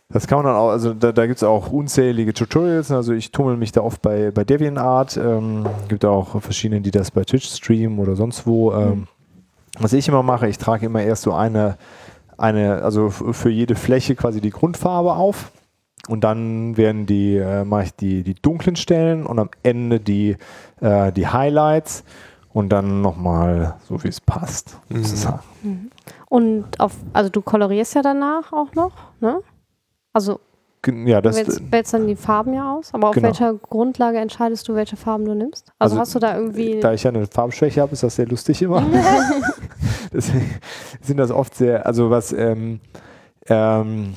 das 0.09 0.27
kann 0.27 0.39
man 0.39 0.45
dann 0.45 0.55
auch, 0.55 0.69
also 0.69 0.93
da, 0.93 1.11
da 1.13 1.25
gibt 1.25 1.37
es 1.37 1.43
auch 1.43 1.71
unzählige 1.71 2.33
Tutorials, 2.33 2.91
also 2.91 3.13
ich 3.13 3.31
tummel 3.31 3.55
mich 3.57 3.71
da 3.71 3.81
oft 3.81 4.01
bei, 4.01 4.31
bei 4.31 4.43
DeviantArt, 4.43 5.17
ähm, 5.17 5.65
gibt 5.87 6.03
auch 6.05 6.41
verschiedene, 6.41 6.81
die 6.81 6.91
das 6.91 7.11
bei 7.11 7.23
Twitch 7.23 7.47
streamen 7.49 7.97
oder 7.99 8.15
sonst 8.17 8.45
wo. 8.45 8.73
Ähm, 8.73 9.07
Was 9.79 9.93
ich 9.93 10.07
immer 10.09 10.23
mache, 10.23 10.47
ich 10.49 10.57
trage 10.57 10.85
immer 10.85 11.01
erst 11.01 11.23
so 11.23 11.33
eine, 11.33 11.77
eine 12.37 12.81
also 12.83 13.09
für 13.09 13.49
jede 13.49 13.75
Fläche 13.75 14.15
quasi 14.15 14.41
die 14.41 14.49
Grundfarbe 14.49 15.13
auf 15.13 15.51
und 16.07 16.23
dann 16.23 16.77
werden 16.77 17.05
die, 17.05 17.35
äh, 17.37 17.63
mache 17.63 17.83
ich 17.83 17.95
die, 17.95 18.23
die 18.23 18.33
dunklen 18.35 18.75
Stellen 18.75 19.25
und 19.25 19.39
am 19.39 19.49
Ende 19.63 19.99
die, 19.99 20.37
äh, 20.81 21.11
die 21.11 21.27
Highlights 21.27 22.03
und 22.53 22.69
dann 22.69 23.01
nochmal 23.01 23.75
so 23.87 24.03
wie 24.03 24.07
es 24.07 24.19
passt. 24.21 24.79
sozusagen. 24.89 25.91
Und 26.29 26.79
auf, 26.79 26.93
also 27.13 27.29
du 27.29 27.41
kolorierst 27.41 27.95
ja 27.95 28.01
danach 28.01 28.51
auch 28.53 28.73
noch, 28.73 28.91
ne? 29.19 29.41
Also 30.13 30.39
Ja, 30.85 31.21
du 31.21 31.29
das, 31.29 31.35
wählst, 31.37 31.71
wählst 31.71 31.93
dann 31.93 32.07
die 32.07 32.15
Farben 32.15 32.53
ja 32.53 32.73
aus, 32.73 32.93
aber 32.93 33.09
auf 33.09 33.15
Genau. 33.15 33.27
welcher 33.27 33.53
Grundlage 33.55 34.17
entscheidest 34.19 34.67
du, 34.67 34.75
welche 34.75 34.95
Farben 34.95 35.25
du 35.25 35.35
nimmst? 35.35 35.71
Also, 35.79 35.95
Also, 35.95 35.99
hast 36.01 36.15
du 36.15 36.19
da 36.19 36.37
irgendwie. 36.37 36.79
da 36.79 36.93
ich 36.93 37.03
ja 37.03 37.09
eine 37.11 37.27
Farbschwäche 37.27 37.81
habe, 37.81 37.91
ist 37.93 38.03
das 38.03 38.15
sehr 38.15 38.27
lustig 38.27 38.61
immer. 38.61 38.81
Deswegen 40.13 40.55
sind 41.01 41.17
das 41.17 41.31
oft 41.31 41.53
sehr, 41.55 41.85
also 41.85 42.09
was, 42.09 42.31
ähm, 42.33 42.79
ähm, 43.47 44.13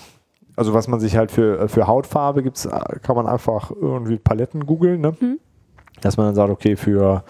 also 0.60 0.74
was 0.74 0.88
man 0.88 1.00
sich 1.00 1.16
halt 1.16 1.32
für, 1.32 1.70
für 1.70 1.86
Hautfarbe 1.86 2.42
gibt, 2.42 2.68
kann 3.02 3.16
man 3.16 3.26
einfach 3.26 3.70
irgendwie 3.70 4.18
Paletten 4.18 4.66
googeln, 4.66 5.00
ne? 5.00 5.16
Mhm. 5.18 5.38
Dass 6.02 6.18
man 6.18 6.26
dann 6.26 6.34
sagt, 6.34 6.50
okay, 6.50 6.76
für, 6.76 7.24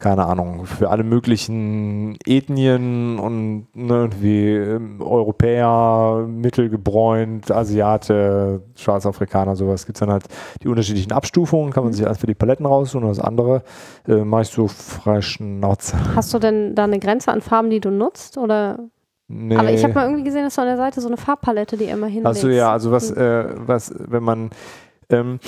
keine 0.00 0.26
Ahnung, 0.26 0.66
für 0.66 0.90
alle 0.90 1.04
möglichen 1.04 2.18
Ethnien 2.26 3.20
und 3.20 3.68
ne, 3.74 3.94
irgendwie 3.94 4.48
ähm, 4.48 5.00
Europäer, 5.00 6.26
mittelgebräunt, 6.28 7.48
Asiate, 7.52 8.62
Schwarzafrikaner, 8.74 9.54
sowas, 9.54 9.86
gibt 9.86 9.96
es 9.96 10.00
dann 10.00 10.10
halt 10.10 10.24
die 10.64 10.66
unterschiedlichen 10.66 11.12
Abstufungen, 11.12 11.72
kann 11.72 11.84
man 11.84 11.92
sich 11.92 12.04
erst 12.04 12.22
für 12.22 12.26
die 12.26 12.34
Paletten 12.34 12.66
raussuchen 12.66 13.04
und 13.04 13.16
das 13.16 13.24
andere 13.24 13.62
äh, 14.08 14.24
mache 14.24 14.42
ich 14.42 14.48
so 14.48 14.66
frei 14.66 15.20
Schnauze. 15.20 15.96
Hast 16.16 16.34
du 16.34 16.40
denn 16.40 16.74
da 16.74 16.82
eine 16.84 16.98
Grenze 16.98 17.30
an 17.30 17.40
Farben, 17.40 17.70
die 17.70 17.78
du 17.78 17.92
nutzt? 17.92 18.36
Oder? 18.36 18.80
Nee. 19.28 19.56
Aber 19.56 19.72
ich 19.72 19.82
habe 19.82 19.94
mal 19.94 20.04
irgendwie 20.04 20.24
gesehen, 20.24 20.44
dass 20.44 20.54
du 20.54 20.60
an 20.60 20.66
der 20.68 20.76
Seite 20.76 21.00
so 21.00 21.08
eine 21.08 21.16
Farbpalette, 21.16 21.76
die 21.76 21.84
immer 21.84 22.06
hinlegst. 22.06 22.26
Also 22.26 22.48
ja, 22.48 22.70
also 22.72 22.90
was, 22.90 23.10
Mhm. 23.10 23.20
äh, 23.20 23.44
was, 23.68 23.94
wenn 23.98 24.22
man, 24.22 24.50
ähm, 25.08 25.40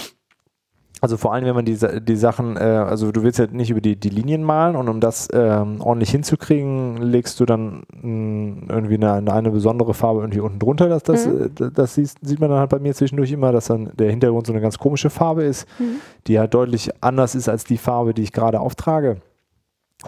also 1.03 1.19
vor 1.19 1.35
allem, 1.35 1.45
wenn 1.45 1.55
man 1.55 1.67
die, 1.67 1.77
die 2.01 2.17
Sachen, 2.17 2.57
äh, 2.57 2.61
also 2.61 3.13
du 3.13 3.23
willst 3.23 3.39
ja 3.39 3.47
nicht 3.49 3.71
über 3.71 3.83
die, 3.83 3.97
die 4.01 4.09
Linien 4.09 4.43
malen 4.43 4.77
und 4.77 4.89
um 4.89 4.99
das 5.01 5.29
ähm, 5.31 5.83
ordentlich 5.83 6.11
hinzukriegen, 6.11 6.97
legst 6.97 7.39
du 7.39 7.45
dann 7.45 7.83
mh, 7.93 8.73
irgendwie 8.75 8.95
eine, 8.95 9.31
eine, 9.31 9.51
besondere 9.51 9.93
Farbe 9.93 10.21
irgendwie 10.21 10.41
unten 10.41 10.59
drunter. 10.59 10.89
Das, 10.89 11.03
das, 11.03 11.27
Mhm. 11.27 11.43
äh, 11.45 11.51
das, 11.55 11.73
das 11.75 11.95
sieht, 11.95 12.11
sieht 12.23 12.41
man 12.41 12.49
dann 12.49 12.59
halt 12.61 12.71
bei 12.71 12.79
mir 12.79 12.95
zwischendurch 12.95 13.31
immer, 13.31 13.53
dass 13.53 13.67
dann 13.67 13.91
der 13.95 14.09
Hintergrund 14.11 14.47
so 14.47 14.55
eine 14.55 14.63
ganz 14.63 14.79
komische 14.79 15.11
Farbe 15.11 15.45
ist, 15.45 15.69
Mhm. 15.79 15.97
die 16.29 16.39
halt 16.39 16.55
deutlich 16.55 16.91
anders 17.03 17.35
ist 17.35 17.51
als 17.51 17.65
die 17.65 17.77
Farbe, 17.77 18.15
die 18.15 18.23
ich 18.23 18.33
gerade 18.33 18.59
auftrage. 18.59 19.19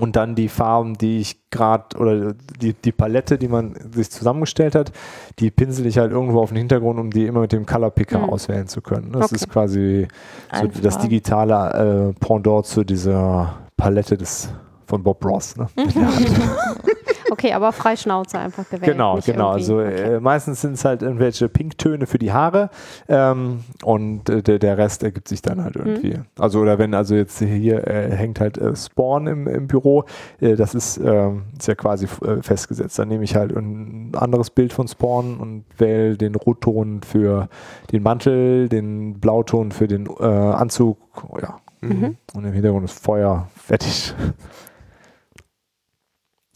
Und 0.01 0.17
dann 0.17 0.35
die 0.35 0.49
Farben, 0.49 0.95
die 0.97 1.19
ich 1.19 1.39
gerade, 1.51 1.97
oder 1.99 2.35
die, 2.61 2.73
die 2.73 2.93
Palette, 2.93 3.37
die 3.39 3.49
man 3.49 3.75
sich 3.93 4.11
zusammengestellt 4.11 4.75
hat, 4.75 4.93
die 5.39 5.51
pinsel 5.51 5.87
ich 5.87 5.99
halt 5.99 6.13
irgendwo 6.13 6.41
auf 6.41 6.51
den 6.51 6.59
Hintergrund, 6.59 6.99
um 7.01 7.11
die 7.11 7.27
immer 7.27 7.41
mit 7.41 7.53
dem 7.53 7.67
Color 7.67 7.91
Picker 7.91 8.19
Mhm. 8.19 8.31
auswählen 8.31 8.67
zu 8.69 8.81
können. 8.81 9.13
Das 9.13 9.25
Okay. 9.27 9.35
ist 9.37 9.49
quasi 9.51 10.09
so 10.55 10.67
das 10.83 10.99
digitale 10.99 12.13
äh, 12.15 12.25
Pendant 12.25 12.67
zu 12.67 12.85
dieser 12.85 13.55
Palette 13.77 14.17
des, 14.17 14.49
von 14.87 15.03
Bob 15.03 15.25
Ross. 15.25 15.57
Ne? 15.57 15.67
Okay, 17.31 17.53
aber 17.53 17.73
frei 17.73 17.97
Schnauze 17.97 18.39
einfach 18.39 18.69
gewählt. 18.69 18.93
Genau, 18.93 19.19
genau. 19.25 19.51
Also 19.51 19.79
okay. 19.79 20.17
äh, 20.17 20.21
meistens 20.21 20.61
sind 20.61 20.75
es 20.75 20.85
halt 20.85 21.03
irgendwelche 21.03 21.49
Pinktöne 21.49 22.07
für 22.07 22.19
die 22.19 22.33
Haare 22.33 22.71
ähm, 23.09 23.65
und 23.85 24.29
äh, 24.29 24.43
der, 24.43 24.59
der 24.59 24.77
Rest 24.79 25.03
ergibt 25.03 25.29
sich 25.29 25.43
dann 25.43 25.63
halt 25.63 25.77
Mhm. 25.79 25.87
irgendwie. 25.87 26.19
Also 26.39 26.61
oder 26.61 26.79
wenn 26.79 26.95
also 26.95 27.15
jetzt 27.15 27.39
hier 27.39 27.87
äh, 27.87 28.11
hängt 28.11 28.41
halt 28.41 28.59
äh, 28.59 28.75
Spawn 28.75 29.27
im, 29.27 29.47
im 29.47 29.67
Büro, 29.67 30.05
äh, 30.41 30.57
das 30.57 30.75
ist, 30.75 30.99
ähm, 30.99 31.45
ist 31.59 31.69
ja 31.69 31.75
quasi 31.75 32.07
äh, 32.25 32.43
festgesetzt. 32.43 32.99
Dann 32.99 33.09
nehme 33.09 33.25
ich 33.25 33.37
halt 33.37 33.55
ein 33.57 34.13
anderes 34.17 34.51
Bild 34.51 34.73
von 34.73 34.89
Spawn 34.89 35.39
und 35.39 35.65
wähle 35.77 36.17
den 36.17 36.35
Rotton 36.35 37.03
für 37.03 37.49
den 37.93 38.03
Mantel, 38.03 38.69
den 38.69 39.21
Blauton 39.21 39.73
für 39.73 39.87
den 39.87 40.07
äh, 40.19 40.25
Anzug, 40.25 40.99
ja. 41.41 41.59
Mhm. 41.81 42.17
Und 42.35 42.45
im 42.45 42.53
Hintergrund 42.53 42.85
ist 42.85 42.99
Feuer, 42.99 43.49
fertig. 43.57 44.13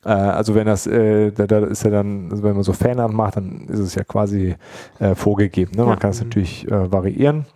Äh, 0.04 0.08
also 0.10 0.54
wenn 0.54 0.66
das, 0.66 0.86
äh, 0.86 1.30
da, 1.32 1.46
da 1.46 1.58
ist 1.60 1.84
ja 1.84 1.90
dann, 1.90 2.28
also 2.30 2.42
wenn 2.42 2.54
man 2.54 2.62
so 2.64 2.72
Fanart 2.72 3.12
macht, 3.12 3.36
dann 3.36 3.66
ist 3.68 3.78
es 3.78 3.94
ja 3.94 4.04
quasi 4.04 4.56
äh, 4.98 5.14
vorgegeben. 5.14 5.72
Ne? 5.76 5.82
Man 5.82 5.90
Ja. 5.94 5.96
kann 5.96 6.10
es 6.10 6.22
natürlich 6.22 6.66
äh, 6.70 6.90
variieren. 6.92 7.46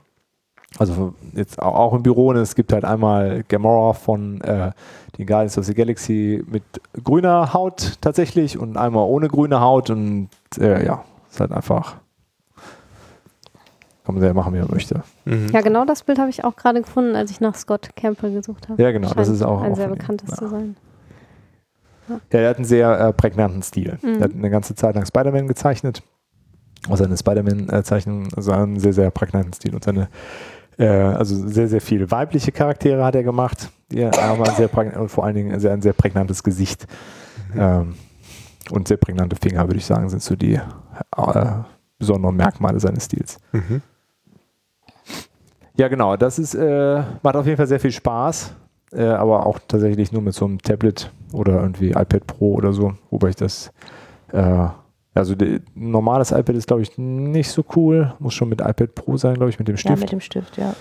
Also 0.79 1.15
jetzt 1.33 1.61
au- 1.61 1.73
auch 1.75 1.95
im 1.95 2.03
Büro, 2.03 2.33
ne? 2.33 2.41
es 2.41 2.55
gibt 2.55 2.73
halt 2.73 2.85
einmal 2.85 3.43
Gamora 3.49 3.95
von 3.95 4.41
äh, 4.43 4.73
den 5.17 5.27
Guardians 5.27 5.57
of 5.59 5.65
the 5.65 5.75
Galaxy 5.75 6.45
mit 6.47 6.63
grüner 7.03 7.55
Haut 7.55 7.95
tatsächlich 8.01 8.59
und 8.59 8.77
einmal 8.77 9.05
ohne 9.07 9.29
grüne 9.29 9.61
Haut 9.61 9.89
und 9.91 10.29
äh, 10.59 10.85
ja, 10.85 11.03
ist 11.31 11.41
halt 11.41 11.53
einfach, 11.53 11.97
kann 14.05 14.15
man 14.15 14.21
sehr 14.21 14.35
machen, 14.35 14.55
wie 14.55 14.59
man 14.59 14.71
möchte. 14.71 15.03
Mhm. 15.25 15.49
Ja, 15.53 15.63
genau 15.63 15.85
das 15.85 16.03
Bild 16.03 16.19
habe 16.19 16.31
ich 16.31 16.45
auch 16.45 16.55
gerade 16.57 16.81
gefunden, 16.83 17.17
als 17.17 17.31
ich 17.31 17.41
nach 17.41 17.55
Scott 17.55 17.91
Campbell 17.97 18.33
gesucht 18.33 18.69
habe. 18.69 18.81
Ja, 18.83 18.93
genau, 18.93 19.09
das 19.09 19.27
Scheint 19.27 19.37
ist 19.37 19.43
auch 19.43 19.63
ein 19.63 19.73
auch 19.73 19.77
sehr 19.77 19.89
bekanntes 19.89 20.31
Ja. 20.31 20.37
zu 20.37 20.49
sein. 20.49 20.77
Ja, 22.09 22.21
der 22.33 22.51
hat 22.51 22.57
einen 22.57 22.65
sehr 22.65 22.99
äh, 22.99 23.13
prägnanten 23.13 23.63
Stil. 23.63 23.99
Mhm. 24.03 24.15
Er 24.17 24.21
hat 24.21 24.33
eine 24.33 24.51
ganze 24.51 24.75
Zeit 24.75 24.95
lang 24.95 25.07
Spider-Man 25.07 25.49
gezeichnet. 25.49 26.03
Also 26.89 27.05
seine 27.05 27.17
Spider-Man-Zeichnungen, 27.17 28.29
also 28.35 28.53
einen 28.53 28.79
sehr, 28.79 28.93
sehr 28.93 29.11
prägnanten 29.11 29.53
Stil. 29.53 29.75
Und 29.75 29.85
seine, 29.85 30.09
äh, 30.79 30.87
also 30.87 31.49
sehr, 31.49 31.69
sehr 31.69 31.81
viele 31.81 32.11
weibliche 32.11 32.53
Charaktere 32.53 33.05
hat 33.05 33.15
er 33.15 33.23
gemacht. 33.23 33.71
Die 33.91 34.05
haben 34.05 34.43
ein 34.43 34.55
sehr 34.55 34.71
und 34.99 35.09
vor 35.09 35.25
allen 35.25 35.35
Dingen 35.35 35.59
sehr, 35.59 35.73
ein 35.73 35.83
sehr 35.83 35.93
prägnantes 35.93 36.43
Gesicht. 36.43 36.87
Ähm, 37.57 37.95
und 38.71 38.89
sehr 38.89 38.97
prägnante 38.97 39.37
Finger, 39.37 39.67
würde 39.67 39.79
ich 39.79 39.87
sagen, 39.87 40.09
sind 40.09 40.23
so 40.23 40.35
die 40.35 40.55
äh, 40.55 41.47
besonderen 41.99 42.37
Merkmale 42.37 42.81
seines 42.81 43.05
Stils. 43.05 43.39
Mhm. 43.53 43.83
Ja, 45.77 45.89
genau. 45.89 46.17
Das 46.17 46.39
ist, 46.39 46.55
äh, 46.55 47.03
macht 47.23 47.37
auf 47.37 47.47
jeden 47.47 47.57
Fall 47.57 47.67
sehr 47.67 47.81
viel 47.81 47.93
Spaß, 47.93 48.55
äh, 48.97 49.05
aber 49.05 49.47
auch 49.47 49.59
tatsächlich 49.69 50.11
nur 50.13 50.23
mit 50.23 50.35
so 50.35 50.45
einem 50.47 50.59
Tablet 50.61 51.11
oder 51.33 51.61
irgendwie 51.61 51.91
iPad 51.91 52.27
Pro 52.27 52.55
oder 52.55 52.73
so, 52.73 52.95
wobei 53.11 53.29
ich 53.29 53.37
das, 53.37 53.71
äh, 54.33 54.69
also 55.15 55.35
die, 55.35 55.61
ein 55.77 55.91
normales 55.91 56.31
iPad 56.33 56.57
ist, 56.57 56.67
glaube 56.67 56.83
ich, 56.83 56.97
nicht 56.99 57.51
so 57.51 57.65
cool. 57.77 58.15
Muss 58.19 58.35
schon 58.35 58.49
mit 58.49 58.61
iPad 58.61 58.95
Pro 58.95 59.17
sein, 59.17 59.35
glaube 59.35 59.51
ich, 59.51 59.59
mit 59.59 59.69
dem 59.69 59.75
Ja, 59.77 59.81
Stift. 59.81 60.01
mit 60.01 60.13
dem 60.13 60.21
Stift, 60.21 60.57
ja. 60.59 60.75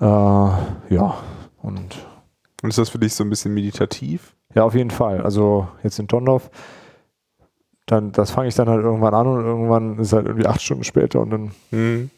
äh, 0.00 0.94
ja, 0.94 1.14
und 1.62 2.06
Und 2.62 2.68
ist 2.70 2.78
das 2.78 2.88
für 2.88 2.98
dich 2.98 3.14
so 3.14 3.24
ein 3.24 3.30
bisschen 3.30 3.52
meditativ? 3.54 4.34
ja, 4.54 4.64
auf 4.64 4.74
jeden 4.74 4.90
Fall. 4.90 5.20
Also 5.20 5.68
jetzt 5.82 5.98
in 5.98 6.08
Tondorf, 6.08 6.50
dann, 7.86 8.10
das 8.12 8.30
fange 8.32 8.48
ich 8.48 8.54
dann 8.54 8.68
halt 8.68 8.82
irgendwann 8.82 9.14
an 9.14 9.26
und 9.26 9.44
irgendwann 9.44 9.98
ist 9.98 10.12
halt 10.12 10.26
irgendwie 10.26 10.46
acht 10.46 10.60
Stunden 10.62 10.82
später 10.84 11.20
und 11.20 11.30
dann 11.30 11.50
Mhm. 11.70 12.10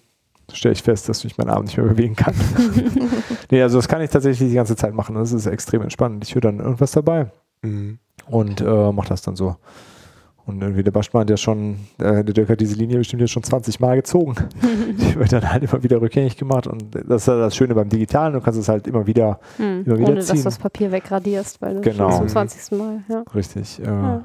Stelle 0.53 0.73
ich 0.73 0.83
fest, 0.83 1.09
dass 1.09 1.25
ich 1.25 1.37
meinen 1.39 1.51
Arm 1.51 1.65
nicht 1.65 1.77
mehr 1.77 1.87
bewegen 1.95 2.17
kann. 2.17 2.35
nee, 3.51 3.63
also 3.63 3.79
das 3.79 3.89
kann 3.89 4.01
ich 4.03 4.11
tatsächlich 4.11 4.49
die 4.49 4.55
ganze 4.55 4.77
Zeit 4.77 4.95
machen. 4.95 5.15
Das 5.15 5.33
ist 5.33 5.47
extrem 5.47 5.83
entspannend. 5.83 6.25
Ich 6.27 6.35
höre 6.35 6.43
dann 6.43 6.59
irgendwas 6.61 6.93
dabei 6.93 7.31
Mhm. 7.63 7.99
und 8.29 8.61
äh, 8.61 8.93
mache 8.93 9.09
das 9.09 9.23
dann 9.23 9.35
so. 9.35 9.57
Und 10.47 10.63
irgendwie 10.63 10.83
der 10.83 10.93
Baschmann 10.93 11.23
hat 11.23 11.31
ja 11.31 11.37
schon, 11.37 11.75
äh, 11.99 12.25
der 12.25 12.33
Dirk 12.33 12.49
hat 12.49 12.61
diese 12.61 12.75
Linie 12.77 12.97
bestimmt 12.99 13.21
jetzt 13.21 13.33
schon 13.33 13.43
20 13.43 13.81
Mal 13.81 13.97
gezogen. 13.97 14.35
Die 14.99 15.15
wird 15.17 15.31
dann 15.33 15.53
halt 15.53 15.65
immer 15.65 15.83
wieder 15.83 16.01
rückgängig 16.01 16.37
gemacht. 16.39 16.67
Und 16.67 16.95
das 16.95 17.23
ist 17.23 17.27
ja 17.29 17.37
das 17.39 17.55
Schöne 17.55 17.75
beim 17.75 17.89
Digitalen, 17.91 18.33
du 18.33 18.41
kannst 18.41 18.59
es 18.59 18.67
halt 18.69 18.87
immer 18.87 19.07
wieder, 19.07 19.41
Hm. 19.59 19.83
Immer 19.85 19.99
wieder 19.99 20.07
Ohne 20.09 20.17
dass 20.17 20.27
ziehen. 20.29 20.37
du 20.39 20.45
das 20.45 20.57
Papier 20.57 20.91
wegradierst, 20.91 21.61
weil 21.61 21.75
du 21.75 21.81
Genau. 21.83 22.09
schon 22.11 22.19
zum 22.21 22.29
20. 22.29 22.79
Mal. 22.79 23.01
Ja. 23.11 23.25
richtig. 23.35 23.79
Äh, 23.81 23.85
Ja. 23.87 24.23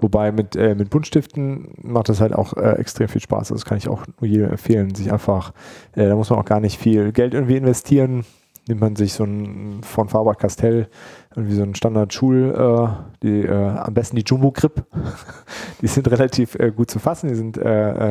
Wobei 0.00 0.32
mit, 0.32 0.56
äh, 0.56 0.74
mit 0.74 0.90
Buntstiften 0.90 1.68
macht 1.82 2.08
das 2.08 2.20
halt 2.20 2.32
auch 2.32 2.54
äh, 2.54 2.72
extrem 2.72 3.08
viel 3.08 3.20
Spaß. 3.20 3.50
Also 3.50 3.54
Das 3.54 3.64
kann 3.64 3.78
ich 3.78 3.88
auch 3.88 4.04
nur 4.20 4.28
jedem 4.28 4.50
empfehlen. 4.50 4.94
Sich 4.94 5.12
einfach, 5.12 5.52
äh, 5.94 6.08
da 6.08 6.16
muss 6.16 6.30
man 6.30 6.38
auch 6.38 6.44
gar 6.44 6.60
nicht 6.60 6.78
viel 6.78 7.12
Geld 7.12 7.34
irgendwie 7.34 7.56
investieren. 7.56 8.24
Nimmt 8.68 8.80
man 8.80 8.96
sich 8.96 9.14
so 9.14 9.24
ein 9.24 9.80
von 9.82 10.08
Faber-Castell 10.08 10.88
irgendwie 11.34 11.54
so 11.54 11.62
einen 11.62 11.74
Standard-Schul, 11.74 12.54
äh, 12.54 12.88
die, 13.22 13.46
äh, 13.46 13.68
am 13.78 13.94
besten 13.94 14.16
die 14.16 14.24
Jumbo-Grip. 14.26 14.84
die 15.80 15.86
sind 15.86 16.10
relativ 16.10 16.54
äh, 16.56 16.70
gut 16.70 16.90
zu 16.90 16.98
fassen. 16.98 17.28
Die 17.28 17.34
sind 17.34 17.58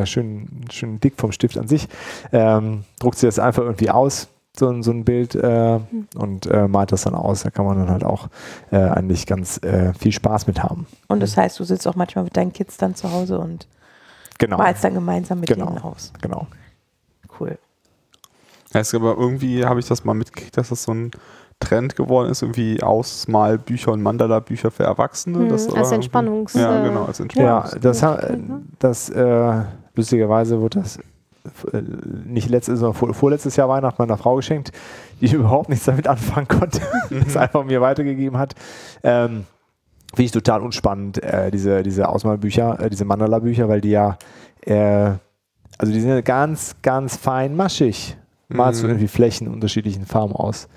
schön, 0.07 0.47
schön 0.71 0.99
dick 0.99 1.13
vom 1.17 1.31
Stift 1.31 1.57
an 1.57 1.67
sich. 1.67 1.87
Ähm, 2.31 2.83
druckt 2.99 3.17
sich 3.17 3.27
das 3.27 3.39
einfach 3.39 3.63
irgendwie 3.63 3.91
aus, 3.91 4.29
so, 4.59 4.69
ein- 4.69 4.83
so 4.83 4.91
ein 4.91 5.03
Bild, 5.05 5.35
äh, 5.35 5.79
und 6.15 6.45
äh, 6.47 6.67
malt 6.67 6.91
das 6.91 7.03
dann 7.03 7.15
aus. 7.15 7.43
Da 7.43 7.49
kann 7.49 7.65
man 7.65 7.77
dann 7.77 7.89
halt 7.89 8.03
auch 8.03 8.27
äh, 8.71 8.77
eigentlich 8.77 9.25
ganz 9.25 9.57
äh, 9.63 9.93
viel 9.93 10.11
Spaß 10.11 10.47
mit 10.47 10.61
haben. 10.63 10.87
Und 11.07 11.21
das 11.21 11.35
heißt, 11.37 11.59
du 11.59 11.63
sitzt 11.63 11.87
auch 11.87 11.95
manchmal 11.95 12.23
mit 12.23 12.35
deinen 12.37 12.53
Kids 12.53 12.77
dann 12.77 12.95
zu 12.95 13.11
Hause 13.11 13.39
und 13.39 13.67
Genau. 14.39 14.57
malst 14.57 14.83
dann 14.83 14.93
gemeinsam 14.93 15.39
mit 15.39 15.49
Genau. 15.49 15.65
denen 15.67 15.79
aus. 15.79 16.13
Genau. 16.21 16.47
Cool. 17.39 17.57
Heißt 18.73 18.93
aber 18.95 19.15
irgendwie 19.17 19.65
habe 19.65 19.79
ich 19.79 19.87
das 19.87 20.03
mal 20.03 20.13
mitgekriegt, 20.13 20.57
dass 20.57 20.69
das 20.69 20.83
so 20.83 20.93
ein 20.93 21.11
Trend 21.59 21.95
geworden 21.95 22.29
ist, 22.29 22.43
irgendwie 22.43 22.83
Ausmalbücher 22.83 23.91
und 23.91 24.03
Mandala-Bücher 24.03 24.69
für 24.69 24.83
Erwachsene. 24.83 25.39
Hm, 25.39 25.49
Das 25.49 25.67
als 25.73 25.91
Entspannungs. 25.91 26.53
Ja, 26.53 26.81
äh, 26.83 26.87
genau, 26.87 27.05
als 27.05 27.17
Ja, 27.17 27.23
Entspannungs. 27.23 27.77
das, 27.81 28.03
ha- 28.03 28.15
äh, 28.17 28.37
ne? 28.37 28.61
das 28.77 29.09
äh, 29.09 29.61
lustigerweise 29.95 30.59
wurde 30.61 30.81
das 30.81 30.99
nicht 32.25 32.49
letztes, 32.49 32.79
sondern 32.79 32.93
vor, 32.95 33.13
vorletztes 33.13 33.55
Jahr 33.55 33.69
Weihnachten 33.69 34.01
meiner 34.01 34.17
Frau 34.17 34.35
geschenkt, 34.35 34.71
die 35.21 35.31
überhaupt 35.33 35.69
nichts 35.69 35.85
damit 35.85 36.07
anfangen 36.07 36.47
konnte, 36.47 36.81
das 37.09 37.37
einfach 37.37 37.63
mir 37.63 37.81
weitergegeben 37.81 38.37
hat. 38.37 38.55
Ähm, 39.03 39.45
Finde 40.13 40.23
ich 40.25 40.31
total 40.31 40.61
unspannend, 40.61 41.21
äh, 41.21 41.51
diese, 41.51 41.83
diese 41.83 42.07
Ausmalbücher, 42.07 42.79
äh, 42.79 42.89
diese 42.89 43.03
Mandala-Bücher, 43.05 43.67
weil 43.67 43.81
die 43.81 43.89
ja, 43.91 44.17
äh, 44.61 45.11
also 45.77 45.91
die 45.93 45.99
sind 45.99 46.09
ja 46.09 46.21
ganz, 46.21 46.75
ganz 46.81 47.17
fein 47.17 47.55
maschig. 47.55 48.17
Malst 48.49 48.81
du 48.81 48.85
Mhm. 48.85 48.91
irgendwie 48.91 49.07
Flächen 49.09 49.47
in 49.47 49.53
unterschiedlichen 49.53 50.05
Farben 50.05 50.33
aus. 50.33 50.69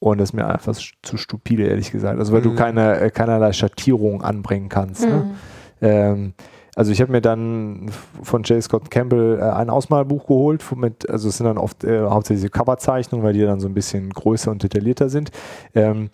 Und 0.00 0.18
das 0.18 0.30
ist 0.30 0.32
mir 0.34 0.46
einfach 0.46 0.74
zu 0.74 1.16
stupide, 1.16 1.66
ehrlich 1.68 1.92
gesagt. 1.92 2.18
Also 2.18 2.32
weil 2.32 2.42
du 2.42 2.50
Mhm. 2.50 2.56
keine, 2.56 3.00
äh, 3.00 3.10
keinerlei 3.10 3.52
Schattierung 3.52 4.22
anbringen 4.22 4.68
kannst. 4.68 5.02
Ne? 5.06 5.14
Mhm. 5.16 5.34
Ähm, 5.80 6.34
also 6.76 6.90
ich 6.92 7.00
habe 7.00 7.12
mir 7.12 7.20
dann 7.20 7.90
von 8.22 8.42
J. 8.42 8.62
Scott 8.62 8.90
Campbell 8.90 9.38
äh, 9.40 9.42
ein 9.44 9.70
Ausmalbuch 9.70 10.26
geholt, 10.26 10.64
mit, 10.76 11.08
also 11.08 11.28
es 11.28 11.36
sind 11.38 11.46
dann 11.46 11.58
oft 11.58 11.84
äh, 11.84 12.02
hauptsächlich 12.06 12.50
Coverzeichnungen, 12.50 13.24
weil 13.24 13.32
die 13.34 13.42
dann 13.42 13.60
so 13.60 13.68
ein 13.68 13.74
bisschen 13.74 14.10
größer 14.10 14.50
und 14.50 14.62
detaillierter 14.62 15.08
sind. 15.08 15.30
Ähm, 15.74 16.10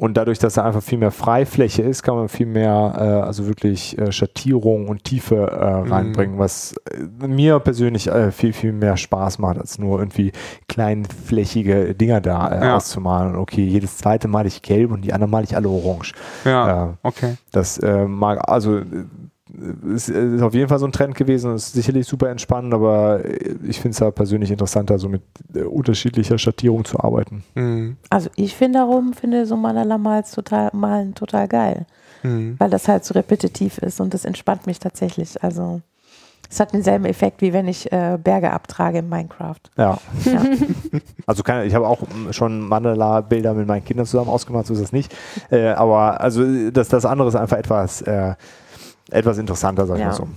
und 0.00 0.16
dadurch, 0.16 0.40
dass 0.40 0.54
da 0.54 0.64
einfach 0.64 0.82
viel 0.82 0.98
mehr 0.98 1.12
Freifläche 1.12 1.82
ist, 1.82 2.02
kann 2.02 2.16
man 2.16 2.28
viel 2.28 2.46
mehr, 2.46 2.94
äh, 2.96 3.00
also 3.26 3.46
wirklich 3.46 3.96
äh, 3.96 4.10
Schattierung 4.10 4.88
und 4.88 5.04
Tiefe 5.04 5.36
äh, 5.36 5.84
Mhm. 5.84 5.92
reinbringen, 5.92 6.38
was 6.40 6.74
äh, 6.90 7.26
mir 7.28 7.60
persönlich 7.60 8.08
äh, 8.08 8.32
viel, 8.32 8.52
viel 8.52 8.72
mehr 8.72 8.96
Spaß 8.96 9.38
macht, 9.38 9.56
als 9.56 9.78
nur 9.78 10.00
irgendwie 10.00 10.32
kleinflächige 10.68 11.94
Dinger 11.94 12.20
da 12.20 12.60
Ja. 12.64 12.76
auszumalen. 12.76 13.36
Okay, 13.36 13.64
jedes 13.64 13.96
zweite 13.98 14.28
male 14.28 14.48
ich 14.48 14.62
gelb 14.62 14.90
und 14.90 15.02
die 15.02 15.12
andere 15.12 15.30
male 15.30 15.44
ich 15.44 15.54
alle 15.56 15.68
orange. 15.68 16.12
Ja, 16.44 16.94
okay. 17.04 17.36
das 17.52 17.80
mag, 18.08 18.48
also 18.48 18.80
ist, 19.94 20.08
ist 20.08 20.42
auf 20.42 20.54
jeden 20.54 20.68
Fall 20.68 20.78
so 20.78 20.86
ein 20.86 20.92
Trend 20.92 21.14
gewesen 21.14 21.50
und 21.50 21.56
ist 21.56 21.72
sicherlich 21.72 22.06
super 22.06 22.28
entspannend, 22.28 22.74
aber 22.74 23.20
ich 23.66 23.80
finde 23.80 23.90
es 23.90 23.98
da 23.98 24.10
persönlich 24.10 24.50
interessanter, 24.50 24.98
so 24.98 25.08
mit 25.08 25.22
äh, 25.54 25.62
unterschiedlicher 25.62 26.38
Schattierung 26.38 26.84
zu 26.84 27.00
arbeiten. 27.00 27.44
Mhm. 27.54 27.96
Also 28.10 28.30
ich 28.36 28.54
finde 28.54 28.78
darum, 28.80 29.12
finde 29.12 29.46
so 29.46 29.56
Mandala 29.56 29.98
mals 29.98 30.32
total, 30.32 30.70
malen 30.72 31.14
total 31.14 31.48
geil, 31.48 31.86
Mhm. 32.22 32.56
weil 32.58 32.70
das 32.70 32.88
halt 32.88 33.04
so 33.04 33.12
repetitiv 33.14 33.78
ist 33.78 34.00
und 34.00 34.14
das 34.14 34.24
entspannt 34.24 34.66
mich 34.66 34.78
tatsächlich. 34.78 35.42
Also 35.42 35.82
es 36.50 36.60
hat 36.60 36.72
denselben 36.72 37.04
Effekt, 37.04 37.40
wie 37.40 37.52
wenn 37.52 37.66
ich 37.68 37.90
äh, 37.92 38.18
Berge 38.22 38.52
abtrage 38.52 38.98
in 38.98 39.08
Minecraft. 39.08 39.60
Ja. 39.76 39.98
Ja. 40.24 40.42
Also 41.26 41.42
keine, 41.42 41.64
ich 41.64 41.74
habe 41.74 41.88
auch 41.88 42.02
mm, 42.02 42.32
schon 42.32 42.60
Mandala-Bilder 42.60 43.54
mit 43.54 43.66
meinen 43.66 43.82
Kindern 43.84 44.04
zusammen 44.04 44.28
ausgemacht, 44.28 44.66
so 44.66 44.74
ist 44.74 44.82
das 44.82 44.92
nicht. 44.92 45.14
Äh, 45.50 45.68
aber 45.68 46.20
also 46.20 46.70
das, 46.70 46.88
das 46.88 47.06
andere 47.06 47.28
ist 47.28 47.34
einfach 47.34 47.56
etwas, 47.56 48.02
äh, 48.02 48.34
etwas 49.10 49.38
interessanter, 49.38 49.86
sag 49.86 49.96
ich 49.96 50.00
Ja. 50.00 50.08
mal 50.08 50.14
so. 50.14 50.28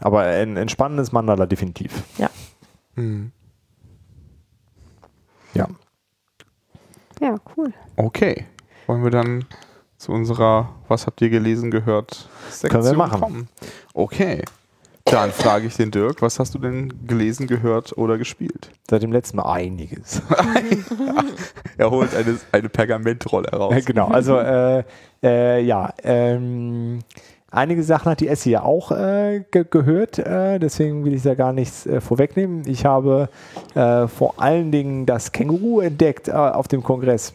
Aber 0.00 0.20
ein 0.22 0.56
entspannendes 0.56 1.12
Mandala 1.12 1.46
definitiv. 1.46 2.02
Mhm. 2.96 3.32
Ja. 5.54 5.68
Ja, 7.20 7.36
cool. 7.56 7.72
Okay. 7.96 8.44
Wollen 8.86 9.02
wir 9.04 9.10
dann 9.10 9.44
zu 9.96 10.12
unserer 10.12 10.68
Was 10.88 11.06
habt 11.06 11.20
ihr 11.22 11.30
gelesen 11.30 11.70
gehört? 11.70 12.28
Sektion 12.50 12.70
Können 12.82 12.84
wir 12.92 12.98
machen. 12.98 13.20
kommen? 13.20 13.48
Okay. 13.94 14.42
Dann 15.06 15.32
frage 15.32 15.66
ich 15.66 15.76
den 15.76 15.90
Dirk, 15.90 16.22
was 16.22 16.38
hast 16.38 16.54
du 16.54 16.58
denn 16.58 17.06
gelesen, 17.06 17.46
gehört 17.46 17.96
oder 17.98 18.16
gespielt? 18.18 18.70
Seit 18.88 19.02
dem 19.02 19.12
letzten 19.12 19.36
Mal 19.36 19.50
einiges. 19.52 20.22
Er 21.76 21.90
holt 21.90 22.14
eine, 22.14 22.38
eine 22.52 22.68
Pergamentrolle 22.68 23.48
heraus. 23.50 23.74
Ja, 23.74 23.80
genau, 23.80 24.06
also 24.08 24.38
äh, 24.38 24.84
äh, 25.22 25.60
ja, 25.60 25.92
ähm, 26.04 27.00
einige 27.54 27.82
Sachen 27.82 28.10
hat 28.10 28.20
die 28.20 28.28
Essie 28.28 28.50
ja 28.50 28.62
auch 28.62 28.90
äh, 28.90 29.44
ge 29.50 29.64
gehört, 29.68 30.18
äh, 30.18 30.58
deswegen 30.58 31.04
will 31.04 31.14
ich 31.14 31.22
da 31.22 31.34
gar 31.34 31.52
nichts 31.52 31.86
äh, 31.86 32.00
vorwegnehmen. 32.00 32.62
Ich 32.66 32.84
habe 32.84 33.28
äh, 33.74 34.06
vor 34.08 34.34
allen 34.38 34.70
Dingen 34.72 35.06
das 35.06 35.32
Känguru 35.32 35.80
entdeckt 35.80 36.28
äh, 36.28 36.32
auf 36.32 36.68
dem 36.68 36.82
Kongress 36.82 37.32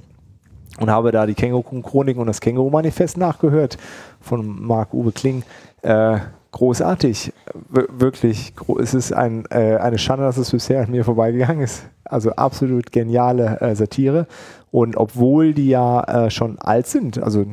und 0.80 0.90
habe 0.90 1.12
da 1.12 1.26
die 1.26 1.34
Känguru-Chroniken 1.34 2.22
und 2.22 2.28
das 2.28 2.42
Känguru-Manifest 2.42 3.18
nachgehört 3.18 3.78
von 4.22 4.62
Marc-Uwe 4.66 5.12
Kling. 5.12 5.44
Äh, 5.82 6.18
großartig, 6.52 7.34
Wir- 7.70 7.88
wirklich. 7.92 8.56
gro- 8.56 8.80
Es 8.80 8.94
ist 8.94 9.12
ein, 9.14 9.46
eine 9.48 9.98
Schande, 9.98 10.26
dass 10.26 10.38
es 10.38 10.52
bisher 10.52 10.82
an 10.84 10.92
mir 10.92 11.04
vorbeigegangen 11.06 11.64
ist. 11.64 11.84
Also 12.06 12.32
absolut 12.32 12.92
geniale 12.92 13.76
Satire. 13.76 14.26
Und 14.72 14.98
obwohl 14.98 15.54
die 15.54 15.70
ja 15.70 16.30
schon 16.32 16.58
alt 16.60 16.88
sind, 16.88 17.22
also 17.22 17.46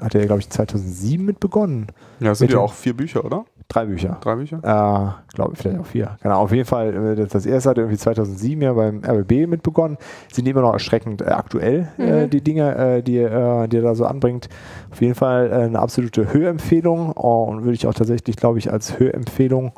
hat 0.00 0.14
er, 0.14 0.26
glaube 0.26 0.40
ich, 0.40 0.50
2007 0.50 1.24
mit 1.24 1.40
begonnen. 1.40 1.86
Ja, 2.20 2.32
es 2.32 2.38
sind 2.38 2.52
ja 2.52 2.58
auch 2.58 2.72
vier 2.74 2.94
Bücher, 2.96 3.24
oder? 3.24 3.44
Drei 3.68 3.86
Bücher. 3.86 4.18
Drei 4.20 4.36
Bücher? 4.36 4.58
Äh, 4.58 5.34
glaube 5.34 5.54
ich, 5.54 5.58
vielleicht 5.58 5.80
auch 5.80 5.86
vier. 5.86 6.16
Genau, 6.22 6.40
auf 6.42 6.52
jeden 6.52 6.66
Fall, 6.66 6.94
äh, 6.94 7.16
das- 7.16 7.30
das 7.30 7.46
erste 7.46 7.70
hat 7.70 7.78
irgendwie 7.78 7.96
2007 7.98 8.62
ja 8.62 8.72
beim 8.74 9.02
RBB 9.04 9.46
mit 9.48 9.64
begonnen. 9.64 9.96
Sind 10.32 10.46
immer 10.46 10.60
noch 10.60 10.72
erschreckend 10.72 11.20
äh, 11.22 11.26
aktuell, 11.30 11.88
äh, 11.98 12.26
Mhm. 12.26 12.30
die 12.30 12.42
Dinge, 12.42 12.76
äh, 12.76 13.02
die, 13.02 13.16
äh, 13.18 13.66
die 13.66 13.76
er 13.78 13.82
da 13.82 13.94
so 13.96 14.04
anbringt. 14.06 14.48
Auf 14.92 15.00
jeden 15.00 15.16
Fall 15.16 15.50
äh, 15.50 15.54
eine 15.64 15.80
absolute 15.80 16.32
Hörempfehlung 16.32 17.12
oh, 17.16 17.44
und 17.50 17.62
würde 17.64 17.74
ich 17.74 17.86
auch 17.88 17.94
tatsächlich, 17.94 18.36
glaube 18.36 18.58
ich, 18.58 18.72
als 18.72 19.00
Hörempfehlung 19.00 19.72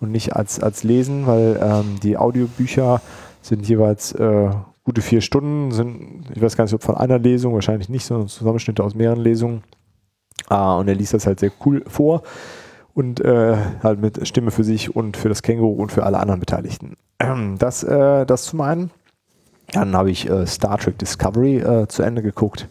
und 0.00 0.12
nicht 0.12 0.36
als, 0.36 0.60
als 0.60 0.84
Lesen, 0.84 1.26
weil 1.26 1.58
ähm, 1.60 1.96
die 2.00 2.16
Audiobücher 2.16 3.00
sind 3.40 3.66
jeweils 3.68 4.12
äh, 4.12 4.50
gute 4.84 5.00
vier 5.02 5.20
Stunden, 5.20 5.70
sind, 5.72 6.24
ich 6.34 6.42
weiß 6.42 6.56
gar 6.56 6.64
nicht, 6.64 6.74
ob 6.74 6.82
von 6.82 6.96
einer 6.96 7.18
Lesung, 7.18 7.54
wahrscheinlich 7.54 7.88
nicht, 7.88 8.04
sondern 8.04 8.28
Zusammenschnitte 8.28 8.82
aus 8.82 8.94
mehreren 8.94 9.20
Lesungen. 9.20 9.62
Ah, 10.48 10.76
und 10.76 10.88
er 10.88 10.94
liest 10.94 11.14
das 11.14 11.26
halt 11.26 11.40
sehr 11.40 11.52
cool 11.64 11.84
vor 11.86 12.22
und 12.94 13.20
äh, 13.20 13.56
halt 13.82 14.00
mit 14.00 14.26
Stimme 14.26 14.50
für 14.50 14.64
sich 14.64 14.94
und 14.94 15.16
für 15.16 15.28
das 15.28 15.42
Känguru 15.42 15.80
und 15.80 15.92
für 15.92 16.04
alle 16.04 16.18
anderen 16.18 16.40
Beteiligten. 16.40 16.96
Das, 17.58 17.84
äh, 17.84 18.26
das 18.26 18.44
zum 18.44 18.60
einen. 18.62 18.90
Dann 19.72 19.94
habe 19.96 20.10
ich 20.10 20.28
äh, 20.28 20.44
Star 20.46 20.76
Trek 20.78 20.98
Discovery 20.98 21.58
äh, 21.58 21.86
zu 21.86 22.02
Ende 22.02 22.20
geguckt. 22.20 22.68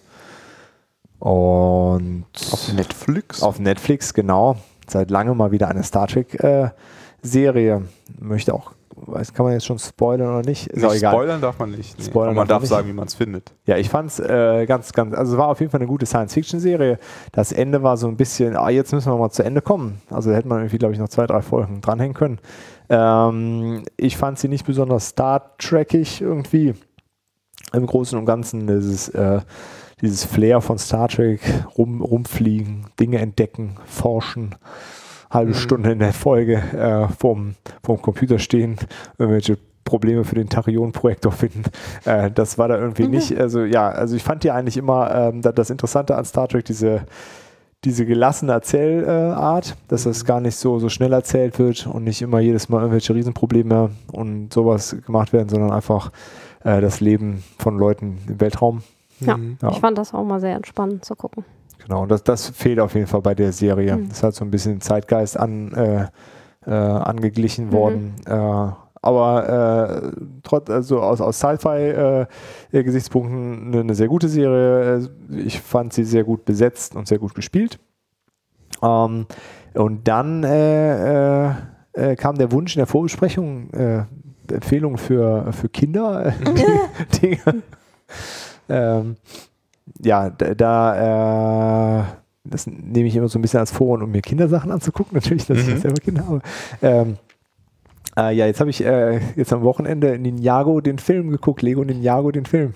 Und 1.19 2.25
Auf 2.51 2.73
Netflix? 2.73 3.41
auf 3.41 3.59
Netflix, 3.59 4.13
genau. 4.13 4.57
Seit 4.87 5.09
langem 5.09 5.37
mal 5.37 5.51
wieder 5.51 5.69
eine 5.69 5.83
Star 5.83 6.07
Trek 6.07 6.43
äh, 6.43 6.69
Serie. 7.21 7.83
Möchte 8.19 8.53
auch, 8.53 8.73
weiß, 8.95 9.33
kann 9.33 9.45
man 9.45 9.53
jetzt 9.53 9.65
schon 9.65 9.79
spoilern 9.79 10.35
oder 10.35 10.47
nicht? 10.47 10.67
Ist 10.67 10.83
nicht 10.83 10.95
egal. 10.95 11.13
spoilern 11.13 11.41
darf 11.41 11.59
man 11.59 11.71
nicht. 11.71 11.97
Nee. 11.97 12.05
Spoilern 12.05 12.29
Aber 12.29 12.41
man 12.41 12.47
darf 12.47 12.61
darf 12.61 12.69
sagen, 12.69 12.87
wie 12.87 12.93
man 12.93 13.07
es 13.07 13.15
findet. 13.15 13.53
Ja, 13.65 13.77
ich 13.77 13.89
fand's 13.89 14.19
äh, 14.19 14.65
ganz, 14.65 14.93
ganz, 14.93 15.15
also 15.15 15.33
es 15.33 15.37
war 15.37 15.47
auf 15.47 15.59
jeden 15.59 15.71
Fall 15.71 15.79
eine 15.79 15.87
gute 15.87 16.05
Science-Fiction-Serie. 16.05 16.99
Das 17.31 17.51
Ende 17.51 17.83
war 17.83 17.97
so 17.97 18.07
ein 18.07 18.17
bisschen, 18.17 18.55
ah, 18.55 18.69
jetzt 18.69 18.93
müssen 18.93 19.11
wir 19.11 19.17
mal 19.17 19.31
zu 19.31 19.43
Ende 19.43 19.61
kommen. 19.61 20.01
Also 20.09 20.29
da 20.29 20.35
hätte 20.35 20.47
man 20.47 20.59
irgendwie, 20.59 20.77
glaube 20.77 20.93
ich, 20.93 20.99
noch 20.99 21.09
zwei, 21.09 21.27
drei 21.27 21.41
Folgen 21.41 21.81
dranhängen 21.81 22.13
können. 22.13 22.39
Ähm, 22.89 23.83
ich 23.97 24.17
fand 24.17 24.39
sie 24.39 24.47
nicht 24.47 24.65
besonders 24.65 25.09
Star 25.09 25.55
Trekig 25.57 26.21
irgendwie. 26.21 26.73
Im 27.73 27.85
Großen 27.85 28.17
und 28.17 28.25
Ganzen 28.25 28.67
dieses, 28.67 29.09
äh, 29.09 29.39
dieses 30.01 30.25
Flair 30.25 30.61
von 30.61 30.77
Star 30.77 31.07
Trek, 31.07 31.41
rum, 31.77 32.01
rumfliegen, 32.01 32.87
Dinge 32.99 33.19
entdecken, 33.19 33.77
forschen, 33.85 34.55
halbe 35.31 35.51
Mhm. 35.51 35.55
Stunde 35.55 35.91
in 35.93 35.99
der 35.99 36.13
Folge 36.13 36.55
äh, 36.57 37.07
vorm, 37.17 37.55
vorm 37.83 38.01
Computer 38.01 38.37
stehen, 38.37 38.77
irgendwelche 39.17 39.57
Probleme 39.85 40.23
für 40.23 40.35
den 40.35 40.47
Tachyon-Projektor 40.49 41.31
finden. 41.31 41.63
Äh, 42.05 42.29
das 42.31 42.57
war 42.57 42.67
da 42.67 42.77
irgendwie 42.77 43.07
nicht. 43.07 43.35
Also 43.37 43.63
ja, 43.63 43.89
also 43.89 44.15
ich 44.15 44.23
fand 44.23 44.43
ja 44.43 44.53
eigentlich 44.53 44.77
immer 44.77 45.13
ähm, 45.13 45.41
da- 45.41 45.51
das 45.51 45.69
Interessante 45.71 46.15
an 46.15 46.23
Star 46.25 46.47
Trek, 46.47 46.65
diese, 46.65 47.01
diese 47.83 48.05
gelassene 48.05 48.51
Erzählart, 48.51 49.75
dass 49.87 50.03
das 50.03 50.23
gar 50.23 50.39
nicht 50.39 50.55
so, 50.55 50.77
so 50.79 50.87
schnell 50.89 51.13
erzählt 51.13 51.57
wird 51.59 51.87
und 51.87 52.03
nicht 52.03 52.21
immer 52.21 52.39
jedes 52.39 52.69
Mal 52.69 52.77
irgendwelche 52.81 53.15
Riesenprobleme 53.15 53.89
und 54.11 54.53
sowas 54.53 54.95
gemacht 55.05 55.33
werden, 55.33 55.49
sondern 55.49 55.71
einfach 55.71 56.11
äh, 56.63 56.79
das 56.79 56.99
Leben 57.01 57.43
von 57.57 57.77
Leuten 57.77 58.19
im 58.27 58.39
Weltraum. 58.39 58.83
Ja. 59.19 59.35
Mhm. 59.37 59.57
Ja. 59.61 59.69
Ich 59.71 59.79
fand 59.79 59.97
das 59.97 60.13
auch 60.13 60.23
mal 60.23 60.39
sehr 60.39 60.55
entspannend 60.55 61.03
zu 61.05 61.15
gucken. 61.15 61.43
Genau, 61.83 62.03
und 62.03 62.09
das, 62.11 62.23
das 62.23 62.49
fehlt 62.49 62.79
auf 62.79 62.93
jeden 62.95 63.07
Fall 63.07 63.21
bei 63.21 63.35
der 63.35 63.51
Serie. 63.51 63.97
Mhm. 63.97 64.07
Das 64.09 64.17
ist 64.17 64.23
halt 64.23 64.35
so 64.35 64.45
ein 64.45 64.51
bisschen 64.51 64.81
Zeitgeist 64.81 65.37
an, 65.39 65.71
äh, 65.73 66.05
äh, 66.67 66.71
angeglichen 66.71 67.67
Mhm. 67.67 67.71
worden. 67.71 68.15
Äh, 68.25 68.31
aber 69.03 70.11
äh, 70.13 70.21
trotz, 70.43 70.69
also 70.69 71.01
aus, 71.01 71.21
aus 71.21 71.39
Sci-Fi-Gesichtspunkten 71.39 73.67
eine, 73.67 73.79
eine 73.81 73.95
sehr 73.95 74.07
gute 74.07 74.27
Serie. 74.29 75.09
Äh, 75.31 75.39
Ich 75.39 75.59
fand 75.61 75.93
sie 75.93 76.03
sehr 76.03 76.23
gut 76.23 76.45
besetzt 76.45 76.95
und 76.95 77.07
sehr 77.07 77.17
gut 77.19 77.33
gespielt. 77.33 77.79
Ähm, 78.83 79.25
und 79.73 80.07
dann 80.07 80.43
äh, 80.43 81.47
äh, 81.47 81.51
äh, 81.93 82.15
kam 82.15 82.37
der 82.37 82.51
Wunsch 82.51 82.75
in 82.75 82.79
der 82.79 82.87
Vorbesprechung, 82.87 83.71
äh, 83.73 84.03
Empfehlungen 84.51 84.97
für, 84.97 85.51
für 85.53 85.69
Kinder. 85.69 86.25
äh, 86.27 86.31
Dinge. 87.21 87.37
Ähm, 88.69 89.15
ja, 90.03 90.29
da, 90.29 92.01
äh, 92.01 92.03
das 92.43 92.67
nehme 92.67 93.07
ich 93.07 93.15
immer 93.15 93.27
so 93.27 93.37
ein 93.37 93.41
bisschen 93.41 93.59
als 93.59 93.71
Vorwand, 93.71 94.03
um 94.03 94.11
mir 94.11 94.21
Kindersachen 94.21 94.71
anzugucken, 94.71 95.13
natürlich, 95.15 95.45
dass 95.47 95.59
ich 95.59 95.67
Mhm. 95.67 95.73
auch 95.75 95.81
selber 95.81 96.01
Kinder 96.01 96.27
habe. 96.27 96.41
Ähm, 96.81 97.17
äh, 98.17 98.35
ja, 98.35 98.45
jetzt 98.45 98.59
habe 98.59 98.69
ich 98.69 98.83
äh, 98.83 99.19
jetzt 99.35 99.53
am 99.53 99.61
Wochenende 99.63 100.17
Ninjago 100.19 100.81
den 100.81 100.99
Film 100.99 101.29
geguckt, 101.29 101.61
Lego 101.61 101.83
Ninjago 101.83 102.31
den 102.31 102.45
Film. 102.45 102.73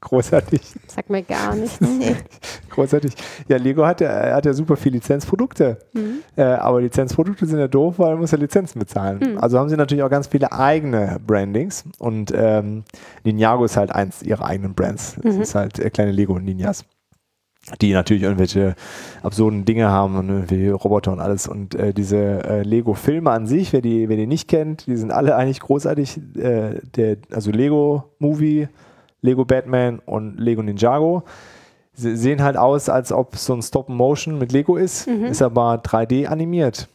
Großartig, 0.00 0.60
Sagt 0.86 1.10
mir 1.10 1.22
gar 1.22 1.54
nichts. 1.54 1.78
großartig. 2.70 3.14
Ja, 3.48 3.56
Lego 3.56 3.86
hat 3.86 4.00
ja, 4.00 4.34
hat 4.34 4.44
ja 4.46 4.52
super 4.52 4.76
viele 4.76 4.96
Lizenzprodukte, 4.96 5.78
Mhm. 5.94 6.18
äh, 6.36 6.42
aber 6.42 6.80
Lizenzprodukte 6.80 7.46
sind 7.46 7.58
ja 7.58 7.68
doof, 7.68 7.98
weil 7.98 8.10
man 8.12 8.20
muss 8.20 8.30
ja 8.30 8.38
Lizenzen 8.38 8.78
bezahlen. 8.78 9.18
Mhm. 9.18 9.38
Also 9.38 9.58
haben 9.58 9.68
sie 9.68 9.76
natürlich 9.76 10.04
auch 10.04 10.10
ganz 10.10 10.26
viele 10.28 10.52
eigene 10.52 11.18
Brandings 11.26 11.84
und 11.98 12.32
ähm, 12.36 12.84
Ninjago 13.24 13.64
ist 13.64 13.76
halt 13.76 13.90
eins 13.92 14.22
ihrer 14.22 14.44
eigenen 14.44 14.74
Brands. 14.74 15.16
Das 15.22 15.34
Mhm. 15.34 15.42
ist 15.42 15.54
halt 15.54 15.78
äh, 15.78 15.90
kleine 15.90 16.12
Lego 16.12 16.38
Ninjas. 16.38 16.84
die 17.80 17.92
natürlich 17.92 18.22
irgendwelche 18.22 18.76
absurden 19.24 19.64
Dinge 19.64 19.88
haben 19.88 20.14
und 20.16 20.28
irgendwie 20.28 20.68
Roboter 20.68 21.10
und 21.10 21.18
alles. 21.18 21.48
Und 21.48 21.74
äh, 21.74 21.92
diese 21.92 22.16
äh, 22.44 22.62
Lego-Filme 22.62 23.28
an 23.32 23.48
sich, 23.48 23.72
wer 23.72 23.80
die, 23.80 24.08
wer 24.08 24.16
die 24.16 24.28
nicht 24.28 24.46
kennt, 24.46 24.86
die 24.86 24.96
sind 24.96 25.10
alle 25.10 25.34
eigentlich 25.34 25.58
großartig. 25.58 26.20
Äh, 26.36 26.80
der, 26.96 27.16
also 27.32 27.50
Lego-Movie, 27.50 28.68
Lego 29.20 29.44
Batman 29.44 30.00
und 30.04 30.38
Lego 30.38 30.62
Ninjago. 30.62 31.22
Sie 31.92 32.16
sehen 32.16 32.42
halt 32.42 32.56
aus, 32.56 32.88
als 32.88 33.10
ob 33.10 33.36
so 33.36 33.54
ein 33.54 33.62
Stop-Motion 33.62 34.38
mit 34.38 34.52
Lego 34.52 34.76
ist, 34.76 35.06
ist 35.06 35.40
aber 35.40 35.76
3D 35.76 36.26
animiert. 36.26 36.88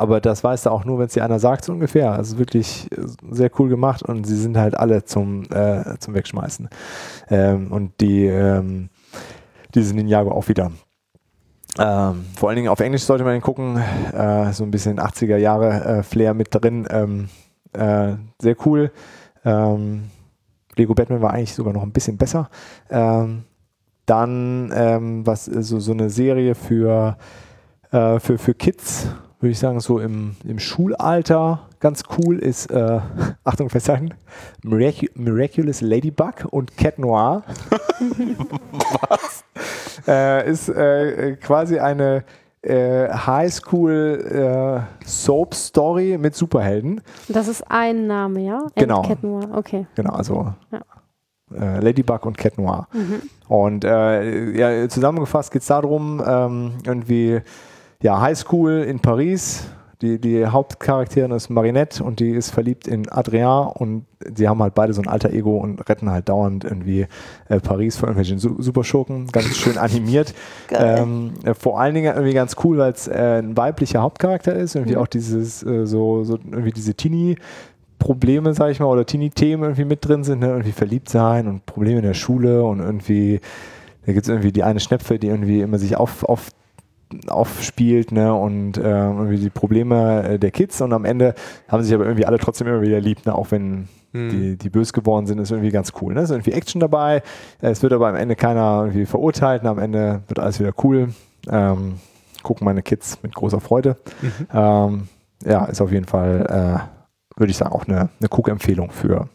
Aber 0.00 0.22
das 0.22 0.42
weiß 0.42 0.64
er 0.64 0.72
auch 0.72 0.86
nur, 0.86 0.98
wenn 0.98 1.08
es 1.08 1.12
dir 1.12 1.24
einer 1.24 1.38
sagt, 1.38 1.64
so 1.66 1.72
ungefähr. 1.72 2.12
Also 2.12 2.38
wirklich 2.38 2.90
äh, 2.90 3.02
sehr 3.32 3.50
cool 3.58 3.68
gemacht 3.68 4.02
und 4.02 4.24
sie 4.24 4.36
sind 4.36 4.56
halt 4.56 4.74
alle 4.74 5.04
zum, 5.04 5.42
äh, 5.50 5.98
zum 5.98 6.14
Wegschmeißen. 6.14 6.70
Ähm, 7.28 7.70
und 7.70 8.00
die, 8.00 8.24
ähm, 8.24 8.88
diese 9.74 9.94
Ninjago 9.94 10.30
auch 10.30 10.48
wieder. 10.48 10.72
Ähm, 11.78 12.24
vor 12.34 12.48
allen 12.48 12.56
Dingen 12.56 12.68
auf 12.68 12.80
Englisch 12.80 13.02
sollte 13.02 13.24
man 13.24 13.34
ihn 13.34 13.42
gucken. 13.42 13.76
Äh, 14.12 14.52
so 14.54 14.64
ein 14.64 14.70
bisschen 14.70 14.98
80er 14.98 15.36
Jahre 15.36 15.84
äh, 15.84 16.02
Flair 16.02 16.32
mit 16.32 16.48
drin. 16.50 16.86
Ähm, 16.90 17.28
äh, 17.74 18.14
sehr 18.40 18.56
cool. 18.64 18.92
Ähm, 19.44 20.04
Lego 20.80 20.94
Batman 20.94 21.22
war 21.22 21.32
eigentlich 21.32 21.54
sogar 21.54 21.72
noch 21.72 21.82
ein 21.82 21.92
bisschen 21.92 22.16
besser. 22.16 22.48
Ähm, 22.90 23.44
dann 24.06 24.72
ähm, 24.74 25.26
was 25.26 25.44
so, 25.44 25.78
so 25.78 25.92
eine 25.92 26.10
Serie 26.10 26.54
für, 26.54 27.16
äh, 27.92 28.18
für, 28.18 28.38
für 28.38 28.54
Kids, 28.54 29.08
würde 29.40 29.52
ich 29.52 29.58
sagen, 29.58 29.78
so 29.80 30.00
im, 30.00 30.36
im 30.44 30.58
Schulalter 30.58 31.68
ganz 31.78 32.02
cool 32.18 32.38
ist, 32.38 32.70
äh, 32.70 33.00
Achtung 33.44 33.68
festhalten, 33.70 34.14
Miracu 34.64 35.06
Miraculous 35.14 35.80
Ladybug 35.80 36.46
und 36.50 36.76
Cat 36.76 36.98
Noir. 36.98 37.44
was? 39.08 39.44
Äh, 40.08 40.50
ist 40.50 40.70
äh, 40.70 41.36
quasi 41.36 41.78
eine 41.78 42.24
äh, 42.62 43.08
Highschool 43.08 44.84
äh, 45.02 45.06
Soap 45.06 45.54
Story 45.54 46.18
mit 46.18 46.34
Superhelden. 46.34 47.00
Das 47.28 47.48
ist 47.48 47.62
ein 47.70 48.06
Name, 48.06 48.40
ja? 48.40 48.66
Genau. 48.74 49.02
Cat 49.02 49.22
Noir, 49.22 49.48
okay. 49.54 49.86
Genau, 49.94 50.12
also 50.12 50.52
Ja. 50.70 50.80
äh, 51.54 51.80
Ladybug 51.80 52.26
und 52.26 52.36
Cat 52.36 52.58
Noir. 52.58 52.86
Und 53.48 53.84
äh, 53.84 54.50
ja, 54.82 54.88
zusammengefasst 54.88 55.50
geht 55.52 55.62
es 55.62 55.68
darum, 55.68 56.22
ähm, 56.26 56.72
irgendwie, 56.84 57.40
ja, 58.02 58.20
Highschool 58.20 58.82
in 58.82 59.00
Paris. 59.00 59.64
Die, 60.02 60.18
die 60.18 60.46
Hauptcharakterin 60.46 61.30
ist 61.30 61.50
Marinette 61.50 62.02
und 62.02 62.20
die 62.20 62.30
ist 62.30 62.50
verliebt 62.50 62.88
in 62.88 63.10
Adrien 63.10 63.68
und 63.74 64.06
sie 64.34 64.48
haben 64.48 64.62
halt 64.62 64.74
beide 64.74 64.94
so 64.94 65.02
ein 65.02 65.08
alter 65.08 65.30
Ego 65.30 65.58
und 65.58 65.86
retten 65.88 66.10
halt 66.10 66.28
dauernd 66.30 66.64
irgendwie 66.64 67.06
äh, 67.48 67.60
Paris 67.60 67.96
vor 67.96 68.08
irgendwelchen 68.08 68.38
Su 68.38 68.62
Superschurken. 68.62 69.26
Ganz 69.26 69.56
schön 69.56 69.76
animiert. 69.78 70.34
Ähm, 70.70 71.34
äh, 71.44 71.52
vor 71.52 71.78
allen 71.78 71.94
Dingen 71.94 72.14
irgendwie 72.14 72.32
ganz 72.32 72.56
cool, 72.64 72.78
weil 72.78 72.92
es 72.92 73.08
äh, 73.08 73.40
ein 73.42 73.56
weiblicher 73.56 74.00
Hauptcharakter 74.00 74.54
ist. 74.54 74.74
Irgendwie 74.74 74.96
auch 74.96 75.06
dieses, 75.06 75.62
äh, 75.62 75.86
so, 75.86 76.24
so 76.24 76.38
irgendwie 76.50 76.72
diese 76.72 76.94
Teenie- 76.94 77.36
Probleme, 78.00 78.54
sag 78.54 78.70
ich 78.70 78.80
mal, 78.80 78.86
oder 78.86 79.06
Teenie-Themen 79.06 79.62
irgendwie 79.62 79.84
mit 79.84 80.04
drin 80.04 80.24
sind, 80.24 80.40
ne? 80.40 80.48
irgendwie 80.48 80.72
verliebt 80.72 81.08
sein 81.08 81.46
und 81.46 81.66
Probleme 81.66 81.98
in 81.98 82.04
der 82.04 82.14
Schule 82.14 82.64
und 82.64 82.80
irgendwie, 82.80 83.40
da 84.06 84.12
gibt 84.12 84.24
es 84.24 84.28
irgendwie 84.28 84.50
die 84.50 84.64
eine 84.64 84.80
Schnepfe, 84.80 85.18
die 85.18 85.28
irgendwie 85.28 85.60
immer 85.60 85.78
sich 85.78 85.96
auf, 85.96 86.24
auf, 86.24 86.48
aufspielt, 87.26 88.12
ne, 88.12 88.34
und 88.34 88.76
äh, 88.76 88.82
irgendwie 88.82 89.38
die 89.38 89.50
Probleme 89.50 90.22
äh, 90.22 90.38
der 90.38 90.50
Kids 90.50 90.80
und 90.80 90.92
am 90.92 91.04
Ende 91.04 91.34
haben 91.68 91.82
sich 91.82 91.94
aber 91.94 92.04
irgendwie 92.04 92.26
alle 92.26 92.38
trotzdem 92.38 92.68
immer 92.68 92.82
wieder 92.82 93.00
lieb, 93.00 93.26
ne, 93.26 93.34
auch 93.34 93.50
wenn 93.50 93.88
die, 94.12 94.56
die 94.56 94.70
böse 94.70 94.92
geworden 94.92 95.26
sind, 95.26 95.38
ist 95.38 95.52
irgendwie 95.52 95.70
ganz 95.70 95.92
cool. 96.00 96.14
Ne? 96.14 96.20
Es 96.20 96.30
ist 96.30 96.34
irgendwie 96.34 96.50
Action 96.52 96.80
dabei, 96.80 97.22
es 97.60 97.80
wird 97.80 97.92
aber 97.92 98.08
am 98.08 98.16
Ende 98.16 98.34
keiner 98.34 98.80
irgendwie 98.86 99.06
verurteilt 99.06 99.62
und 99.62 99.68
am 99.68 99.78
Ende 99.78 100.22
wird 100.26 100.40
alles 100.40 100.58
wieder 100.58 100.72
cool. 100.82 101.10
Ähm, 101.48 102.00
gucken 102.42 102.64
meine 102.64 102.82
Kids 102.82 103.22
mit 103.22 103.34
großer 103.34 103.60
Freude. 103.60 103.96
Ähm, 104.52 105.08
ja, 105.44 105.64
ist 105.66 105.80
auf 105.80 105.92
jeden 105.92 106.06
Fall, 106.06 106.46
äh, 106.48 107.38
würde 107.38 107.50
ich 107.50 107.56
sagen, 107.56 107.72
auch 107.72 107.86
eine, 107.86 108.08
eine 108.18 108.28
Cook-Empfehlung 108.28 108.90
für, 108.90 109.28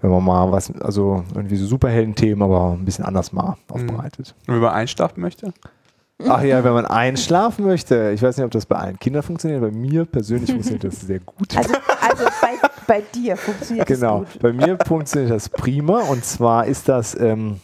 wenn 0.00 0.10
man 0.10 0.24
mal 0.24 0.50
was, 0.50 0.72
also 0.80 1.22
irgendwie 1.34 1.56
so 1.56 1.66
Superhelden-Themen, 1.66 2.42
aber 2.42 2.72
ein 2.72 2.84
bisschen 2.84 3.04
anders 3.04 3.32
mal 3.32 3.56
aufbereitet. 3.68 4.34
Und 4.46 4.54
wenn 4.54 4.62
man 4.62 4.72
einschlafen 4.72 5.20
möchte? 5.20 5.52
Ach 6.28 6.42
ja, 6.42 6.62
wenn 6.64 6.72
man 6.72 6.86
einschlafen 6.86 7.64
möchte, 7.64 8.10
ich 8.14 8.22
weiß 8.22 8.36
nicht, 8.36 8.44
ob 8.44 8.50
das 8.50 8.66
bei 8.66 8.76
allen 8.76 8.98
Kindern 8.98 9.22
funktioniert, 9.22 9.60
bei 9.60 9.70
mir 9.70 10.04
persönlich 10.04 10.50
funktioniert 10.50 10.84
das 10.84 11.00
sehr 11.00 11.20
gut. 11.20 11.56
Also, 11.56 11.74
also 12.00 12.24
bei, 12.40 12.68
bei 12.86 13.02
dir 13.14 13.36
funktioniert 13.36 13.86
Genau, 13.86 14.20
das 14.24 14.32
gut. 14.34 14.42
bei 14.42 14.52
mir 14.52 14.78
funktioniert 14.86 15.30
das 15.32 15.48
prima 15.48 16.00
und 16.02 16.24
zwar 16.24 16.66
ist 16.66 16.88
das, 16.88 17.18
ähm, 17.18 17.60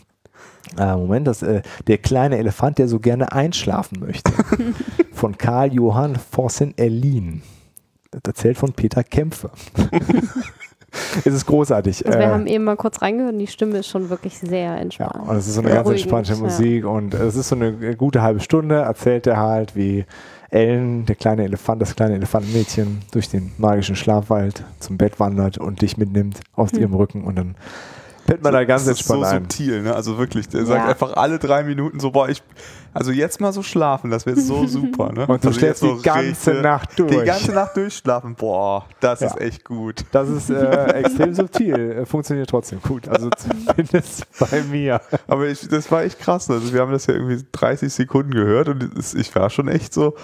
äh, 0.79 0.95
Moment, 0.97 1.27
das, 1.27 1.43
äh, 1.43 1.63
der 1.87 1.99
kleine 1.99 2.39
Elefant, 2.39 2.79
der 2.79 2.89
so 2.89 2.99
gerne 2.99 3.33
einschlafen 3.33 4.01
möchte. 4.01 4.33
von 5.13 5.37
Karl 5.39 5.73
Johann 5.73 6.17
Vossen-Erlin. 6.17 7.43
Das 8.11 8.23
erzählt 8.27 8.57
von 8.59 8.73
Peter 8.73 9.05
Kämpfe. 9.05 9.51
es 11.25 11.27
ist 11.35 11.47
großartig. 11.47 12.07
Also 12.07 12.19
wir 12.19 12.27
Äh, 12.27 12.31
haben 12.31 12.47
eben 12.47 12.65
mal 12.65 12.77
kurz 12.77 13.03
reingehört 13.03 13.33
und 13.35 13.39
die 13.39 13.47
Stimme 13.47 13.79
ist 13.79 13.89
schon 13.89 14.11
wirklich 14.11 14.39
sehr 14.39 14.59
ja, 14.61 14.77
entspannt. 14.77 15.29
und 15.29 15.37
es 15.37 15.47
ist 15.47 15.55
so 15.55 15.61
eine 15.61 15.71
ganz 15.71 15.89
entspannte 15.89 16.33
ja. 16.33 16.39
Musik 16.39 16.87
und 16.87 17.15
es 17.15 17.37
ist 17.37 17.49
so 17.49 17.55
eine 17.57 17.97
gute 17.97 18.23
halbe 18.23 18.41
Stunde, 18.41 18.77
erzählt 18.77 19.27
er 19.27 19.39
halt, 19.39 19.75
wie 19.77 20.05
Ellen, 20.51 21.05
der 21.07 21.17
kleine 21.17 21.45
Elefant, 21.45 21.83
das 21.83 21.97
kleine 21.97 22.15
Elefantenmädchen, 22.15 23.03
durch 23.11 23.29
den 23.29 23.53
magischen 23.59 23.97
Schlafwald 23.97 24.65
zum 24.81 24.97
Bett 24.97 25.19
wandert 25.19 25.59
und 25.59 25.83
dich 25.83 25.97
mitnimmt 25.97 26.41
aus 26.55 26.73
Hm. 26.73 26.81
ihrem 26.81 26.95
Rücken 26.95 27.25
und 27.25 27.37
dann 27.37 27.57
pennt 28.27 28.43
man 28.43 28.53
da 28.53 28.65
ganz 28.65 28.85
das 28.85 28.93
ist 29.01 29.01
entspannt 29.01 29.25
so 29.25 29.31
ein. 29.37 29.43
subtil, 29.43 29.83
ne? 29.83 29.95
Also 29.95 30.19
wirklich, 30.19 30.49
der 30.49 30.61
Ja. 30.61 30.67
sagt 30.67 30.89
einfach 30.89 31.13
alle 31.17 31.39
drei 31.39 31.63
Minuten 31.65 32.01
so, 32.01 32.11
boah, 32.13 32.29
ich, 32.29 32.43
also 32.97 33.13
jetzt 33.13 33.41
mal 33.41 33.53
so 33.53 33.63
schlafen, 33.63 34.11
das 34.11 34.27
wäre 34.27 34.37
so 34.41 34.67
super, 34.67 35.13
ne? 35.13 35.27
Und 35.27 35.45
du 35.45 35.49
also 35.49 35.53
schläfst 35.53 35.83
jetzt 35.83 35.99
die 35.99 36.03
ganze 36.03 36.51
richtig- 36.51 36.63
Nacht 36.63 36.99
durch. 36.99 37.11
Die 37.11 37.25
ganze 37.25 37.53
Nacht 37.53 37.77
durchschlafen, 37.77 38.35
boah, 38.35 38.85
das 39.01 39.21
Ja. 39.21 39.29
ist 39.29 39.41
echt 39.41 39.65
gut. 39.65 40.05
Das 40.13 40.29
ist 40.29 40.51
äh, 40.51 40.87
extrem 41.01 41.35
subtil, 41.35 41.75
äh, 41.93 42.07
funktioniert 42.07 42.51
trotzdem 42.51 42.81
gut. 42.83 43.09
Also 43.09 43.31
zumindest 43.37 44.27
bei 44.39 44.63
mir. 44.63 45.01
Aber 45.29 45.47
ich, 45.47 45.67
das 45.69 45.91
war 45.91 46.03
echt 46.05 46.19
krass. 46.19 46.51
Also 46.51 46.73
wir 46.73 46.81
haben 46.81 46.93
das 46.93 47.07
ja 47.07 47.15
irgendwie 47.15 47.45
30 47.53 47.93
Sekunden 47.93 48.31
gehört 48.33 48.69
und 48.69 48.91
ich 49.15 49.35
war 49.35 49.51
schon 49.51 49.69
echt 49.69 49.93
so, 49.95 50.15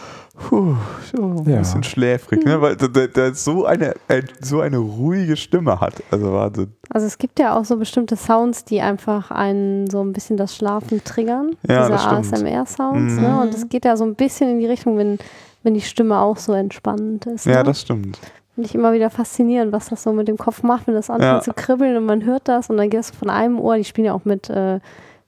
puh, 0.49 0.75
so 1.15 1.23
ein 1.23 1.49
Ja. 1.51 1.59
bisschen 1.59 1.83
schläfrig, 1.83 2.45
ne? 2.45 2.61
weil 2.61 2.77
der, 2.77 3.09
der, 3.09 3.35
so, 3.35 3.65
eine, 3.67 3.95
äh, 4.09 4.23
so 4.41 4.61
eine 4.61 4.79
ruhige 4.79 5.37
Stimme 5.37 5.81
hat. 5.81 6.03
Also 6.11 6.33
Wahnsinn. 6.33 6.73
Also 6.91 7.07
es 7.07 7.17
gibt 7.19 7.39
ja 7.39 7.57
auch 7.59 7.65
so 7.65 7.77
bestimmte 7.77 8.17
Sounds, 8.17 8.65
die 8.65 8.81
einfach 8.81 9.31
einen 9.31 9.89
so 9.89 10.03
ein 10.03 10.13
bisschen 10.13 10.37
das 10.37 10.55
Schlafen 10.57 11.03
triggern. 11.05 11.57
Ja, 11.67 11.81
Diese 11.81 11.91
das 11.93 12.03
stimmt. 12.03 12.17
ASMR-Sounds. 12.63 13.15
Mhm. 13.15 13.21
Ne? 13.21 13.41
Und 13.41 13.55
es 13.55 13.69
geht 13.69 13.85
ja 13.85 13.97
so 13.97 14.05
ein 14.05 14.15
bisschen 14.15 14.51
in 14.51 14.61
die 14.61 14.67
Richtung, 14.67 14.97
wenn, 14.99 15.19
wenn 15.63 15.75
die 15.75 15.81
Stimme 15.81 16.19
auch 16.21 16.37
so 16.37 16.53
entspannend 16.53 17.27
ist. 17.27 17.47
Ja, 17.47 17.59
ne? 17.59 17.65
das 17.65 17.81
stimmt. 17.83 18.19
Finde 18.55 18.69
ich 18.69 18.75
immer 18.75 18.93
wieder 18.93 19.09
faszinierend, 19.11 19.73
was 19.73 19.89
das 19.89 20.03
so 20.03 20.13
mit 20.13 20.29
dem 20.29 20.37
Kopf 20.37 20.63
macht, 20.63 20.87
wenn 20.87 20.95
das 20.95 21.09
anfängt 21.09 21.33
Ja. 21.33 21.41
zu 21.41 21.55
kribbeln 21.55 21.97
und 21.97 22.05
man 22.05 22.25
hört 22.25 22.49
das 22.49 22.69
und 22.69 22.77
dann 22.77 22.91
geht 22.91 23.01
es 23.01 23.11
von 23.11 23.31
einem 23.31 23.59
Ohr, 23.59 23.77
die 23.77 23.85
spielen 23.85 24.05
ja 24.07 24.13
auch 24.13 24.27
mit 24.27 24.51
äh, 24.51 24.79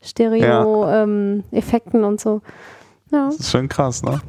Stereo-Effekten 0.02 2.04
und 2.04 2.20
so. 2.20 2.42
Ja. 3.10 3.26
Das 3.26 3.36
ist 3.36 3.50
schon 3.50 3.68
krass, 3.68 4.02
ne? 4.02 4.20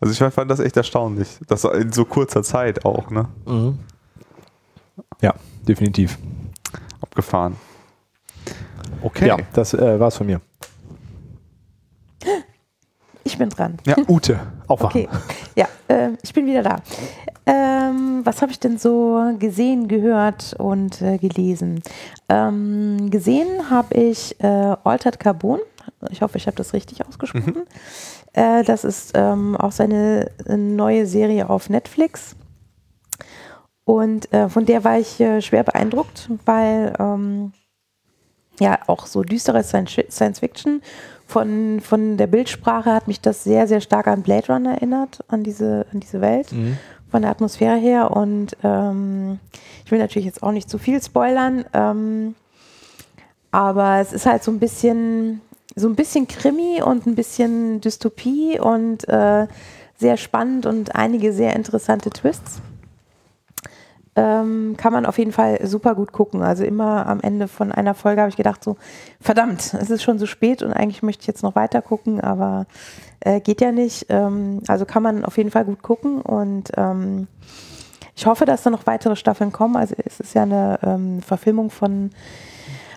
Also 0.00 0.12
ich 0.12 0.34
fand 0.34 0.50
das 0.50 0.60
echt 0.60 0.76
erstaunlich. 0.76 1.38
Das 1.48 1.64
in 1.64 1.92
so 1.92 2.04
kurzer 2.04 2.42
Zeit 2.42 2.84
auch, 2.84 3.10
ne? 3.10 3.28
Ja, 5.20 5.34
definitiv. 5.66 6.18
Abgefahren. 7.00 7.56
Okay. 9.02 9.28
Ja, 9.28 9.36
das 9.52 9.74
äh, 9.74 10.00
war's 10.00 10.16
von 10.16 10.26
mir. 10.26 10.40
Ich 13.42 13.48
bin 13.48 13.56
dran. 13.56 13.78
Ja, 13.86 13.96
Ute, 14.08 14.38
aufwachen. 14.68 15.06
Okay, 15.06 15.08
ja, 15.56 15.66
äh, 15.88 16.10
ich 16.22 16.32
bin 16.32 16.46
wieder 16.46 16.62
da. 16.62 16.76
Ähm, 17.44 18.20
was 18.24 18.40
habe 18.40 18.52
ich 18.52 18.60
denn 18.60 18.78
so 18.78 19.34
gesehen, 19.38 19.88
gehört 19.88 20.54
und 20.58 21.02
äh, 21.02 21.18
gelesen? 21.18 21.82
Ähm, 22.28 23.10
gesehen 23.10 23.68
habe 23.68 23.94
ich 23.94 24.40
äh, 24.40 24.76
Altered 24.84 25.18
Carbon. 25.18 25.58
Ich 26.10 26.22
hoffe, 26.22 26.38
ich 26.38 26.46
habe 26.46 26.56
das 26.56 26.72
richtig 26.72 27.04
ausgesprochen. 27.04 27.64
Äh, 28.34 28.64
das 28.64 28.84
ist 28.84 29.12
ähm, 29.14 29.56
auch 29.56 29.72
seine 29.72 30.30
äh, 30.46 30.56
neue 30.56 31.04
Serie 31.06 31.50
auf 31.50 31.68
Netflix. 31.68 32.34
Und 33.84 34.32
äh, 34.32 34.48
von 34.48 34.64
der 34.64 34.84
war 34.84 34.98
ich 34.98 35.20
äh, 35.20 35.42
schwer 35.42 35.64
beeindruckt, 35.64 36.30
weil 36.46 36.94
ähm, 36.98 37.52
ja 38.60 38.78
auch 38.86 39.06
so 39.06 39.22
düstere 39.22 39.62
Science 39.64 39.98
Science 40.08 40.38
Fiction. 40.38 40.80
Von, 41.32 41.80
von 41.80 42.18
der 42.18 42.26
Bildsprache 42.26 42.92
hat 42.92 43.08
mich 43.08 43.20
das 43.22 43.42
sehr, 43.42 43.66
sehr 43.66 43.80
stark 43.80 44.06
an 44.06 44.22
Blade 44.22 44.52
Runner 44.52 44.72
erinnert, 44.74 45.24
an 45.28 45.42
diese, 45.42 45.86
an 45.92 46.00
diese 46.00 46.20
Welt, 46.20 46.52
Mhm. 46.52 46.76
von 47.10 47.22
der 47.22 47.30
Atmosphäre 47.30 47.76
her. 47.76 48.10
Und 48.10 48.54
ähm, 48.62 49.38
ich 49.84 49.90
will 49.90 49.98
natürlich 49.98 50.26
jetzt 50.26 50.42
auch 50.42 50.52
nicht 50.52 50.68
zu 50.68 50.76
viel 50.76 51.02
spoilern, 51.02 51.64
ähm, 51.72 52.34
aber 53.50 53.98
es 54.00 54.12
ist 54.12 54.26
halt 54.26 54.44
so 54.44 54.50
ein 54.50 54.58
bisschen, 54.58 55.40
so 55.74 55.88
ein 55.88 55.94
bisschen 55.94 56.28
Krimi 56.28 56.82
und 56.82 57.06
ein 57.06 57.14
bisschen 57.14 57.80
Dystopie 57.80 58.60
und 58.60 59.08
äh, 59.08 59.46
sehr 59.98 60.16
spannend 60.18 60.66
und 60.66 60.94
einige 60.96 61.32
sehr 61.32 61.56
interessante 61.56 62.10
Twists. 62.10 62.60
Ähm, 64.14 64.74
kann 64.76 64.92
man 64.92 65.06
auf 65.06 65.16
jeden 65.16 65.32
Fall 65.32 65.66
super 65.66 65.94
gut 65.94 66.12
gucken. 66.12 66.42
Also 66.42 66.64
immer 66.64 67.06
am 67.06 67.20
Ende 67.20 67.48
von 67.48 67.72
einer 67.72 67.94
Folge 67.94 68.20
habe 68.20 68.28
ich 68.28 68.36
gedacht, 68.36 68.62
so, 68.62 68.76
verdammt, 69.20 69.72
es 69.72 69.88
ist 69.88 70.02
schon 70.02 70.18
so 70.18 70.26
spät 70.26 70.62
und 70.62 70.72
eigentlich 70.72 71.02
möchte 71.02 71.22
ich 71.22 71.26
jetzt 71.26 71.42
noch 71.42 71.54
weiter 71.54 71.80
gucken, 71.80 72.20
aber 72.20 72.66
äh, 73.20 73.40
geht 73.40 73.62
ja 73.62 73.72
nicht. 73.72 74.06
Ähm, 74.10 74.60
also 74.68 74.84
kann 74.84 75.02
man 75.02 75.24
auf 75.24 75.38
jeden 75.38 75.50
Fall 75.50 75.64
gut 75.64 75.82
gucken 75.82 76.20
und 76.20 76.72
ähm, 76.76 77.26
ich 78.14 78.26
hoffe, 78.26 78.44
dass 78.44 78.62
da 78.62 78.70
noch 78.70 78.86
weitere 78.86 79.16
Staffeln 79.16 79.52
kommen. 79.52 79.76
Also 79.76 79.94
es 80.04 80.20
ist 80.20 80.34
ja 80.34 80.42
eine 80.42 80.78
ähm, 80.82 81.22
Verfilmung 81.22 81.70
von 81.70 82.10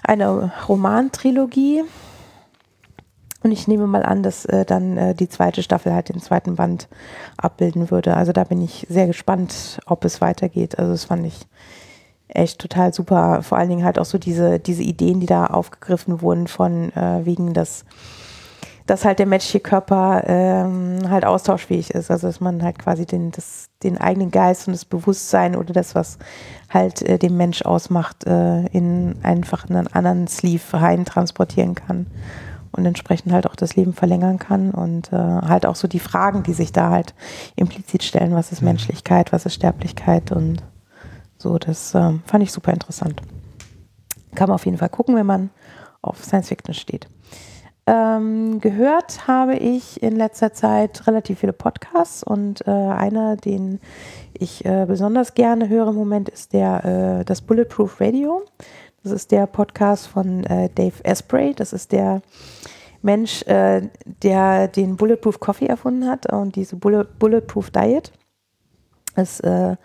einer 0.03 0.51
Romantrilogie. 0.67 1.83
Und 3.45 3.51
ich 3.51 3.67
nehme 3.67 3.85
mal 3.85 4.01
an, 4.01 4.23
dass 4.23 4.45
äh, 4.45 4.65
dann 4.65 4.97
äh, 4.97 5.13
die 5.13 5.29
zweite 5.29 5.61
Staffel 5.61 5.93
halt 5.93 6.09
den 6.09 6.19
zweiten 6.19 6.55
Band 6.55 6.87
abbilden 7.37 7.91
würde. 7.91 8.17
Also 8.17 8.31
da 8.31 8.43
bin 8.43 8.59
ich 8.59 8.87
sehr 8.89 9.05
gespannt, 9.05 9.77
ob 9.85 10.03
es 10.03 10.19
weitergeht. 10.19 10.79
Also 10.79 10.93
das 10.93 11.03
fand 11.03 11.27
ich 11.27 11.45
echt 12.27 12.57
total 12.57 12.91
super. 12.91 13.43
Vor 13.43 13.59
allen 13.59 13.69
Dingen 13.69 13.85
halt 13.85 13.99
auch 13.99 14.05
so 14.05 14.17
diese, 14.17 14.57
diese 14.57 14.81
Ideen, 14.81 15.19
die 15.19 15.27
da 15.27 15.45
aufgegriffen 15.45 16.23
wurden 16.23 16.47
von 16.47 16.91
äh, 16.93 17.23
wegen 17.23 17.53
des 17.53 17.85
dass 18.87 19.03
halt 19.05 19.17
der 19.17 19.25
menschliche 19.25 19.59
Körper 19.59 20.23
ähm, 20.27 21.09
halt 21.09 21.25
austauschfähig 21.25 21.91
ist. 21.91 22.09
Also 22.09 22.25
dass 22.27 22.39
man 22.39 22.63
halt 22.63 22.79
quasi 22.79 23.05
den, 23.05 23.29
das, 23.29 23.67
den 23.83 23.99
eigenen 23.99 24.31
Geist 24.31 24.67
und 24.67 24.73
das 24.73 24.85
Bewusstsein 24.85 25.55
oder 25.55 25.73
das, 25.73 25.93
was 25.93 26.17
halt 26.71 27.03
äh, 27.03 27.19
den 27.19 27.37
Mensch 27.37 27.61
ausmacht, 27.63 28.25
äh, 28.25 28.65
in 28.67 29.17
einfach 29.21 29.69
einen 29.69 29.87
anderen 29.87 30.27
Sleeve 30.27 30.61
rein 30.73 31.05
transportieren 31.05 31.75
kann 31.75 32.07
und 32.75 32.85
entsprechend 32.85 33.31
halt 33.31 33.47
auch 33.47 33.55
das 33.55 33.75
Leben 33.75 33.93
verlängern 33.93 34.39
kann 34.39 34.71
und 34.71 35.11
äh, 35.13 35.17
halt 35.17 35.65
auch 35.65 35.75
so 35.75 35.87
die 35.87 35.99
Fragen, 35.99 36.43
die 36.43 36.53
sich 36.53 36.71
da 36.71 36.89
halt 36.89 37.13
implizit 37.55 38.03
stellen, 38.03 38.33
was 38.33 38.51
ist 38.51 38.61
mhm. 38.61 38.69
Menschlichkeit, 38.69 39.31
was 39.31 39.45
ist 39.45 39.55
Sterblichkeit 39.55 40.31
und 40.31 40.63
so, 41.37 41.57
das 41.57 41.93
äh, 41.93 42.13
fand 42.25 42.43
ich 42.43 42.51
super 42.51 42.71
interessant. 42.71 43.21
Kann 44.33 44.49
man 44.49 44.55
auf 44.55 44.65
jeden 44.65 44.77
Fall 44.77 44.89
gucken, 44.89 45.15
wenn 45.15 45.25
man 45.25 45.49
auf 46.01 46.23
Science 46.23 46.49
Fiction 46.49 46.73
steht. 46.73 47.07
Ähm, 47.87 48.59
gehört 48.61 49.27
habe 49.27 49.55
ich 49.57 50.01
in 50.01 50.15
letzter 50.15 50.53
Zeit 50.53 51.05
relativ 51.05 51.39
viele 51.39 51.53
Podcasts 51.53 52.23
und 52.23 52.65
äh, 52.67 52.71
einer, 52.71 53.35
den 53.35 53.79
ich 54.33 54.65
äh, 54.65 54.85
besonders 54.87 55.35
gerne 55.35 55.69
höre 55.69 55.89
im 55.89 55.95
Moment, 55.95 56.29
ist 56.29 56.53
der 56.53 57.19
äh, 57.19 57.25
das 57.25 57.41
Bulletproof 57.41 58.01
Radio. 58.01 58.43
Das 59.03 59.11
ist 59.11 59.31
der 59.31 59.45
Podcast 59.45 60.07
von 60.07 60.43
äh, 60.45 60.67
Dave 60.73 60.95
Asprey. 61.03 61.53
Das 61.53 61.73
ist 61.73 61.91
der 61.91 62.23
Mensch, 63.05 63.43
äh, 63.43 63.89
der 64.23 64.67
den 64.67 64.97
Bulletproof 64.97 65.39
Coffee 65.39 65.67
erfunden 65.67 66.07
hat 66.07 66.31
und 66.31 66.55
diese 66.55 66.75
Bullet 66.75 67.05
Bulletproof 67.19 67.69
Diet. 67.71 68.11
Ist 69.15 69.41
äh, 69.45 69.75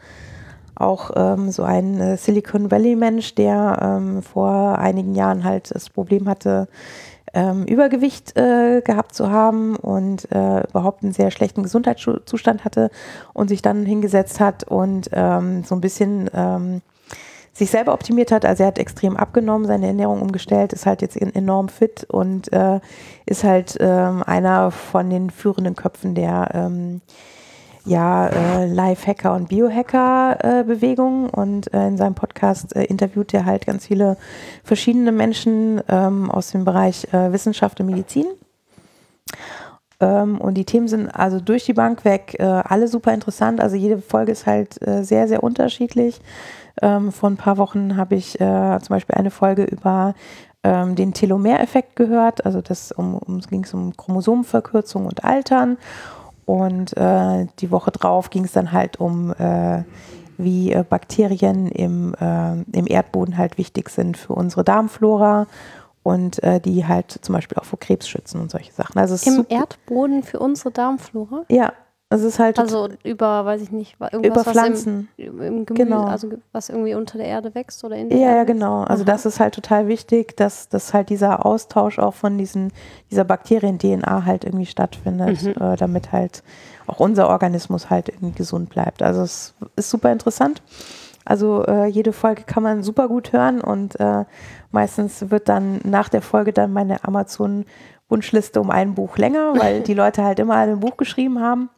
auch 0.74 1.10
ähm, 1.14 1.50
so 1.50 1.62
ein 1.62 2.16
Silicon 2.16 2.70
Valley 2.70 2.96
Mensch, 2.96 3.34
der 3.34 3.78
ähm, 3.80 4.22
vor 4.22 4.78
einigen 4.78 5.14
Jahren 5.14 5.44
halt 5.44 5.72
das 5.74 5.90
Problem 5.90 6.26
hatte, 6.26 6.68
ähm, 7.34 7.64
Übergewicht 7.64 8.36
äh, 8.36 8.80
gehabt 8.82 9.14
zu 9.14 9.30
haben 9.30 9.76
und 9.76 10.30
äh, 10.32 10.66
überhaupt 10.68 11.02
einen 11.02 11.12
sehr 11.12 11.30
schlechten 11.30 11.62
Gesundheitszustand 11.62 12.64
hatte 12.64 12.90
und 13.32 13.48
sich 13.48 13.62
dann 13.62 13.84
hingesetzt 13.86 14.40
hat 14.40 14.64
und 14.64 15.10
ähm, 15.12 15.62
so 15.64 15.74
ein 15.74 15.80
bisschen 15.80 16.28
ähm, 16.34 16.82
sich 17.60 17.70
selber 17.70 17.92
optimiert 17.92 18.32
hat. 18.32 18.44
Also 18.44 18.64
er 18.64 18.68
hat 18.68 18.78
extrem 18.78 19.16
abgenommen, 19.16 19.66
seine 19.66 19.86
Ernährung 19.86 20.22
umgestellt, 20.22 20.72
ist 20.72 20.86
halt 20.86 21.02
jetzt 21.02 21.16
enorm 21.16 21.68
fit 21.68 22.04
und 22.04 22.52
äh, 22.52 22.80
ist 23.26 23.44
halt 23.44 23.76
ähm, 23.80 24.22
einer 24.24 24.70
von 24.70 25.10
den 25.10 25.30
führenden 25.30 25.76
Köpfen 25.76 26.14
der 26.14 26.48
ähm, 26.54 27.02
ja, 27.84 28.28
äh, 28.28 28.66
Live-Hacker 28.66 29.34
und 29.34 29.48
Biohacker-Bewegung. 29.48 31.28
Äh, 31.28 31.40
und 31.40 31.72
äh, 31.72 31.86
in 31.86 31.96
seinem 31.96 32.14
Podcast 32.14 32.74
äh, 32.74 32.84
interviewt 32.84 33.34
er 33.34 33.44
halt 33.44 33.66
ganz 33.66 33.86
viele 33.86 34.16
verschiedene 34.64 35.12
Menschen 35.12 35.82
ähm, 35.88 36.30
aus 36.30 36.50
dem 36.50 36.64
Bereich 36.64 37.12
äh, 37.12 37.32
Wissenschaft 37.32 37.80
und 37.80 37.86
Medizin. 37.86 38.26
Ähm, 40.00 40.40
und 40.40 40.54
die 40.54 40.64
Themen 40.64 40.88
sind 40.88 41.08
also 41.08 41.40
durch 41.40 41.64
die 41.64 41.74
Bank 41.74 42.04
weg 42.06 42.36
äh, 42.38 42.44
alle 42.44 42.88
super 42.88 43.12
interessant. 43.12 43.60
Also 43.60 43.76
jede 43.76 43.98
Folge 43.98 44.32
ist 44.32 44.46
halt 44.46 44.78
sehr, 44.82 45.28
sehr 45.28 45.42
unterschiedlich. 45.42 46.20
Ähm, 46.82 47.12
vor 47.12 47.30
ein 47.30 47.36
paar 47.36 47.58
Wochen 47.58 47.96
habe 47.96 48.14
ich 48.14 48.38
zum 48.38 48.88
Beispiel 48.88 49.16
eine 49.16 49.30
Folge 49.30 49.64
über 49.64 50.14
ähm, 50.62 50.94
den 50.94 51.12
Telomereffekt 51.14 51.96
gehört. 51.96 52.44
Also 52.44 52.60
das 52.60 52.92
um, 52.92 53.14
um, 53.14 53.40
ging 53.40 53.64
es 53.64 53.74
um 53.74 53.96
Chromosomenverkürzung 53.96 55.06
und 55.06 55.24
Altern. 55.24 55.78
Und 56.44 56.96
äh, 56.96 57.46
die 57.60 57.70
Woche 57.70 57.90
drauf 57.90 58.30
ging 58.30 58.44
es 58.44 58.52
dann 58.52 58.72
halt 58.72 58.98
um, 58.98 59.32
äh, 59.32 59.84
wie 60.36 60.72
äh, 60.72 60.84
Bakterien 60.88 61.68
im, 61.68 62.14
äh, 62.14 62.62
im 62.76 62.86
Erdboden 62.86 63.38
halt 63.38 63.58
wichtig 63.58 63.88
sind 63.90 64.16
für 64.16 64.32
unsere 64.32 64.64
Darmflora 64.64 65.46
und 66.02 66.42
äh, 66.42 66.60
die 66.60 66.86
halt 66.86 67.18
zum 67.22 67.34
Beispiel 67.34 67.58
auch 67.58 67.64
vor 67.64 67.78
Krebs 67.78 68.08
schützen 68.08 68.40
und 68.40 68.50
solche 68.50 68.72
Sachen. 68.72 68.98
Also 68.98 69.16
Im 69.30 69.46
Erdboden 69.48 70.22
für 70.22 70.40
unsere 70.40 70.70
Darmflora? 70.70 71.44
Ja, 71.48 71.72
es 72.12 72.24
ist 72.24 72.40
halt 72.40 72.58
also 72.58 72.88
über, 73.04 73.44
weiß 73.44 73.62
ich 73.62 73.70
nicht, 73.70 73.94
irgendwas, 74.00 74.42
über 74.42 74.44
Pflanzen. 74.44 75.08
Was 75.16 75.26
im, 75.26 75.40
im 75.40 75.64
Gemüse, 75.64 75.84
genau. 75.84 76.04
also 76.06 76.28
was 76.50 76.68
irgendwie 76.68 76.94
unter 76.96 77.18
der 77.18 77.28
Erde 77.28 77.54
wächst 77.54 77.84
oder 77.84 77.94
in 77.94 78.08
der 78.08 78.18
Ja, 78.18 78.26
Erde 78.26 78.38
ja, 78.38 78.44
genau. 78.44 78.82
Also 78.82 79.04
Aha. 79.04 79.12
das 79.12 79.26
ist 79.26 79.38
halt 79.38 79.54
total 79.54 79.86
wichtig, 79.86 80.36
dass, 80.36 80.68
dass 80.68 80.92
halt 80.92 81.08
dieser 81.08 81.46
Austausch 81.46 82.00
auch 82.00 82.14
von 82.14 82.36
diesen, 82.36 82.72
dieser 83.12 83.22
Bakterien-DNA 83.22 84.24
halt 84.24 84.44
irgendwie 84.44 84.66
stattfindet, 84.66 85.40
mhm. 85.40 85.50
äh, 85.62 85.76
damit 85.76 86.10
halt 86.10 86.42
auch 86.88 86.98
unser 86.98 87.28
Organismus 87.28 87.90
halt 87.90 88.08
irgendwie 88.08 88.32
gesund 88.32 88.70
bleibt. 88.70 89.04
Also 89.04 89.22
es 89.22 89.54
ist 89.76 89.90
super 89.90 90.10
interessant. 90.10 90.62
Also 91.24 91.64
äh, 91.66 91.86
jede 91.86 92.12
Folge 92.12 92.42
kann 92.42 92.64
man 92.64 92.82
super 92.82 93.06
gut 93.06 93.32
hören 93.32 93.60
und 93.60 94.00
äh, 94.00 94.24
meistens 94.72 95.30
wird 95.30 95.48
dann 95.48 95.78
nach 95.84 96.08
der 96.08 96.22
Folge 96.22 96.52
dann 96.52 96.72
meine 96.72 97.04
Amazon 97.04 97.66
Wunschliste 98.08 98.60
um 98.60 98.70
ein 98.70 98.94
Buch 98.94 99.16
länger, 99.16 99.54
weil 99.56 99.80
die 99.82 99.94
Leute 99.94 100.24
halt 100.24 100.40
immer 100.40 100.56
ein 100.56 100.80
Buch 100.80 100.96
geschrieben 100.96 101.40
haben. 101.40 101.70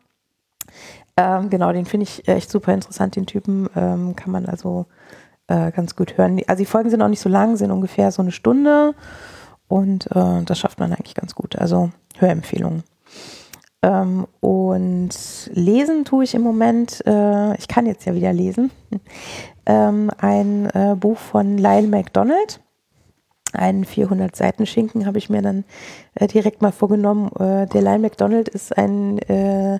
Ähm, 1.16 1.51
genau, 1.51 1.73
den 1.73 1.86
finde 1.86 2.05
ich 2.05 2.27
echt 2.28 2.51
super 2.51 2.73
interessant, 2.73 3.16
den 3.16 3.27
Typen. 3.27 3.69
Ähm, 3.77 4.16
kann 4.16 4.32
man 4.32 4.47
also 4.47 4.86
äh, 5.49 5.70
ganz 5.73 5.97
gut 5.97 6.16
hören. 6.16 6.40
Also 6.47 6.62
die 6.62 6.66
Folgen 6.66 6.90
sind 6.90 7.03
auch 7.03 7.09
nicht 7.09 7.20
so 7.20 7.28
lang, 7.28 7.57
sind 7.57 7.70
ungefähr 7.70 8.11
so 8.12 8.23
eine 8.23 8.32
Stunde 8.32 8.94
und 9.69 10.11
äh, 10.15 10.43
das 10.44 10.59
schafft 10.59 10.81
man 10.81 10.93
eigentlich 10.93 11.15
ganz 11.15 11.35
gut. 11.35 11.57
Also 11.57 11.90
Hörempfehlungen. 12.16 12.85
Ähm, 13.82 14.27
und 14.40 15.11
lesen 15.53 16.05
tue 16.05 16.24
ich 16.24 16.35
im 16.35 16.43
Moment, 16.43 17.05
äh, 17.07 17.57
ich 17.57 17.69
kann 17.69 17.86
jetzt 17.86 18.07
ja 18.07 18.15
wieder 18.15 18.32
lesen, 18.32 18.70
ähm, 19.66 20.11
ein 20.19 20.66
äh, 20.70 20.94
Buch 20.97 21.19
von 21.19 21.59
Lyle 21.59 21.89
MacDonald 21.89 22.61
einen 23.53 23.85
400 23.85 24.35
Seiten 24.35 24.66
Schinken 24.66 25.07
habe 25.07 25.19
ich 25.19 25.28
mir 25.28 25.43
dann 25.43 25.65
äh, 26.15 26.27
direkt 26.27 26.62
mal 26.62 26.73
vorgenommen. 26.73 27.31
Äh, 27.39 27.66
der 27.66 27.82
Lyle 27.82 27.99
McDonald 27.99 28.49
ist 28.49 28.77
ein 28.77 29.19
äh, 29.19 29.78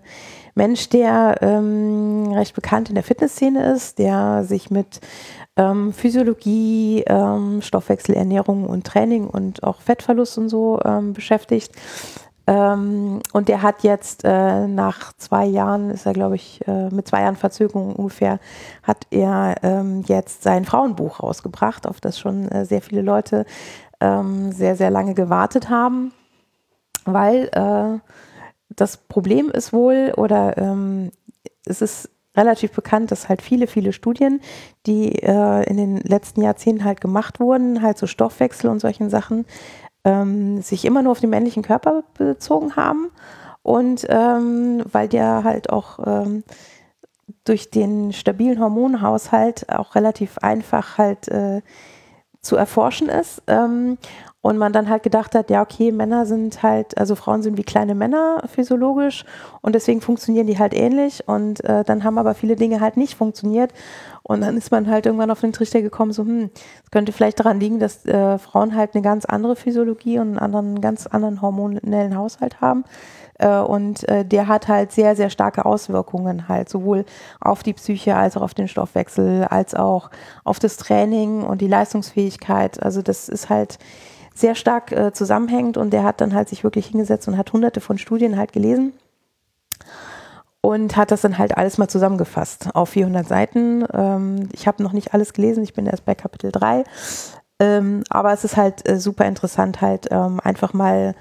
Mensch, 0.55 0.89
der 0.91 1.39
ähm, 1.41 2.33
recht 2.33 2.55
bekannt 2.55 2.89
in 2.89 2.95
der 2.95 3.05
Fitnessszene 3.05 3.73
ist, 3.73 3.99
der 3.99 4.45
sich 4.45 4.71
mit 4.71 5.01
ähm, 5.57 5.93
Physiologie, 5.93 7.05
ähm, 7.07 7.63
Stoffwechsel, 7.63 8.15
Ernährung 8.15 8.67
und 8.67 8.87
Training 8.87 9.27
und 9.29 9.63
auch 9.63 9.81
Fettverlust 9.81 10.39
und 10.39 10.49
so 10.49 10.81
ähm, 10.85 11.13
beschäftigt. 11.13 11.73
Ähm, 12.47 13.21
und 13.33 13.49
der 13.49 13.63
hat 13.63 13.83
jetzt 13.83 14.25
äh, 14.25 14.67
nach 14.67 15.13
zwei 15.15 15.47
Jahren, 15.47 15.91
ist 15.91 16.07
er 16.07 16.13
glaube 16.13 16.35
ich 16.35 16.61
äh, 16.67 16.89
mit 16.91 17.07
zwei 17.07 17.23
Jahren 17.23 17.37
Verzögerung 17.37 17.95
ungefähr, 17.95 18.41
hat 18.83 19.07
er 19.11 19.55
ähm, 19.63 20.03
jetzt 20.07 20.43
sein 20.43 20.65
Frauenbuch 20.65 21.23
rausgebracht, 21.23 21.87
auf 21.87 22.01
das 22.01 22.19
schon 22.19 22.49
äh, 22.49 22.65
sehr 22.67 22.83
viele 22.83 23.03
Leute 23.03 23.45
sehr, 24.05 24.75
sehr 24.75 24.91
lange 24.91 25.15
gewartet 25.15 25.71
haben, 25.71 26.13
weil 27.05 27.49
äh, 27.53 28.01
das 28.77 28.97
Problem 28.97 29.51
ist 29.51 29.73
wohl 29.73 30.13
oder 30.17 30.57
ähm, 30.59 31.11
es 31.65 31.83
ist 31.83 32.11
relativ 32.37 32.73
bekannt, 32.73 33.11
dass 33.11 33.29
halt 33.29 33.43
viele, 33.43 33.67
viele 33.67 33.93
Studien, 33.93 34.41
die 34.87 35.23
äh, 35.23 35.69
in 35.69 35.77
den 35.77 35.99
letzten 35.99 36.43
Jahrzehnten 36.43 36.85
halt 36.85 37.01
gemacht 37.01 37.41
wurden, 37.41 37.83
halt 37.83 37.99
so 37.99 38.07
Stoffwechsel 38.07 38.71
und 38.71 38.81
solchen 38.81 39.11
Sachen, 39.11 39.45
ähm, 40.05 40.63
sich 40.63 40.85
immer 40.85 41.03
nur 41.03 41.13
auf 41.13 41.21
den 41.21 41.31
männlichen 41.31 41.63
Körper 41.63 42.05
bezogen 42.15 42.77
haben 42.77 43.11
und 43.63 44.07
ähm, 44.09 44.83
weil 44.91 45.09
der 45.09 45.45
halt 45.45 45.71
auch 45.71 45.99
ähm, 46.05 46.43
durch 47.45 47.71
den 47.71 48.13
stabilen 48.13 48.61
Hormonhaushalt 48.61 49.69
auch 49.69 49.95
relativ 49.95 50.39
einfach 50.39 50.99
halt 50.99 51.29
äh, 51.29 51.63
zu 52.41 52.57
erforschen 52.57 53.09
ist. 53.09 53.43
Und 54.43 54.59
man 54.59 54.73
dann 54.73 54.89
halt 54.89 55.05
gedacht 55.05 55.37
hat, 55.37 55.51
ja, 55.51 55.63
okay, 55.63 55.93
Männer 55.93 56.27
sind 56.27 56.65
halt, 56.65 56.99
also 56.99 57.15
Frauen 57.15 57.43
sind 57.43 57.57
wie 57.57 57.63
kleine 57.63 57.95
Männer 57.95 58.43
physiologisch 58.53 59.25
und 59.61 59.77
deswegen 59.77 60.01
funktionieren 60.01 60.49
die 60.49 60.59
halt 60.59 60.75
ähnlich. 60.75 61.27
Und 61.29 61.65
äh, 61.65 61.85
dann 61.85 62.03
haben 62.03 62.19
aber 62.19 62.35
viele 62.35 62.57
Dinge 62.57 62.81
halt 62.81 62.97
nicht 62.97 63.15
funktioniert. 63.15 63.73
Und 64.25 64.41
dann 64.41 64.57
ist 64.57 64.73
man 64.73 64.89
halt 64.91 65.07
irgendwann 65.07 65.31
auf 65.31 65.41
den 65.41 65.53
Trichter 65.53 65.81
gekommen, 65.81 66.13
so, 66.13 66.25
hm, 66.25 66.51
es 66.85 66.91
könnte 66.91 67.13
vielleicht 67.13 67.39
daran 67.39 67.61
liegen, 67.61 67.79
dass 67.79 68.05
äh, 68.05 68.39
Frauen 68.39 68.77
halt 68.77 68.95
eine 68.95 69.03
ganz 69.03 69.25
andere 69.25 69.55
Physiologie 69.57 70.19
und 70.19 70.29
einen 70.29 70.39
anderen, 70.39 70.81
ganz 70.81 71.07
anderen 71.07 71.41
hormonellen 71.41 72.17
Haushalt 72.17 72.61
haben. 72.61 72.85
Äh, 73.39 73.59
und 73.59 74.09
äh, 74.09 74.25
der 74.25 74.49
hat 74.49 74.69
halt 74.69 74.93
sehr, 74.93 75.17
sehr 75.17 75.31
starke 75.31 75.65
Auswirkungen 75.65 76.49
halt, 76.49 76.69
sowohl 76.69 77.05
auf 77.41 77.63
die 77.63 77.73
Psyche 77.73 78.17
als 78.17 78.37
auch 78.37 78.43
auf 78.43 78.55
den 78.55 78.69
Stoffwechsel, 78.69 79.45
als 79.45 79.75
auch 79.75 80.11
auf 80.45 80.59
das 80.59 80.77
Training 80.77 81.43
und 81.43 81.61
die 81.61 81.69
Leistungsfähigkeit. 81.69 82.83
Also 82.83 83.03
das 83.03 83.29
ist 83.29 83.51
halt 83.51 83.79
sehr 84.35 84.55
stark 84.55 84.93
äh, 84.93 85.13
zusammenhängend 85.13 85.77
und 85.77 85.91
der 85.91 86.05
hat 86.05 86.21
dann 86.21 86.35
halt 86.35 86.49
sich 86.49 86.65
wirklich 86.65 86.87
hingesetzt 86.87 87.29
und 87.29 87.37
hat 87.37 87.53
hunderte 87.53 87.81
von 87.81 87.99
Studien 87.99 88.37
halt 88.37 88.53
gelesen 88.53 88.93
und 90.61 90.97
hat 90.97 91.11
das 91.11 91.23
dann 91.23 91.39
halt 91.39 91.57
alles 91.57 91.79
mal 91.79 91.89
zusammengefasst 91.89 92.75
auf 92.75 92.91
400 92.91 93.27
Seiten. 93.27 93.85
Ähm, 93.93 94.49
ich 94.53 94.67
habe 94.67 94.83
noch 94.83 94.93
nicht 94.93 95.13
alles 95.15 95.33
gelesen, 95.33 95.65
ich 95.65 95.75
bin 95.75 95.87
erst 95.87 96.05
bei 96.05 96.15
Kapitel 96.15 96.53
3, 96.53 96.85
ähm, 97.59 98.05
aber 98.09 98.33
es 98.33 98.45
ist 98.45 98.57
halt 98.57 98.89
äh, 98.89 98.99
super 98.99 99.27
interessant 99.27 99.81
halt 99.81 100.09
ähm, 100.11 100.41
einfach 100.41 100.73
mal 100.73 101.15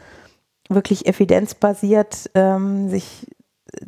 wirklich 0.70 1.06
evidenzbasiert 1.06 2.32
ähm, 2.34 2.90
sich 2.90 3.28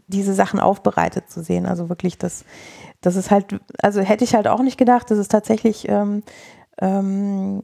diese 0.07 0.33
Sachen 0.33 0.59
aufbereitet 0.59 1.29
zu 1.29 1.43
sehen. 1.43 1.65
Also 1.65 1.89
wirklich, 1.89 2.17
das, 2.17 2.45
das 3.01 3.15
ist 3.15 3.31
halt, 3.31 3.59
also 3.81 4.01
hätte 4.01 4.23
ich 4.23 4.35
halt 4.35 4.47
auch 4.47 4.61
nicht 4.61 4.77
gedacht, 4.77 5.11
dass 5.11 5.17
es 5.17 5.27
tatsächlich 5.27 5.87
ähm, 5.89 6.23
ähm, 6.79 7.63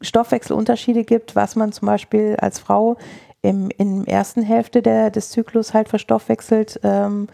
Stoffwechselunterschiede 0.00 1.04
gibt, 1.04 1.36
was 1.36 1.56
man 1.56 1.72
zum 1.72 1.86
Beispiel 1.86 2.36
als 2.40 2.58
Frau 2.58 2.96
im, 3.42 3.70
in 3.76 4.04
der 4.04 4.14
ersten 4.14 4.42
Hälfte 4.42 4.82
der, 4.82 5.10
des 5.10 5.30
Zyklus 5.30 5.74
halt 5.74 5.88
verstoffwechselt, 5.88 6.80
ähm, 6.82 7.28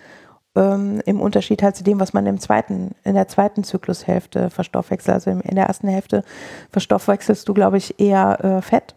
ähm, 0.54 1.00
im 1.06 1.20
Unterschied 1.20 1.62
halt 1.62 1.76
zu 1.76 1.84
dem, 1.84 1.98
was 2.00 2.12
man 2.12 2.26
im 2.26 2.38
zweiten, 2.38 2.92
in 3.04 3.14
der 3.14 3.28
zweiten 3.28 3.64
Zyklushälfte 3.64 4.50
verstoffwechselt. 4.50 5.14
Also 5.14 5.30
in 5.30 5.54
der 5.54 5.66
ersten 5.66 5.88
Hälfte 5.88 6.24
verstoffwechselst 6.70 7.48
du, 7.48 7.54
glaube 7.54 7.78
ich, 7.78 7.98
eher 7.98 8.44
äh, 8.44 8.62
Fett. 8.62 8.94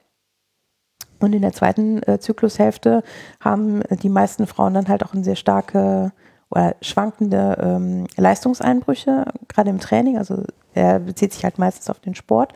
Und 1.19 1.33
in 1.33 1.41
der 1.41 1.53
zweiten 1.53 2.03
äh, 2.03 2.19
Zyklushälfte 2.19 3.03
haben 3.39 3.81
die 3.89 4.09
meisten 4.09 4.47
Frauen 4.47 4.73
dann 4.73 4.89
halt 4.89 5.03
auch 5.03 5.13
eine 5.13 5.23
sehr 5.23 5.37
starke 5.37 6.11
oder 6.49 6.75
schwankende 6.81 7.57
ähm, 7.61 8.07
Leistungseinbrüche, 8.17 9.25
gerade 9.47 9.69
im 9.69 9.79
Training. 9.79 10.17
Also 10.17 10.43
er 10.73 10.99
bezieht 10.99 11.33
sich 11.33 11.43
halt 11.43 11.57
meistens 11.57 11.89
auf 11.89 11.99
den 11.99 12.15
Sport. 12.15 12.53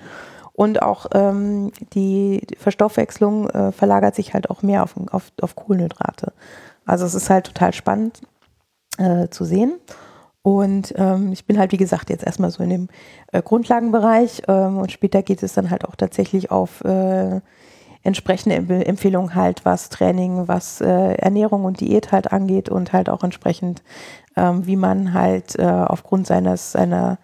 Und 0.60 0.82
auch 0.82 1.06
ähm, 1.14 1.72
die 1.94 2.46
Verstoffwechslung 2.58 3.50
äh, 3.50 3.72
verlagert 3.72 4.14
sich 4.14 4.34
halt 4.34 4.50
auch 4.50 4.62
mehr 4.62 4.84
auf, 4.84 4.94
auf, 5.10 5.32
auf 5.40 5.56
Kohlenhydrate. 5.56 6.34
Also 6.86 7.06
es 7.06 7.16
ist 7.16 7.30
halt 7.30 7.46
total 7.46 7.72
spannend 7.72 8.20
äh, 8.98 9.30
zu 9.30 9.46
sehen. 9.46 9.76
Und 10.42 10.94
ähm, 10.98 11.32
ich 11.32 11.46
bin 11.46 11.58
halt, 11.58 11.72
wie 11.72 11.78
gesagt, 11.78 12.10
jetzt 12.10 12.26
erstmal 12.26 12.52
so 12.52 12.62
in 12.62 12.72
dem 12.72 12.88
äh, 13.32 13.42
Grundlagenbereich 13.42 14.42
ähm, 14.50 14.80
und 14.80 14.92
später 14.92 15.24
geht 15.24 15.44
es 15.44 15.54
dann 15.54 15.70
halt 15.70 15.86
auch 15.86 15.96
tatsächlich 15.96 16.52
auf 16.52 16.84
äh, 16.84 17.40
entsprechende 18.04 18.86
Empfehlungen 18.86 19.36
halt, 19.36 19.64
was 19.64 19.88
Training, 19.88 20.50
was 20.50 20.82
äh, 20.82 21.14
Ernährung 21.14 21.64
und 21.64 21.80
Diät 21.80 22.12
halt 22.12 22.34
angeht 22.34 22.68
und 22.68 22.92
halt 22.92 23.10
auch 23.10 23.24
entsprechend, 23.24 23.82
ähm, 24.36 24.66
wie 24.66 24.76
man 24.76 25.14
halt 25.14 25.58
äh, 25.58 25.64
aufgrund 25.64 26.28
seines, 26.28 26.74
seiner 26.74 27.18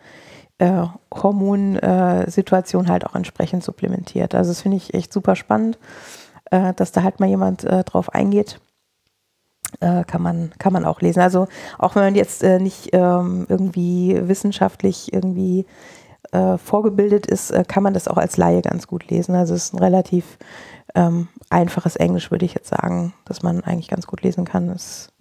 äh, 0.58 0.84
Hormonsituation 1.14 2.88
halt 2.88 3.06
auch 3.06 3.16
entsprechend 3.16 3.64
supplementiert. 3.64 4.36
Also 4.36 4.52
das 4.52 4.62
finde 4.62 4.78
ich 4.78 4.94
echt 4.94 5.12
super 5.12 5.36
spannend, 5.36 5.78
äh, 6.52 6.74
dass 6.74 6.92
da 6.92 7.04
halt 7.04 7.20
mal 7.20 7.30
jemand 7.30 7.64
äh, 7.64 7.84
drauf 7.84 8.14
eingeht. 8.14 8.60
Äh, 9.82 10.06
kann, 10.06 10.22
man, 10.22 10.52
kann 10.58 10.72
man 10.72 10.86
auch 10.86 11.02
lesen. 11.02 11.20
Also 11.20 11.48
auch 11.78 11.96
wenn 11.96 12.04
man 12.04 12.16
jetzt 12.16 12.44
äh, 12.44 12.60
nicht 12.60 12.90
ähm, 12.94 13.46
irgendwie 13.50 14.18
wissenschaftlich 14.22 15.12
irgendwie 15.12 15.66
äh, 16.32 16.58
vorgebildet 16.58 17.26
ist, 17.26 17.54
kann 17.68 17.84
man 17.84 17.94
das 17.94 18.08
auch 18.08 18.18
als 18.18 18.38
Laie 18.38 18.62
ganz 18.62 18.88
gut 18.88 19.10
lesen. 19.10 19.36
Also 19.36 19.54
es 19.54 19.66
ist 19.66 19.74
ein 19.74 19.80
relativ 19.80 20.38
ähm, 20.94 21.28
einfaches 21.50 21.98
Englisch, 21.98 22.32
würde 22.32 22.46
ich 22.46 22.54
jetzt 22.54 22.70
sagen, 22.70 23.14
dass 23.26 23.44
man 23.44 23.66
eigentlich 23.66 23.90
ganz 23.90 24.08
gut 24.08 24.22
lesen 24.22 24.46
kann. 24.46 24.68
Das 24.70 24.86
ist 24.86 25.14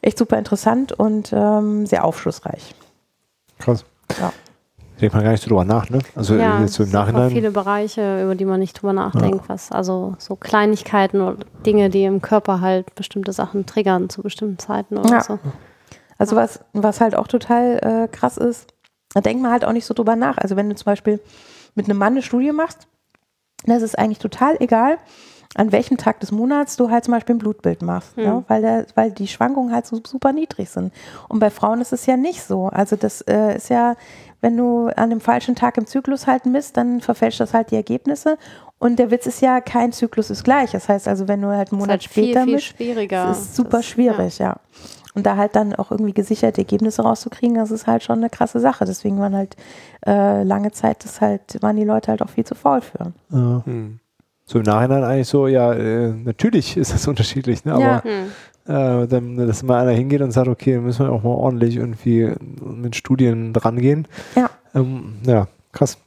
echt 0.00 0.16
super 0.16 0.38
interessant 0.38 0.92
und 0.92 1.34
ähm, 1.34 1.84
sehr 1.84 2.04
aufschlussreich. 2.04 2.74
Krass. 3.58 3.84
Ja 4.18 4.32
denkt 5.00 5.14
man 5.14 5.24
gar 5.24 5.32
nicht 5.32 5.42
so 5.42 5.48
drüber 5.48 5.64
nach, 5.64 5.90
ne? 5.90 5.98
Also 6.14 6.36
ja, 6.36 6.60
jetzt 6.60 6.74
so 6.74 6.82
im 6.82 6.88
es 6.88 6.92
gibt 6.92 6.92
Nachhinein. 6.92 7.30
viele 7.30 7.50
Bereiche, 7.50 8.22
über 8.22 8.34
die 8.34 8.44
man 8.44 8.60
nicht 8.60 8.74
drüber 8.80 8.92
nachdenkt, 8.92 9.48
was 9.48 9.72
also 9.72 10.14
so 10.18 10.36
Kleinigkeiten 10.36 11.20
oder 11.20 11.36
Dinge, 11.66 11.90
die 11.90 12.04
im 12.04 12.20
Körper 12.22 12.60
halt 12.60 12.94
bestimmte 12.94 13.32
Sachen 13.32 13.66
triggern 13.66 14.08
zu 14.08 14.22
bestimmten 14.22 14.58
Zeiten 14.58 14.96
oder 14.96 15.10
Ja. 15.10 15.20
so. 15.22 15.38
Also 16.18 16.36
was, 16.36 16.60
was 16.72 17.00
halt 17.00 17.16
auch 17.16 17.26
total 17.26 17.78
äh, 18.04 18.08
krass 18.08 18.36
ist, 18.36 18.68
da 19.14 19.20
denkt 19.20 19.42
man 19.42 19.50
halt 19.50 19.64
auch 19.64 19.72
nicht 19.72 19.86
so 19.86 19.94
drüber 19.94 20.14
nach. 20.16 20.38
Also 20.38 20.54
wenn 20.56 20.68
du 20.68 20.74
zum 20.76 20.86
Beispiel 20.86 21.20
mit 21.74 21.86
einem 21.88 21.98
Mann 21.98 22.12
eine 22.14 22.22
Studie 22.22 22.52
machst, 22.52 22.86
dann 23.66 23.76
ist 23.76 23.82
es 23.82 23.94
eigentlich 23.96 24.18
total 24.20 24.56
egal, 24.60 24.98
an 25.56 25.70
welchem 25.72 25.96
Tag 25.96 26.18
des 26.20 26.32
Monats 26.32 26.76
du 26.76 26.90
halt 26.90 27.04
zum 27.04 27.14
Beispiel 27.14 27.34
ein 27.36 27.38
Blutbild 27.38 27.82
machst, 27.82 28.16
Hm. 28.16 28.24
ne? 28.24 28.44
weil, 28.48 28.62
der, 28.62 28.86
weil 28.94 29.10
die 29.12 29.28
Schwankungen 29.28 29.72
halt 29.72 29.86
so 29.86 30.00
super 30.06 30.32
niedrig 30.32 30.68
sind. 30.70 30.92
Und 31.28 31.38
bei 31.40 31.50
Frauen 31.50 31.80
ist 31.80 31.92
es 31.92 32.06
ja 32.06 32.16
nicht 32.16 32.42
so. 32.42 32.66
Also 32.68 32.96
das 32.96 33.20
äh, 33.22 33.56
ist 33.56 33.70
ja, 33.70 33.94
wenn 34.44 34.56
du 34.58 34.88
an 34.94 35.08
dem 35.08 35.20
falschen 35.20 35.54
Tag 35.54 35.78
im 35.78 35.86
Zyklus 35.86 36.26
halt 36.26 36.44
misst, 36.44 36.76
dann 36.76 37.00
verfälscht 37.00 37.40
das 37.40 37.54
halt 37.54 37.70
die 37.70 37.76
Ergebnisse. 37.76 38.36
Und 38.78 38.98
der 38.98 39.10
Witz 39.10 39.24
ist 39.26 39.40
ja, 39.40 39.62
kein 39.62 39.92
Zyklus 39.92 40.28
ist 40.28 40.44
gleich. 40.44 40.72
Das 40.72 40.86
heißt 40.90 41.08
also, 41.08 41.26
wenn 41.28 41.40
du 41.40 41.48
halt 41.48 41.72
einen 41.72 41.78
Das 41.80 41.86
ist 41.86 41.88
Monat 41.88 41.90
halt 41.90 42.04
viel, 42.04 42.24
später 42.24 42.44
viel 42.44 42.54
misst, 42.56 42.66
schwieriger. 42.66 43.26
das 43.28 43.38
ist 43.40 43.56
super 43.56 43.78
Das- 43.78 43.86
schwierig, 43.86 44.38
ja. 44.38 44.56
Und 45.14 45.24
da 45.24 45.36
halt 45.36 45.56
dann 45.56 45.74
auch 45.74 45.90
irgendwie 45.92 46.12
gesicherte 46.12 46.60
Ergebnisse 46.60 47.00
rauszukriegen, 47.02 47.54
das 47.56 47.70
ist 47.70 47.86
halt 47.86 48.02
schon 48.02 48.18
eine 48.18 48.28
krasse 48.28 48.60
Sache. 48.60 48.84
Deswegen 48.84 49.18
waren 49.20 49.34
halt 49.34 49.56
äh, 50.06 50.42
lange 50.42 50.72
Zeit, 50.72 51.04
das 51.04 51.20
halt, 51.22 51.62
waren 51.62 51.76
die 51.76 51.84
Leute 51.84 52.10
halt 52.10 52.20
auch 52.20 52.28
viel 52.30 52.44
zu 52.44 52.54
faul 52.54 52.80
für. 52.82 53.12
Ja. 53.32 53.62
Hm. 53.64 54.00
So 54.44 54.58
im 54.58 54.64
Nachhinein 54.64 55.04
eigentlich 55.04 55.28
so, 55.28 55.46
ja, 55.46 55.72
äh, 55.72 56.08
natürlich 56.12 56.76
ist 56.76 56.92
das 56.92 57.06
unterschiedlich, 57.12 57.64
ne? 57.64 57.78
Ja. 57.80 57.90
aber 57.98 58.02
Hm. 58.04 58.32
Äh, 58.66 59.06
dann, 59.06 59.36
dass 59.36 59.62
mal 59.62 59.82
einer 59.82 59.92
hingeht 59.92 60.22
und 60.22 60.32
sagt, 60.32 60.48
okay, 60.48 60.74
dann 60.74 60.84
müssen 60.84 61.06
wir 61.06 61.12
auch 61.12 61.22
mal 61.22 61.30
ordentlich 61.30 61.76
irgendwie 61.76 62.32
mit 62.62 62.96
Studien 62.96 63.52
drangehen. 63.52 64.08
Ja. 64.34 64.50
Ähm, 64.74 65.16
ja, 65.26 65.48
krass. 65.72 65.98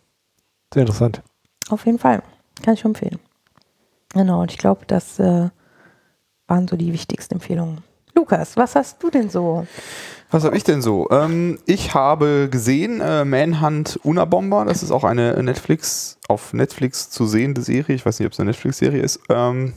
Sehr 0.73 0.81
interessant. 0.81 1.21
Auf 1.69 1.85
jeden 1.85 1.99
Fall. 1.99 2.21
Kann 2.63 2.73
ich 2.73 2.83
empfehlen. 2.83 3.19
Genau, 4.13 4.41
und 4.41 4.51
ich 4.51 4.57
glaube, 4.57 4.85
das 4.87 5.19
äh, 5.19 5.49
waren 6.47 6.67
so 6.67 6.75
die 6.75 6.93
wichtigsten 6.93 7.35
Empfehlungen. 7.35 7.83
Lukas, 8.15 8.57
was 8.57 8.75
hast 8.75 9.03
du 9.03 9.11
denn 9.11 9.29
so? 9.29 9.67
Was 10.31 10.43
habe 10.43 10.57
ich 10.57 10.63
denn 10.63 10.81
so? 10.81 11.07
Ähm, 11.11 11.59
ich 11.67 11.93
habe 11.93 12.49
gesehen 12.49 12.99
äh, 12.99 13.23
Manhunt 13.23 13.99
Unabomber. 14.03 14.65
Das 14.65 14.81
ist 14.81 14.91
auch 14.91 15.03
eine 15.03 15.41
Netflix 15.43 16.17
auf 16.27 16.51
Netflix 16.51 17.09
zu 17.11 17.27
sehende 17.27 17.61
Serie. 17.61 17.95
Ich 17.95 18.05
weiß 18.05 18.19
nicht, 18.19 18.25
ob 18.25 18.33
es 18.33 18.39
eine 18.39 18.49
Netflix-Serie 18.49 19.01
ist. 19.01 19.19
Ähm, 19.29 19.73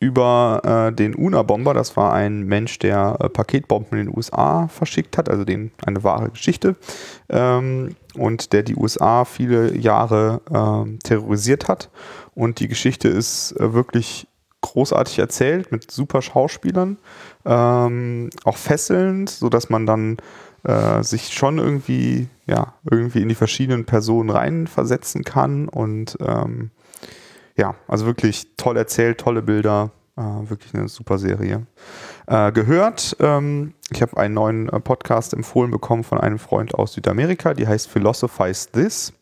über 0.00 0.88
äh, 0.90 0.94
den 0.94 1.14
Unabomber. 1.14 1.74
Das 1.74 1.96
war 1.96 2.12
ein 2.12 2.44
Mensch, 2.44 2.78
der 2.78 3.16
äh, 3.20 3.28
Paketbomben 3.28 3.98
in 3.98 4.06
den 4.06 4.16
USA 4.16 4.68
verschickt 4.68 5.18
hat, 5.18 5.28
also 5.28 5.44
den, 5.44 5.72
eine 5.84 6.04
wahre 6.04 6.30
Geschichte. 6.30 6.76
Ähm, 7.28 7.96
und 8.14 8.52
der 8.52 8.62
die 8.62 8.76
USA 8.76 9.24
viele 9.24 9.76
Jahre 9.76 10.40
ähm, 10.52 10.98
terrorisiert 11.00 11.68
hat. 11.68 11.90
Und 12.34 12.60
die 12.60 12.68
Geschichte 12.68 13.08
ist 13.08 13.52
äh, 13.52 13.72
wirklich 13.72 14.28
großartig 14.60 15.18
erzählt 15.18 15.70
mit 15.72 15.90
super 15.90 16.20
Schauspielern 16.20 16.98
ähm, 17.44 18.30
auch 18.44 18.56
fesselnd, 18.56 19.30
so 19.30 19.48
dass 19.48 19.70
man 19.70 19.86
dann 19.86 20.16
äh, 20.64 21.02
sich 21.02 21.32
schon 21.32 21.58
irgendwie, 21.58 22.28
ja, 22.46 22.74
irgendwie 22.90 23.22
in 23.22 23.28
die 23.28 23.34
verschiedenen 23.34 23.84
Personen 23.84 24.30
reinversetzen 24.30 25.22
kann 25.24 25.68
und 25.68 26.18
ähm, 26.20 26.70
ja, 27.58 27.74
also 27.88 28.06
wirklich 28.06 28.46
toll 28.56 28.76
erzählt, 28.76 29.18
tolle 29.18 29.42
Bilder, 29.42 29.90
äh, 30.16 30.22
wirklich 30.48 30.72
eine 30.74 30.88
super 30.88 31.18
Serie. 31.18 31.66
Äh, 32.26 32.52
gehört, 32.52 33.16
ähm, 33.20 33.74
ich 33.90 34.00
habe 34.00 34.16
einen 34.16 34.34
neuen 34.34 34.68
äh, 34.68 34.80
Podcast 34.80 35.34
empfohlen 35.34 35.70
bekommen 35.70 36.04
von 36.04 36.18
einem 36.18 36.38
Freund 36.38 36.74
aus 36.74 36.92
Südamerika, 36.92 37.54
die 37.54 37.66
heißt 37.66 37.88
Philosophize 37.88 38.70
This. 38.70 39.12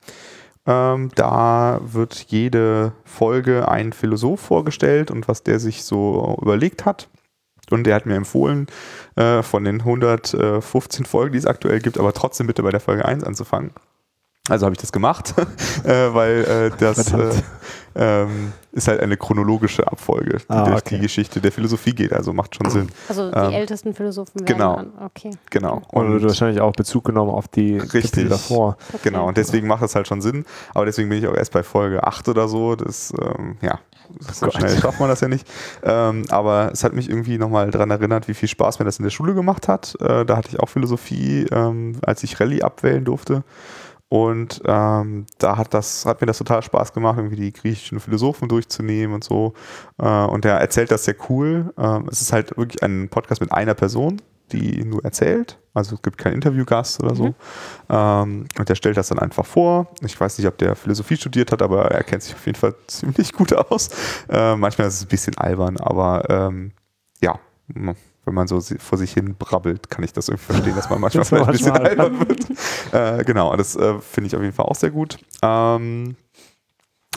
Ähm, 0.67 1.11
da 1.15 1.81
wird 1.83 2.27
jede 2.29 2.93
Folge 3.05 3.69
ein 3.69 3.93
Philosoph 3.93 4.41
vorgestellt 4.41 5.11
und 5.11 5.29
was 5.29 5.43
der 5.43 5.59
sich 5.59 5.85
so 5.85 6.37
überlegt 6.43 6.85
hat. 6.85 7.09
Und 7.71 7.85
der 7.85 7.97
hat 7.97 8.07
mir 8.07 8.15
empfohlen, 8.15 8.67
äh, 9.17 9.43
von 9.43 9.65
den 9.65 9.81
115 9.81 11.05
Folgen, 11.05 11.33
die 11.33 11.39
es 11.39 11.47
aktuell 11.47 11.81
gibt, 11.81 11.99
aber 11.99 12.13
trotzdem 12.13 12.47
bitte 12.47 12.63
bei 12.63 12.71
der 12.71 12.81
Folge 12.81 13.05
1 13.05 13.25
anzufangen. 13.25 13.73
Also 14.49 14.67
habe 14.67 14.75
ich 14.75 14.81
das 14.81 14.93
gemacht, 14.93 15.35
äh, 15.85 16.15
weil 16.15 16.45
äh, 16.45 16.71
das, 16.79 17.13
äh. 17.13 17.31
Ähm, 17.97 18.53
ist 18.73 18.89
halt 18.89 19.01
eine 19.01 19.17
chronologische 19.17 19.87
Abfolge, 19.91 20.39
die 20.39 20.45
Ah, 20.49 20.65
durch 20.65 20.79
okay. 20.83 20.97
die 20.97 21.01
Geschichte 21.03 21.41
der 21.41 21.51
Philosophie 21.51 21.95
geht. 21.95 22.13
Also 22.13 22.33
macht 22.33 22.55
schon 22.55 22.71
Sinn. 22.71 22.89
Also 23.09 23.31
die 23.31 23.37
Ähm, 23.39 23.53
ältesten 23.53 23.95
Philosophen 23.95 24.41
werden 24.41 24.47
genau. 24.47 24.77
dann. 24.77 24.93
Okay. 25.07 25.31
Genau. 25.51 25.83
Und 25.93 26.13
wird 26.13 26.25
wahrscheinlich 26.25 26.61
auch 26.61 26.73
Bezug 26.73 27.05
genommen 27.05 27.31
auf 27.31 27.49
die 27.49 27.79
Richtig. 27.79 28.03
Kapitel 28.03 28.29
davor. 28.29 28.77
okay. 28.93 29.01
Genau, 29.05 29.27
und 29.29 29.37
deswegen 29.37 29.67
macht 29.67 29.83
das 29.83 29.95
halt 29.95 30.07
schon 30.09 30.21
Sinn. 30.21 30.45
Aber 30.75 30.85
deswegen 30.85 31.09
bin 31.09 31.19
ich 31.19 31.27
auch 31.27 31.35
erst 31.35 31.53
bei 31.53 31.63
Folge 31.63 32.05
8 32.05 32.29
oder 32.29 32.49
so. 32.49 32.77
Das, 32.77 33.13
ähm, 33.21 33.57
ja, 33.63 33.79
so 34.33 34.51
schnell 34.51 34.77
schafft 34.79 35.01
man 35.01 35.09
das 35.09 35.21
ja 35.21 35.29
nicht. 35.29 35.47
Ähm, 35.83 36.25
aber 36.29 36.71
es 36.73 36.85
hat 36.85 36.93
mich 36.93 37.09
irgendwie 37.09 37.39
nochmal 37.39 37.71
daran 37.71 37.91
erinnert, 37.91 38.29
wie 38.29 38.35
viel 38.35 38.49
Spaß 38.49 38.79
mir 38.79 38.85
das 38.85 38.99
in 38.99 39.05
der 39.05 39.11
Schule 39.11 39.35
gemacht 39.35 39.69
hat. 39.69 39.97
Äh, 40.01 40.25
da 40.27 40.37
hatte 40.37 40.51
ich 40.51 40.61
auch 40.61 40.69
Philosophie, 40.69 41.47
ähm, 41.51 41.97
als 42.05 42.23
ich 42.23 42.39
Rallye 42.39 42.63
abwählen 42.63 43.05
durfte. 43.05 43.43
Und 44.09 44.63
ähm, 44.67 45.27
da 45.39 45.57
hat 45.57 45.75
das, 45.75 46.07
hat 46.07 46.21
mir 46.21 46.27
das 46.27 46.39
total 46.39 46.63
Spaß 46.63 46.93
gemacht, 46.93 47.19
irgendwie 47.19 47.37
die 47.37 47.53
griechischen 47.53 47.99
Philosophen 47.99 48.49
durchzunehmen 48.49 49.15
und 49.15 49.25
so. 49.25 49.55
Äh, 49.99 50.25
und 50.25 50.45
der 50.45 50.55
erzählt 50.59 50.91
das 50.93 51.05
sehr 51.05 51.17
cool. 51.29 51.73
Ähm, 51.77 52.09
es 52.11 52.21
ist 52.21 52.33
halt 52.33 52.57
wirklich 52.57 52.83
ein 52.83 53.09
Podcast 53.09 53.41
mit 53.41 53.51
einer 53.51 53.75
Person, 53.75 54.23
die 54.53 54.85
nur 54.85 55.05
erzählt. 55.05 55.59
Also 55.75 55.97
es 55.97 56.03
gibt 56.03 56.19
keinen 56.19 56.35
Interviewgast 56.35 57.03
oder 57.03 57.17
so. 57.17 57.35
Ähm, 57.89 58.47
und 58.57 58.69
der 58.69 58.77
stellt 58.77 58.97
das 58.97 59.09
dann 59.09 59.19
einfach 59.19 59.45
vor. 59.45 59.89
Ich 60.03 60.19
weiß 60.19 60.39
nicht, 60.39 60.47
ob 60.47 60.57
der 60.59 60.77
Philosophie 60.77 61.17
studiert 61.17 61.51
hat, 61.51 61.61
aber 61.61 61.91
er 61.91 62.05
kennt 62.05 62.23
sich 62.23 62.35
auf 62.35 62.47
jeden 62.47 62.59
Fall 62.59 62.75
ziemlich 62.87 63.33
gut 63.33 63.53
aus. 63.53 63.91
Äh, 64.29 64.55
manchmal 64.55 64.87
ist 64.87 64.95
es 64.95 65.03
ein 65.03 65.09
bisschen 65.09 65.37
albern, 65.37 65.79
aber 65.79 66.31
ähm, 66.31 66.73
ja, 67.21 67.41
wenn 68.27 68.35
man 68.35 68.47
so 68.49 68.61
vor 68.61 68.99
sich 68.99 69.13
hin 69.13 69.35
brabbelt, 69.39 69.89
kann 69.89 70.05
ich 70.05 70.13
das 70.13 70.29
irgendwie 70.29 70.53
verstehen, 70.53 70.77
dass 70.77 70.91
man 70.91 71.01
manchmal 71.01 71.21
Das 71.23 71.29
vielleicht 71.31 71.47
ein 71.47 71.53
bisschen 71.53 71.73
manchmal. 71.73 71.91
albern 71.91 72.29
wird. 72.29 72.47
Äh, 72.93 73.25
genau, 73.25 73.57
das 73.57 73.75
äh, 73.77 73.99
finde 74.01 74.29
ich 74.29 74.37
auf 74.37 74.43
jeden 74.43 74.55
Fall 74.55 74.67
auch 74.67 74.75
sehr 74.75 74.91
gut. 74.91 75.19
Ähm, 75.43 76.17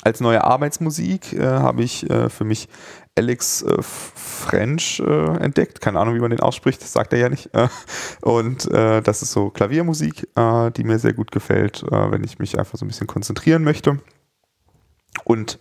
als 0.03 0.21
neue 0.21 0.43
Arbeitsmusik 0.43 1.33
äh, 1.33 1.43
habe 1.45 1.83
ich 1.83 2.09
äh, 2.09 2.29
für 2.29 2.45
mich 2.45 2.69
Alex 3.17 3.63
äh, 3.63 3.77
French 3.81 5.01
äh, 5.05 5.37
entdeckt. 5.39 5.81
Keine 5.81 5.99
Ahnung, 5.99 6.15
wie 6.15 6.19
man 6.19 6.29
den 6.29 6.39
ausspricht, 6.39 6.81
das 6.81 6.93
sagt 6.93 7.11
er 7.11 7.19
ja 7.19 7.29
nicht. 7.29 7.49
Und 8.21 8.69
das 8.71 9.21
ist 9.21 9.31
so 9.31 9.49
Klaviermusik, 9.49 10.27
die 10.37 10.83
mir 10.83 10.99
sehr 10.99 11.13
gut 11.13 11.31
gefällt, 11.31 11.83
wenn 11.89 12.23
ich 12.23 12.39
mich 12.39 12.57
einfach 12.57 12.77
so 12.77 12.85
ein 12.85 12.87
bisschen 12.87 13.07
konzentrieren 13.07 13.63
möchte. 13.63 13.99
Und 15.25 15.59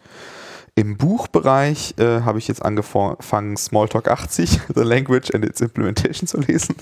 im 0.79 0.97
Buchbereich 0.97 1.95
äh, 1.99 2.21
habe 2.21 2.39
ich 2.39 2.47
jetzt 2.47 2.65
angefangen, 2.65 3.57
Smalltalk 3.57 4.07
80, 4.07 4.61
The 4.77 4.83
Language 4.83 5.35
and 5.35 5.45
its 5.45 5.61
Implementation 5.61 6.29
zu 6.29 6.39
lesen. 6.39 6.77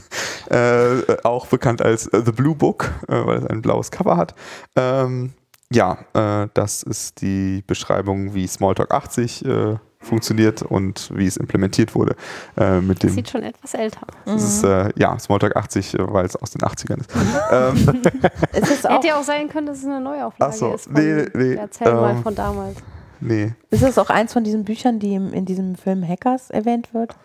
Äh, 0.50 0.98
äh, 0.98 1.16
auch 1.24 1.46
bekannt 1.46 1.80
als 1.80 2.06
äh, 2.08 2.22
The 2.22 2.32
Blue 2.32 2.54
Book, 2.54 2.92
äh, 3.08 3.14
weil 3.24 3.38
es 3.38 3.46
ein 3.46 3.62
blaues 3.62 3.90
Cover 3.90 4.18
hat. 4.18 4.34
Ähm, 4.76 5.32
ja, 5.72 5.96
äh, 6.12 6.48
das 6.52 6.82
ist 6.82 7.22
die 7.22 7.64
Beschreibung, 7.66 8.34
wie 8.34 8.46
Smalltalk 8.46 8.92
80 8.92 9.46
äh, 9.46 9.76
funktioniert 9.98 10.60
und 10.60 11.10
wie 11.14 11.26
es 11.26 11.38
implementiert 11.38 11.94
wurde. 11.94 12.16
Äh, 12.58 12.82
mit 12.82 13.02
dem 13.02 13.08
Sieht 13.08 13.30
schon 13.30 13.44
etwas 13.44 13.72
älter. 13.72 14.06
das 14.26 14.42
ist, 14.42 14.62
äh, 14.62 14.90
ja, 14.96 15.18
Smalltalk 15.18 15.56
80, 15.56 15.94
äh, 15.94 16.12
weil 16.12 16.26
es 16.26 16.36
aus 16.36 16.50
den 16.50 16.60
80ern 16.60 17.00
ist. 17.00 17.10
ähm, 17.50 18.02
Es 18.52 18.70
ist 18.70 18.86
auch, 18.86 18.96
Hätte 18.96 19.06
ja 19.06 19.18
auch 19.18 19.24
sein 19.24 19.48
können, 19.48 19.66
dass 19.66 19.78
es 19.78 19.86
eine 19.86 20.02
Neuauflage 20.02 20.52
Ach 20.52 20.56
so, 20.56 20.74
ist. 20.74 20.84
Von, 20.84 20.92
nee, 20.92 21.26
nee, 21.32 21.54
Erzähl 21.54 21.94
mal 21.94 22.10
ähm, 22.10 22.22
von 22.22 22.34
damals. 22.34 22.76
Nee, 23.20 23.52
ist 23.70 23.82
es 23.82 23.98
auch 23.98 24.10
eins 24.10 24.32
von 24.32 24.44
diesen 24.44 24.64
Büchern, 24.64 24.98
die 24.98 25.14
in 25.14 25.44
diesem 25.44 25.74
Film 25.76 26.06
Hackers 26.06 26.50
erwähnt 26.50 26.92
wird? 26.94 27.16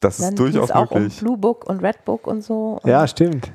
das 0.00 0.18
ist 0.20 0.26
Dann 0.26 0.36
durchaus 0.36 0.68
ging's 0.68 0.70
auch 0.72 0.90
möglich. 0.94 1.18
um 1.20 1.24
Blue 1.26 1.36
Book 1.38 1.68
und 1.68 1.80
Red 1.82 2.04
Book 2.04 2.26
und 2.26 2.42
so. 2.42 2.78
Und 2.82 2.88
Ja, 2.88 3.06
stimmt. 3.08 3.50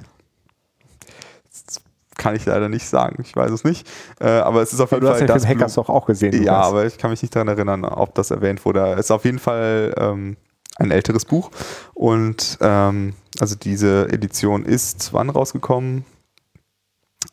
Kann 2.16 2.36
ich 2.36 2.46
leider 2.46 2.70
nicht 2.70 2.88
sagen. 2.88 3.24
Ich 3.26 3.36
weiß 3.36 3.50
es 3.52 3.64
nicht. 3.64 3.88
Äh, 4.20 4.28
aber 4.28 4.62
es 4.62 4.72
ist 4.72 4.80
auf 4.80 4.92
Aber 4.94 4.98
jeden 4.98 5.06
du 5.06 5.12
hast 5.12 5.18
Fall 5.20 5.28
den 5.28 5.34
das 5.34 5.46
Film 5.46 5.58
Hackers 5.60 5.74
doch 5.76 5.90
auch 5.90 6.06
gesehen. 6.06 6.44
Ja, 6.44 6.62
aber 6.62 6.86
ich 6.86 6.98
kann 6.98 7.10
mich 7.10 7.22
nicht 7.22 7.36
daran 7.36 7.48
erinnern, 7.48 7.86
ob 7.86 8.14
das 8.14 8.30
erwähnt 8.30 8.64
wurde. 8.66 8.94
Es 8.94 9.06
ist 9.06 9.12
auf 9.12 9.26
jeden 9.26 9.40
Fall 9.40 9.94
ähm, 9.98 10.38
ein 10.78 10.92
älteres 10.92 11.26
Buch. 11.26 11.50
Und 11.96 12.58
ähm, 12.62 13.14
also 13.40 13.56
diese 13.56 14.10
Edition 14.12 14.64
ist 14.64 15.12
wann 15.14 15.30
rausgekommen? 15.32 16.06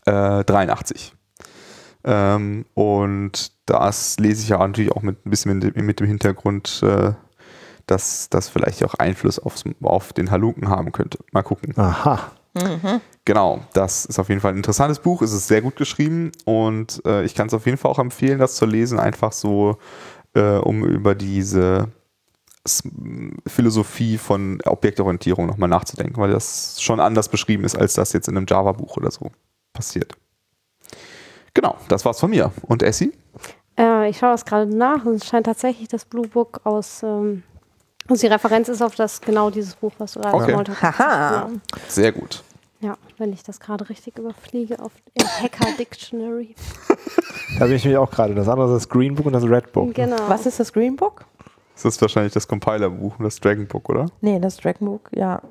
Äh, 0.06 0.44
83. 0.44 1.14
Ähm, 2.04 2.64
und 2.74 3.52
das 3.66 4.18
lese 4.18 4.42
ich 4.42 4.48
ja 4.48 4.58
natürlich 4.58 4.92
auch 4.92 5.02
mit 5.02 5.24
ein 5.26 5.30
bisschen 5.30 5.58
mit, 5.58 5.76
dem- 5.76 5.86
mit 5.86 6.00
dem 6.00 6.06
Hintergrund, 6.06 6.82
äh, 6.82 7.12
dass 7.86 8.28
das 8.30 8.48
vielleicht 8.48 8.84
auch 8.84 8.94
Einfluss 8.94 9.38
aufs, 9.38 9.64
auf 9.82 10.12
den 10.12 10.30
Halunken 10.30 10.68
haben 10.68 10.92
könnte. 10.92 11.18
Mal 11.32 11.42
gucken. 11.42 11.76
Aha. 11.76 12.32
Genau, 13.24 13.60
das 13.74 14.06
ist 14.06 14.18
auf 14.18 14.28
jeden 14.28 14.40
Fall 14.40 14.52
ein 14.52 14.56
interessantes 14.56 14.98
Buch. 14.98 15.22
Es 15.22 15.32
ist 15.32 15.46
sehr 15.46 15.62
gut 15.62 15.76
geschrieben 15.76 16.32
und 16.44 17.00
äh, 17.04 17.24
ich 17.24 17.34
kann 17.36 17.46
es 17.46 17.54
auf 17.54 17.64
jeden 17.66 17.78
Fall 17.78 17.90
auch 17.90 17.98
empfehlen, 18.00 18.40
das 18.40 18.56
zu 18.56 18.66
lesen, 18.66 18.98
einfach 18.98 19.30
so, 19.32 19.78
äh, 20.34 20.56
um 20.56 20.84
über 20.84 21.14
diese 21.14 21.88
Philosophie 23.46 24.18
von 24.18 24.60
Objektorientierung 24.64 25.46
nochmal 25.46 25.68
nachzudenken, 25.68 26.20
weil 26.20 26.30
das 26.30 26.82
schon 26.82 27.00
anders 27.00 27.28
beschrieben 27.28 27.64
ist, 27.64 27.76
als 27.76 27.94
das 27.94 28.12
jetzt 28.12 28.28
in 28.28 28.36
einem 28.36 28.46
Java-Buch 28.48 28.96
oder 28.96 29.10
so 29.10 29.30
passiert. 29.72 30.16
Genau, 31.54 31.76
das 31.88 32.04
war's 32.04 32.20
von 32.20 32.30
mir. 32.30 32.52
Und 32.62 32.82
Essie? 32.82 33.12
Äh, 33.78 34.10
ich 34.10 34.18
schaue 34.18 34.30
das 34.32 34.44
gerade 34.44 34.66
nach 34.74 35.04
und 35.04 35.14
es 35.14 35.26
scheint 35.26 35.46
tatsächlich 35.46 35.88
das 35.88 36.04
Blue 36.04 36.26
Book 36.28 36.60
aus. 36.64 37.02
Ähm, 37.02 37.42
also 38.08 38.20
die 38.26 38.32
Referenz 38.32 38.68
ist 38.68 38.82
auf 38.82 38.94
das 38.94 39.20
genau 39.20 39.50
dieses 39.50 39.74
Buch, 39.76 39.92
was 39.98 40.12
du 40.12 40.20
gerade 40.20 40.36
Okay. 40.36 40.52
Smalltalk 40.52 40.82
hast. 40.82 40.98
Haha. 40.98 41.32
Ja. 41.32 41.50
Sehr 41.88 42.12
gut. 42.12 42.42
ja, 42.80 42.94
wenn 43.18 43.32
ich 43.32 43.42
das 43.42 43.60
gerade 43.60 43.88
richtig 43.88 44.18
überfliege 44.18 44.78
auf 44.80 44.92
im 45.14 45.26
Hacker 45.26 45.66
Dictionary. 45.78 46.54
Da 47.58 47.66
bin 47.66 47.74
ich 47.74 47.84
mich 47.84 47.96
auch 47.96 48.10
gerade. 48.10 48.32
Das 48.34 48.48
andere 48.48 48.68
ist 48.68 48.84
das 48.84 48.88
Green 48.88 49.14
Book 49.16 49.26
und 49.26 49.32
das 49.32 49.42
Red 49.42 49.72
Book. 49.72 49.92
Genau. 49.92 50.16
Was 50.28 50.46
ist 50.46 50.60
das 50.60 50.72
Green 50.72 50.94
Book? 50.96 51.24
Das 51.74 51.84
ist 51.84 52.00
wahrscheinlich 52.00 52.32
das 52.32 52.46
Compiler-Buch, 52.46 53.16
das 53.18 53.40
Dragon 53.40 53.66
Book, 53.66 53.88
oder? 53.90 54.06
Nee, 54.20 54.38
das 54.38 54.56
Dragon 54.58 54.86
Book, 54.86 55.10
ja. 55.12 55.42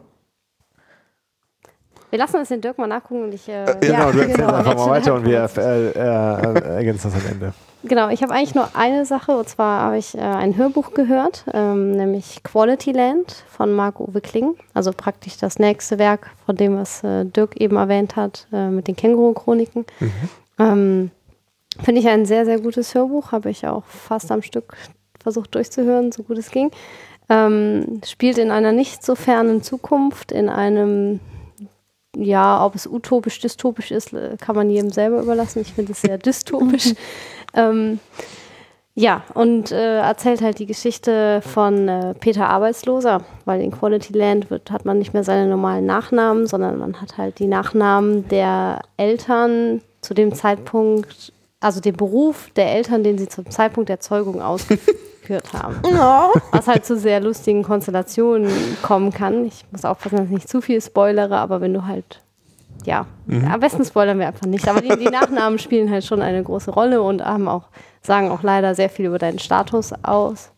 Wir 2.10 2.20
lassen 2.20 2.38
es 2.38 2.50
den 2.50 2.62
Dirk 2.62 2.78
mal 2.78 2.88
nachgucken 2.88 3.24
und 3.26 3.34
ich. 3.34 3.48
Äh, 3.48 3.66
Genau, 3.66 3.78
du 3.82 3.88
Ja, 3.88 4.06
erzählst 4.08 4.36
genau. 4.38 4.54
einfach 4.54 4.76
mal 4.76 4.90
weiter 4.90 5.14
und 5.16 5.26
wir 5.26 5.50
äh, 5.58 5.90
äh, 5.90 6.76
ergänzen 6.76 7.12
das 7.12 7.22
am 7.24 7.32
Ende. 7.32 7.54
Genau, 7.84 8.10
ich 8.10 8.22
habe 8.24 8.34
eigentlich 8.34 8.56
nur 8.56 8.68
eine 8.76 9.06
Sache 9.06 9.38
und 9.38 9.48
zwar 9.48 9.84
habe 9.84 9.98
ich 9.98 10.18
äh, 10.18 10.22
ein 10.22 10.58
Hörbuch 10.58 10.94
gehört, 10.94 11.46
ähm, 11.54 11.92
nämlich 11.92 12.44
Quality 12.44 12.92
Land 12.92 13.46
von 13.48 13.72
Marc-Uwe 13.74 14.20
Kling. 14.22 14.56
Also 14.74 14.92
praktisch 14.92 15.38
das 15.38 15.60
nächste 15.60 15.98
Werk 15.98 16.32
von 16.46 16.56
dem, 16.58 16.78
was 16.78 17.04
äh, 17.04 17.24
Dirk 17.26 17.56
eben 17.62 17.78
erwähnt 17.78 18.16
hat, 18.18 18.48
äh, 18.52 18.68
mit 18.70 18.88
den 18.88 18.96
Känguru-Chroniken. 18.98 19.86
Ähm, 20.60 21.12
Finde 21.82 22.02
ich 22.02 22.08
ein 22.10 22.26
sehr, 22.26 22.44
sehr 22.44 22.60
gutes 22.60 22.94
Hörbuch, 22.96 23.32
habe 23.32 23.50
ich 23.50 23.66
auch 23.66 23.86
fast 23.86 24.30
am 24.32 24.42
Stück 24.42 24.76
versucht 25.22 25.56
durchzuhören, 25.56 26.12
so 26.12 26.24
gut 26.24 26.38
es 26.38 26.52
ging. 26.52 26.72
Ähm, 27.30 28.02
spielt 28.06 28.38
in 28.40 28.52
einer 28.52 28.74
nicht 28.74 29.06
so 29.06 29.16
fernen 29.16 29.62
Zukunft, 29.64 30.34
in 30.34 30.50
einem, 30.50 31.22
ja, 32.22 32.66
ob 32.66 32.76
es 32.76 32.88
utopisch, 32.88 33.40
dystopisch 33.40 33.92
ist, 33.92 34.14
äh, 34.14 34.38
kann 34.40 34.56
man 34.56 34.70
jedem 34.70 34.92
selber 34.92 35.22
überlassen. 35.22 35.62
Ich 35.62 35.74
finde 35.74 35.94
es 35.94 36.02
sehr 36.02 36.18
dystopisch. 36.20 36.94
ähm, 37.54 38.00
ja, 38.96 39.24
und 39.34 39.72
äh, 39.72 40.00
erzählt 40.00 40.42
halt 40.42 40.60
die 40.60 40.66
Geschichte 40.66 41.42
von 41.42 41.88
äh, 41.88 42.14
Peter 42.16 42.50
Arbeitsloser, 42.50 43.24
weil 43.46 43.62
in 43.62 43.72
Quality 43.72 44.12
Land 44.12 44.50
wird, 44.50 44.72
hat 44.72 44.84
man 44.84 45.00
nicht 45.00 45.14
mehr 45.14 45.24
seine 45.24 45.50
normalen 45.50 45.86
Nachnamen, 45.86 46.48
sondern 46.48 46.78
man 46.78 47.00
hat 47.00 47.18
halt 47.18 47.40
die 47.40 47.48
Nachnamen 47.48 48.28
der 48.28 48.82
Eltern 48.98 49.82
zu 50.02 50.14
dem 50.14 50.34
Zeitpunkt, 50.34 51.32
also 51.62 51.80
den 51.80 51.96
Beruf 51.96 52.50
der 52.56 52.74
Eltern, 52.74 53.04
den 53.04 53.18
sie 53.18 53.30
zum 53.30 53.50
Zeitpunkt 53.50 53.90
der 53.90 54.02
Zeugung 54.02 54.42
ausgeführt 54.42 54.98
haben. 55.54 55.76
Was 56.52 56.68
halt 56.68 56.86
zu 56.86 56.98
sehr 56.98 57.20
lustigen 57.20 57.64
Konstellationen 57.64 58.52
kommen 58.82 59.12
kann. 59.12 59.46
Ich 59.46 59.66
muss 59.72 59.86
aufpassen, 59.86 60.18
dass 60.18 60.26
ich 60.26 60.32
nicht 60.32 60.50
zu 60.50 60.62
viel 60.62 60.82
spoilere, 60.82 61.38
aber 61.38 61.62
wenn 61.62 61.74
du 61.74 61.86
halt, 61.86 62.22
ja, 62.86 63.06
am 63.28 63.60
besten 63.60 63.86
spoilern 63.86 64.20
wir 64.20 64.28
einfach 64.28 64.48
nicht. 64.48 64.68
Aber 64.68 64.82
die, 64.82 64.96
die 64.98 65.10
Nachnamen 65.10 65.60
spielen 65.60 65.92
halt 65.92 66.06
schon 66.06 66.22
eine 66.22 66.44
große 66.44 66.72
Rolle 66.72 67.02
und 67.02 67.24
haben 67.24 67.48
auch, 67.48 67.66
sagen 68.02 68.32
auch 68.32 68.44
leider 68.44 68.76
sehr 68.76 68.90
viel 68.90 69.06
über 69.06 69.20
deinen 69.20 69.40
Status 69.40 69.94
aus. 70.04 70.52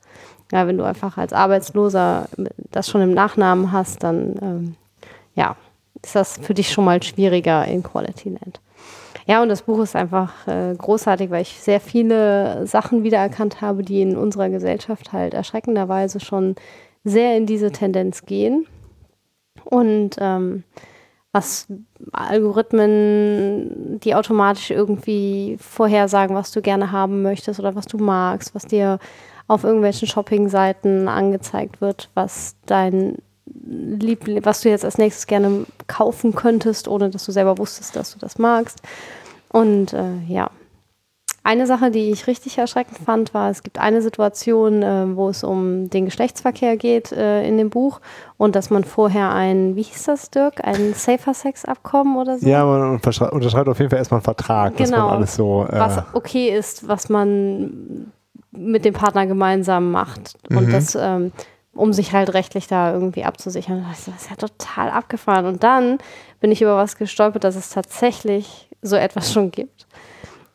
Ja, 0.52 0.68
wenn 0.68 0.78
du 0.78 0.84
einfach 0.84 1.18
als 1.18 1.32
Arbeitsloser 1.32 2.28
das 2.72 2.90
schon 2.90 3.02
im 3.02 3.14
Nachnamen 3.14 3.72
hast, 3.72 4.04
dann 4.04 4.36
ähm, 4.42 4.76
ja, 5.34 5.56
ist 6.04 6.16
das 6.16 6.38
für 6.42 6.54
dich 6.54 6.72
schon 6.72 6.86
mal 6.86 7.02
schwieriger 7.02 7.66
in 7.66 7.84
Quality 7.84 8.30
Land. 8.30 8.60
Ja, 9.28 9.42
und 9.42 9.50
das 9.50 9.64
Buch 9.64 9.80
ist 9.80 9.96
einfach 9.96 10.48
äh, 10.48 10.74
großartig, 10.76 11.30
weil 11.30 11.44
ich 11.44 11.60
sehr 11.60 11.80
viele 11.80 12.66
Sachen 12.66 13.04
wiedererkannt 13.04 13.62
habe, 13.62 13.84
die 13.84 14.02
in 14.02 14.18
unserer 14.18 14.50
Gesellschaft 14.50 15.14
halt 15.14 15.34
erschreckenderweise 15.34 16.20
schon 16.20 16.56
sehr 17.04 17.38
in 17.38 17.46
diese 17.46 17.72
Tendenz 17.72 18.26
gehen. 18.26 18.66
Und 19.66 20.18
ähm, 20.20 20.64
was 21.32 21.68
Algorithmen, 22.12 24.00
die 24.02 24.16
automatisch 24.16 24.72
irgendwie 24.72 25.58
vorhersagen, 25.60 26.36
was 26.36 26.52
du 26.52 26.62
gerne 26.62 26.92
haben 26.92 27.22
möchtest 27.22 27.60
oder 27.60 27.76
was 27.76 27.86
du 27.86 27.98
magst, 27.98 28.54
was 28.54 28.66
dir 28.66 29.00
auf 29.48 29.64
irgendwelchen 29.64 30.08
Shopping-Seiten 30.08 31.08
angezeigt 31.08 31.80
wird, 31.82 32.10
was 32.14 32.56
dein 32.66 33.18
Liebling, 33.54 34.44
was 34.46 34.62
du 34.62 34.70
jetzt 34.70 34.86
als 34.86 34.98
nächstes 34.98 35.28
gerne 35.28 35.66
kaufen 35.88 36.34
könntest, 36.36 36.88
ohne 36.88 37.10
dass 37.10 37.26
du 37.26 37.32
selber 37.32 37.58
wusstest, 37.58 37.96
dass 37.96 38.14
du 38.14 38.20
das 38.20 38.38
magst. 38.38 38.82
Und 39.50 39.94
äh, 39.94 40.20
ja, 40.28 40.50
Eine 41.44 41.66
Sache, 41.66 41.90
die 41.90 42.12
ich 42.12 42.28
richtig 42.28 42.60
erschreckend 42.60 43.00
fand, 43.00 43.34
war, 43.34 43.50
es 43.50 43.64
gibt 43.64 43.80
eine 43.80 44.02
Situation, 44.04 44.84
äh, 44.84 45.16
wo 45.16 45.28
es 45.30 45.44
um 45.44 45.90
den 45.90 46.06
Geschlechtsverkehr 46.06 46.78
geht 46.78 47.12
äh, 47.12 47.44
in 47.48 47.58
dem 47.58 47.72
Buch 47.72 48.00
und 48.38 48.56
dass 48.56 48.70
man 48.70 48.84
vorher 48.84 49.32
ein, 49.34 49.76
wie 49.76 49.82
hieß 49.82 50.04
das, 50.06 50.30
Dirk, 50.30 50.64
ein 50.64 50.94
Safer 50.94 51.34
Sex 51.34 51.66
Abkommen 51.66 52.16
oder 52.18 52.38
so? 52.38 52.48
Ja, 52.48 52.64
man 52.64 52.92
unterschreibt, 52.92 53.68
auf 53.68 53.80
jeden 53.80 53.90
Fall 53.90 53.98
erstmal 54.00 54.20
einen 54.20 54.24
Vertrag, 54.24 54.78
dass 54.78 54.92
Genau. 54.92 55.08
man 55.08 55.16
alles 55.18 55.36
so. 55.36 55.66
Äh, 55.68 55.80
was 55.80 56.04
okay 56.14 56.50
ist, 56.56 56.88
was 56.88 57.10
man 57.10 58.12
mit 58.52 58.86
dem 58.86 58.94
Partner 58.94 59.26
gemeinsam 59.26 59.90
macht. 59.92 60.36
Und 60.50 60.68
Mhm. 60.68 60.72
das, 60.72 60.96
ähm, 61.00 61.32
um 61.74 61.94
sich 61.94 62.14
halt 62.14 62.34
rechtlich 62.34 62.68
da 62.68 62.94
irgendwie 62.94 63.24
abzusichern. 63.24 63.86
Das 63.90 64.08
ist 64.08 64.30
ja 64.30 64.36
total 64.36 64.90
abgefahren. 64.90 65.46
Und 65.46 65.64
dann 65.64 66.00
bin 66.40 66.52
ich 66.52 66.62
über 66.62 66.76
was 66.76 66.98
gestolpert, 66.98 67.44
dass 67.44 67.56
es 67.56 67.70
tatsächlich 67.70 68.70
so 68.82 68.96
etwas 68.96 69.32
schon 69.32 69.52
gibt. 69.52 69.88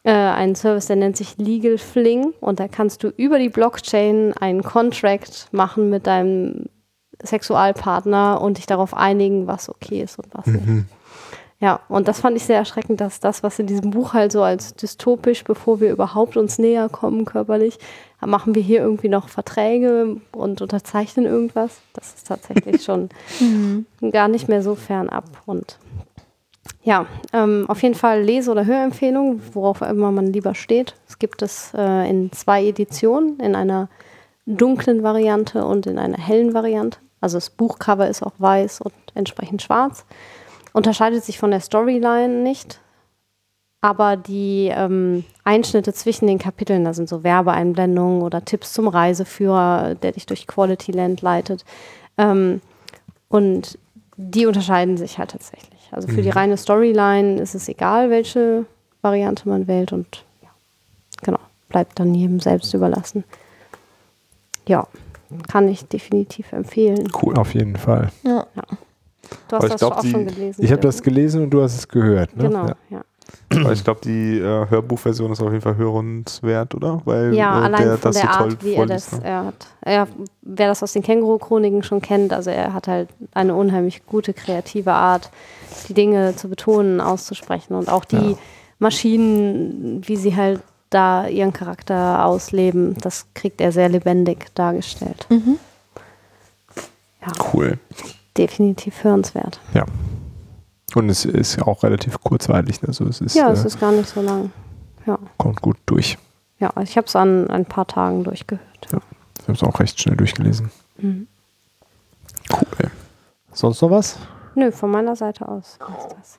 Äh, 0.02 0.12
einen 0.12 0.54
Service, 0.54 0.86
der 0.86 0.96
nennt 0.96 1.16
sich 1.16 1.38
Legal 1.38 1.78
Fling. 1.78 2.32
Und 2.40 2.60
da 2.60 2.68
kannst 2.68 3.02
du 3.02 3.08
über 3.08 3.38
die 3.38 3.48
Blockchain 3.48 4.34
einen 4.38 4.62
Contract 4.62 5.48
machen 5.52 5.88
mit 5.90 6.06
deinem 6.06 6.66
Sexualpartner 7.22 8.40
und 8.40 8.58
dich 8.58 8.66
darauf 8.66 8.94
einigen, 8.94 9.46
was 9.46 9.70
okay 9.70 10.02
ist 10.02 10.18
und 10.18 10.28
was 10.32 10.46
nicht. 10.46 10.84
Ja, 11.58 11.80
und 11.88 12.06
das 12.06 12.20
fand 12.20 12.36
ich 12.36 12.44
sehr 12.44 12.58
erschreckend, 12.58 13.00
dass 13.00 13.18
das, 13.18 13.42
was 13.42 13.58
in 13.58 13.66
diesem 13.66 13.90
Buch 13.90 14.12
halt 14.12 14.30
so 14.30 14.42
als 14.42 14.74
dystopisch, 14.74 15.42
bevor 15.44 15.80
wir 15.80 15.90
überhaupt 15.90 16.36
uns 16.36 16.58
näher 16.58 16.90
kommen 16.90 17.24
körperlich, 17.24 17.78
machen 18.20 18.54
wir 18.54 18.62
hier 18.62 18.80
irgendwie 18.80 19.08
noch 19.08 19.28
Verträge 19.28 20.18
und 20.32 20.60
unterzeichnen 20.60 21.24
irgendwas. 21.24 21.78
Das 21.94 22.14
ist 22.14 22.26
tatsächlich 22.26 22.84
schon 22.84 23.08
gar 24.12 24.28
nicht 24.28 24.48
mehr 24.48 24.62
so 24.62 24.74
fernab. 24.74 25.24
Und 25.46 25.78
ja, 26.82 27.06
ähm, 27.32 27.64
auf 27.68 27.82
jeden 27.82 27.94
Fall 27.94 28.22
Lese- 28.22 28.50
oder 28.50 28.66
Hörempfehlung, 28.66 29.40
worauf 29.52 29.80
immer 29.80 30.12
man 30.12 30.26
lieber 30.26 30.54
steht. 30.54 30.94
Es 31.08 31.18
gibt 31.18 31.40
es 31.40 31.72
äh, 31.74 32.08
in 32.08 32.32
zwei 32.32 32.64
Editionen, 32.64 33.40
in 33.40 33.54
einer 33.54 33.88
dunklen 34.46 35.02
Variante 35.02 35.64
und 35.64 35.86
in 35.86 35.98
einer 35.98 36.18
hellen 36.18 36.54
Variante. 36.54 36.98
Also 37.20 37.38
das 37.38 37.50
Buchcover 37.50 38.08
ist 38.08 38.22
auch 38.22 38.34
weiß 38.38 38.82
und 38.82 38.94
entsprechend 39.14 39.62
schwarz. 39.62 40.04
Unterscheidet 40.76 41.24
sich 41.24 41.38
von 41.38 41.50
der 41.50 41.60
Storyline 41.60 42.42
nicht. 42.42 42.80
Aber 43.80 44.18
die 44.18 44.70
ähm, 44.70 45.24
Einschnitte 45.42 45.94
zwischen 45.94 46.26
den 46.26 46.38
Kapiteln, 46.38 46.84
da 46.84 46.92
sind 46.92 47.08
so 47.08 47.24
Werbeeinblendungen 47.24 48.20
oder 48.20 48.44
Tipps 48.44 48.74
zum 48.74 48.86
Reiseführer, 48.86 49.94
der 49.94 50.12
dich 50.12 50.26
durch 50.26 50.46
Quality 50.46 50.92
Land 50.92 51.22
leitet. 51.22 51.64
Ähm, 52.18 52.60
und 53.30 53.78
die 54.18 54.44
unterscheiden 54.44 54.98
sich 54.98 55.16
halt 55.16 55.30
tatsächlich. 55.30 55.88
Also 55.92 56.08
für 56.08 56.20
die 56.20 56.28
reine 56.28 56.58
Storyline 56.58 57.40
ist 57.40 57.54
es 57.54 57.70
egal, 57.70 58.10
welche 58.10 58.66
Variante 59.00 59.48
man 59.48 59.66
wählt 59.66 59.94
und 59.94 60.24
ja, 60.42 60.50
genau, 61.22 61.40
bleibt 61.70 61.98
dann 61.98 62.14
jedem 62.14 62.38
selbst 62.38 62.74
überlassen. 62.74 63.24
Ja, 64.68 64.86
kann 65.48 65.70
ich 65.70 65.86
definitiv 65.86 66.52
empfehlen. 66.52 67.10
cool. 67.22 67.34
Auf 67.38 67.54
jeden 67.54 67.76
Fall. 67.76 68.10
Ja. 68.24 68.46
Du 69.48 69.56
Aber 69.56 69.58
hast 69.58 69.64
ich 69.64 69.70
das 69.72 69.80
glaub, 69.80 69.92
auch 69.96 70.00
die- 70.00 70.10
schon 70.10 70.26
gelesen. 70.26 70.64
Ich 70.64 70.70
habe 70.72 70.82
das 70.82 71.02
gelesen 71.02 71.42
und 71.44 71.50
du 71.50 71.62
hast 71.62 71.76
es 71.76 71.88
gehört. 71.88 72.36
Ne? 72.36 72.44
Genau, 72.44 72.66
Ja. 72.66 72.76
ja. 72.90 73.00
Aber 73.50 73.72
ich 73.72 73.82
glaube, 73.82 74.00
die 74.04 74.38
äh, 74.38 74.68
Hörbuchversion 74.70 75.32
ist 75.32 75.40
auf 75.40 75.50
jeden 75.50 75.60
Fall 75.62 75.76
hörenswert, 75.76 76.74
oder? 76.76 77.00
Weil 77.04 77.34
Ja, 77.34 77.60
äh, 77.60 77.64
allein 77.64 77.82
der 77.82 77.98
von 77.98 78.12
das 78.12 78.20
der 78.20 78.32
so 78.32 78.38
Art, 78.38 78.64
wie 78.64 78.74
er 78.74 78.86
das 78.86 79.12
ne? 79.12 79.20
er 79.24 79.44
hat. 79.46 79.66
Er, 79.80 80.08
wer 80.42 80.68
das 80.68 80.82
aus 80.82 80.92
den 80.92 81.02
Känguru-Chroniken 81.02 81.82
schon 81.82 82.00
kennt, 82.00 82.32
also 82.32 82.50
er 82.50 82.72
hat 82.72 82.86
halt 82.86 83.08
eine 83.34 83.54
unheimlich 83.56 84.06
gute 84.06 84.32
kreative 84.32 84.92
Art, 84.92 85.30
die 85.88 85.94
Dinge 85.94 86.36
zu 86.36 86.48
betonen, 86.48 87.00
auszusprechen 87.00 87.74
und 87.74 87.88
auch 87.88 88.04
die 88.04 88.30
Ja. 88.32 88.38
Maschinen, 88.78 90.02
wie 90.06 90.16
sie 90.16 90.36
halt 90.36 90.60
da 90.90 91.26
ihren 91.26 91.52
Charakter 91.52 92.24
ausleben, 92.26 92.96
das 93.00 93.26
kriegt 93.34 93.60
er 93.60 93.72
sehr 93.72 93.88
lebendig 93.88 94.54
dargestellt. 94.54 95.26
Mhm. 95.30 95.58
Ja, 97.22 97.32
Cool. 97.52 97.78
Definitiv 98.38 99.04
hörenswert. 99.04 99.60
Ja. 99.74 99.84
Und 100.94 101.08
es 101.10 101.24
ist 101.24 101.60
auch 101.62 101.82
relativ 101.82 102.20
kurzweilig. 102.20 102.80
Also 102.86 103.06
es 103.06 103.20
ist, 103.20 103.34
Ja, 103.34 103.48
äh, 103.48 103.52
es 103.52 103.64
ist 103.64 103.78
gar 103.80 103.92
nicht 103.92 104.08
so 104.08 104.22
lang. 104.22 104.50
Ja, 105.06 105.18
kommt 105.36 105.60
gut 105.62 105.76
durch. 105.86 106.18
ja 106.58 106.72
ich 106.82 106.96
habe 106.96 107.06
es 107.06 107.14
an 107.16 107.48
ein 107.50 107.64
paar 107.64 107.86
Tagen 107.86 108.24
durchgehört. 108.24 108.62
Ich 108.86 109.42
habe 109.48 109.52
es 109.52 109.62
auch 109.62 109.78
recht 109.78 110.00
schnell 110.00 110.16
durchgelesen. 110.16 110.70
Mhm. 110.98 111.26
Cool. 112.52 112.90
Sonst 113.52 113.80
noch 113.82 113.90
was? 113.90 114.18
Nö, 114.54 114.72
von 114.72 114.90
meiner 114.90 115.14
Seite 115.16 115.48
aus 115.48 115.78
ist 115.78 116.16
das. 116.18 116.38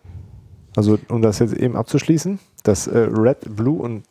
Also, 0.75 0.97
um 1.09 1.21
das 1.21 1.39
jetzt 1.39 1.53
eben 1.53 1.75
abzuschließen, 1.75 2.39
das 2.63 2.87
äh, 2.87 2.97
Red, 2.99 3.55
Blue 3.55 3.81
und 3.81 4.03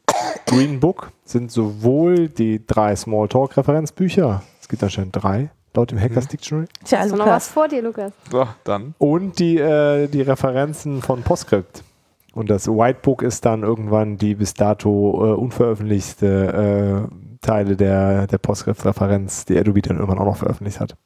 Green 0.47 0.81
Book 0.81 1.13
sind 1.25 1.53
sowohl 1.53 2.29
die 2.29 2.65
drei 2.67 2.95
Smalltalk-Referenzbücher, 2.97 4.43
es 4.61 4.69
gibt 4.69 4.83
anscheinend 4.83 5.15
drei, 5.15 5.51
laut 5.77 5.91
dem 5.91 6.01
Hackers 6.01 6.27
Dictionary, 6.29 6.67
Tja, 6.85 7.01
Hast 7.01 7.13
du 7.13 7.17
noch 7.17 7.27
was 7.27 7.49
vor 7.49 7.69
dir, 7.69 7.83
Lukas? 7.83 8.13
So, 8.31 8.47
dann. 8.65 8.95
und 8.99 9.39
die, 9.39 9.59
äh, 9.59 10.09
die 10.09 10.23
Referenzen 10.23 11.03
von 11.03 11.23
Postscript. 11.23 11.85
Und 12.33 12.51
das 12.51 12.69
White 12.69 12.99
Book 13.03 13.23
ist 13.23 13.45
dann 13.47 13.63
irgendwann 13.63 14.19
die 14.19 14.35
bis 14.35 14.53
dato 14.55 14.91
äh, 15.25 15.35
unveröffentlichte 15.37 17.09
äh, 17.09 17.37
Teile 17.41 17.77
der, 17.77 18.27
der 18.27 18.39
Postscript-Referenz, 18.39 19.45
die 19.47 19.59
Adobe 19.59 19.81
dann 19.81 19.97
irgendwann 19.97 20.19
auch 20.19 20.27
noch 20.27 20.37
veröffentlicht 20.37 20.81
hat. 20.81 20.97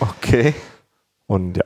Okay. 0.00 0.54
Und 1.26 1.58
ja. 1.58 1.64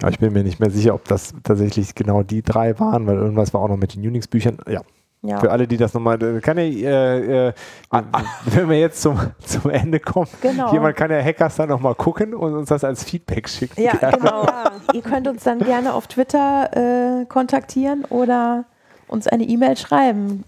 Aber 0.00 0.10
ich 0.10 0.18
bin 0.18 0.32
mir 0.32 0.42
nicht 0.42 0.58
mehr 0.58 0.70
sicher, 0.70 0.94
ob 0.94 1.04
das 1.04 1.32
tatsächlich 1.44 1.94
genau 1.94 2.24
die 2.24 2.42
drei 2.42 2.78
waren, 2.80 3.06
weil 3.06 3.16
irgendwas 3.16 3.54
war 3.54 3.60
auch 3.60 3.68
noch 3.68 3.76
mit 3.76 3.94
den 3.94 4.04
Unix-Büchern. 4.04 4.58
Ja, 4.68 4.80
Ja. 5.26 5.40
für 5.40 5.50
alle, 5.50 5.66
die 5.66 5.78
das 5.78 5.94
nochmal, 5.94 6.22
äh, 6.22 6.40
kann 6.40 6.58
ja, 6.58 6.64
äh, 6.64 7.48
äh, 7.48 7.52
wenn 8.44 8.68
wir 8.68 8.78
jetzt 8.78 9.00
zum, 9.00 9.18
zum 9.44 9.70
Ende 9.70 9.98
kommen, 9.98 10.28
Genau. 10.42 10.70
jemand 10.72 10.96
kann 10.96 11.10
ja 11.10 11.18
Hackers 11.22 11.56
dann 11.56 11.70
nochmal 11.70 11.94
gucken 11.94 12.34
und 12.34 12.54
uns 12.54 12.68
das 12.68 12.84
als 12.84 13.04
Feedback 13.04 13.48
schicken. 13.48 13.80
Ja, 13.80 13.92
genau. 14.10 14.46
Ihr 14.92 15.00
könnt 15.00 15.26
uns 15.26 15.42
dann 15.44 15.60
gerne 15.60 15.94
auf 15.94 16.06
Twitter 16.08 17.22
äh, 17.22 17.24
kontaktieren 17.24 18.04
oder 18.10 18.66
uns 19.08 19.26
eine 19.26 19.44
E-Mail 19.44 19.78
schreiben, 19.78 20.44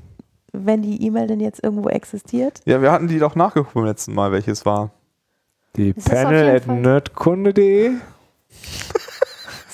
wenn 0.52 0.82
die 0.82 1.02
E-Mail 1.06 1.26
denn 1.26 1.40
jetzt 1.40 1.64
irgendwo 1.64 1.88
existiert. 1.88 2.60
Ja, 2.66 2.82
wir 2.82 2.92
hatten 2.92 3.08
die 3.08 3.18
doch 3.18 3.34
nachgeguckt 3.34 3.72
beim 3.74 3.84
letzten 3.86 4.14
Mal, 4.14 4.30
welches 4.32 4.66
war. 4.66 4.90
Die 5.76 5.94
Es 5.96 6.04
panel 6.04 6.54
at 6.56 6.66
nerdkunde.de. 6.66 7.92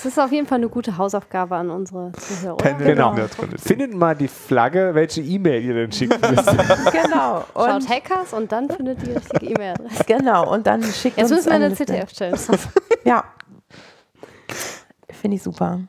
Es 0.05 0.07
ist 0.07 0.19
auf 0.19 0.33
jeden 0.33 0.49
Fall 0.49 0.59
eine 0.59 0.69
gute 0.69 0.99
Hausaufgabe 0.99 1.55
an 1.55 1.71
unsere 1.71 2.11
Zuhörer. 2.13 2.57
Genau. 2.79 3.15
Findet 3.57 3.95
mal 3.95 4.17
die 4.17 4.27
Flagge, 4.27 4.91
welche 4.95 5.21
E-Mail 5.21 5.63
ihr 5.63 5.75
denn 5.75 5.93
schicken 5.93 6.21
müsst. 6.29 6.49
Genau. 6.91 7.45
Schaut 7.55 7.75
Und, 7.77 7.89
Hackers 7.89 8.33
und 8.33 8.51
dann 8.51 8.69
findet 8.69 9.01
die 9.07 9.13
richtige 9.13 9.47
E-Mail-Adresse. 9.47 10.03
genau. 10.05 10.53
Und 10.53 10.67
dann 10.67 10.83
schickt 10.83 11.17
Jetzt 11.19 11.31
uns 11.31 11.47
müssen 11.47 11.61
wir 11.61 11.67
eine. 11.67 11.73
CTF 11.75 12.11
stellen. 12.11 12.37
Ja. 13.05 13.23
Finde 15.09 15.37
ich 15.37 15.43
super. 15.45 15.81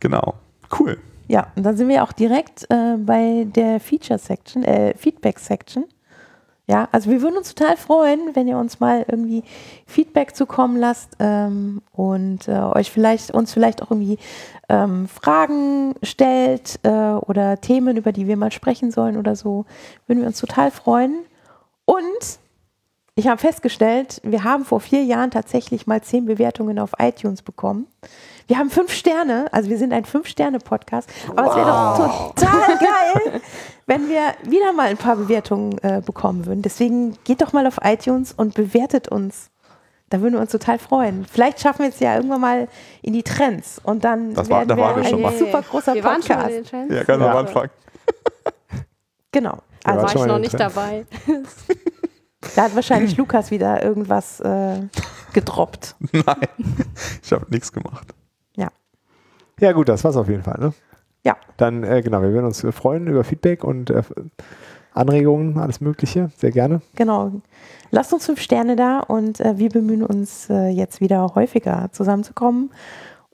Genau. 0.00 0.34
Cool. 0.78 0.98
Ja, 1.28 1.48
und 1.54 1.64
dann 1.64 1.76
sind 1.76 1.88
wir 1.88 2.02
auch 2.02 2.12
direkt 2.12 2.64
äh, 2.70 2.96
bei 2.98 3.46
der 3.46 3.78
Feature-Section, 3.78 4.64
äh, 4.64 4.94
Feedback-Section. 4.96 5.84
Ja, 6.66 6.88
also 6.92 7.10
wir 7.10 7.20
würden 7.20 7.36
uns 7.36 7.54
total 7.54 7.76
freuen, 7.76 8.34
wenn 8.34 8.48
ihr 8.48 8.56
uns 8.56 8.80
mal 8.80 9.04
irgendwie 9.06 9.44
Feedback 9.86 10.34
zukommen 10.34 10.78
lasst 10.78 11.10
ähm, 11.18 11.82
und 11.92 12.48
äh, 12.48 12.52
euch 12.52 12.90
vielleicht 12.90 13.32
uns 13.32 13.52
vielleicht 13.52 13.82
auch 13.82 13.90
irgendwie 13.90 14.18
ähm, 14.70 15.06
Fragen 15.06 15.94
stellt 16.02 16.80
äh, 16.82 16.88
oder 16.88 17.60
Themen, 17.60 17.98
über 17.98 18.12
die 18.12 18.26
wir 18.26 18.38
mal 18.38 18.50
sprechen 18.50 18.90
sollen 18.90 19.18
oder 19.18 19.36
so. 19.36 19.66
Würden 20.06 20.20
wir 20.20 20.26
uns 20.26 20.40
total 20.40 20.70
freuen. 20.70 21.18
Und 21.84 22.38
ich 23.14 23.28
habe 23.28 23.38
festgestellt, 23.38 24.20
wir 24.24 24.42
haben 24.42 24.64
vor 24.64 24.80
vier 24.80 25.04
Jahren 25.04 25.30
tatsächlich 25.30 25.86
mal 25.86 26.02
zehn 26.02 26.24
Bewertungen 26.24 26.78
auf 26.78 26.92
iTunes 26.98 27.42
bekommen. 27.42 27.86
Wir 28.46 28.58
haben 28.58 28.70
fünf 28.70 28.92
Sterne, 28.92 29.46
also 29.52 29.70
wir 29.70 29.78
sind 29.78 29.92
ein 29.92 30.04
Fünf-Sterne-Podcast. 30.04 31.08
Aber 31.34 31.48
es 31.48 31.56
wäre 31.56 31.66
doch 31.66 32.34
total 32.34 32.78
geil, 32.78 33.40
wenn 33.86 34.08
wir 34.08 34.34
wieder 34.42 34.72
mal 34.72 34.88
ein 34.88 34.96
paar 34.96 35.16
Bewertungen 35.16 35.78
äh, 35.78 36.00
bekommen 36.04 36.46
würden. 36.46 36.62
Deswegen 36.62 37.16
geht 37.24 37.42
doch 37.42 37.52
mal 37.52 37.66
auf 37.66 37.78
iTunes 37.82 38.32
und 38.32 38.54
bewertet 38.54 39.08
uns. 39.08 39.50
Da 40.10 40.20
würden 40.20 40.34
wir 40.34 40.40
uns 40.40 40.52
total 40.52 40.78
freuen. 40.78 41.24
Vielleicht 41.30 41.60
schaffen 41.60 41.80
wir 41.82 41.88
es 41.88 41.98
ja 42.00 42.14
irgendwann 42.16 42.40
mal 42.40 42.68
in 43.02 43.12
die 43.14 43.22
Trends 43.22 43.80
und 43.82 44.04
dann 44.04 44.34
Das 44.34 44.48
war- 44.48 44.58
werden 44.60 44.68
da 44.68 44.76
waren 44.76 44.96
wir 44.96 45.02
ein 45.04 45.10
schon 45.10 45.20
mal. 45.22 45.32
super 45.36 45.62
großer 45.62 45.94
wir 45.94 46.04
waren 46.04 46.22
schon 46.22 46.36
Podcast. 46.36 46.50
in 46.50 46.54
den 46.62 46.64
Trends. 46.64 46.94
Ja, 46.94 47.02
ganz 47.04 47.22
am 47.22 47.28
Ja. 47.32 47.38
Anfang. 47.38 47.68
Genau. 49.32 49.50
Ja, 49.54 49.60
Da 49.82 49.90
Also 49.92 50.02
war 50.04 50.14
ich 50.24 50.28
noch 50.32 50.38
nicht 50.38 50.56
Trends. 50.56 50.74
dabei. 50.74 51.06
da 52.54 52.62
hat 52.64 52.74
wahrscheinlich 52.76 53.16
Lukas 53.16 53.50
wieder 53.50 53.82
irgendwas 53.82 54.40
äh, 54.40 54.82
gedroppt. 55.32 55.96
Nein, 56.12 56.48
ich 57.22 57.32
habe 57.32 57.46
nichts 57.50 57.72
gemacht. 57.72 58.08
Ja 59.60 59.70
gut, 59.70 59.88
das 59.88 60.02
war's 60.02 60.16
auf 60.16 60.28
jeden 60.28 60.42
Fall. 60.42 60.58
Ne? 60.58 60.72
Ja. 61.24 61.36
Dann, 61.56 61.82
äh, 61.84 62.02
genau, 62.02 62.22
wir 62.22 62.32
würden 62.32 62.44
uns 62.44 62.60
freuen 62.70 63.06
über 63.06 63.24
Feedback 63.24 63.64
und 63.64 63.90
äh, 63.90 64.02
Anregungen, 64.92 65.58
alles 65.58 65.80
Mögliche, 65.80 66.30
sehr 66.36 66.52
gerne. 66.52 66.80
Genau. 66.94 67.32
Lasst 67.90 68.12
uns 68.12 68.26
fünf 68.26 68.40
Sterne 68.40 68.76
da 68.76 69.00
und 69.00 69.40
äh, 69.40 69.58
wir 69.58 69.70
bemühen 69.70 70.04
uns 70.04 70.48
äh, 70.50 70.68
jetzt 70.68 71.00
wieder 71.00 71.34
häufiger 71.34 71.88
zusammenzukommen 71.92 72.70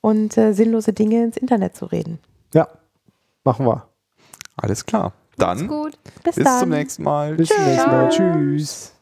und 0.00 0.36
äh, 0.38 0.52
sinnlose 0.52 0.92
Dinge 0.92 1.22
ins 1.22 1.36
Internet 1.36 1.76
zu 1.76 1.86
reden. 1.86 2.18
Ja, 2.54 2.68
machen 3.44 3.66
wir. 3.66 3.86
Alles 4.56 4.86
klar. 4.86 5.12
Dann 5.36 5.68
Gut. 5.68 5.98
Bis, 6.22 6.36
bis 6.36 6.44
dann. 6.44 6.60
zum 6.60 6.68
nächsten 6.70 7.02
Mal. 7.02 7.34
Bis 7.34 7.48
zum 7.48 7.64
nächsten 7.64 7.90
Mal. 7.90 8.08
Tschüss. 8.10 8.94